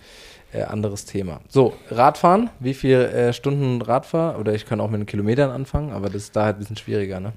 äh, 0.53 0.61
anderes 0.61 1.05
Thema. 1.05 1.39
So, 1.47 1.73
Radfahren. 1.89 2.51
Wie 2.59 2.75
viele 2.75 3.09
äh, 3.11 3.33
Stunden 3.33 3.81
Radfahr? 3.81 4.37
Oder 4.37 4.53
ich 4.53 4.67
kann 4.67 4.79
auch 4.79 4.91
mit 4.91 4.99
den 5.01 5.07
Kilometern 5.07 5.49
anfangen, 5.49 5.91
aber 5.91 6.05
das 6.09 6.17
ist 6.23 6.35
da 6.35 6.45
halt 6.45 6.57
ein 6.57 6.59
bisschen 6.59 6.77
schwieriger, 6.77 7.19
ne? 7.19 7.33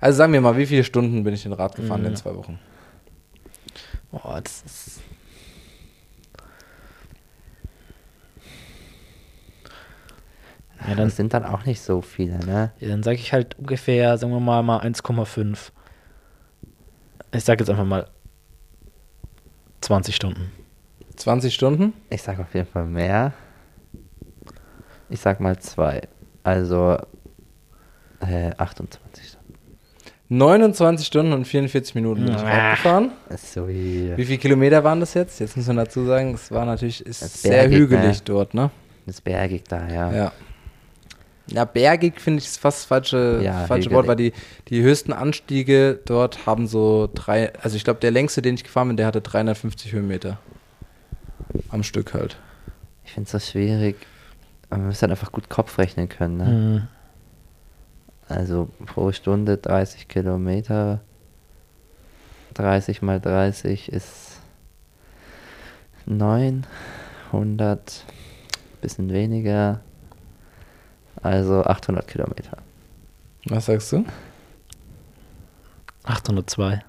Also 0.00 0.18
sagen 0.18 0.32
wir 0.32 0.40
mal, 0.40 0.56
wie 0.56 0.66
viele 0.66 0.84
Stunden 0.84 1.24
bin 1.24 1.34
ich 1.34 1.44
in 1.44 1.52
Rad 1.52 1.74
gefahren 1.74 2.04
in 2.04 2.12
Mhm. 2.12 2.16
zwei 2.16 2.36
Wochen? 2.36 2.60
Boah, 4.10 4.40
das 4.42 4.62
ist. 4.62 5.00
Ja, 10.80 10.94
dann, 10.94 11.08
Das 11.08 11.16
sind 11.16 11.34
dann 11.34 11.44
auch 11.44 11.64
nicht 11.64 11.80
so 11.80 12.00
viele, 12.02 12.38
ne? 12.46 12.72
ja, 12.78 12.88
dann 12.88 13.02
sage 13.02 13.16
ich 13.16 13.32
halt 13.32 13.58
ungefähr, 13.58 14.16
sagen 14.16 14.32
wir 14.32 14.40
mal, 14.40 14.62
mal 14.62 14.80
1,5. 14.80 15.72
Ich 17.32 17.44
sage 17.44 17.62
jetzt 17.62 17.68
einfach 17.68 17.84
mal 17.84 18.08
20 19.80 20.14
Stunden. 20.14 20.52
20 21.16 21.52
Stunden? 21.52 21.92
Ich 22.10 22.22
sag 22.22 22.38
auf 22.38 22.54
jeden 22.54 22.68
Fall 22.68 22.86
mehr. 22.86 23.32
Ich 25.10 25.20
sag 25.20 25.40
mal 25.40 25.58
zwei. 25.58 26.02
Also 26.44 26.96
äh, 28.20 28.52
28 28.56 29.27
Stunden. 29.27 29.27
29 30.30 31.06
Stunden 31.06 31.32
und 31.32 31.46
44 31.46 31.94
Minuten 31.94 32.24
bin 32.26 32.34
ich 32.34 32.40
Ah. 32.42 32.72
Gefahren. 32.72 33.10
Wie 33.56 34.24
viele 34.24 34.38
Kilometer 34.38 34.84
waren 34.84 35.00
das 35.00 35.14
jetzt? 35.14 35.40
Jetzt 35.40 35.56
muss 35.56 35.66
man 35.66 35.76
dazu 35.76 36.04
sagen, 36.04 36.34
es 36.34 36.50
war 36.50 36.66
natürlich 36.66 37.04
ist 37.04 37.22
Das 37.22 37.42
sehr 37.42 37.62
bergig, 37.62 37.78
hügelig 37.78 38.16
ne? 38.18 38.22
dort, 38.24 38.54
ne? 38.54 38.70
das 39.06 39.20
bergig 39.22 39.64
da, 39.68 39.88
ja. 39.88 40.12
Ja. 40.12 40.32
Ja, 41.50 41.64
bergig 41.64 42.20
finde 42.20 42.40
ich 42.40 42.44
ist 42.44 42.58
fast 42.60 42.80
das 42.80 42.84
falsche, 42.84 43.40
Ja, 43.42 43.60
falsche 43.64 43.86
hügelig. 43.86 43.96
Wort, 43.96 44.06
weil 44.06 44.16
die, 44.16 44.32
die 44.68 44.82
höchsten 44.82 45.14
Anstiege 45.14 45.98
dort 46.04 46.44
haben 46.44 46.66
so 46.66 47.08
drei, 47.14 47.54
also 47.62 47.74
ich 47.76 47.84
glaube, 47.84 48.00
der 48.00 48.10
längste, 48.10 48.42
den 48.42 48.54
ich 48.56 48.64
gefahren 48.64 48.88
bin, 48.88 48.98
der 48.98 49.06
hatte 49.06 49.22
350 49.22 49.92
Höhenmeter. 49.92 50.38
Am 51.70 51.82
Stück 51.82 52.12
halt. 52.12 52.36
Ich 53.06 53.12
finde 53.12 53.24
es 53.26 53.30
so 53.32 53.38
schwierig. 53.38 53.96
Aber 54.68 54.80
man 54.80 54.88
muss 54.88 54.98
dann 55.00 55.10
einfach 55.10 55.32
gut 55.32 55.48
Kopf 55.48 55.78
rechnen 55.78 56.10
können. 56.10 56.36
Ne? 56.36 56.44
Mhm. 56.44 56.82
Also 58.28 58.68
pro 58.86 59.12
Stunde 59.12 59.56
30 59.56 60.08
Kilometer. 60.08 61.00
30 62.54 63.02
mal 63.02 63.20
30 63.20 63.92
ist 63.92 64.40
900, 66.06 68.04
bisschen 68.80 69.12
weniger. 69.12 69.80
Also 71.22 71.64
800 71.64 72.06
Kilometer. 72.06 72.58
Was 73.46 73.66
sagst 73.66 73.92
du? 73.92 74.04
802. 76.04 76.80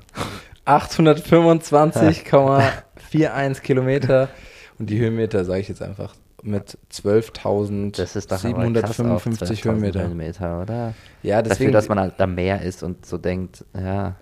825,41 0.65 3.59
Kilometer. 3.61 4.29
Und 4.77 4.89
die 4.89 4.99
Höhenmeter 4.99 5.45
sage 5.45 5.61
ich 5.61 5.69
jetzt 5.69 5.81
einfach 5.81 6.13
mit 6.43 6.77
Das 6.91 8.15
ist 8.15 8.31
doch 8.31 8.43
aber 8.43 8.71
krass 8.73 8.99
auf 8.99 9.25
12.755 9.25 9.63
12.000 9.63 10.01
Höhenmeter. 10.01 10.61
Oder? 10.61 10.93
Ja, 11.23 11.37
Dafür, 11.41 11.49
deswegen. 11.49 11.71
dass 11.71 11.87
man 11.89 11.99
halt 11.99 12.19
am 12.19 12.35
Meer 12.35 12.61
ist 12.61 12.83
und 12.83 13.05
so 13.05 13.17
denkt, 13.17 13.65
ja, 13.73 14.15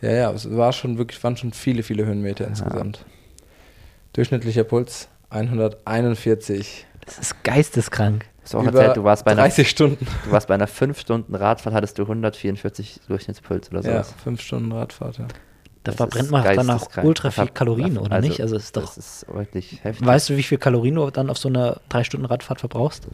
Ja, 0.00 0.10
ja, 0.12 0.32
es 0.32 0.54
war 0.56 0.72
schon 0.72 0.98
wirklich, 0.98 1.22
waren 1.24 1.36
schon 1.36 1.52
viele, 1.52 1.82
viele 1.82 2.04
Höhenmeter 2.06 2.46
insgesamt. 2.46 3.04
Durchschnittlicher 4.12 4.64
Puls 4.64 5.08
141. 5.30 6.86
Das 7.04 7.18
ist 7.18 7.42
geisteskrank. 7.44 8.26
hast 8.42 8.54
du 8.54 8.58
auch 8.58 8.62
Über 8.62 8.78
erzählt, 8.80 8.96
du 8.96 9.04
warst 9.04 9.24
bei 9.24 9.32
einer 9.32 9.42
30 9.42 9.68
Stunden. 9.68 10.06
Du 10.24 10.30
warst 10.30 10.48
bei 10.48 10.54
einer 10.54 10.66
5 10.66 10.98
Stunden 10.98 11.34
Radfahrt, 11.34 11.74
hattest 11.74 11.98
du 11.98 12.02
144 12.02 13.00
Durchschnittspuls 13.08 13.70
oder 13.70 13.80
Ja, 13.80 14.04
sowas. 14.04 14.14
5 14.22 14.40
Stunden 14.40 14.72
Radfahrt. 14.72 15.18
Ja. 15.18 15.26
Da 15.84 15.92
Das 15.92 15.96
verbrennt 15.96 16.30
man 16.30 16.42
dann 16.42 16.70
auch 16.70 16.88
ultra 17.02 17.30
viel 17.30 17.48
Kalorien, 17.48 17.98
oder 17.98 18.12
also, 18.12 18.28
nicht? 18.28 18.40
Also 18.40 18.56
ist 18.56 18.74
doch. 18.74 18.82
Das 18.82 18.96
ist 18.96 19.26
wirklich 19.28 19.84
heftig. 19.84 20.06
Weißt 20.06 20.30
du, 20.30 20.36
wie 20.38 20.42
viel 20.42 20.56
Kalorien 20.56 20.94
du 20.94 21.10
dann 21.10 21.28
auf 21.28 21.36
so 21.36 21.48
einer 21.48 21.78
3 21.90 22.04
Stunden 22.04 22.24
Radfahrt 22.26 22.60
verbrauchst? 22.60 23.06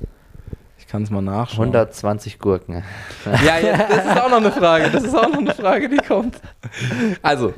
Ich 0.78 0.86
kann 0.86 1.02
es 1.02 1.10
mal 1.10 1.20
nachschauen. 1.20 1.68
120 1.68 2.38
Gurken. 2.38 2.84
Ja, 3.44 3.58
ja, 3.58 3.76
das 3.76 4.06
ist 4.06 4.20
auch 4.22 4.30
noch 4.30 4.36
eine 4.38 4.52
Frage. 4.52 4.88
Das 4.90 5.02
ist 5.02 5.14
auch 5.14 5.28
noch 5.28 5.38
eine 5.38 5.54
Frage, 5.54 5.88
die 5.88 5.96
kommt. 5.98 6.40
Also, 7.22 7.54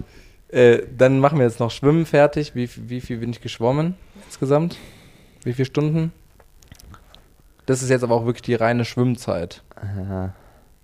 äh, 0.48 0.80
dann 0.96 1.20
machen 1.20 1.38
wir 1.38 1.44
jetzt 1.44 1.60
noch 1.60 1.70
Schwimmen 1.70 2.06
fertig. 2.06 2.54
Wie, 2.54 2.68
wie 2.88 3.00
viel 3.02 3.18
bin 3.18 3.30
ich 3.30 3.40
geschwommen 3.42 3.96
insgesamt? 4.26 4.76
Wie 5.44 5.52
viele 5.52 5.66
Stunden? 5.66 6.12
Das 7.66 7.82
ist 7.82 7.90
jetzt 7.90 8.02
aber 8.02 8.14
auch 8.14 8.24
wirklich 8.24 8.42
die 8.42 8.54
reine 8.54 8.84
Schwimmzeit. 8.84 9.62
Ja, 9.76 10.26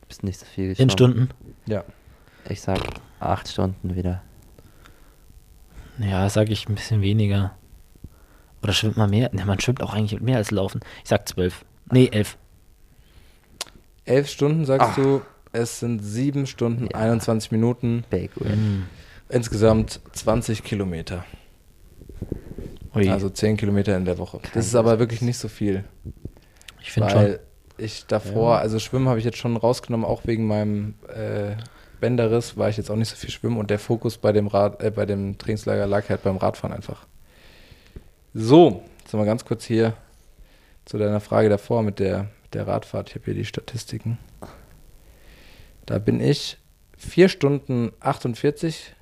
du 0.01 0.07
bist 0.07 0.22
nicht 0.22 0.39
so 0.39 0.47
viel 0.47 0.64
In 0.64 0.89
geschwommen. 0.89 0.91
Stunden? 0.91 1.29
Ja. 1.66 1.85
Ich 2.49 2.61
sag 2.61 2.79
8 3.21 3.49
Stunden 3.49 3.95
wieder. 3.97 4.23
Ja, 5.99 6.29
sage 6.29 6.53
ich 6.53 6.69
ein 6.69 6.75
bisschen 6.75 7.01
weniger. 7.03 7.57
Oder 8.62 8.73
schwimmt 8.73 8.97
man 8.97 9.11
mehr? 9.11 9.31
Ne, 9.33 9.45
man 9.45 9.61
schwimmt 9.61 9.83
auch 9.83 9.95
eigentlich 9.95 10.21
mehr 10.21 10.37
als 10.37 10.51
laufen. 10.51 10.81
Ich 11.03 11.09
sag 11.09 11.29
12. 11.29 11.64
Nee, 11.91 12.09
11. 12.12 12.37
Elf 14.05 14.29
Stunden 14.29 14.64
sagst 14.64 14.89
Ach. 14.91 14.97
du, 14.97 15.23
es 15.53 15.81
sind 15.81 16.01
sieben 16.01 16.47
Stunden, 16.47 16.85
Ja. 16.93 16.99
21 16.99 17.51
Minuten, 17.53 18.05
Big 18.11 18.31
win. 18.37 18.53
Mhm. 18.79 18.87
insgesamt 19.29 20.01
20 20.12 20.62
Kilometer. 20.64 21.25
Ui, 22.95 23.09
Also 23.09 23.29
10 23.29 23.57
Kilometer 23.57 23.97
in 23.97 24.05
der 24.07 24.19
Woche. 24.19 24.39
Kein 24.39 24.53
Das 24.55 24.66
ist 24.66 24.75
aber 24.75 24.99
wirklich 24.99 25.21
nicht 25.23 25.37
so 25.39 25.49
viel. 25.49 25.85
ich 26.81 26.91
finde 26.91 27.14
weil 27.14 27.33
schon. 27.77 27.85
ich 27.85 28.07
davor, 28.07 28.55
Ja. 28.57 28.61
also 28.61 28.79
Schwimmen 28.79 29.09
habe 29.09 29.19
ich 29.19 29.25
jetzt 29.25 29.37
schon 29.39 29.57
rausgenommen, 29.57 30.07
auch 30.07 30.23
wegen 30.25 30.47
meinem 30.47 30.95
äh, 31.09 31.57
Bänderriss 32.01 32.57
war 32.57 32.68
ich 32.68 32.76
jetzt 32.76 32.90
auch 32.90 32.96
nicht 32.96 33.09
so 33.09 33.16
viel 33.16 33.30
schwimmen 33.30 33.59
und 33.59 33.70
der 33.70 33.78
Fokus 33.78 34.18
bei 34.18 34.32
dem 34.32 34.46
Rad, 34.46 34.82
äh, 34.82 34.90
bei 34.90 35.07
dem 35.07 35.38
Trainingslager 35.38 35.86
lag 35.86 36.09
halt 36.09 36.22
beim 36.22 36.36
Radfahren 36.36 36.74
einfach. 36.74 37.07
So, 38.34 38.82
jetzt 39.01 39.14
mal 39.14 39.26
ganz 39.26 39.44
kurz 39.44 39.64
hier 39.64 39.94
zu 40.84 40.99
deiner 40.99 41.20
Frage 41.20 41.49
davor 41.49 41.82
mit 41.82 41.99
der, 41.99 42.28
der 42.53 42.66
Radfahrt. 42.66 43.11
Ich 43.11 43.14
habe 43.14 43.26
hier 43.26 43.34
die 43.34 43.44
Statistiken. 43.44 44.18
Da 45.86 45.99
bin 45.99 46.20
ich 46.20 46.59
4 46.96 47.28
Stunden 47.28 47.92
48, 48.01 48.94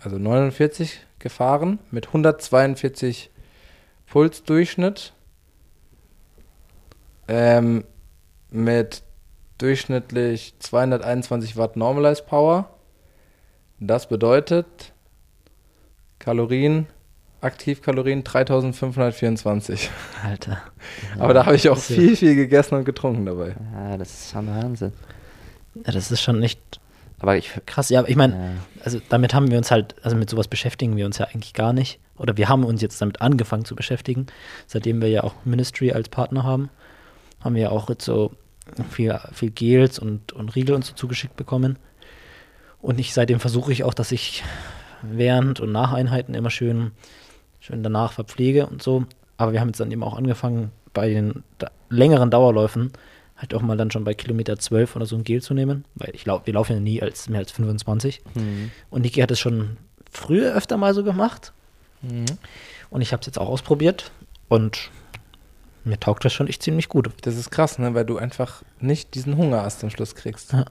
also 0.00 0.18
49 0.18 1.00
gefahren 1.18 1.78
mit 1.90 2.08
142 2.08 3.30
Pulsdurchschnitt. 4.06 5.12
Ähm, 7.28 7.84
mit 8.50 9.02
durchschnittlich 9.58 10.54
221 10.58 11.56
Watt 11.56 11.76
Normalized 11.76 12.26
Power. 12.26 12.70
Das 13.78 14.08
bedeutet 14.08 14.92
Kalorien, 16.18 16.86
Aktivkalorien 17.40 18.24
3524. 18.24 19.90
Alter. 20.24 20.62
Aber 21.18 21.34
da 21.34 21.46
habe 21.46 21.56
ich 21.56 21.68
auch 21.68 21.78
viel, 21.78 22.16
viel 22.16 22.34
gegessen 22.34 22.74
und 22.76 22.84
getrunken 22.84 23.26
dabei. 23.26 23.54
Ja, 23.74 23.96
das 23.96 24.12
ist 24.12 24.30
schon 24.32 24.46
Wahnsinn. 24.48 24.92
Ja, 25.74 25.92
das 25.92 26.10
ist 26.10 26.22
schon 26.22 26.42
echt 26.42 26.80
Aber 27.18 27.36
ich. 27.36 27.52
krass. 27.66 27.90
Ja, 27.90 28.04
ich 28.06 28.16
meine, 28.16 28.34
Ja. 28.34 28.50
also 28.82 29.00
damit 29.10 29.34
haben 29.34 29.50
wir 29.50 29.58
uns 29.58 29.70
halt, 29.70 29.94
also 30.02 30.16
mit 30.16 30.30
sowas 30.30 30.48
beschäftigen 30.48 30.96
wir 30.96 31.04
uns 31.06 31.18
ja 31.18 31.26
eigentlich 31.26 31.52
gar 31.52 31.72
nicht. 31.74 32.00
Oder 32.16 32.38
wir 32.38 32.48
haben 32.48 32.64
uns 32.64 32.80
jetzt 32.80 33.00
damit 33.02 33.20
angefangen 33.20 33.66
zu 33.66 33.76
beschäftigen, 33.76 34.26
seitdem 34.66 35.02
wir 35.02 35.08
ja 35.10 35.22
auch 35.22 35.34
Ministry 35.44 35.92
als 35.92 36.08
Partner 36.08 36.44
haben. 36.44 36.70
Haben 37.40 37.54
wir 37.56 37.62
ja 37.64 37.70
auch 37.70 37.90
jetzt 37.90 38.06
so 38.06 38.32
viel, 38.90 39.18
viel 39.32 39.50
Gels 39.50 39.98
und, 39.98 40.32
und 40.32 40.54
Riegel 40.54 40.74
und 40.74 40.84
so 40.84 40.94
zugeschickt 40.94 41.36
bekommen. 41.36 41.78
Und 42.80 43.00
ich 43.00 43.14
seitdem 43.14 43.40
versuche 43.40 43.72
ich 43.72 43.84
auch, 43.84 43.94
dass 43.94 44.12
ich 44.12 44.44
während 45.02 45.60
und 45.60 45.72
nach 45.72 45.92
Einheiten 45.92 46.34
immer 46.34 46.50
schön, 46.50 46.92
schön 47.60 47.82
danach 47.82 48.12
verpflege 48.12 48.66
und 48.66 48.82
so. 48.82 49.04
Aber 49.36 49.52
wir 49.52 49.60
haben 49.60 49.68
jetzt 49.68 49.80
dann 49.80 49.90
eben 49.92 50.02
auch 50.02 50.16
angefangen, 50.16 50.70
bei 50.92 51.08
den 51.08 51.42
da 51.58 51.70
längeren 51.88 52.30
Dauerläufen 52.30 52.92
halt 53.36 53.54
auch 53.54 53.60
mal 53.60 53.76
dann 53.76 53.90
schon 53.90 54.04
bei 54.04 54.14
Kilometer 54.14 54.58
12 54.58 54.96
oder 54.96 55.06
so 55.06 55.16
ein 55.16 55.24
Gel 55.24 55.42
zu 55.42 55.52
nehmen. 55.52 55.84
Weil 55.94 56.14
ich 56.14 56.24
lau 56.24 56.40
wir 56.44 56.54
laufen 56.54 56.72
ja 56.72 56.80
nie 56.80 57.02
als 57.02 57.28
mehr 57.28 57.40
als 57.40 57.52
25. 57.52 58.22
Hm. 58.34 58.70
Und 58.90 59.02
Niki 59.02 59.20
hat 59.20 59.30
es 59.30 59.38
schon 59.38 59.76
früher 60.10 60.54
öfter 60.54 60.76
mal 60.76 60.94
so 60.94 61.04
gemacht. 61.04 61.52
Und 62.90 63.00
ich 63.00 63.12
habe 63.12 63.20
es 63.20 63.26
jetzt 63.26 63.38
auch 63.38 63.48
ausprobiert. 63.48 64.10
Und 64.48 64.90
mir 65.86 65.98
taugt 66.00 66.24
das 66.24 66.32
schon 66.32 66.48
echt 66.48 66.62
ziemlich 66.62 66.88
gut. 66.88 67.10
Das 67.22 67.36
ist 67.36 67.50
krass, 67.50 67.78
ne? 67.78 67.94
weil 67.94 68.04
du 68.04 68.18
einfach 68.18 68.62
nicht 68.80 69.14
diesen 69.14 69.36
Hunger 69.36 69.62
hast 69.62 69.82
am 69.84 69.90
Schluss 69.90 70.14
kriegst. 70.14 70.52
Ja. 70.52 70.64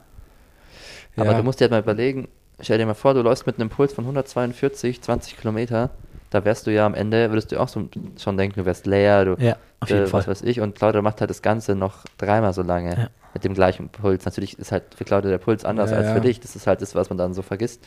Aber 1.18 1.32
Ja. 1.32 1.38
du 1.38 1.44
musst 1.44 1.60
dir 1.60 1.66
halt 1.66 1.72
mal 1.72 1.80
überlegen, 1.80 2.28
stell 2.60 2.78
dir 2.78 2.86
mal 2.86 2.94
vor, 2.94 3.14
du 3.14 3.22
läufst 3.22 3.48
mit 3.48 3.60
einem 3.60 3.70
Puls 3.70 3.94
von 3.94 4.04
142, 4.06 5.02
20 5.02 5.38
Kilometer. 5.38 5.90
Da 6.30 6.44
wärst 6.44 6.68
du 6.68 6.72
ja 6.72 6.86
am 6.86 6.94
Ende, 6.96 7.30
würdest 7.30 7.52
du 7.52 7.60
auch 7.60 7.70
so 7.70 7.88
schon 8.22 8.36
denken, 8.38 8.60
du 8.60 8.66
wärst 8.66 8.86
leer, 8.86 9.24
du, 9.26 9.36
Ja, 9.40 9.56
auf 9.80 9.90
jeden 9.90 10.02
äh, 10.02 10.14
was 10.14 10.26
Fall. 10.26 10.28
weiß 10.28 10.42
ich. 10.42 10.60
Und 10.60 10.76
Claudia 10.76 11.02
macht 11.02 11.22
halt 11.22 11.30
das 11.30 11.42
Ganze 11.42 11.76
noch 11.76 12.04
dreimal 12.18 12.54
so 12.54 12.62
lange 12.62 12.98
Ja. 12.98 13.08
mit 13.34 13.44
dem 13.46 13.54
gleichen 13.54 13.88
Puls. 13.90 14.26
Natürlich 14.26 14.60
ist 14.60 14.72
halt 14.74 14.84
für 14.96 15.06
Claudia 15.06 15.30
der 15.32 15.38
Puls 15.38 15.64
anders 15.64 15.92
Ja, 15.92 15.98
als 15.98 16.08
ja. 16.08 16.14
für 16.16 16.22
dich. 16.22 16.42
Das 16.42 16.56
ist 16.58 16.68
halt 16.68 16.82
das, 16.82 16.94
was 16.96 17.10
man 17.10 17.18
dann 17.18 17.34
so 17.34 17.42
vergisst. 17.42 17.82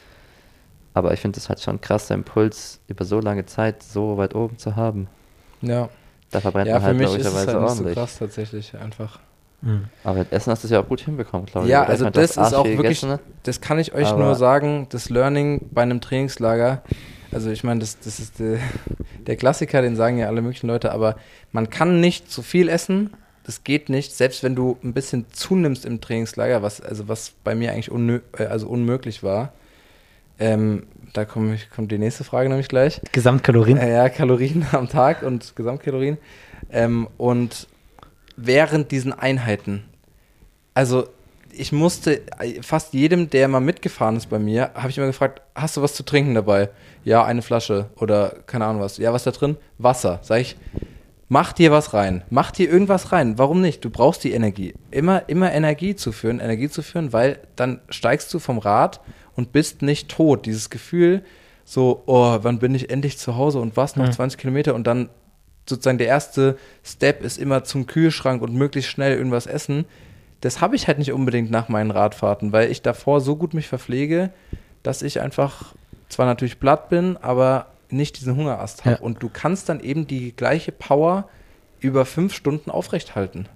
Aber 0.95 1.13
ich 1.13 1.21
finde 1.21 1.39
es 1.39 1.49
halt 1.51 1.61
schon 1.61 1.81
krass, 1.83 2.09
seinen 2.09 2.25
Puls 2.25 2.81
über 2.89 3.05
so 3.05 3.21
lange 3.21 3.45
Zeit 3.45 3.83
so 3.83 4.17
weit 4.17 4.35
oben 4.35 4.57
zu 4.57 4.75
haben. 4.77 5.09
Ja, 5.61 5.91
Da 6.31 6.41
verbrennt 6.41 6.69
ja 6.69 6.75
man 6.75 6.83
für 6.83 6.87
halt 6.87 6.97
mich 6.99 7.07
ist 7.07 7.13
es 7.13 7.17
logischerweise 7.25 7.47
halt 7.47 7.63
nicht 7.63 7.71
so 7.71 7.75
ordentlich. 7.75 7.95
krass 7.95 8.19
tatsächlich 8.19 8.77
einfach. 8.77 9.19
Mhm. 9.61 9.87
Aber 10.05 10.19
mit 10.21 10.33
Essen 10.33 10.51
hast 10.53 10.63
du 10.63 10.67
es 10.67 10.73
ja 10.73 10.81
auch 10.81 10.89
gut 10.89 11.01
hinbekommen. 11.01 11.47
Ja, 11.55 11.61
Oder? 11.61 11.67
Ich 11.67 11.89
also 11.89 12.05
meine, 12.05 12.13
du 12.13 12.21
das 12.21 12.31
ist 12.31 12.39
auch 12.39 12.65
wirklich, 12.65 13.01
gegessen, 13.01 13.09
ne? 13.09 13.21
das 13.43 13.61
kann 13.61 13.79
ich 13.79 13.95
euch 13.95 14.11
nur 14.15 14.35
sagen, 14.35 14.87
das 14.91 15.11
Learning 15.11 15.69
bei 15.73 15.83
einem 15.83 16.01
Trainingslager, 16.01 16.83
also 17.33 17.51
ich 17.51 17.65
meine, 17.65 17.81
das, 17.81 17.99
das 17.99 18.21
ist 18.21 18.39
der, 18.39 18.59
der 19.27 19.37
Klassiker, 19.37 19.83
den 19.83 19.97
sagen 19.97 20.19
ja 20.19 20.29
alle 20.29 20.43
möglichen 20.43 20.69
Leute, 20.69 20.93
aber 20.93 21.17
man 21.53 21.71
kann 21.71 22.01
nicht 22.01 22.31
zu 22.31 22.43
viel 22.43 22.69
essen, 22.69 23.11
das 23.45 23.65
geht 23.65 23.89
nicht, 23.89 24.15
selbst 24.15 24.43
wenn 24.43 24.55
du 24.55 24.77
ein 24.85 24.93
bisschen 24.93 25.27
zunimmst 25.33 25.87
im 25.87 26.01
Trainingslager, 26.01 26.63
was, 26.63 26.81
also 26.81 27.09
was 27.09 27.33
bei 27.45 27.55
mir 27.55 27.73
eigentlich 27.73 27.91
unnö 27.91 28.21
äh, 28.37 28.45
also 28.45 28.69
unmöglich 28.69 29.23
war. 29.23 29.53
Ähm, 30.39 30.87
da 31.13 31.25
komm 31.25 31.53
ich, 31.53 31.71
kommt 31.71 31.91
die 31.93 31.99
nächste 31.99 32.25
Frage 32.25 32.49
nämlich 32.49 32.69
gleich. 32.69 33.01
Gesamtkalorien. 33.13 33.79
Äh, 33.79 33.95
ja, 33.95 34.09
Kalorien 34.09 34.67
am 34.73 34.89
Tag 34.89 35.23
und 35.23 35.55
Gesamtkalorien. 35.57 36.19
Ähm, 36.71 37.09
und 37.17 37.67
während 38.37 38.91
diesen 38.91 39.13
Einheiten, 39.13 39.85
also 40.75 41.09
ich 41.53 41.73
musste 41.73 42.23
äh, 42.39 42.63
fast 42.63 42.95
jedem, 42.95 43.31
der 43.31 43.49
mal 43.49 43.61
mitgefahren 43.61 44.17
ist 44.17 44.27
bei 44.31 44.39
mir, 44.39 44.71
habe 44.75 44.91
ich 44.91 44.99
immer 44.99 45.07
gefragt, 45.07 45.43
hast 45.55 45.77
du 45.77 45.83
was 45.83 45.95
zu 45.95 46.05
trinken 46.05 46.35
dabei? 46.35 46.71
Ja, 47.05 47.25
eine 47.25 47.43
Flasche 47.43 47.87
oder 47.97 48.37
keine 48.47 48.67
Ahnung 48.67 48.83
was. 48.83 48.99
Ja, 48.99 49.13
was 49.13 49.25
da 49.25 49.31
drin? 49.31 49.57
Wasser. 49.79 50.21
Sag 50.23 50.41
ich, 50.41 50.57
mach 51.29 51.53
dir 51.53 51.73
was 51.73 51.95
rein. 51.95 52.23
Mach 52.31 52.51
dir 52.51 52.71
irgendwas 52.71 53.13
rein. 53.13 53.39
Warum 53.39 53.61
nicht? 53.61 53.85
Du 53.85 53.91
brauchst 53.91 54.25
die 54.25 54.33
Energie. 54.33 54.75
Immer, 54.91 55.29
immer 55.29 55.53
Energie 55.53 55.97
zu 55.97 56.13
führen, 56.13 56.39
Energie 56.39 56.69
zu 56.69 56.83
führen, 56.83 57.13
weil 57.13 57.41
dann 57.57 57.81
steigst 57.89 58.33
du 58.33 58.39
vom 58.39 58.59
Rad 58.59 59.01
und 59.39 59.53
bist 59.53 59.83
nicht 59.83 60.09
tot. 60.09 60.47
Dieses 60.47 60.69
Gefühl, 60.69 61.23
so, 61.65 62.03
oh, 62.07 62.39
wann 62.43 62.59
bin 62.59 62.75
ich 62.75 62.91
endlich 62.91 63.19
zu 63.19 63.37
Hause 63.37 63.61
und 63.61 63.77
was, 63.77 63.95
noch 63.95 64.07
Mhm. 64.07 64.13
20 64.13 64.37
Kilometer 64.41 64.75
und 64.75 64.89
dann 64.89 65.11
sozusagen 65.65 65.99
der 65.99 66.09
erste 66.09 66.59
Step 66.85 67.23
ist 67.23 67.39
immer 67.39 67.63
zum 67.63 67.87
Kühlschrank 67.87 68.43
und 68.43 68.53
möglichst 68.53 68.91
schnell 68.91 69.17
irgendwas 69.17 69.47
essen. 69.47 69.85
Das 70.41 70.61
habe 70.61 70.75
ich 70.75 70.89
halt 70.89 70.99
nicht 70.99 71.13
unbedingt 71.13 71.53
nach 71.53 71.69
meinen 71.69 71.93
Radfahrten, 71.93 72.53
weil 72.53 72.69
ich 72.69 72.83
davor 72.83 73.21
so 73.21 73.37
gut 73.37 73.55
mich 73.55 73.69
verpflege, 73.69 74.31
dass 74.83 75.03
ich 75.03 75.21
einfach 75.21 75.73
zwar 76.09 76.27
natürlich 76.27 76.59
platt 76.59 76.89
bin, 76.89 77.17
aber 77.17 77.67
nicht 77.91 78.19
diesen 78.19 78.35
Hungerast 78.35 78.87
habe. 78.87 78.97
Ja. 78.97 79.01
Und 79.01 79.23
du 79.23 79.29
kannst 79.33 79.69
dann 79.69 79.79
eben 79.79 80.09
die 80.09 80.35
gleiche 80.35 80.73
Power 80.73 81.29
über 81.79 82.05
fünf 82.07 82.35
Stunden 82.35 82.73
aufrechthalten. 82.73 83.49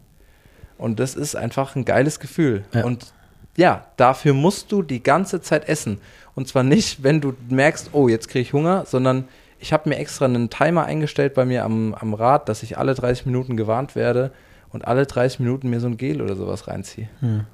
Und 0.78 1.00
das 1.00 1.16
ist 1.16 1.34
einfach 1.34 1.74
ein 1.74 1.84
geiles 1.84 2.20
Gefühl. 2.20 2.64
Ja. 2.72 2.84
Und 2.84 3.14
ja, 3.56 3.86
dafür 3.96 4.34
musst 4.34 4.72
du 4.72 4.82
die 4.82 5.02
ganze 5.02 5.40
Zeit 5.40 5.68
essen. 5.68 6.00
Und 6.34 6.48
zwar 6.48 6.62
nicht, 6.62 7.02
wenn 7.02 7.20
du 7.20 7.34
merkst, 7.48 7.90
oh, 7.92 8.08
jetzt 8.08 8.28
kriege 8.28 8.42
ich 8.42 8.52
Hunger, 8.52 8.84
sondern 8.86 9.28
ich 9.58 9.72
habe 9.72 9.88
mir 9.88 9.96
extra 9.96 10.24
einen 10.24 10.50
Timer 10.50 10.84
eingestellt 10.84 11.34
bei 11.34 11.44
mir 11.44 11.64
am, 11.64 11.94
am 11.94 12.14
Rad, 12.14 12.48
dass 12.48 12.62
ich 12.62 12.78
alle 12.78 12.94
30 12.94 13.26
Minuten 13.26 13.56
gewarnt 13.56 13.94
werde 13.94 14.32
und 14.72 14.86
alle 14.86 15.06
30 15.06 15.40
Minuten 15.40 15.70
mir 15.70 15.80
so 15.80 15.86
ein 15.86 15.96
Gel 15.98 16.22
oder 16.22 16.34
sowas 16.34 16.66
reinziehe. 16.66 17.08
Hm. 17.20 17.44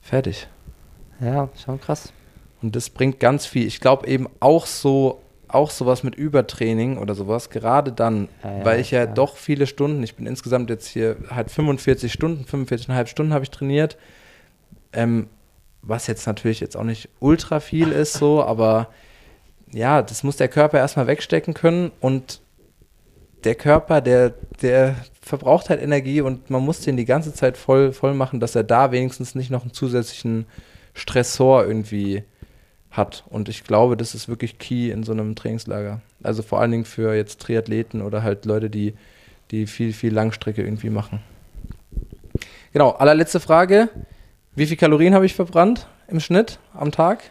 Fertig. 0.00 0.48
Ja, 1.20 1.48
schon 1.62 1.80
krass. 1.80 2.12
Und 2.62 2.76
das 2.76 2.90
bringt 2.90 3.20
ganz 3.20 3.44
viel. 3.44 3.66
Ich 3.66 3.80
glaube 3.80 4.06
eben 4.06 4.28
auch 4.40 4.66
so, 4.66 5.20
auch 5.48 5.70
sowas 5.70 6.02
mit 6.02 6.14
Übertraining 6.14 6.98
oder 6.98 7.14
sowas, 7.14 7.50
gerade 7.50 7.92
dann, 7.92 8.28
Ja, 8.42 8.58
ja, 8.58 8.64
weil 8.64 8.80
ich 8.80 8.90
ja, 8.92 9.00
ja. 9.00 9.06
doch 9.06 9.36
viele 9.36 9.66
Stunden, 9.66 10.02
ich 10.02 10.16
bin 10.16 10.26
insgesamt 10.26 10.70
jetzt 10.70 10.86
hier 10.86 11.16
halt 11.30 11.50
45 11.50 12.12
Stunden, 12.12 12.44
45,5 12.44 13.06
Stunden 13.06 13.34
habe 13.34 13.44
ich 13.44 13.50
trainiert. 13.50 13.96
Ähm, 14.96 15.28
was 15.82 16.08
jetzt 16.08 16.26
natürlich 16.26 16.58
jetzt 16.58 16.76
auch 16.76 16.84
nicht 16.84 17.08
ultra 17.20 17.60
viel 17.60 17.92
ist, 17.92 18.14
so, 18.14 18.42
aber 18.42 18.88
ja, 19.72 20.02
das 20.02 20.24
muss 20.24 20.36
der 20.36 20.48
Körper 20.48 20.78
erstmal 20.78 21.06
wegstecken 21.06 21.54
können 21.54 21.92
und 22.00 22.40
der 23.44 23.54
Körper, 23.54 24.00
der, 24.00 24.34
der 24.62 24.96
verbraucht 25.20 25.70
halt 25.70 25.80
Energie 25.80 26.20
und 26.20 26.50
man 26.50 26.64
muss 26.64 26.80
den 26.80 26.96
die 26.96 27.04
ganze 27.04 27.32
Zeit 27.32 27.56
voll, 27.56 27.92
voll 27.92 28.14
machen, 28.14 28.40
dass 28.40 28.56
er 28.56 28.64
da 28.64 28.90
wenigstens 28.90 29.36
nicht 29.36 29.50
noch 29.50 29.62
einen 29.62 29.72
zusätzlichen 29.72 30.46
Stressor 30.94 31.64
irgendwie 31.64 32.24
hat. 32.90 33.24
Und 33.28 33.48
ich 33.48 33.62
glaube, 33.62 33.96
das 33.96 34.14
ist 34.14 34.28
wirklich 34.28 34.58
key 34.58 34.90
in 34.90 35.04
so 35.04 35.12
einem 35.12 35.36
Trainingslager. 35.36 36.00
Also 36.22 36.42
vor 36.42 36.60
allen 36.60 36.72
Dingen 36.72 36.84
für 36.84 37.14
jetzt 37.14 37.40
Triathleten 37.40 38.02
oder 38.02 38.22
halt 38.22 38.46
Leute, 38.46 38.70
die, 38.70 38.94
die 39.50 39.66
viel, 39.66 39.92
viel 39.92 40.12
Langstrecke 40.12 40.62
irgendwie 40.62 40.90
machen. 40.90 41.20
Genau, 42.72 42.90
allerletzte 42.90 43.38
Frage. 43.38 43.88
Wie 44.56 44.66
viel 44.66 44.76
Kalorien 44.76 45.14
habe 45.14 45.26
ich 45.26 45.34
verbrannt 45.34 45.86
im 46.08 46.18
Schnitt 46.18 46.58
am 46.74 46.90
Tag? 46.90 47.22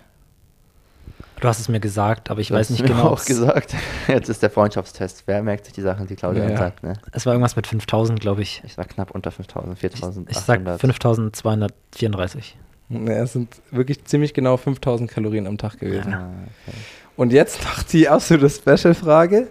Du 1.41 1.47
hast 1.49 1.59
es 1.59 1.67
mir 1.67 1.79
gesagt, 1.81 2.29
aber 2.31 2.39
ich 2.39 2.47
Du 2.47 2.53
weiß 2.53 2.69
nicht 2.69 2.81
mir 2.83 2.87
genau. 2.89 3.09
auch 3.09 3.25
gesagt. 3.25 3.75
Jetzt 4.07 4.29
ist 4.29 4.41
der 4.41 4.49
Freundschaftstest. 4.49 5.23
Wer 5.25 5.43
merkt 5.43 5.65
sich 5.65 5.73
die 5.73 5.81
Sachen, 5.81 6.07
die 6.07 6.15
Claudia 6.15 6.47
Ja. 6.49 6.55
sagt, 6.57 6.83
ne? 6.83 6.93
Es 7.11 7.25
war 7.25 7.33
irgendwas 7.33 7.55
mit 7.57 7.67
5000, 7.67 8.19
glaube 8.21 8.41
ich. 8.41 8.61
Ich 8.65 8.77
war 8.77 8.85
knapp 8.85 9.11
unter 9.11 9.31
5000, 9.31 9.73
Ich, 9.73 9.79
4800. 9.81 10.31
ich 10.31 10.37
sag 10.37 10.79
5234. 10.79 12.57
Ja, 12.89 12.99
es 13.23 13.33
sind 13.33 13.49
wirklich 13.71 14.05
ziemlich 14.05 14.33
genau 14.33 14.55
5000 14.57 15.09
Kalorien 15.11 15.47
am 15.47 15.57
Tag 15.57 15.79
gewesen. 15.79 16.13
Ah, 16.13 16.29
okay. 16.67 16.77
Und 17.17 17.33
jetzt 17.33 17.63
noch 17.63 17.83
die 17.83 18.07
absolute 18.07 18.49
Special-Frage. 18.49 19.47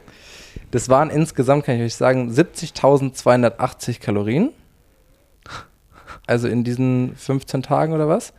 Das 0.71 0.89
waren 0.89 1.11
insgesamt, 1.11 1.65
kann 1.65 1.77
ich 1.77 1.83
euch 1.83 1.95
sagen, 1.97 2.31
70.280 2.31 4.01
Kalorien. 4.01 4.51
Also 6.27 6.49
in 6.49 6.65
diesen 6.65 7.15
15 7.17 7.63
Tagen 7.63 7.93
oder 7.93 8.09
was? 8.09 8.33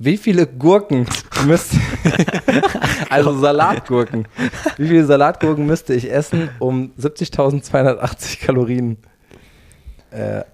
Wie 0.00 0.16
viele 0.16 0.46
Gurken 0.46 1.08
müsste, 1.44 1.76
also 3.10 3.36
Salatgurken, 3.36 4.28
wie 4.76 4.86
viele 4.86 5.04
Salatgurken 5.04 5.66
müsste 5.66 5.92
ich 5.92 6.12
essen, 6.12 6.50
um 6.60 6.92
70.280 6.96 8.44
Kalorien 8.44 8.98
äh, 10.12 10.44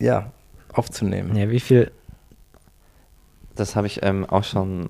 ja, 0.00 0.32
aufzunehmen? 0.72 1.36
Ja, 1.36 1.48
wie 1.48 1.60
viel? 1.60 1.92
Das 3.54 3.76
habe 3.76 3.86
ich 3.86 4.02
ähm, 4.02 4.24
auch 4.24 4.44
schon 4.44 4.88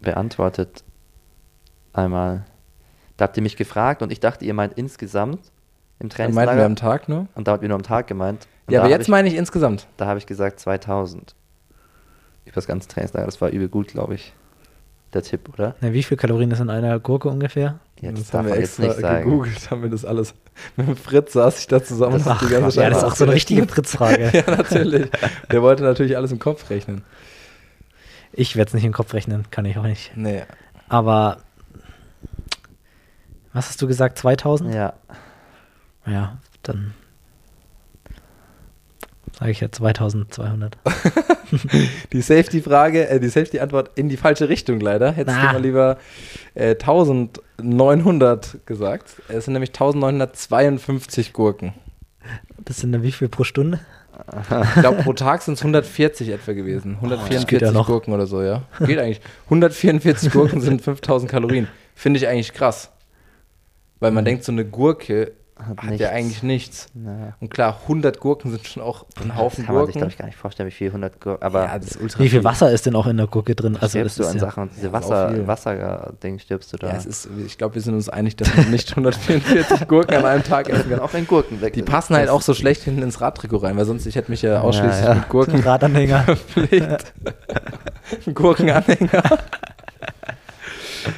beantwortet. 0.00 0.84
Einmal. 1.94 2.44
Da 3.16 3.24
habt 3.24 3.36
ihr 3.38 3.42
mich 3.42 3.56
gefragt 3.56 4.02
und 4.02 4.12
ich 4.12 4.20
dachte, 4.20 4.44
ihr 4.44 4.52
meint 4.52 4.74
insgesamt 4.74 5.40
im 5.98 6.10
Dann 6.10 6.34
meinten 6.34 6.34
Trainingslager. 6.34 6.56
wir 6.58 6.66
am 6.66 6.76
Tag 6.76 7.08
nur? 7.08 7.28
und 7.34 7.48
da 7.48 7.52
habt 7.52 7.62
ihr 7.62 7.68
nur 7.70 7.76
am 7.76 7.82
Tag 7.82 8.06
gemeint. 8.06 8.46
Und 8.66 8.74
Ja, 8.74 8.80
aber 8.80 8.90
jetzt 8.90 9.02
ich, 9.02 9.08
meine 9.08 9.28
ich 9.28 9.34
insgesamt. 9.34 9.86
Da 9.96 10.06
habe 10.06 10.18
ich 10.18 10.26
gesagt 10.26 10.60
2000. 10.60 11.34
Über 12.44 12.54
das 12.54 12.66
ganze 12.66 12.88
Trainingslager. 12.88 13.26
Das 13.26 13.40
war 13.40 13.50
übel 13.50 13.68
gut, 13.68 13.88
glaube 13.88 14.14
ich. 14.14 14.32
Der 15.12 15.22
Tipp, 15.22 15.48
oder? 15.52 15.76
Ja, 15.80 15.92
wie 15.92 16.02
viel 16.02 16.16
Kalorien 16.16 16.50
ist 16.50 16.60
in 16.60 16.68
einer 16.68 16.98
Gurke 16.98 17.28
ungefähr? 17.28 17.78
Jetzt 18.00 18.18
das 18.20 18.30
darf 18.30 18.38
haben 18.40 18.48
wir 18.48 18.56
extra 18.56 18.82
nicht 18.84 18.98
sagen. 19.00 19.24
gegoogelt, 19.24 19.70
haben 19.70 19.82
wir 19.82 19.88
das 19.88 20.04
alles. 20.04 20.34
Mit 20.76 20.88
dem 20.88 20.96
Fritz 20.96 21.32
saß 21.32 21.60
ich 21.60 21.66
da 21.68 21.82
zusammen. 21.82 22.14
Das- 22.14 22.26
und 22.26 22.32
hab 22.34 22.40
die 22.40 22.48
ganze 22.48 22.80
ja, 22.80 22.90
das 22.90 22.98
ist 22.98 23.04
auch 23.04 23.14
so 23.14 23.24
eine 23.24 23.32
richtige. 23.32 23.66
Fritzfrage. 23.66 24.30
Ja, 24.46 24.56
natürlich. 24.56 25.08
Der 25.50 25.62
wollte 25.62 25.82
natürlich 25.84 26.16
alles 26.16 26.32
im 26.32 26.38
Kopf 26.38 26.68
rechnen. 26.70 27.02
Ich 28.32 28.56
werde 28.56 28.68
es 28.68 28.74
nicht 28.74 28.84
im 28.84 28.92
Kopf 28.92 29.14
rechnen, 29.14 29.44
kann 29.50 29.64
ich 29.64 29.78
auch 29.78 29.84
nicht. 29.84 30.12
Nee. 30.16 30.42
Aber 30.88 31.38
was 33.52 33.68
hast 33.68 33.80
du 33.80 33.86
gesagt? 33.86 34.18
2000? 34.18 34.74
Ja. 34.74 34.92
Ja, 36.06 36.36
dann 36.62 36.92
sage 39.38 39.50
ich 39.50 39.60
ja 39.60 39.70
2200. 39.70 40.76
Die 42.12 42.20
Safety-Frage, 42.22 43.08
äh, 43.08 43.20
die 43.20 43.28
Safety-Antwort 43.28 43.90
in 43.94 44.08
die 44.08 44.16
falsche 44.16 44.48
Richtung 44.48 44.80
leider. 44.80 45.12
Hättest 45.12 45.36
Ah. 45.36 45.46
du 45.48 45.52
mal 45.52 45.62
lieber 45.62 45.98
äh, 46.54 46.70
1900 46.70 48.66
gesagt. 48.66 49.22
Es 49.28 49.44
sind 49.44 49.52
nämlich 49.52 49.70
1952 49.70 51.32
Gurken. 51.32 51.72
Das 52.64 52.78
sind 52.78 52.92
dann 52.92 53.02
wie 53.02 53.12
viel 53.12 53.28
pro 53.28 53.44
Stunde? 53.44 53.80
Ich 54.74 54.80
glaube, 54.80 55.02
pro 55.02 55.12
Tag 55.12 55.42
sind 55.42 55.54
es 55.54 55.60
140 55.60 56.30
etwa 56.30 56.52
gewesen. 56.52 56.96
das 57.02 57.10
geht 57.10 57.18
144 57.18 57.60
ja 57.60 57.70
noch. 57.72 57.86
Gurken 57.86 58.14
oder 58.14 58.26
so, 58.26 58.42
ja. 58.42 58.62
Geht 58.80 58.98
eigentlich. 58.98 59.20
144 59.44 60.32
Gurken 60.32 60.60
sind 60.62 60.80
5000 60.82 61.30
Kalorien. 61.30 61.68
Finde 61.94 62.18
ich 62.18 62.26
eigentlich 62.26 62.52
krass. 62.54 62.90
Weil 64.00 64.10
man 64.12 64.24
denkt, 64.24 64.42
so 64.44 64.52
eine 64.52 64.64
Gurke 64.64 65.32
Hat 65.58 65.82
hat 65.82 65.98
ja 65.98 66.10
eigentlich 66.10 66.42
nichts. 66.42 66.88
Na, 66.92 67.34
Und 67.40 67.48
klar, 67.48 67.78
100 67.84 68.20
Gurken 68.20 68.50
sind 68.50 68.66
schon 68.68 68.82
auch 68.82 69.06
ein 69.22 69.34
Haufen 69.36 69.60
das 69.62 69.66
kann 69.66 69.74
man 69.74 69.86
sich, 69.86 69.94
Gurken. 69.94 70.00
glaube 70.00 70.12
ich, 70.12 70.18
gar 70.18 70.26
nicht 70.26 70.36
vorstellen, 70.36 70.66
wie 70.68 70.72
viel 70.72 70.88
100 70.88 71.18
Gurken. 71.18 71.42
Aber 71.42 71.64
ja, 71.64 71.78
das 71.78 71.92
ist 71.92 72.02
ultra 72.02 72.22
Wie 72.22 72.28
viel 72.28 72.44
Wasser 72.44 72.70
ist 72.70 72.84
denn 72.84 72.94
auch 72.94 73.06
in 73.06 73.16
der 73.16 73.26
Gurke 73.26 73.54
drin? 73.54 73.74
Also 73.80 73.98
stirbst 73.98 74.20
das 74.20 74.26
du 74.26 74.30
an 74.32 74.36
ja, 74.36 74.40
Sachen, 74.40 74.70
diese 74.76 74.86
Ja, 74.88 74.92
Wasser. 74.92 75.46
Wasser-Ding 75.46 76.38
stirbst 76.40 76.74
du 76.74 76.76
da. 76.76 76.88
Ja, 76.88 76.96
es 76.96 77.06
ist, 77.06 77.28
ich 77.46 77.56
glaube, 77.56 77.74
wir 77.74 77.80
sind 77.80 77.94
uns 77.94 78.10
einig, 78.10 78.36
dass 78.36 78.54
man 78.54 78.70
nicht 78.70 78.90
144 78.90 79.88
Gurken 79.88 80.14
an 80.16 80.26
einem 80.26 80.44
Tag 80.44 80.68
essen 80.68 80.90
kann. 80.90 81.00
auch 81.00 81.14
wenn 81.14 81.26
Gurken 81.26 81.58
weg 81.62 81.72
Die 81.72 81.82
passen 81.82 82.16
halt 82.16 82.28
auch 82.28 82.42
so 82.42 82.52
schlecht 82.52 82.82
hinten 82.82 83.02
ins 83.02 83.22
Radtrikot 83.22 83.56
rein, 83.56 83.78
weil 83.78 83.86
sonst 83.86 84.04
ich 84.04 84.14
hätte 84.14 84.30
mich 84.30 84.42
ja 84.42 84.60
ausschließlich 84.60 85.06
ja. 85.06 85.14
mit 85.14 85.28
Gurken 85.30 85.60
Radanhänger. 85.60 86.20
verpflegt. 86.24 87.14
Gurkenanhänger. 88.34 89.22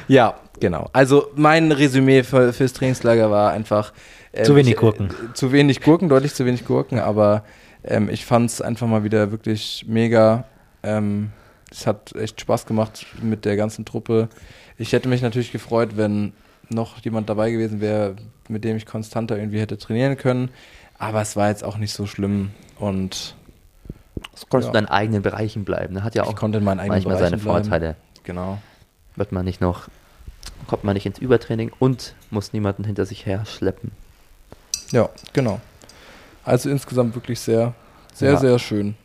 ja, 0.07 0.35
genau. 0.59 0.89
Also 0.93 1.27
mein 1.35 1.71
Resümee 1.71 2.23
für, 2.23 2.53
fürs 2.53 2.73
Trainingslager 2.73 3.29
war 3.31 3.51
einfach 3.51 3.91
ähm, 4.33 4.45
Zu 4.45 4.55
wenig 4.55 4.73
ich, 4.73 4.77
Gurken. 4.77 5.07
Äh, 5.09 5.33
zu 5.33 5.51
wenig 5.51 5.81
Gurken, 5.81 6.09
deutlich 6.09 6.33
zu 6.33 6.45
wenig 6.45 6.65
Gurken, 6.65 6.99
aber 6.99 7.43
ähm, 7.83 8.09
ich 8.09 8.25
fand 8.25 8.49
es 8.49 8.61
einfach 8.61 8.87
mal 8.87 9.03
wieder 9.03 9.31
wirklich 9.31 9.85
mega. 9.87 10.45
Ähm, 10.83 11.31
es 11.71 11.85
hat 11.87 12.15
echt 12.15 12.41
Spaß 12.41 12.65
gemacht 12.65 13.05
mit 13.21 13.45
der 13.45 13.55
ganzen 13.55 13.85
Truppe. 13.85 14.29
Ich 14.77 14.93
hätte 14.93 15.07
mich 15.07 15.21
natürlich 15.21 15.51
gefreut, 15.51 15.91
wenn 15.97 16.33
noch 16.69 16.99
jemand 16.99 17.29
dabei 17.29 17.51
gewesen 17.51 17.81
wäre, 17.81 18.15
mit 18.47 18.63
dem 18.63 18.77
ich 18.77 18.85
konstanter 18.85 19.37
irgendwie 19.37 19.59
hätte 19.59 19.77
trainieren 19.77 20.17
können. 20.17 20.49
Aber 20.97 21.21
es 21.21 21.35
war 21.35 21.49
jetzt 21.49 21.63
auch 21.63 21.77
nicht 21.77 21.93
so 21.93 22.05
schlimm 22.05 22.51
und 22.77 23.35
Das 24.31 24.47
konntest 24.49 24.73
Ja. 24.73 24.79
in 24.79 24.85
deinen 24.85 24.93
eigenen 24.93 25.21
Bereichen 25.21 25.63
bleiben. 25.63 25.95
Das 25.95 26.03
hat 26.03 26.15
ja 26.15 26.23
ich 26.23 26.29
auch 26.29 26.35
konnte 26.35 26.57
in 26.57 26.63
meinen 26.63 26.79
eigenen 26.79 26.95
manchmal 26.95 27.17
seine 27.17 27.37
Bereichen 27.37 27.43
bleiben. 27.43 27.63
Vorteile. 27.63 27.95
Genau. 28.23 28.57
Wird 29.15 29.31
man 29.31 29.45
nicht 29.45 29.61
noch, 29.61 29.87
kommt 30.67 30.83
man 30.83 30.93
nicht 30.93 31.05
ins 31.05 31.19
Übertraining 31.19 31.71
und 31.79 32.15
muss 32.29 32.51
niemanden 32.53 32.83
hinter 32.83 33.05
sich 33.05 33.25
her 33.25 33.45
schleppen. 33.45 33.91
Ja, 34.91 35.09
genau. 35.33 35.59
Also 36.45 36.69
insgesamt 36.69 37.15
wirklich 37.15 37.39
sehr, 37.39 37.73
sehr, 38.13 38.31
Ja. 38.33 38.37
sehr 38.37 38.59
schön. 38.59 38.95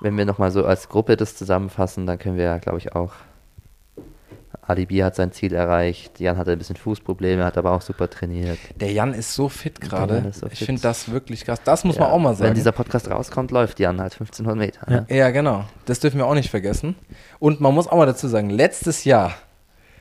Wenn 0.00 0.16
wir 0.16 0.24
nochmal 0.24 0.50
so 0.50 0.64
als 0.64 0.88
Gruppe 0.88 1.16
das 1.16 1.36
zusammenfassen, 1.36 2.06
dann 2.06 2.18
können 2.18 2.36
wir 2.36 2.44
ja, 2.44 2.58
glaube 2.58 2.78
ich, 2.78 2.94
auch. 2.94 3.12
Alibi 4.66 4.98
hat 4.98 5.14
sein 5.14 5.30
Ziel 5.30 5.52
erreicht. 5.54 6.20
Jan 6.20 6.38
hatte 6.38 6.52
ein 6.52 6.58
bisschen 6.58 6.76
Fußprobleme, 6.76 7.44
hat 7.44 7.58
aber 7.58 7.72
auch 7.72 7.82
super 7.82 8.08
trainiert. 8.08 8.58
Der 8.80 8.92
Jan 8.92 9.12
ist 9.12 9.34
so 9.34 9.50
fit 9.50 9.78
gerade. 9.80 10.30
So 10.32 10.46
ich 10.50 10.64
finde 10.64 10.80
das 10.80 11.10
wirklich 11.10 11.44
krass. 11.44 11.60
Das 11.64 11.84
muss 11.84 11.96
Ja, 11.96 12.02
man 12.02 12.10
auch 12.12 12.18
mal 12.18 12.30
Wenn 12.30 12.36
sagen. 12.36 12.54
dieser 12.54 12.72
Podcast 12.72 13.10
rauskommt, 13.10 13.50
läuft 13.50 13.78
Jan 13.78 14.00
halt 14.00 14.14
1500 14.14 14.56
Meter. 14.56 14.90
ne? 14.90 15.06
ja, 15.10 15.30
genau. 15.30 15.64
Das 15.84 16.00
dürfen 16.00 16.16
wir 16.16 16.26
auch 16.26 16.34
nicht 16.34 16.50
vergessen. 16.50 16.94
Und 17.40 17.60
man 17.60 17.74
muss 17.74 17.88
auch 17.88 17.96
mal 17.98 18.06
dazu 18.06 18.26
sagen, 18.26 18.48
letztes 18.48 19.04
Jahr 19.04 19.34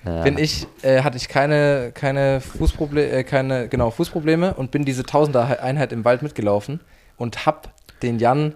Ja. 0.06 0.24
bin 0.24 0.38
ich, 0.38 0.68
äh, 0.82 1.01
hatte 1.01 1.18
ich 1.18 1.30
keine, 1.30 1.91
keine 1.93 2.41
Fußprobleme, 2.41 3.10
äh, 3.10 3.24
keine, 3.24 3.70
genau, 3.70 3.89
Fußprobleme 3.89 4.54
und 4.54 4.72
bin 4.72 4.84
diese 4.86 5.04
Tausender 5.04 5.62
Einheit 5.64 5.93
im 5.93 6.04
Wald 6.04 6.22
mitgelaufen 6.22 6.82
und 7.18 7.45
hab 7.45 7.74
den 8.01 8.20
Jan, 8.20 8.56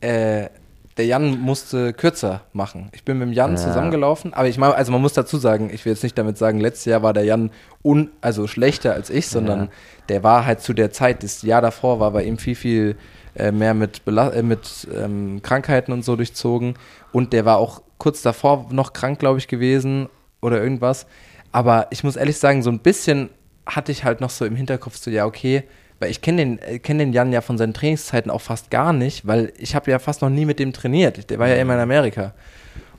äh, 0.00 0.48
der 0.96 1.06
Jan 1.06 1.38
musste 1.40 1.92
kürzer 1.92 2.42
machen. 2.52 2.88
Ich 2.92 3.04
bin 3.04 3.18
mit 3.18 3.28
dem 3.28 3.32
Jan 3.32 3.52
Ja. 3.52 3.56
zusammengelaufen, 3.56 4.34
aber 4.34 4.48
ich 4.48 4.58
meine, 4.58 4.74
also 4.74 4.90
man 4.92 5.00
muss 5.00 5.12
dazu 5.12 5.38
sagen, 5.38 5.70
ich 5.72 5.84
will 5.84 5.92
jetzt 5.92 6.02
nicht 6.02 6.18
damit 6.18 6.38
sagen, 6.38 6.60
letztes 6.60 6.84
Jahr 6.86 7.02
war 7.02 7.12
der 7.12 7.24
Jan 7.24 7.50
un, 7.84 8.10
also 8.20 8.46
schlechter 8.46 8.94
als 8.94 9.10
ich, 9.10 9.28
sondern 9.28 9.60
Ja. 9.62 9.68
der 10.08 10.22
war 10.22 10.44
halt 10.46 10.60
zu 10.60 10.72
der 10.72 10.90
Zeit, 10.90 11.22
das 11.22 11.42
Jahr 11.42 11.62
davor 11.62 12.00
war 12.00 12.10
bei 12.12 12.24
ihm 12.24 12.38
viel, 12.38 12.54
viel 12.56 12.96
äh, 13.34 13.52
mehr 13.52 13.74
mit, 13.74 14.04
Bela 14.04 14.30
äh, 14.32 14.42
mit 14.42 14.88
ähm, 14.94 15.40
Krankheiten 15.42 15.92
und 15.92 16.04
so 16.04 16.16
durchzogen 16.16 16.74
und 17.12 17.32
der 17.32 17.44
war 17.44 17.58
auch 17.58 17.82
kurz 17.98 18.22
davor 18.22 18.66
noch 18.70 18.92
krank, 18.92 19.18
glaube 19.20 19.38
ich, 19.38 19.46
gewesen 19.48 20.08
oder 20.40 20.62
irgendwas. 20.62 21.06
Aber 21.52 21.86
ich 21.90 22.04
muss 22.04 22.16
ehrlich 22.16 22.38
sagen, 22.38 22.62
so 22.62 22.70
ein 22.70 22.80
bisschen 22.80 23.30
hatte 23.66 23.92
ich 23.92 24.04
halt 24.04 24.20
noch 24.20 24.30
so 24.30 24.44
im 24.44 24.56
Hinterkopf 24.56 24.96
so, 24.96 25.10
ja, 25.10 25.26
okay, 25.26 25.64
weil 26.00 26.10
ich 26.10 26.20
kenne 26.20 26.38
den, 26.38 26.58
äh, 26.60 26.78
kenn 26.78 26.98
den 26.98 27.12
Jan 27.12 27.32
ja 27.32 27.40
von 27.40 27.58
seinen 27.58 27.74
Trainingszeiten 27.74 28.30
auch 28.30 28.40
fast 28.40 28.70
gar 28.70 28.92
nicht, 28.92 29.26
weil 29.26 29.52
ich 29.58 29.74
habe 29.74 29.90
ja 29.90 29.98
fast 29.98 30.22
noch 30.22 30.30
nie 30.30 30.44
mit 30.44 30.58
dem 30.58 30.72
trainiert. 30.72 31.30
Der 31.30 31.38
war 31.38 31.48
ja 31.48 31.56
immer 31.56 31.74
in 31.74 31.80
Amerika. 31.80 32.34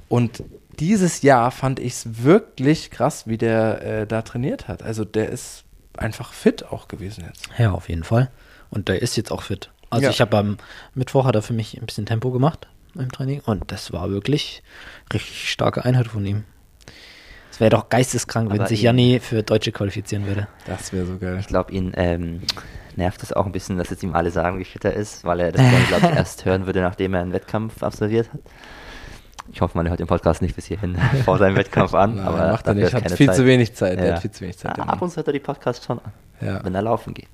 Und 0.10 0.44
dieses 0.80 1.22
Jahr 1.22 1.52
fand 1.52 1.80
ich 1.80 1.94
es 1.94 2.24
wirklich 2.24 2.90
krass, 2.92 3.28
wie 3.28 3.38
der 3.38 3.82
äh, 3.82 4.08
da 4.08 4.22
trainiert 4.22 4.68
hat. 4.68 4.84
Also 4.84 5.06
der 5.06 5.30
ist 5.30 5.64
einfach 5.98 6.34
fit 6.34 6.66
auch 6.66 6.88
gewesen 6.88 7.26
jetzt. 7.28 7.48
Ja, 7.58 7.72
auf 7.72 7.90
jeden 7.90 8.04
Fall. 8.04 8.30
Und 8.70 8.88
der 8.88 9.02
ist 9.02 9.16
jetzt 9.18 9.32
auch 9.32 9.44
fit. 9.44 9.70
Also 9.90 10.06
Ja. 10.06 10.10
ich 10.12 10.22
habe 10.22 10.38
am 10.38 10.58
Mittwoch 10.94 11.26
hat 11.26 11.36
er 11.36 11.42
für 11.42 11.54
mich 11.54 11.80
ein 11.80 11.86
bisschen 11.86 12.06
Tempo 12.06 12.32
gemacht 12.32 12.68
im 12.96 13.12
Training 13.12 13.42
und 13.46 13.72
das 13.72 13.92
war 13.94 14.10
wirklich 14.10 14.64
richtig 15.14 15.50
starke 15.50 15.86
Einheit 15.86 16.08
von 16.08 16.26
ihm. 16.26 16.44
Es 17.60 17.62
wäre 17.62 17.72
doch 17.72 17.89
geisteskrank, 17.89 18.51
wenn 18.51 18.62
Aber 18.62 18.70
sich 18.70 18.82
Janni 18.84 19.20
für 19.20 19.43
Deutsche 19.43 19.74
qualifizieren 19.74 20.26
würde. 20.26 20.47
Das 20.66 20.93
wäre 20.93 21.05
so 21.05 21.18
geil. 21.18 21.36
Ich 21.41 21.47
glaube, 21.47 21.74
ihn 21.74 21.91
ähm, 21.97 22.39
nervt 22.95 23.22
es 23.22 23.34
auch 23.34 23.45
ein 23.45 23.51
bisschen, 23.51 23.78
dass 23.78 23.89
jetzt 23.89 24.01
ihm 24.01 24.16
alle 24.16 24.32
sagen, 24.32 24.60
wie 24.60 24.64
fit 24.64 24.86
er 24.86 24.93
ist, 24.93 25.26
weil 25.26 25.41
er 25.41 25.51
das 25.51 25.62
dann, 25.62 25.88
glaube 25.89 26.07
ich, 26.07 26.16
erst 26.18 26.45
hören 26.45 26.68
würde, 26.68 26.80
nachdem 26.80 27.14
er 27.16 27.20
einen 27.20 27.34
Wettkampf 27.34 27.84
absolviert 27.84 28.32
hat. 28.32 28.39
Ich 29.51 29.60
hoffe, 29.60 29.78
man 29.78 29.89
hört 29.89 29.99
den 29.99 30.07
Podcast 30.07 30.41
nicht 30.41 30.55
bis 30.55 30.68
hierhin 30.68 30.95
vor 31.26 31.38
seinem 31.38 31.57
Wettkampf 31.57 31.93
an, 31.95 32.16
Nein, 32.16 32.26
aber 32.26 32.49
macht 32.49 32.66
er 32.66 32.76
nicht. 32.76 32.93
Hat 32.93 33.12
viel 33.12 33.28
Zeit. 33.28 33.36
zu 33.36 33.45
wenig 33.45 33.74
Zeit. 33.76 33.97
Er 33.99 34.07
Ja. 34.07 34.14
hat 34.14 34.22
viel 34.22 34.32
zu 34.32 34.39
wenig 34.39 34.57
Zeit. 34.57 34.78
Ja, 34.78 34.86
ab 34.86 35.01
und 35.01 35.10
zu 35.10 35.18
hört 35.18 35.28
er 35.28 35.34
die 35.34 35.39
Podcast 35.41 35.84
schon 35.84 35.99
an, 35.99 36.14
Ja. 36.39 36.64
wenn 36.64 36.74
er 36.74 36.82
laufen 36.82 37.14
geht. 37.14 37.28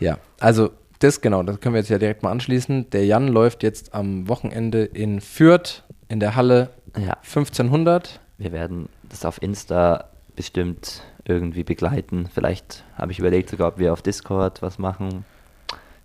Ja, 0.00 0.18
also 0.38 0.68
das 0.98 1.22
genau, 1.22 1.42
das 1.42 1.60
können 1.60 1.74
wir 1.74 1.80
jetzt 1.80 1.88
ja 1.88 1.96
direkt 1.96 2.22
mal 2.22 2.30
anschließen. 2.30 2.90
Der 2.90 3.06
Jan 3.06 3.28
läuft 3.28 3.62
jetzt 3.62 3.94
am 3.94 4.28
Wochenende 4.28 4.84
in 4.84 5.22
Fürth 5.22 5.82
in 6.08 6.20
der 6.20 6.36
Halle 6.36 6.68
Ja, 6.94 7.16
1500. 7.22 8.20
wir 8.36 8.52
werden 8.52 8.90
das 9.08 9.24
auf 9.24 9.42
Insta 9.42 10.06
bestimmt 10.34 11.02
irgendwie 11.24 11.64
begleiten. 11.64 12.28
Vielleicht 12.32 12.84
habe 12.96 13.12
ich 13.12 13.18
überlegt 13.18 13.50
sogar, 13.50 13.68
ob 13.68 13.78
wir 13.78 13.92
auf 13.92 14.02
Discord 14.02 14.62
was 14.62 14.78
machen. 14.78 15.24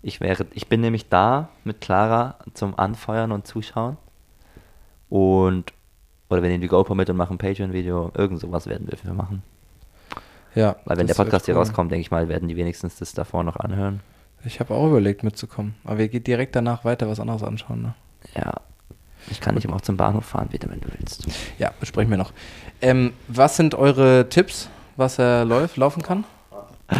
Ich 0.02 0.20
wäre, 0.20 0.46
ich 0.52 0.68
bin 0.68 0.80
nämlich 0.80 1.08
da 1.08 1.48
mit 1.64 1.80
Clara 1.80 2.36
zum 2.54 2.78
Anfeuern 2.78 3.30
und 3.30 3.46
Zuschauen. 3.46 3.96
Und 5.08 5.72
oder 6.28 6.42
wir 6.42 6.48
nehmen 6.48 6.62
die 6.62 6.68
GoPro 6.68 6.94
mit 6.94 7.10
und 7.10 7.16
machen 7.16 7.34
ein 7.34 7.38
Patreon-Video. 7.38 8.10
Irgend 8.16 8.40
sowas 8.40 8.66
werden 8.66 8.90
wir 8.90 8.96
für 8.96 9.12
machen. 9.12 9.42
Ja, 10.54 10.76
Weil 10.86 10.96
wenn 10.96 11.06
der 11.06 11.14
Podcast 11.14 11.44
hier 11.44 11.54
cool. 11.54 11.60
rauskommt, 11.60 11.92
denke 11.92 12.00
ich 12.00 12.10
mal, 12.10 12.28
werden 12.28 12.48
die 12.48 12.56
wenigstens 12.56 12.96
das 12.96 13.12
davor 13.12 13.44
noch 13.44 13.56
anhören. 13.56 14.00
Ich 14.44 14.58
habe 14.58 14.74
auch 14.74 14.88
überlegt 14.88 15.22
mitzukommen, 15.22 15.74
aber 15.84 15.98
wir 15.98 16.08
gehen 16.08 16.24
direkt 16.24 16.56
danach 16.56 16.84
weiter 16.84 17.08
was 17.08 17.20
anderes 17.20 17.42
anschauen. 17.42 17.82
Ne? 17.82 17.94
Ja. 18.34 18.54
Ich 19.30 19.40
kann 19.40 19.54
dich 19.54 19.68
auch 19.68 19.80
zum 19.82 19.96
Bahnhof 19.96 20.24
fahren, 20.24 20.48
bitte, 20.50 20.68
wenn 20.68 20.80
du 20.80 20.88
willst. 20.98 21.26
Ja, 21.58 21.72
besprechen 21.78 22.10
wir 22.10 22.18
noch. 22.18 22.32
Ähm, 22.82 23.12
was 23.28 23.56
sind 23.56 23.74
eure 23.74 24.28
Tipps, 24.28 24.68
was 24.96 25.18
er 25.18 25.44
läuft, 25.44 25.76
laufen 25.76 26.02
kann? 26.02 26.24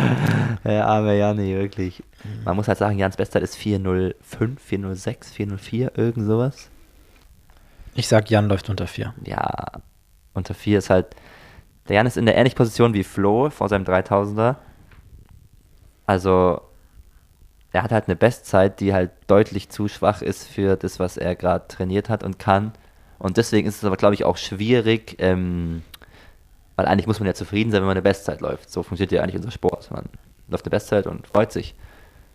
Ja, 0.65 0.87
aber 0.87 1.13
ja, 1.15 1.35
nee, 1.35 1.57
wirklich. 1.57 2.05
Man 2.45 2.55
muss 2.55 2.69
halt 2.69 2.79
sagen, 2.79 2.97
Jans 2.97 3.17
Bestzeit 3.17 3.43
ist 3.43 3.57
405, 3.57 4.63
406, 4.63 5.33
404, 5.33 5.93
irgend 5.97 6.25
sowas. 6.25 6.71
Ich 7.95 8.07
sag, 8.07 8.31
Jan 8.31 8.49
läuft 8.49 8.71
unter 8.71 8.87
vier. 8.87 9.13
Ja, 9.25 9.73
unter 10.35 10.55
4 10.55 10.79
ist 10.79 10.91
halt. 10.91 11.17
Der 11.89 11.97
Jan 11.97 12.07
ist 12.07 12.17
in 12.17 12.27
der 12.27 12.37
ähnlichen 12.37 12.57
Position 12.57 12.95
wie 12.95 13.03
Flo 13.03 13.51
vor 13.51 13.69
seinem 13.69 13.85
3000er. 13.85 14.55
Also, 16.07 16.61
er 17.73 17.83
hat 17.83 17.91
halt 17.91 18.07
eine 18.07 18.17
Bestzeit, 18.17 18.79
die 18.79 18.95
halt 18.95 19.11
deutlich 19.27 19.69
zu 19.69 19.89
schwach 19.89 20.23
ist 20.23 20.47
für 20.47 20.77
das, 20.77 21.01
was 21.01 21.17
er 21.17 21.35
gerade 21.35 21.67
trainiert 21.67 22.09
hat 22.09 22.23
und 22.23 22.39
kann. 22.39 22.73
Und 23.23 23.37
deswegen 23.37 23.69
ist 23.69 23.77
es 23.77 23.85
aber, 23.85 23.97
glaube 23.97 24.15
ich, 24.15 24.25
auch 24.25 24.37
schwierig, 24.37 25.17
ähm, 25.21 25.83
weil 26.75 26.87
eigentlich 26.87 27.07
muss 27.07 27.21
man 27.21 27.29
ja 27.29 27.35
zufrieden 27.35 27.71
sein, 27.71 27.81
wenn 27.83 27.87
man 27.87 27.93
eine 27.97 28.03
Bestzeit 28.03 28.41
läuft. 28.41 28.69
So 28.71 28.83
funktioniert 28.83 29.13
ja 29.13 29.23
eigentlich 29.23 29.37
unser 29.37 29.53
Sport. 29.53 29.91
Man 29.93 30.07
läuft 30.49 30.65
eine 30.65 30.71
Bestzeit 30.71 31.07
und 31.07 31.27
freut 31.29 31.53
sich. 31.53 31.75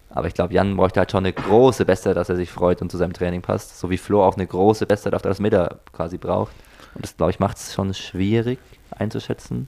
Aber 0.10 0.28
ich 0.28 0.34
glaube, 0.34 0.54
Jan 0.54 0.78
bräuchte 0.78 1.02
halt 1.02 1.12
schon 1.12 1.26
eine 1.26 1.34
große 1.34 1.84
Bestzeit, 1.84 2.16
dass 2.16 2.30
er 2.30 2.38
sich 2.38 2.50
freut 2.50 2.82
und 2.82 2.90
zu 2.90 2.98
seinem 2.98 3.12
Training 3.12 3.42
passt. 3.42 3.78
So 3.78 3.90
wie 3.90 3.98
Flo 3.98 4.24
auch 4.24 4.36
eine 4.36 4.48
große 4.48 4.86
Bestzeit 4.86 5.14
auf 5.14 5.22
das 5.22 5.40
Meter 5.40 5.80
quasi 5.92 6.18
braucht. 6.18 6.54
Und 6.96 7.04
das, 7.04 7.18
glaube 7.18 7.32
ich, 7.32 7.40
macht 7.40 7.58
es 7.58 7.74
schon 7.74 7.94
schwierig 7.94 8.58
einzuschätzen. 8.92 9.68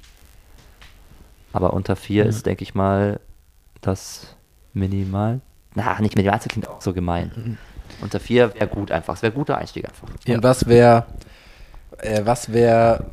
Aber 1.51 1.73
unter 1.73 1.97
4 1.97 2.23
Mhm. 2.23 2.29
ist, 2.29 2.45
denke 2.45 2.63
ich 2.63 2.73
mal, 2.75 3.19
das 3.81 4.35
minimal. 4.73 5.41
Na, 5.75 5.99
nicht 5.99 6.15
minimal, 6.15 6.37
das 6.39 6.47
klingt 6.47 6.69
auch 6.69 6.79
so 6.81 6.93
gemein. 6.93 7.57
Unter 8.01 8.19
4 8.19 8.53
wäre 8.55 8.67
gut 8.67 8.91
einfach. 8.91 9.15
Es 9.15 9.21
wäre 9.21 9.33
ein 9.33 9.35
guter 9.35 9.57
Einstieg 9.57 9.87
einfach. 9.87 10.07
Ja. 10.25 10.35
Und 10.35 10.43
was 10.43 10.67
wäre, 10.67 11.05
äh, 11.97 12.21
was 12.25 12.51
wäre, 12.51 13.05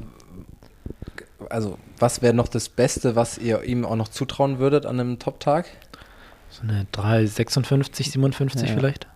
also 1.51 1.79
was 1.99 2.23
wäre 2.23 2.35
noch 2.35 2.49
das 2.49 2.69
Beste, 2.69 3.17
was 3.17 3.39
ihr 3.39 3.63
ihm 3.65 3.85
auch 3.85 3.97
noch 3.97 4.09
zutrauen 4.09 4.59
würdet 4.59 4.87
an 4.87 5.01
einem 5.01 5.19
Top-Tag? 5.19 5.67
So 6.51 6.63
eine 6.63 6.87
3,56, 6.93 8.11
57 8.13 8.69
Ja. 8.71 8.75
vielleicht. 8.77 9.07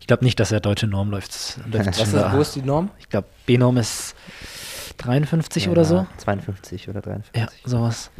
Ich 0.00 0.06
glaube 0.08 0.24
nicht, 0.24 0.40
dass 0.40 0.50
er 0.50 0.60
deutsche 0.60 0.86
Norm 0.86 1.10
läuft. 1.10 1.58
läuft 1.70 1.86
Was 1.86 1.98
ist, 1.98 2.14
da. 2.14 2.32
wo 2.32 2.40
ist 2.40 2.54
die 2.56 2.62
Norm? 2.62 2.90
Ich 2.98 3.08
glaube, 3.08 3.28
B-Norm 3.46 3.76
ist 3.76 4.14
53 5.04 5.68
oder 5.68 5.84
so. 5.84 6.06
52 6.18 6.88
oder 6.88 7.00
53. 7.00 7.40
Ja, 7.40 7.48
sowas. 7.68 8.10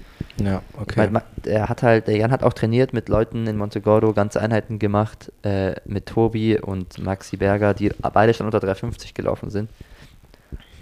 Ja, 0.43 0.63
Weil 0.97 1.11
ma- 1.11 1.23
er 1.45 1.69
hat 1.69 1.83
halt, 1.83 2.07
der 2.09 2.17
Jan 2.17 2.31
hat 2.31 2.43
auch 2.43 2.53
trainiert 2.53 2.93
mit 2.93 3.09
Leuten 3.09 3.47
in 3.47 3.57
Montegordo, 3.57 4.13
ganze 4.13 4.41
Einheiten 4.41 4.79
gemacht, 4.79 5.31
äh, 5.43 5.75
mit 5.85 6.07
Tobi 6.07 6.59
und 6.59 6.99
Maxi 6.99 7.37
Berger, 7.37 7.75
die 7.75 7.91
beide 8.13 8.35
schon 8.35 8.47
unter 8.47 8.61
350 8.61 9.15
gelaufen 9.15 9.51
sind. 9.51 9.71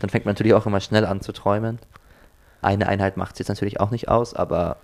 Dann 0.01 0.11
fängt 0.11 0.25
man 0.25 0.33
natürlich 0.35 0.55
auch 0.55 0.67
immer 0.67 0.81
schnell 0.81 1.05
an 1.05 1.21
zu 1.21 1.33
träumen. 1.33 1.79
Eine 2.63 2.89
Einheit 2.89 3.17
macht 3.17 3.33
es 3.35 3.39
jetzt 3.41 3.49
natürlich 3.49 3.81
auch 3.81 3.91
nicht 3.91 4.09
aus, 4.09 4.35
aber 4.35 4.77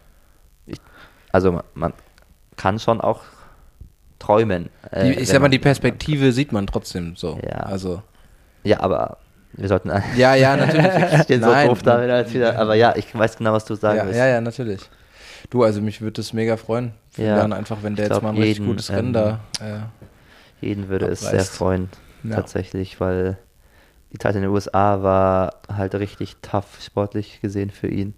ich, 0.66 0.78
also 1.32 1.52
man, 1.52 1.62
man 1.74 1.92
kann 2.56 2.78
schon 2.78 3.00
auch 3.00 3.22
träumen. 4.18 4.70
äh, 4.90 5.04
Die, 5.12 5.20
ich 5.20 5.28
sag 5.28 5.34
mal, 5.36 5.42
man- 5.42 5.50
die 5.52 5.58
Perspektive 5.58 6.32
sieht 6.32 6.52
man 6.52 6.66
trotzdem 6.66 7.16
so. 7.16 7.38
Ja. 7.44 7.60
Also, 7.60 8.02
Ja, 8.64 8.80
aber 8.80 9.18
wir 9.56 9.68
sollten. 9.68 9.90
ja, 10.16 10.34
ja, 10.34 10.56
natürlich. 10.56 11.12
ich 11.14 11.22
stehe 11.22 11.40
so 11.40 11.52
doof 11.52 11.82
da 11.82 12.02
wieder 12.02 12.14
als 12.16 12.32
wieder. 12.32 12.58
Aber 12.58 12.74
ja, 12.74 12.94
ich 12.96 13.16
weiß 13.16 13.36
genau, 13.36 13.52
was 13.52 13.64
du 13.64 13.74
sagen 13.74 13.98
ja, 13.98 14.04
willst. 14.06 14.18
ja, 14.18 14.26
ja, 14.26 14.40
natürlich. 14.40 14.80
Du, 15.50 15.62
also 15.62 15.80
mich 15.80 16.00
würde 16.00 16.20
es 16.20 16.32
mega 16.32 16.56
freuen. 16.56 16.92
Ja. 17.16 17.38
Jan 17.38 17.52
einfach, 17.52 17.78
wenn 17.82 17.94
der 17.94 18.06
Ich 18.06 18.10
jetzt 18.10 18.20
glaub, 18.20 18.22
mal 18.22 18.30
ein 18.30 18.36
richtig 18.36 18.58
jeden, 18.58 18.66
gutes 18.66 18.90
ähm, 18.90 18.96
Rennen 18.96 19.12
da. 19.12 19.40
Äh, 19.60 20.64
Jeden 20.66 20.88
würde 20.88 21.06
es 21.06 21.20
sehr 21.20 21.30
abreißt. 21.30 21.52
freuen, 21.52 21.88
Ja. 22.24 22.36
tatsächlich, 22.36 23.00
weil 23.00 23.38
die 24.12 24.18
Zeit 24.18 24.34
in 24.34 24.42
den 24.42 24.50
USA 24.50 25.02
war 25.02 25.56
halt 25.72 25.94
richtig 25.94 26.36
tough, 26.42 26.78
sportlich 26.80 27.40
gesehen 27.40 27.70
für 27.70 27.88
ihn. 27.88 28.14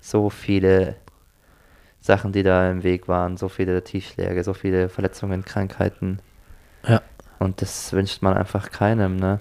So 0.00 0.30
viele 0.30 0.94
Sachen, 2.00 2.32
die 2.32 2.42
da 2.42 2.70
im 2.70 2.82
Weg 2.82 3.08
waren, 3.08 3.36
so 3.36 3.48
viele 3.48 3.82
Tiefschläge, 3.84 4.42
so 4.44 4.54
viele 4.54 4.88
Verletzungen, 4.88 5.44
Krankheiten. 5.44 6.20
Ja. 6.86 7.02
Und 7.38 7.60
das 7.62 7.92
wünscht 7.92 8.22
man 8.22 8.36
einfach 8.36 8.70
keinem, 8.70 9.16
ne? 9.16 9.40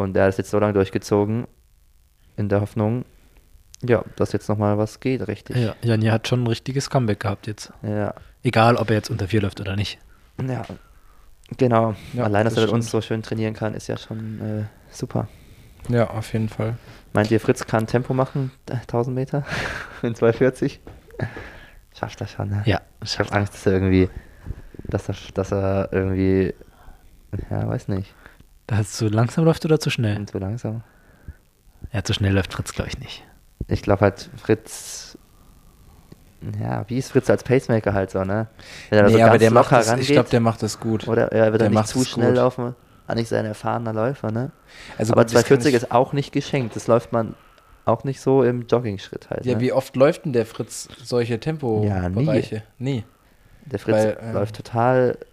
Und 0.00 0.16
er 0.16 0.28
ist 0.28 0.38
jetzt 0.38 0.50
so 0.50 0.58
lange 0.58 0.72
durchgezogen, 0.72 1.46
in 2.36 2.48
der 2.48 2.62
Hoffnung, 2.62 3.04
ja, 3.82 4.02
dass 4.16 4.32
jetzt 4.32 4.48
nochmal 4.48 4.78
was 4.78 4.98
geht, 5.00 5.28
richtig. 5.28 5.56
Ja, 5.56 5.74
Janni 5.82 6.06
hat 6.06 6.26
schon 6.26 6.42
ein 6.42 6.46
richtiges 6.46 6.88
Comeback 6.88 7.20
gehabt 7.20 7.46
jetzt. 7.46 7.70
Ja, 7.82 8.14
Egal, 8.42 8.76
ob 8.76 8.88
er 8.88 8.96
jetzt 8.96 9.10
unter 9.10 9.28
vier 9.28 9.42
läuft 9.42 9.60
oder 9.60 9.76
nicht. 9.76 9.98
ja. 10.42 10.62
genau. 11.58 11.94
Ja, 12.14 12.24
Allein, 12.24 12.44
dass 12.44 12.54
das 12.54 12.62
er 12.64 12.66
mit 12.68 12.74
uns 12.74 12.90
so 12.90 13.02
schön 13.02 13.22
trainieren 13.22 13.52
kann, 13.52 13.74
ist 13.74 13.88
ja 13.88 13.98
schon 13.98 14.40
äh, 14.40 14.64
super. 14.90 15.28
ja, 15.90 16.08
auf 16.08 16.32
jeden 16.32 16.48
Fall. 16.48 16.76
Meint 17.12 17.30
ihr, 17.30 17.38
Fritz 17.40 17.66
kann 17.66 17.86
Tempo 17.86 18.14
machen? 18.14 18.52
1000 18.70 19.14
Meter? 19.14 19.44
In 20.02 20.14
240? 20.14 20.80
Schafft 21.94 22.22
er 22.22 22.26
schon, 22.26 22.48
ne? 22.48 22.62
Ja, 22.64 22.80
Ich 23.04 23.18
habe 23.18 23.30
Angst, 23.32 23.52
dass 23.52 23.66
er 23.66 23.72
irgendwie, 23.74 24.08
dass 24.84 25.10
er, 25.10 25.16
dass 25.34 25.52
er 25.52 25.92
irgendwie, 25.92 26.54
ja, 27.50 27.68
weiß 27.68 27.88
nicht, 27.88 28.14
Dass 28.70 28.80
es 28.80 28.92
zu 28.92 29.08
langsam 29.08 29.44
läuft 29.44 29.64
oder 29.64 29.78
zu 29.80 29.90
schnell? 29.90 30.24
zu 30.26 30.38
langsam. 30.38 30.82
Ja, 31.92 32.02
zu 32.04 32.12
schnell 32.14 32.32
läuft 32.34 32.52
Fritz, 32.54 32.72
glaube 32.72 32.88
ich, 32.88 32.98
nicht. 32.98 33.24
Ich 33.68 33.82
glaube 33.82 34.02
halt, 34.02 34.30
Fritz, 34.36 35.18
ja, 36.60 36.84
wie 36.88 36.96
ist 36.98 37.10
Fritz 37.12 37.28
als 37.28 37.42
Pacemaker 37.44 37.92
halt 37.92 38.10
so, 38.10 38.22
ne? 38.24 38.46
Wenn 38.88 38.98
er 38.98 39.02
da 39.04 39.10
so 39.10 39.16
Nee, 39.16 39.22
aber 39.22 39.30
ganz 39.32 39.40
der 39.42 39.50
macht 39.50 39.64
locker 39.66 39.76
das, 39.78 39.86
ich 39.86 39.92
rangeht, 39.92 40.08
glaube, 40.08 40.28
der 40.30 40.40
macht 40.40 40.62
das 40.62 40.80
gut. 40.80 41.08
oder 41.08 41.32
er 41.32 41.52
wird 41.52 41.60
der 41.60 41.68
dann 41.68 41.74
nicht 41.78 41.88
zu 41.88 42.04
schnell 42.04 42.28
gut. 42.28 42.36
laufen, 42.36 42.74
auch 43.08 43.14
nicht 43.14 43.28
sein 43.28 43.44
erfahrener 43.44 43.92
Läufer, 43.92 44.30
ne? 44.30 44.50
Also 44.98 45.12
aber 45.12 45.22
gut, 45.24 45.34
das 45.34 45.42
kann 45.44 45.60
240 45.60 45.74
ich- 45.74 45.82
ist 45.82 45.90
auch 45.92 46.12
nicht 46.12 46.32
geschenkt, 46.32 46.76
das 46.76 46.86
läuft 46.86 47.12
man 47.12 47.34
auch 47.84 48.04
nicht 48.04 48.20
so 48.20 48.42
im 48.44 48.66
Jogging-Schritt 48.66 49.30
halt, 49.30 49.44
Ja, 49.46 49.54
ne? 49.54 49.60
wie 49.60 49.72
oft 49.72 49.96
läuft 49.96 50.24
denn 50.24 50.32
der 50.32 50.46
Fritz 50.46 50.88
solche 51.02 51.32
Ja, 51.34 51.36
nie. 51.38 51.40
Tempobereiche? 51.40 52.62
nie. 52.78 53.04
Der 53.66 53.78
Fritz 53.78 53.96
Weil, 53.96 54.18
äh, 54.22 54.32
läuft 54.32 54.56
total 54.56 55.18
äh, 55.20 55.24
er 55.24 55.29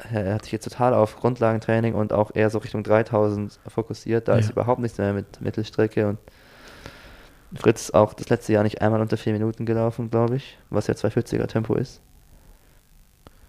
hat 0.00 0.44
sich 0.44 0.52
jetzt 0.52 0.64
total 0.64 0.94
auf 0.94 1.16
Grundlagentraining 1.16 1.94
und 1.94 2.12
auch 2.12 2.30
eher 2.34 2.50
so 2.50 2.58
Richtung 2.58 2.82
3000 2.84 3.58
fokussiert. 3.66 4.28
Da 4.28 4.36
ist 4.36 4.46
Ja. 4.46 4.52
überhaupt 4.52 4.80
nichts 4.80 4.98
mehr 4.98 5.12
mit 5.12 5.40
Mittelstrecke 5.40 6.08
und 6.08 6.18
Fritz 7.54 7.90
auch 7.90 8.12
das 8.14 8.28
letzte 8.28 8.52
Jahr 8.52 8.62
nicht 8.62 8.82
einmal 8.82 9.00
unter 9.00 9.16
vier 9.16 9.32
Minuten 9.32 9.64
gelaufen, 9.66 10.10
glaube 10.10 10.36
ich, 10.36 10.58
was 10.70 10.86
ja 10.86 10.94
240er 10.94 11.46
Tempo 11.46 11.74
ist. 11.74 12.00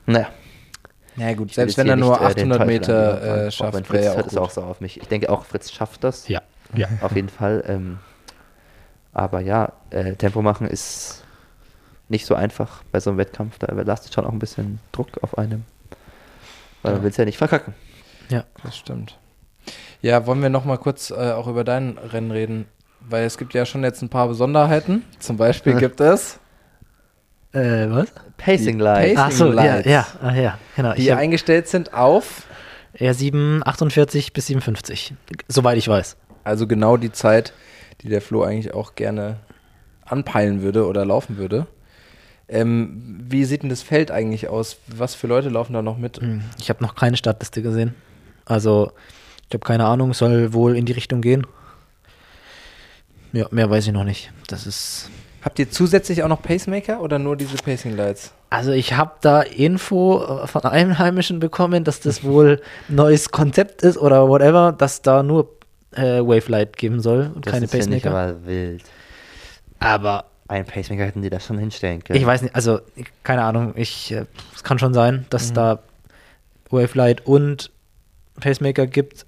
Naja, 0.06 0.30
Ja 1.18 1.34
gut, 1.34 1.50
ich 1.50 1.56
selbst 1.56 1.78
wenn 1.78 1.88
er 1.90 1.98
nur 1.98 2.12
nicht, 2.20 2.32
äh, 2.32 2.34
den 2.36 2.52
800 2.52 2.58
Teufel 2.58 2.62
an 2.62 2.68
die 2.68 2.74
Meter 2.74 3.46
äh, 3.48 3.52
schafft, 3.52 3.74
Wenn 3.74 3.84
wäre 3.84 3.86
Fritz 3.94 4.06
ja 4.06 4.16
hört 4.16 4.26
auch 4.26 4.32
es 4.32 4.38
auch 4.38 4.50
so 4.50 4.62
auf 4.64 4.82
mich. 4.82 5.02
Ich 5.02 5.08
denke 5.08 5.30
auch, 5.30 5.44
Fritz 5.46 5.72
schafft 5.72 6.04
das. 6.04 6.28
Ja, 6.28 6.42
ja. 6.74 6.88
Auf 7.02 7.16
jeden 7.16 7.30
Fall. 7.30 7.64
Ähm, 7.68 8.00
aber 9.14 9.42
ja, 9.42 9.74
äh, 9.90 10.16
Tempo 10.16 10.42
machen 10.42 10.68
ist 10.68 11.24
nicht 12.08 12.26
so 12.26 12.36
einfach 12.36 12.84
bei 12.92 13.00
so 13.00 13.10
einem 13.10 13.20
Wettkampf. 13.20 13.60
Da 13.60 13.72
lastet 13.74 14.14
schon 14.14 14.26
auch 14.26 14.32
ein 14.32 14.40
bisschen 14.40 14.80
Druck 14.92 15.10
auf 15.22 15.38
einem. 15.38 15.66
Weil 16.82 16.92
Ja. 16.92 16.96
man 16.98 17.04
will 17.04 17.12
es 17.12 17.18
ja 17.18 17.26
nicht 17.26 17.38
verkacken. 17.38 17.74
ja. 18.30 18.44
Das 18.64 18.78
stimmt. 18.78 19.18
Ja, 20.02 20.26
wollen 20.26 20.42
wir 20.42 20.50
noch 20.50 20.66
mal 20.66 20.78
kurz 20.78 21.12
äh, 21.12 21.32
auch 21.34 21.48
über 21.48 21.64
dein 21.64 21.98
Rennen 21.98 22.32
reden? 22.32 22.66
Weil 23.02 23.26
es 23.26 23.38
gibt 23.38 23.54
ja 23.54 23.66
schon 23.66 23.84
jetzt 23.84 24.02
ein 24.02 24.10
paar 24.10 24.28
Besonderheiten. 24.28 25.04
Zum 25.20 25.38
Beispiel 25.38 25.76
gibt 25.76 26.00
es, 26.02 26.40
Äh, 27.54 27.90
was? 27.90 28.08
Pacing 28.38 28.78
Die 28.78 28.84
Light. 28.84 29.16
Pacing 29.16 29.18
Ach 29.18 29.32
so, 29.32 29.48
ja, 29.48 29.54
Lights. 29.54 29.90
ja, 29.90 30.08
ah, 30.22 30.34
ja, 30.34 30.58
genau. 30.76 30.94
die 30.94 31.02
Ich 31.04 31.12
hab 31.12 31.18
eingestellt 31.20 31.68
sind 31.68 31.94
auf, 31.94 32.44
R7 32.98 33.62
48 33.66 34.34
bis 34.34 34.48
57, 34.48 35.14
soweit 35.48 35.78
ich 35.78 35.88
weiß. 35.88 36.16
also 36.44 36.68
genau 36.68 36.98
die 36.98 37.12
Zeit, 37.12 37.54
die 38.02 38.10
der 38.10 38.22
Flo 38.22 38.44
eigentlich 38.44 38.74
auch 38.74 38.96
gerne 38.96 39.38
anpeilen 40.06 40.62
würde 40.62 40.88
oder 40.88 41.06
laufen 41.06 41.38
würde. 41.38 41.68
Ähm, 42.50 43.20
wie 43.30 43.46
sieht 43.46 43.62
denn 43.64 43.70
das 43.70 43.82
Feld 43.84 44.10
eigentlich 44.12 44.48
aus? 44.50 44.78
Was 44.88 45.14
für 45.16 45.28
Leute 45.28 45.50
laufen 45.50 45.74
da 45.74 45.82
noch 45.82 45.98
mit? 45.98 46.18
Hm, 46.20 46.42
Ich 46.60 46.70
habe 46.70 46.84
noch 46.84 46.96
keine 46.96 47.16
Startliste 47.18 47.62
gesehen. 47.62 47.94
Also, 48.46 48.92
ich 49.48 49.54
habe 49.54 49.66
keine 49.66 49.86
Ahnung, 49.86 50.14
soll 50.14 50.52
wohl 50.54 50.76
in 50.76 50.86
die 50.86 50.94
Richtung 50.94 51.22
gehen. 51.22 51.46
Ja, 53.32 53.46
mehr 53.52 53.70
weiß 53.70 53.86
ich 53.88 53.94
noch 53.94 54.04
nicht. 54.04 54.32
Das 54.48 54.66
ist. 54.66 55.10
Habt 55.42 55.58
ihr 55.60 55.70
zusätzlich 55.72 56.24
auch 56.24 56.28
noch 56.28 56.42
Pacemaker 56.42 57.00
oder 57.02 57.18
nur 57.20 57.38
diese 57.38 57.56
Pacing 57.58 57.96
Lights? 57.96 58.34
Also, 58.50 58.72
ich 58.72 58.94
habe 58.94 59.12
da 59.22 59.42
Info 59.42 60.24
äh, 60.44 60.48
von 60.48 60.64
Einheimischen 60.64 61.40
bekommen, 61.40 61.84
dass 61.84 62.00
das 62.00 62.24
wohl 62.24 62.62
ein 62.90 62.96
neues 62.96 63.30
Konzept 63.32 63.84
ist 63.84 63.98
oder 63.98 64.28
whatever, 64.28 64.72
dass 64.76 65.02
da 65.04 65.22
nur 65.22 65.56
äh, 65.92 66.20
Wavelight 66.22 66.76
geben 66.78 67.00
soll 67.00 67.32
und 67.36 67.46
Das 67.46 67.54
keine 67.54 67.66
ist, 67.66 67.72
finde 67.72 67.98
ich, 67.98 68.04
Pacemaker. 68.04 68.30
aber 68.32 68.46
wild. 68.48 68.84
Aber 69.80 70.26
Ein 70.50 70.66
Pacemaker 70.66 71.06
hätten 71.06 71.22
die 71.22 71.30
da 71.30 71.40
schon 71.40 71.58
hinstellen 71.60 72.04
können. 72.04 72.20
ich 72.20 72.26
weiß 72.26 72.42
nicht, 72.42 72.56
also 72.56 72.82
keine 73.24 73.44
Ahnung, 73.44 73.74
ich, 73.76 74.12
äh, 74.12 74.26
es 74.54 74.64
kann 74.64 74.80
schon 74.80 74.94
sein, 74.94 75.26
dass 75.30 75.52
Mhm. 75.52 75.54
da 75.54 75.80
Wavelight 76.72 77.26
und 77.26 77.72
Pacemaker 78.40 78.88
gibt. 78.88 79.26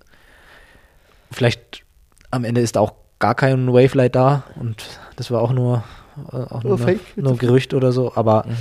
Vielleicht 1.31 1.83
am 2.31 2.43
Ende 2.43 2.61
ist 2.61 2.77
auch 2.77 2.93
gar 3.19 3.35
kein 3.35 3.71
Wavelight 3.71 4.15
da 4.15 4.43
und 4.55 4.83
das 5.15 5.31
war 5.31 5.41
auch 5.41 5.51
nur, 5.53 5.83
äh, 6.31 6.35
auch 6.37 6.63
nur, 6.63 6.73
Oh, 6.73 6.77
fake. 6.77 6.99
nur 7.17 7.33
ein 7.33 7.37
Gerücht 7.37 7.73
oder 7.73 7.91
so, 7.91 8.13
aber 8.15 8.45
Mhm. 8.47 8.57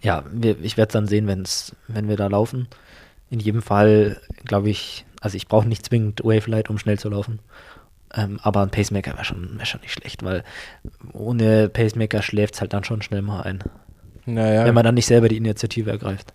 ja, 0.00 0.24
wir, 0.32 0.58
ich 0.62 0.76
werde 0.76 0.88
es 0.88 0.92
dann 0.94 1.06
sehen, 1.06 1.26
wenn's, 1.26 1.76
wenn 1.86 2.08
wir 2.08 2.16
da 2.16 2.26
laufen. 2.28 2.66
In 3.28 3.40
jedem 3.40 3.62
Fall, 3.62 4.20
glaube 4.44 4.70
ich, 4.70 5.04
also 5.20 5.36
ich 5.36 5.46
brauche 5.48 5.68
nicht 5.68 5.84
zwingend 5.86 6.24
Wavelight, 6.24 6.70
um 6.70 6.78
schnell 6.78 6.98
zu 6.98 7.10
laufen. 7.10 7.40
Ähm, 8.14 8.40
aber 8.42 8.62
ein 8.62 8.70
Pacemaker 8.70 9.12
wäre 9.12 9.24
schon, 9.24 9.58
wär 9.58 9.66
schon 9.66 9.80
nicht 9.82 9.92
schlecht, 9.92 10.24
weil 10.24 10.42
ohne 11.12 11.68
Pacemaker 11.68 12.22
schläft 12.22 12.54
es 12.54 12.60
halt 12.60 12.72
dann 12.72 12.84
schon 12.84 13.02
schnell 13.02 13.22
mal 13.22 13.42
ein. 13.42 13.62
Naja, 14.26 14.64
Wenn 14.64 14.74
man 14.74 14.84
dann 14.84 14.94
nicht 14.94 15.06
selber 15.06 15.28
die 15.28 15.36
Initiative 15.36 15.90
ergreift. 15.90 16.34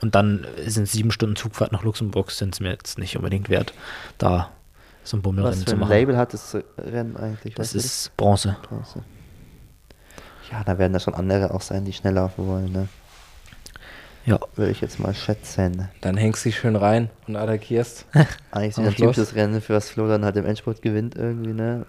Und 0.00 0.14
dann 0.14 0.46
sind 0.66 0.88
sieben 0.88 1.12
Stunden 1.12 1.36
Zugfahrt 1.36 1.70
nach 1.72 1.82
Luxemburg, 1.82 2.30
sind 2.32 2.54
es 2.54 2.60
mir 2.60 2.70
jetzt 2.70 2.98
nicht 2.98 3.16
unbedingt 3.16 3.48
wert, 3.48 3.72
da 4.18 4.50
so 5.04 5.16
ein 5.16 5.18
Was 5.18 5.22
Bummelrennen 5.22 5.58
für 5.60 5.64
zu 5.66 5.72
ein 5.74 5.80
machen. 5.80 5.90
Label 5.90 6.16
hat 6.16 6.32
das 6.32 6.56
Rennen 6.78 7.16
eigentlich? 7.16 7.54
das 7.54 7.74
ist 7.74 8.16
Bronze. 8.16 8.56
Bronze. 8.68 9.02
Ja, 10.50 10.64
da 10.64 10.78
werden 10.78 10.92
da 10.92 11.00
schon 11.00 11.14
andere 11.14 11.52
auch 11.54 11.60
sein, 11.60 11.84
die 11.84 11.92
schnell 11.92 12.14
laufen 12.14 12.46
wollen, 12.46 12.72
ne? 12.72 12.88
Ja. 14.24 14.38
Würde 14.54 14.70
ich 14.70 14.80
jetzt 14.80 15.00
mal 15.00 15.14
schätzen. 15.14 15.88
dann 16.00 16.16
hängst 16.16 16.44
du 16.44 16.48
dich 16.48 16.58
schön 16.58 16.76
rein 16.76 17.10
und 17.26 17.36
attackierst. 17.36 18.06
Eigentlich 18.50 18.70
ist 18.70 18.78
ein 18.78 18.94
typisches 18.94 19.34
Rennen, 19.34 19.60
für 19.60 19.74
was 19.74 19.90
Flo 19.90 20.06
dann 20.08 20.24
halt 20.24 20.36
im 20.36 20.46
Endspurt 20.46 20.82
gewinnt 20.82 21.16
irgendwie, 21.16 21.52
ne? 21.52 21.86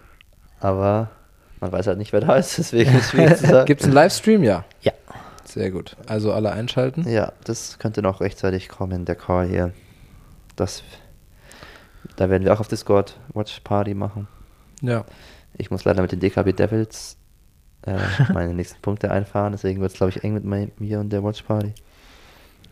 Aber 0.60 1.12
man 1.60 1.72
weiß 1.72 1.88
halt 1.88 1.98
nicht, 1.98 2.12
wer 2.14 2.22
da 2.22 2.36
ist, 2.36 2.58
deswegen 2.58 2.92
ist 2.96 3.06
es 3.06 3.10
schwierig 3.12 3.38
zu 3.38 3.48
sagen. 3.48 3.66
Gibt 3.68 3.82
es 3.82 3.86
einen 3.86 3.94
Livestream? 3.94 4.44
Ja. 4.44 4.66
Ja. 4.82 4.94
Sehr 5.46 5.70
gut. 5.70 5.96
Also 6.08 6.34
alle 6.34 6.52
einschalten. 6.52 7.08
Ja, 7.08 7.34
das 7.44 7.78
könnte 7.78 8.02
noch 8.02 8.22
rechtzeitig 8.22 8.70
kommen, 8.70 9.06
der 9.06 9.16
Call 9.16 9.48
hier. 9.48 9.72
Das, 10.56 10.84
da 12.16 12.30
werden 12.30 12.44
wir 12.44 12.54
auch 12.54 12.60
auf 12.60 12.68
Discord 12.68 13.20
Watch 13.34 13.60
Party 13.60 13.94
machen. 13.94 14.28
Ja. 14.82 15.06
Ich 15.56 15.70
muss 15.70 15.86
leider 15.86 16.02
mit 16.02 16.12
den 16.12 16.20
DKB 16.20 16.56
Devils 16.56 17.18
äh, 17.86 17.98
meine 18.34 18.54
nächsten 18.54 18.82
Punkte 18.82 19.12
einfahren, 19.12 19.52
deswegen 19.52 19.82
wird 19.82 19.92
es, 19.92 19.98
glaube 19.98 20.10
ich, 20.10 20.24
eng 20.24 20.34
mit 20.34 20.44
mein, 20.44 20.72
mir 20.80 21.00
und 21.00 21.12
der 21.12 21.24
Watch 21.24 21.44
Party. 21.44 21.74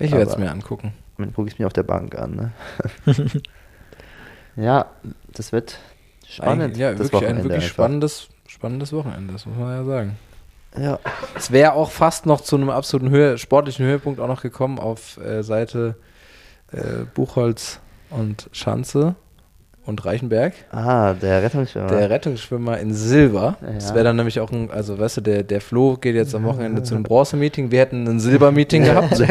Ich 0.02 0.11
werde 0.11 0.30
es 0.32 0.38
mir 0.38 0.52
angucken. 0.52 0.94
Dann 1.18 1.34
gucke 1.34 1.48
ich 1.48 1.53
es 1.56 1.60
mir 1.60 1.68
auf 1.68 1.73
der 1.73 1.84
Bank 1.84 2.15
an. 2.18 2.36
Ne? 2.36 2.52
ja, 4.56 4.86
das 5.34 5.52
wird 5.52 5.78
spannend. 6.28 6.64
Eigentlich- 6.64 6.78
Ja, 6.80 6.90
wirklich 6.91 7.10
ein 7.10 7.14
Wochenende 7.14 7.44
wirklich 7.44 7.64
einfach. 7.64 7.73
spannendes, 7.73 8.28
spannendes 8.48 8.94
Wochenende, 8.94 9.34
das 9.34 9.45
muss 9.45 9.57
man 9.57 9.69
ja 9.69 9.84
sagen. 9.84 10.18
Ja, 10.78 10.99
Es 11.36 11.52
wäre 11.52 11.73
auch 11.73 11.91
fast 11.91 12.26
noch 12.26 12.40
zu 12.41 12.56
einem 12.56 12.69
absoluten 12.69 13.10
Höhe, 13.10 13.38
sportlichen 13.38 13.86
Höhepunkt 13.86 14.19
auch 14.22 14.28
noch 14.28 14.41
gekommen 14.41 14.80
auf 14.80 15.18
äh, 15.18 15.44
Seite 15.44 15.95
äh, 16.72 17.03
Buchholz 17.14 17.82
und 18.10 18.49
Schanze 18.53 19.15
und 19.86 20.06
Reichenberg. 20.06 20.53
ah, 20.72 21.14
der 21.14 21.41
Rettungsschwimmer. 21.41 21.88
Der 21.88 22.10
Rettungsschwimmer 22.10 22.78
in 22.78 22.94
Silber. 22.94 23.58
Ja. 23.62 23.74
Das 23.74 23.94
wäre 23.94 24.03
dann 24.03 24.16
nämlich 24.16 24.40
auch 24.40 24.52
ein, 24.52 24.70
also 24.70 24.99
weißt 24.99 25.18
du, 25.18 25.22
der, 25.22 25.44
der 25.44 25.60
Flo 25.60 25.98
geht 25.98 26.16
jetzt 26.16 26.36
am 26.36 26.44
Wochenende 26.44 26.84
zu 26.84 26.94
einem 26.94 27.03
Bronze-Meeting. 27.03 27.72
Wir 27.72 27.80
hätten 27.80 28.08
ein 28.08 28.20
Silber-Meeting 28.20 28.84
gehabt. 28.86 29.22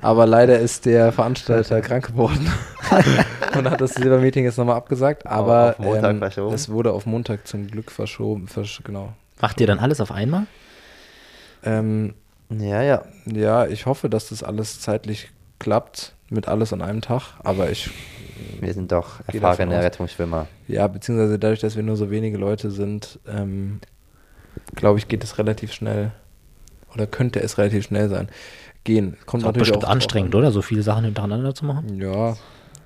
Aber 0.00 0.26
leider 0.26 0.58
ist 0.58 0.86
der 0.86 1.12
Veranstalter 1.12 1.80
krank 1.82 2.06
geworden 2.08 2.50
und 3.58 3.70
hat 3.70 3.80
das 3.80 3.94
Silber-Meeting 3.94 4.44
jetzt 4.44 4.56
nochmal 4.56 4.76
abgesagt. 4.76 5.26
Aber 5.26 5.70
auf 5.70 5.78
Montag 5.78 6.10
ähm, 6.12 6.18
verschoben. 6.18 6.54
es 6.54 6.68
wurde 6.70 6.92
auf 6.92 7.04
Montag 7.04 7.46
zum 7.46 7.66
Glück 7.66 7.90
verschoben. 7.90 8.48
Versch 8.48 8.80
genau. 8.84 9.12
Macht 9.40 9.60
ihr 9.60 9.66
dann 9.66 9.78
alles 9.78 10.00
auf 10.00 10.10
einmal? 10.10 10.46
Ähm, 11.62 12.14
ja, 12.50 12.82
ja. 12.82 13.02
ja, 13.26 13.66
ich 13.66 13.84
hoffe, 13.84 14.08
dass 14.08 14.30
das 14.30 14.42
alles 14.42 14.80
zeitlich 14.80 15.28
klappt 15.58 16.14
mit 16.30 16.48
alles 16.48 16.72
an 16.72 16.82
einem 16.82 17.00
Tag. 17.00 17.34
Aber 17.42 17.70
ich, 17.70 17.90
Wir 18.60 18.72
sind 18.74 18.92
doch 18.92 19.20
davon 19.26 19.42
erfahrene. 19.42 19.82
Rettungsschwimmer. 19.82 20.46
ja, 20.66 20.86
beziehungsweise 20.86 21.38
dadurch, 21.38 21.60
dass 21.60 21.76
wir 21.76 21.82
nur 21.82 21.96
so 21.96 22.10
wenige 22.10 22.38
Leute 22.38 22.70
sind, 22.70 23.18
ähm, 23.26 23.80
glaube 24.74 24.98
ich, 24.98 25.08
geht 25.08 25.24
es 25.24 25.38
relativ 25.38 25.72
schnell. 25.72 26.12
Oder 26.94 27.06
könnte 27.06 27.40
es 27.42 27.58
relativ 27.58 27.84
schnell 27.84 28.08
sein. 28.08 28.28
Gehen. 28.84 29.16
Kommt 29.26 29.42
Ist 29.42 29.44
auch 29.44 29.48
natürlich 29.52 29.68
bestimmt 29.68 29.84
auch 29.84 29.88
anstrengend, 29.90 30.34
an. 30.34 30.38
oder? 30.40 30.50
So 30.52 30.62
viele 30.62 30.82
Sachen 30.82 31.04
hintereinander 31.04 31.54
zu 31.54 31.64
machen. 31.66 32.00
Ja, 32.00 32.36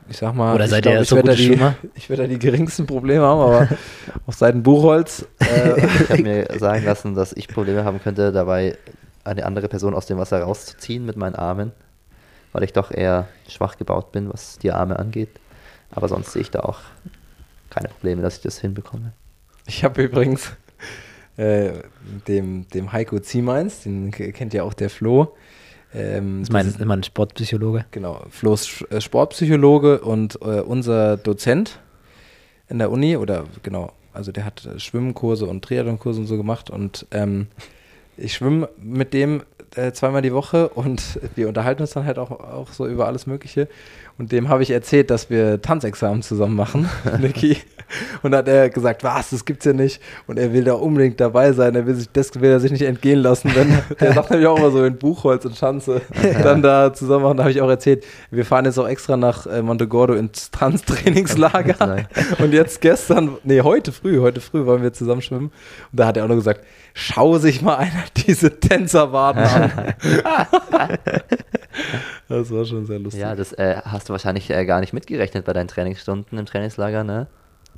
ich 0.08 0.16
sag 0.16 0.34
mal, 0.34 0.54
Oder 0.54 0.64
ich 0.64 0.70
seid 0.70 0.82
glaub, 0.82 1.00
ich 1.00 1.08
so 1.08 1.16
werd 1.16 1.28
da? 1.28 1.74
Ich 1.94 2.08
werde 2.10 2.22
da 2.24 2.28
die 2.28 2.38
geringsten 2.38 2.86
Probleme 2.86 3.24
haben, 3.24 3.40
aber 3.40 3.68
auf 4.26 4.34
Seiten 4.34 4.62
Buchholz. 4.62 5.26
Äh, 5.38 5.86
Ich 6.02 6.10
habe 6.10 6.22
mir 6.22 6.46
sagen 6.58 6.84
lassen, 6.84 7.14
dass 7.14 7.32
ich 7.32 7.46
Probleme 7.48 7.84
haben 7.84 8.00
könnte, 8.00 8.32
dabei 8.32 8.76
eine 9.24 9.46
andere 9.46 9.68
Person 9.68 9.94
aus 9.94 10.06
dem 10.06 10.18
Wasser 10.18 10.40
rauszuziehen 10.42 11.06
mit 11.06 11.16
meinen 11.16 11.36
Armen, 11.36 11.70
weil 12.52 12.62
ich 12.64 12.72
doch 12.72 12.90
eher 12.90 13.28
schwach 13.48 13.76
gebaut 13.78 14.12
bin, 14.12 14.32
was 14.32 14.58
die 14.58 14.72
Arme 14.72 14.98
angeht. 14.98 15.30
Aber 15.90 16.08
sonst 16.08 16.32
sehe 16.32 16.42
ich 16.42 16.50
da 16.50 16.60
auch 16.60 16.80
keine 17.70 17.88
Probleme, 17.88 18.22
dass 18.22 18.36
ich 18.36 18.42
das 18.42 18.58
hinbekomme. 18.58 19.12
ich 19.66 19.84
habe 19.84 20.02
übrigens 20.02 20.52
äh, 21.36 21.72
dem, 22.28 22.68
dem 22.68 22.92
Heiko 22.92 23.18
Ziemeins, 23.20 23.82
den 23.82 24.10
kennt 24.10 24.52
ja 24.54 24.62
auch 24.64 24.74
der 24.74 24.90
Flo. 24.90 25.34
Ähm, 25.94 26.40
Das 26.40 26.48
ist 26.48 26.52
mein, 26.52 26.66
das 26.66 26.74
ist- 26.76 26.84
mein 26.86 27.02
Sportpsychologe. 27.02 27.84
Genau, 27.90 28.22
Flo 28.30 28.54
ist 28.54 28.82
äh, 28.90 29.00
Sportpsychologe 29.00 30.00
und 30.00 30.36
äh, 30.42 30.60
unser 30.60 31.16
Dozent 31.16 31.78
in 32.68 32.78
der 32.78 32.90
Uni, 32.90 33.16
oder 33.16 33.44
genau, 33.62 33.92
also 34.14 34.32
der 34.32 34.44
hat 34.46 34.64
äh, 34.66 34.78
Schwimmkurse 34.78 35.46
und 35.46 35.62
Triathlonkurse 35.64 36.20
und 36.20 36.26
so 36.26 36.36
gemacht 36.38 36.70
und 36.70 37.06
ähm, 37.10 37.48
ich 38.16 38.34
schwimme 38.34 38.68
mit 38.78 39.12
dem 39.14 39.42
äh, 39.76 39.92
zweimal 39.92 40.22
die 40.22 40.32
Woche 40.32 40.68
und 40.68 41.18
wir 41.34 41.48
unterhalten 41.48 41.82
uns 41.82 41.92
dann 41.92 42.04
halt 42.04 42.18
auch, 42.18 42.30
auch 42.30 42.72
so 42.72 42.86
über 42.86 43.06
alles 43.06 43.26
Mögliche. 43.26 43.68
Und 44.22 44.30
dem 44.30 44.48
habe 44.48 44.62
ich 44.62 44.70
erzählt, 44.70 45.10
dass 45.10 45.30
wir 45.30 45.60
Tanzexamen 45.60 46.22
zusammen 46.22 46.54
machen, 46.54 46.88
Niki. 47.20 47.56
Und 48.22 48.36
hat 48.36 48.46
er 48.46 48.70
gesagt, 48.70 49.02
was, 49.02 49.30
das 49.30 49.44
gibt's 49.44 49.64
ja 49.64 49.72
nicht. 49.72 50.00
Und 50.28 50.38
er 50.38 50.52
will 50.52 50.62
da 50.62 50.74
unbedingt 50.74 51.20
dabei 51.20 51.52
sein. 51.52 51.74
Er 51.74 51.86
will 51.86 51.96
sich, 51.96 52.08
das 52.12 52.40
will 52.40 52.48
er 52.48 52.60
sich 52.60 52.70
nicht 52.70 52.82
entgehen 52.82 53.18
lassen. 53.18 53.50
Wenn, 53.52 53.76
der 54.00 54.12
sagt 54.12 54.30
nämlich 54.30 54.46
auch 54.46 54.56
immer 54.58 54.70
so 54.70 54.84
in 54.84 54.96
Buchholz 54.96 55.44
und 55.44 55.56
Schanze 55.56 56.02
dann 56.44 56.62
da 56.62 56.94
zusammen 56.94 57.24
machen. 57.24 57.38
Da 57.38 57.42
habe 57.42 57.50
ich 57.50 57.60
auch 57.60 57.68
erzählt, 57.68 58.04
wir 58.30 58.44
fahren 58.44 58.64
jetzt 58.64 58.78
auch 58.78 58.86
extra 58.86 59.16
nach 59.16 59.44
äh, 59.46 59.60
Montegordo 59.60 60.14
ins 60.14 60.52
Tanztrainingslager. 60.52 62.06
Und 62.38 62.52
jetzt 62.52 62.80
gestern, 62.80 63.38
nee, 63.42 63.60
heute 63.60 63.90
früh, 63.90 64.20
heute 64.20 64.40
früh 64.40 64.64
wollen 64.66 64.84
wir 64.84 64.92
zusammen 64.92 65.20
schwimmen. 65.20 65.50
Und 65.90 66.00
da 66.00 66.06
hat 66.06 66.16
er 66.16 66.24
auch 66.24 66.28
noch 66.28 66.36
gesagt, 66.36 66.64
schau 66.94 67.38
sich 67.38 67.60
mal 67.60 67.76
einer 67.76 68.04
diese 68.24 68.60
Tänzer 68.60 69.12
warten 69.12 69.40
an. 69.40 69.72
Das 72.38 72.50
war 72.50 72.64
schon 72.64 72.86
sehr 72.86 72.98
lustig. 72.98 73.20
Ja, 73.22 73.34
das 73.34 73.52
äh, 73.52 73.76
hast 73.84 74.08
du 74.08 74.12
wahrscheinlich 74.12 74.50
äh, 74.50 74.64
gar 74.64 74.80
nicht 74.80 74.92
mitgerechnet 74.92 75.44
bei 75.44 75.52
deinen 75.52 75.68
Trainingsstunden 75.68 76.38
im 76.38 76.46
Trainingslager, 76.46 77.04
ne? 77.04 77.26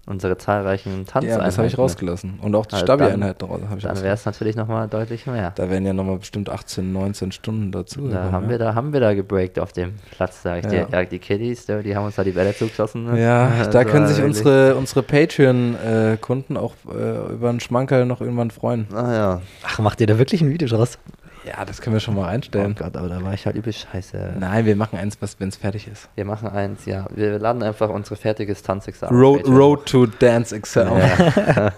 Unsere 0.06 0.36
zahlreichen 0.36 1.06
Tanzeinheiten. 1.06 1.40
Ja, 1.40 1.46
das 1.46 1.56
habe 1.56 1.66
ich 1.66 1.78
rausgelassen. 1.78 2.38
Und 2.42 2.54
auch 2.54 2.66
die 2.66 2.74
Also 2.74 2.84
Stabi-Einheiten 2.84 3.42
raus- 3.48 3.62
habe 3.70 3.78
ich 3.78 3.84
Dann 3.84 4.02
wäre 4.02 4.12
es 4.12 4.26
natürlich 4.26 4.54
nochmal 4.54 4.86
deutlich 4.86 5.26
mehr. 5.26 5.52
Da 5.54 5.70
wären 5.70 5.86
ja 5.86 5.94
nochmal 5.94 6.18
bestimmt 6.18 6.50
18, 6.50 6.92
19 6.92 7.32
Stunden 7.32 7.72
dazu. 7.72 8.06
Da 8.08 8.30
haben 8.30 8.50
wir 8.50 8.58
da 8.58 8.74
haben 8.74 8.92
wir 8.92 9.00
da 9.00 9.14
gebreakt 9.14 9.58
auf 9.58 9.72
dem 9.72 9.94
Platz, 10.10 10.42
sag 10.42 10.58
ich 10.58 10.64
Ja. 10.70 10.84
dir. 10.84 10.88
Ja, 10.92 11.04
die 11.06 11.18
Kiddies, 11.18 11.64
die 11.64 11.96
haben 11.96 12.04
uns 12.04 12.16
da 12.16 12.22
die 12.22 12.32
Bälle 12.32 12.54
zugeschossen. 12.54 13.04
ne? 13.06 13.18
Ja, 13.22 13.50
Also 13.58 13.70
da 13.70 13.84
können 13.84 14.06
sich 14.06 14.22
unsere, 14.22 14.74
unsere 14.74 15.02
Patreon-Kunden 15.02 16.58
auch 16.58 16.74
äh, 16.92 17.32
über 17.32 17.48
einen 17.48 17.60
Schmankerl 17.60 18.04
noch 18.04 18.20
irgendwann 18.20 18.50
freuen. 18.50 18.86
Ah 18.94 19.12
ja. 19.14 19.40
Ach, 19.62 19.78
macht 19.78 20.02
ihr 20.02 20.06
da 20.06 20.18
wirklich 20.18 20.42
ein 20.42 20.50
Video 20.50 20.68
draus? 20.68 20.98
Ja, 21.46 21.64
das 21.64 21.80
können 21.80 21.94
wir 21.94 22.00
schon 22.00 22.14
mal 22.14 22.22
Oh 22.22 22.26
einstellen. 22.26 22.74
Gott, 22.78 22.96
aber 22.96 23.08
da 23.08 23.22
war 23.22 23.34
ich 23.34 23.44
halt 23.44 23.56
übel 23.56 23.72
scheiße. 23.72 24.34
Nein, 24.38 24.64
wir 24.64 24.76
machen 24.76 24.98
eins, 24.98 25.18
wenn 25.38 25.48
es 25.48 25.56
fertig 25.56 25.86
ist. 25.88 26.08
Wir 26.14 26.24
machen 26.24 26.48
eins, 26.48 26.86
ja. 26.86 27.06
Wir 27.14 27.38
laden 27.38 27.62
einfach 27.62 27.90
unsere 27.90 28.16
fertiges 28.16 28.62
Tanzexamen. 28.62 29.18
Road, 29.18 29.46
Road 29.46 29.86
to 29.86 30.06
Dance 30.06 30.54
Excel. 30.56 30.86
Ja. 30.86 31.70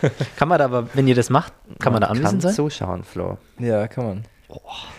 Kann 0.36 0.48
man 0.48 0.58
da 0.58 0.64
aber, 0.64 0.88
wenn 0.94 1.06
ihr 1.06 1.14
das 1.14 1.30
macht, 1.30 1.52
kann 1.78 1.92
man 1.92 2.02
da 2.02 2.08
anwesend 2.08 2.30
kann 2.32 2.40
sein? 2.40 2.54
zuschauen, 2.54 3.04
Flo. 3.04 3.38
Ja, 3.58 3.86
kann 3.86 4.04
man. 4.04 4.24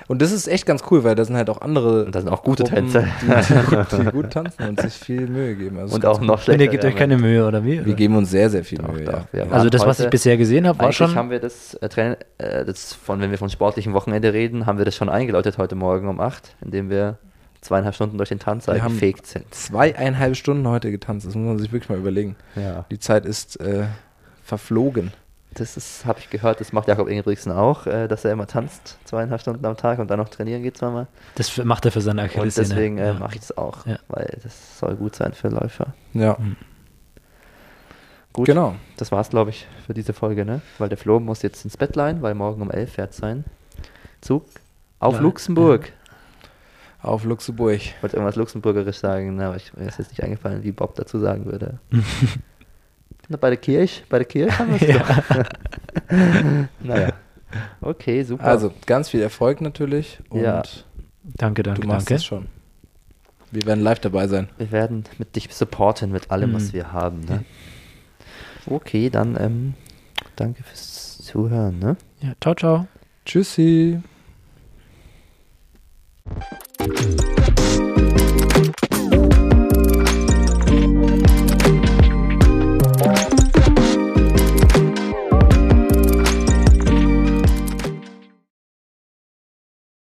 Und 0.07 0.21
das 0.21 0.31
ist 0.31 0.47
echt 0.47 0.65
ganz 0.65 0.83
cool, 0.91 1.03
weil 1.03 1.15
da 1.15 1.25
sind 1.25 1.35
halt 1.35 1.49
auch 1.49 1.61
andere. 1.61 2.05
Und 2.05 2.13
da 2.13 2.21
sind 2.21 2.29
auch 2.29 2.43
gute 2.43 2.63
Gruppen, 2.63 2.91
Tänzer. 2.91 3.07
Die, 3.21 3.25
die, 3.25 3.75
gut, 3.75 3.87
die 3.99 4.11
gut 4.11 4.31
tanzen 4.31 4.69
und 4.69 4.79
sich 4.81 4.93
viel 4.93 5.27
Mühe 5.27 5.55
geben. 5.55 5.79
Also 5.79 5.95
Und 5.95 6.05
auch 6.05 6.21
noch 6.21 6.35
Und 6.35 6.41
schlechter. 6.41 6.63
ihr 6.63 6.69
gebt 6.69 6.85
euch 6.85 6.95
keine 6.95 7.17
Mühe, 7.17 7.45
oder 7.45 7.63
wie? 7.63 7.85
Wir 7.85 7.93
geben 7.95 8.15
uns 8.15 8.29
sehr, 8.29 8.49
sehr 8.49 8.63
viel 8.63 8.77
Doch, 8.77 8.91
Mühe. 8.91 9.05
doch, 9.05 9.25
ja. 9.33 9.45
also 9.49 9.69
das, 9.69 9.85
was 9.85 9.99
ich 9.99 10.09
bisher 10.09 10.37
gesehen 10.37 10.67
habe, 10.67 10.77
war 10.77 10.85
Eigentlich 10.85 10.97
schon... 10.97 11.15
haben 11.15 11.29
wir 11.31 11.39
das 11.39 11.73
äh, 11.75 12.15
äh, 12.37 12.65
das 12.65 12.93
von, 12.93 13.19
wenn 13.19 13.31
wir 13.31 13.37
von 13.37 13.49
sportlichen 13.49 13.93
Wochenende 13.93 14.33
reden, 14.33 14.65
haben 14.65 14.77
wir 14.77 14.85
das 14.85 14.95
schon 14.95 15.09
eingeläutet 15.09 15.57
heute 15.57 15.75
Morgen 15.75 16.07
um 16.07 16.19
8, 16.19 16.55
indem 16.63 16.89
wir 16.89 17.17
zweieinhalb 17.61 17.95
Stunden 17.95 18.17
durch 18.17 18.29
den 18.29 18.39
Tanzsaal 18.39 18.75
Wir 18.75 18.83
gefegt 18.83 19.25
sind. 19.25 19.45
Zweieinhalb 19.53 20.35
Stunden 20.35 20.67
heute 20.67 20.91
getanzt. 20.91 21.25
Das 21.25 21.33
muss 21.33 21.47
man 21.47 21.57
sich 21.57 21.71
wirklich 21.71 21.89
mal 21.89 21.97
überlegen. 21.97 22.35
Ja. 22.55 22.85
Die 22.91 22.99
Zeit 22.99 23.25
ist 23.25 23.59
äh, 23.59 23.85
verflogen. 24.43 25.11
Das 25.55 25.77
ist, 25.77 26.05
habe 26.05 26.19
ich 26.19 26.29
gehört, 26.29 26.59
das 26.59 26.73
macht 26.73 26.87
Jakob 26.89 27.07
Ingebrigtsen 27.07 27.51
auch, 27.51 27.87
äh, 27.87 28.07
dass 28.07 28.25
er 28.25 28.33
immer 28.33 28.45
tanzt, 28.45 28.97
zweieinhalb 29.05 29.39
Stunden 29.41 29.65
am 29.65 29.77
Tag 29.77 29.99
und 29.99 30.09
dann 30.11 30.19
noch 30.19 30.27
trainieren 30.29 30.61
geht 30.63 30.77
zweimal. 30.77 31.07
Das 31.35 31.55
macht 31.63 31.85
er 31.85 31.91
für 31.91 32.01
seine 32.01 32.23
Und 32.23 32.29
Achillessehne. 32.29 32.67
deswegen 32.67 32.97
äh, 32.97 33.07
ja. 33.07 33.13
mache 33.13 33.35
ich 33.35 33.39
das 33.41 33.57
auch, 33.57 33.85
Ja. 33.85 33.97
weil 34.09 34.37
das 34.43 34.79
soll 34.79 34.95
gut 34.95 35.15
sein 35.15 35.33
für 35.33 35.47
Läufer. 35.49 35.93
Ja, 36.13 36.37
Gut, 38.33 38.47
genau. 38.47 38.75
das 38.97 39.13
war's, 39.13 39.29
glaube 39.29 39.51
ich, 39.51 39.65
für 39.85 39.93
diese 39.93 40.11
Folge, 40.11 40.43
ne? 40.43 40.61
Weil 40.77 40.89
der 40.89 40.97
Flo 40.97 41.21
muss 41.21 41.41
jetzt 41.41 41.63
ins 41.63 41.77
Bett 41.77 41.95
leihen, 41.95 42.21
weil 42.21 42.33
morgen 42.35 42.61
um 42.61 42.69
11 42.69 42.91
fährt 42.91 43.13
sein 43.13 43.45
Zug 44.19 44.45
auf 44.99 45.15
Ja, 45.15 45.21
Luxemburg. 45.21 45.93
Auf 47.01 47.23
Luxemburg. 47.23 47.75
Ich 47.75 47.95
wollte 48.01 48.17
irgendwas 48.17 48.35
Luxemburgerisch 48.35 48.97
sagen, 48.97 49.35
ne, 49.37 49.45
aber 49.45 49.55
ich, 49.55 49.73
mir 49.73 49.87
ist 49.87 49.99
jetzt 49.99 50.09
nicht 50.09 50.21
eingefallen, 50.23 50.63
wie 50.63 50.73
Bob 50.73 50.95
dazu 50.95 51.17
sagen 51.19 51.45
würde. 51.45 51.79
Na, 53.27 53.37
bei 53.37 53.49
der 53.49 53.57
Kirche, 53.57 54.03
bei 54.09 54.19
der 54.19 54.27
Kirche 54.27 54.59
haben 54.59 54.79
wir 54.79 54.81
es 54.81 54.95
ja. 56.09 56.67
naja. 56.83 57.13
Okay, 57.81 58.23
super. 58.23 58.43
Also 58.43 58.73
ganz 58.85 59.09
viel 59.09 59.21
Erfolg 59.21 59.61
natürlich 59.61 60.19
und 60.29 60.41
ja. 60.41 60.63
danke, 61.23 61.63
danke, 61.63 61.81
du 61.81 61.87
machst 61.87 62.09
danke. 62.09 62.15
es 62.15 62.25
schon. 62.25 62.47
Wir 63.51 63.65
werden 63.65 63.83
live 63.83 63.99
dabei 63.99 64.27
sein. 64.27 64.49
Wir 64.57 64.71
werden 64.71 65.05
mit 65.17 65.35
dich 65.35 65.53
supporten 65.53 66.11
mit 66.11 66.29
allem, 66.29 66.51
mhm. 66.51 66.55
was 66.55 66.73
wir 66.73 66.91
haben. 66.91 67.21
Ne? 67.21 67.45
Okay, 68.65 69.09
dann 69.09 69.37
ähm, 69.39 69.73
danke 70.35 70.63
fürs 70.63 71.19
Zuhören. 71.19 71.79
Ne? 71.79 71.95
Ja, 72.21 72.33
ciao, 72.41 72.55
ciao. 72.55 72.87
Tschüssi. 73.25 74.01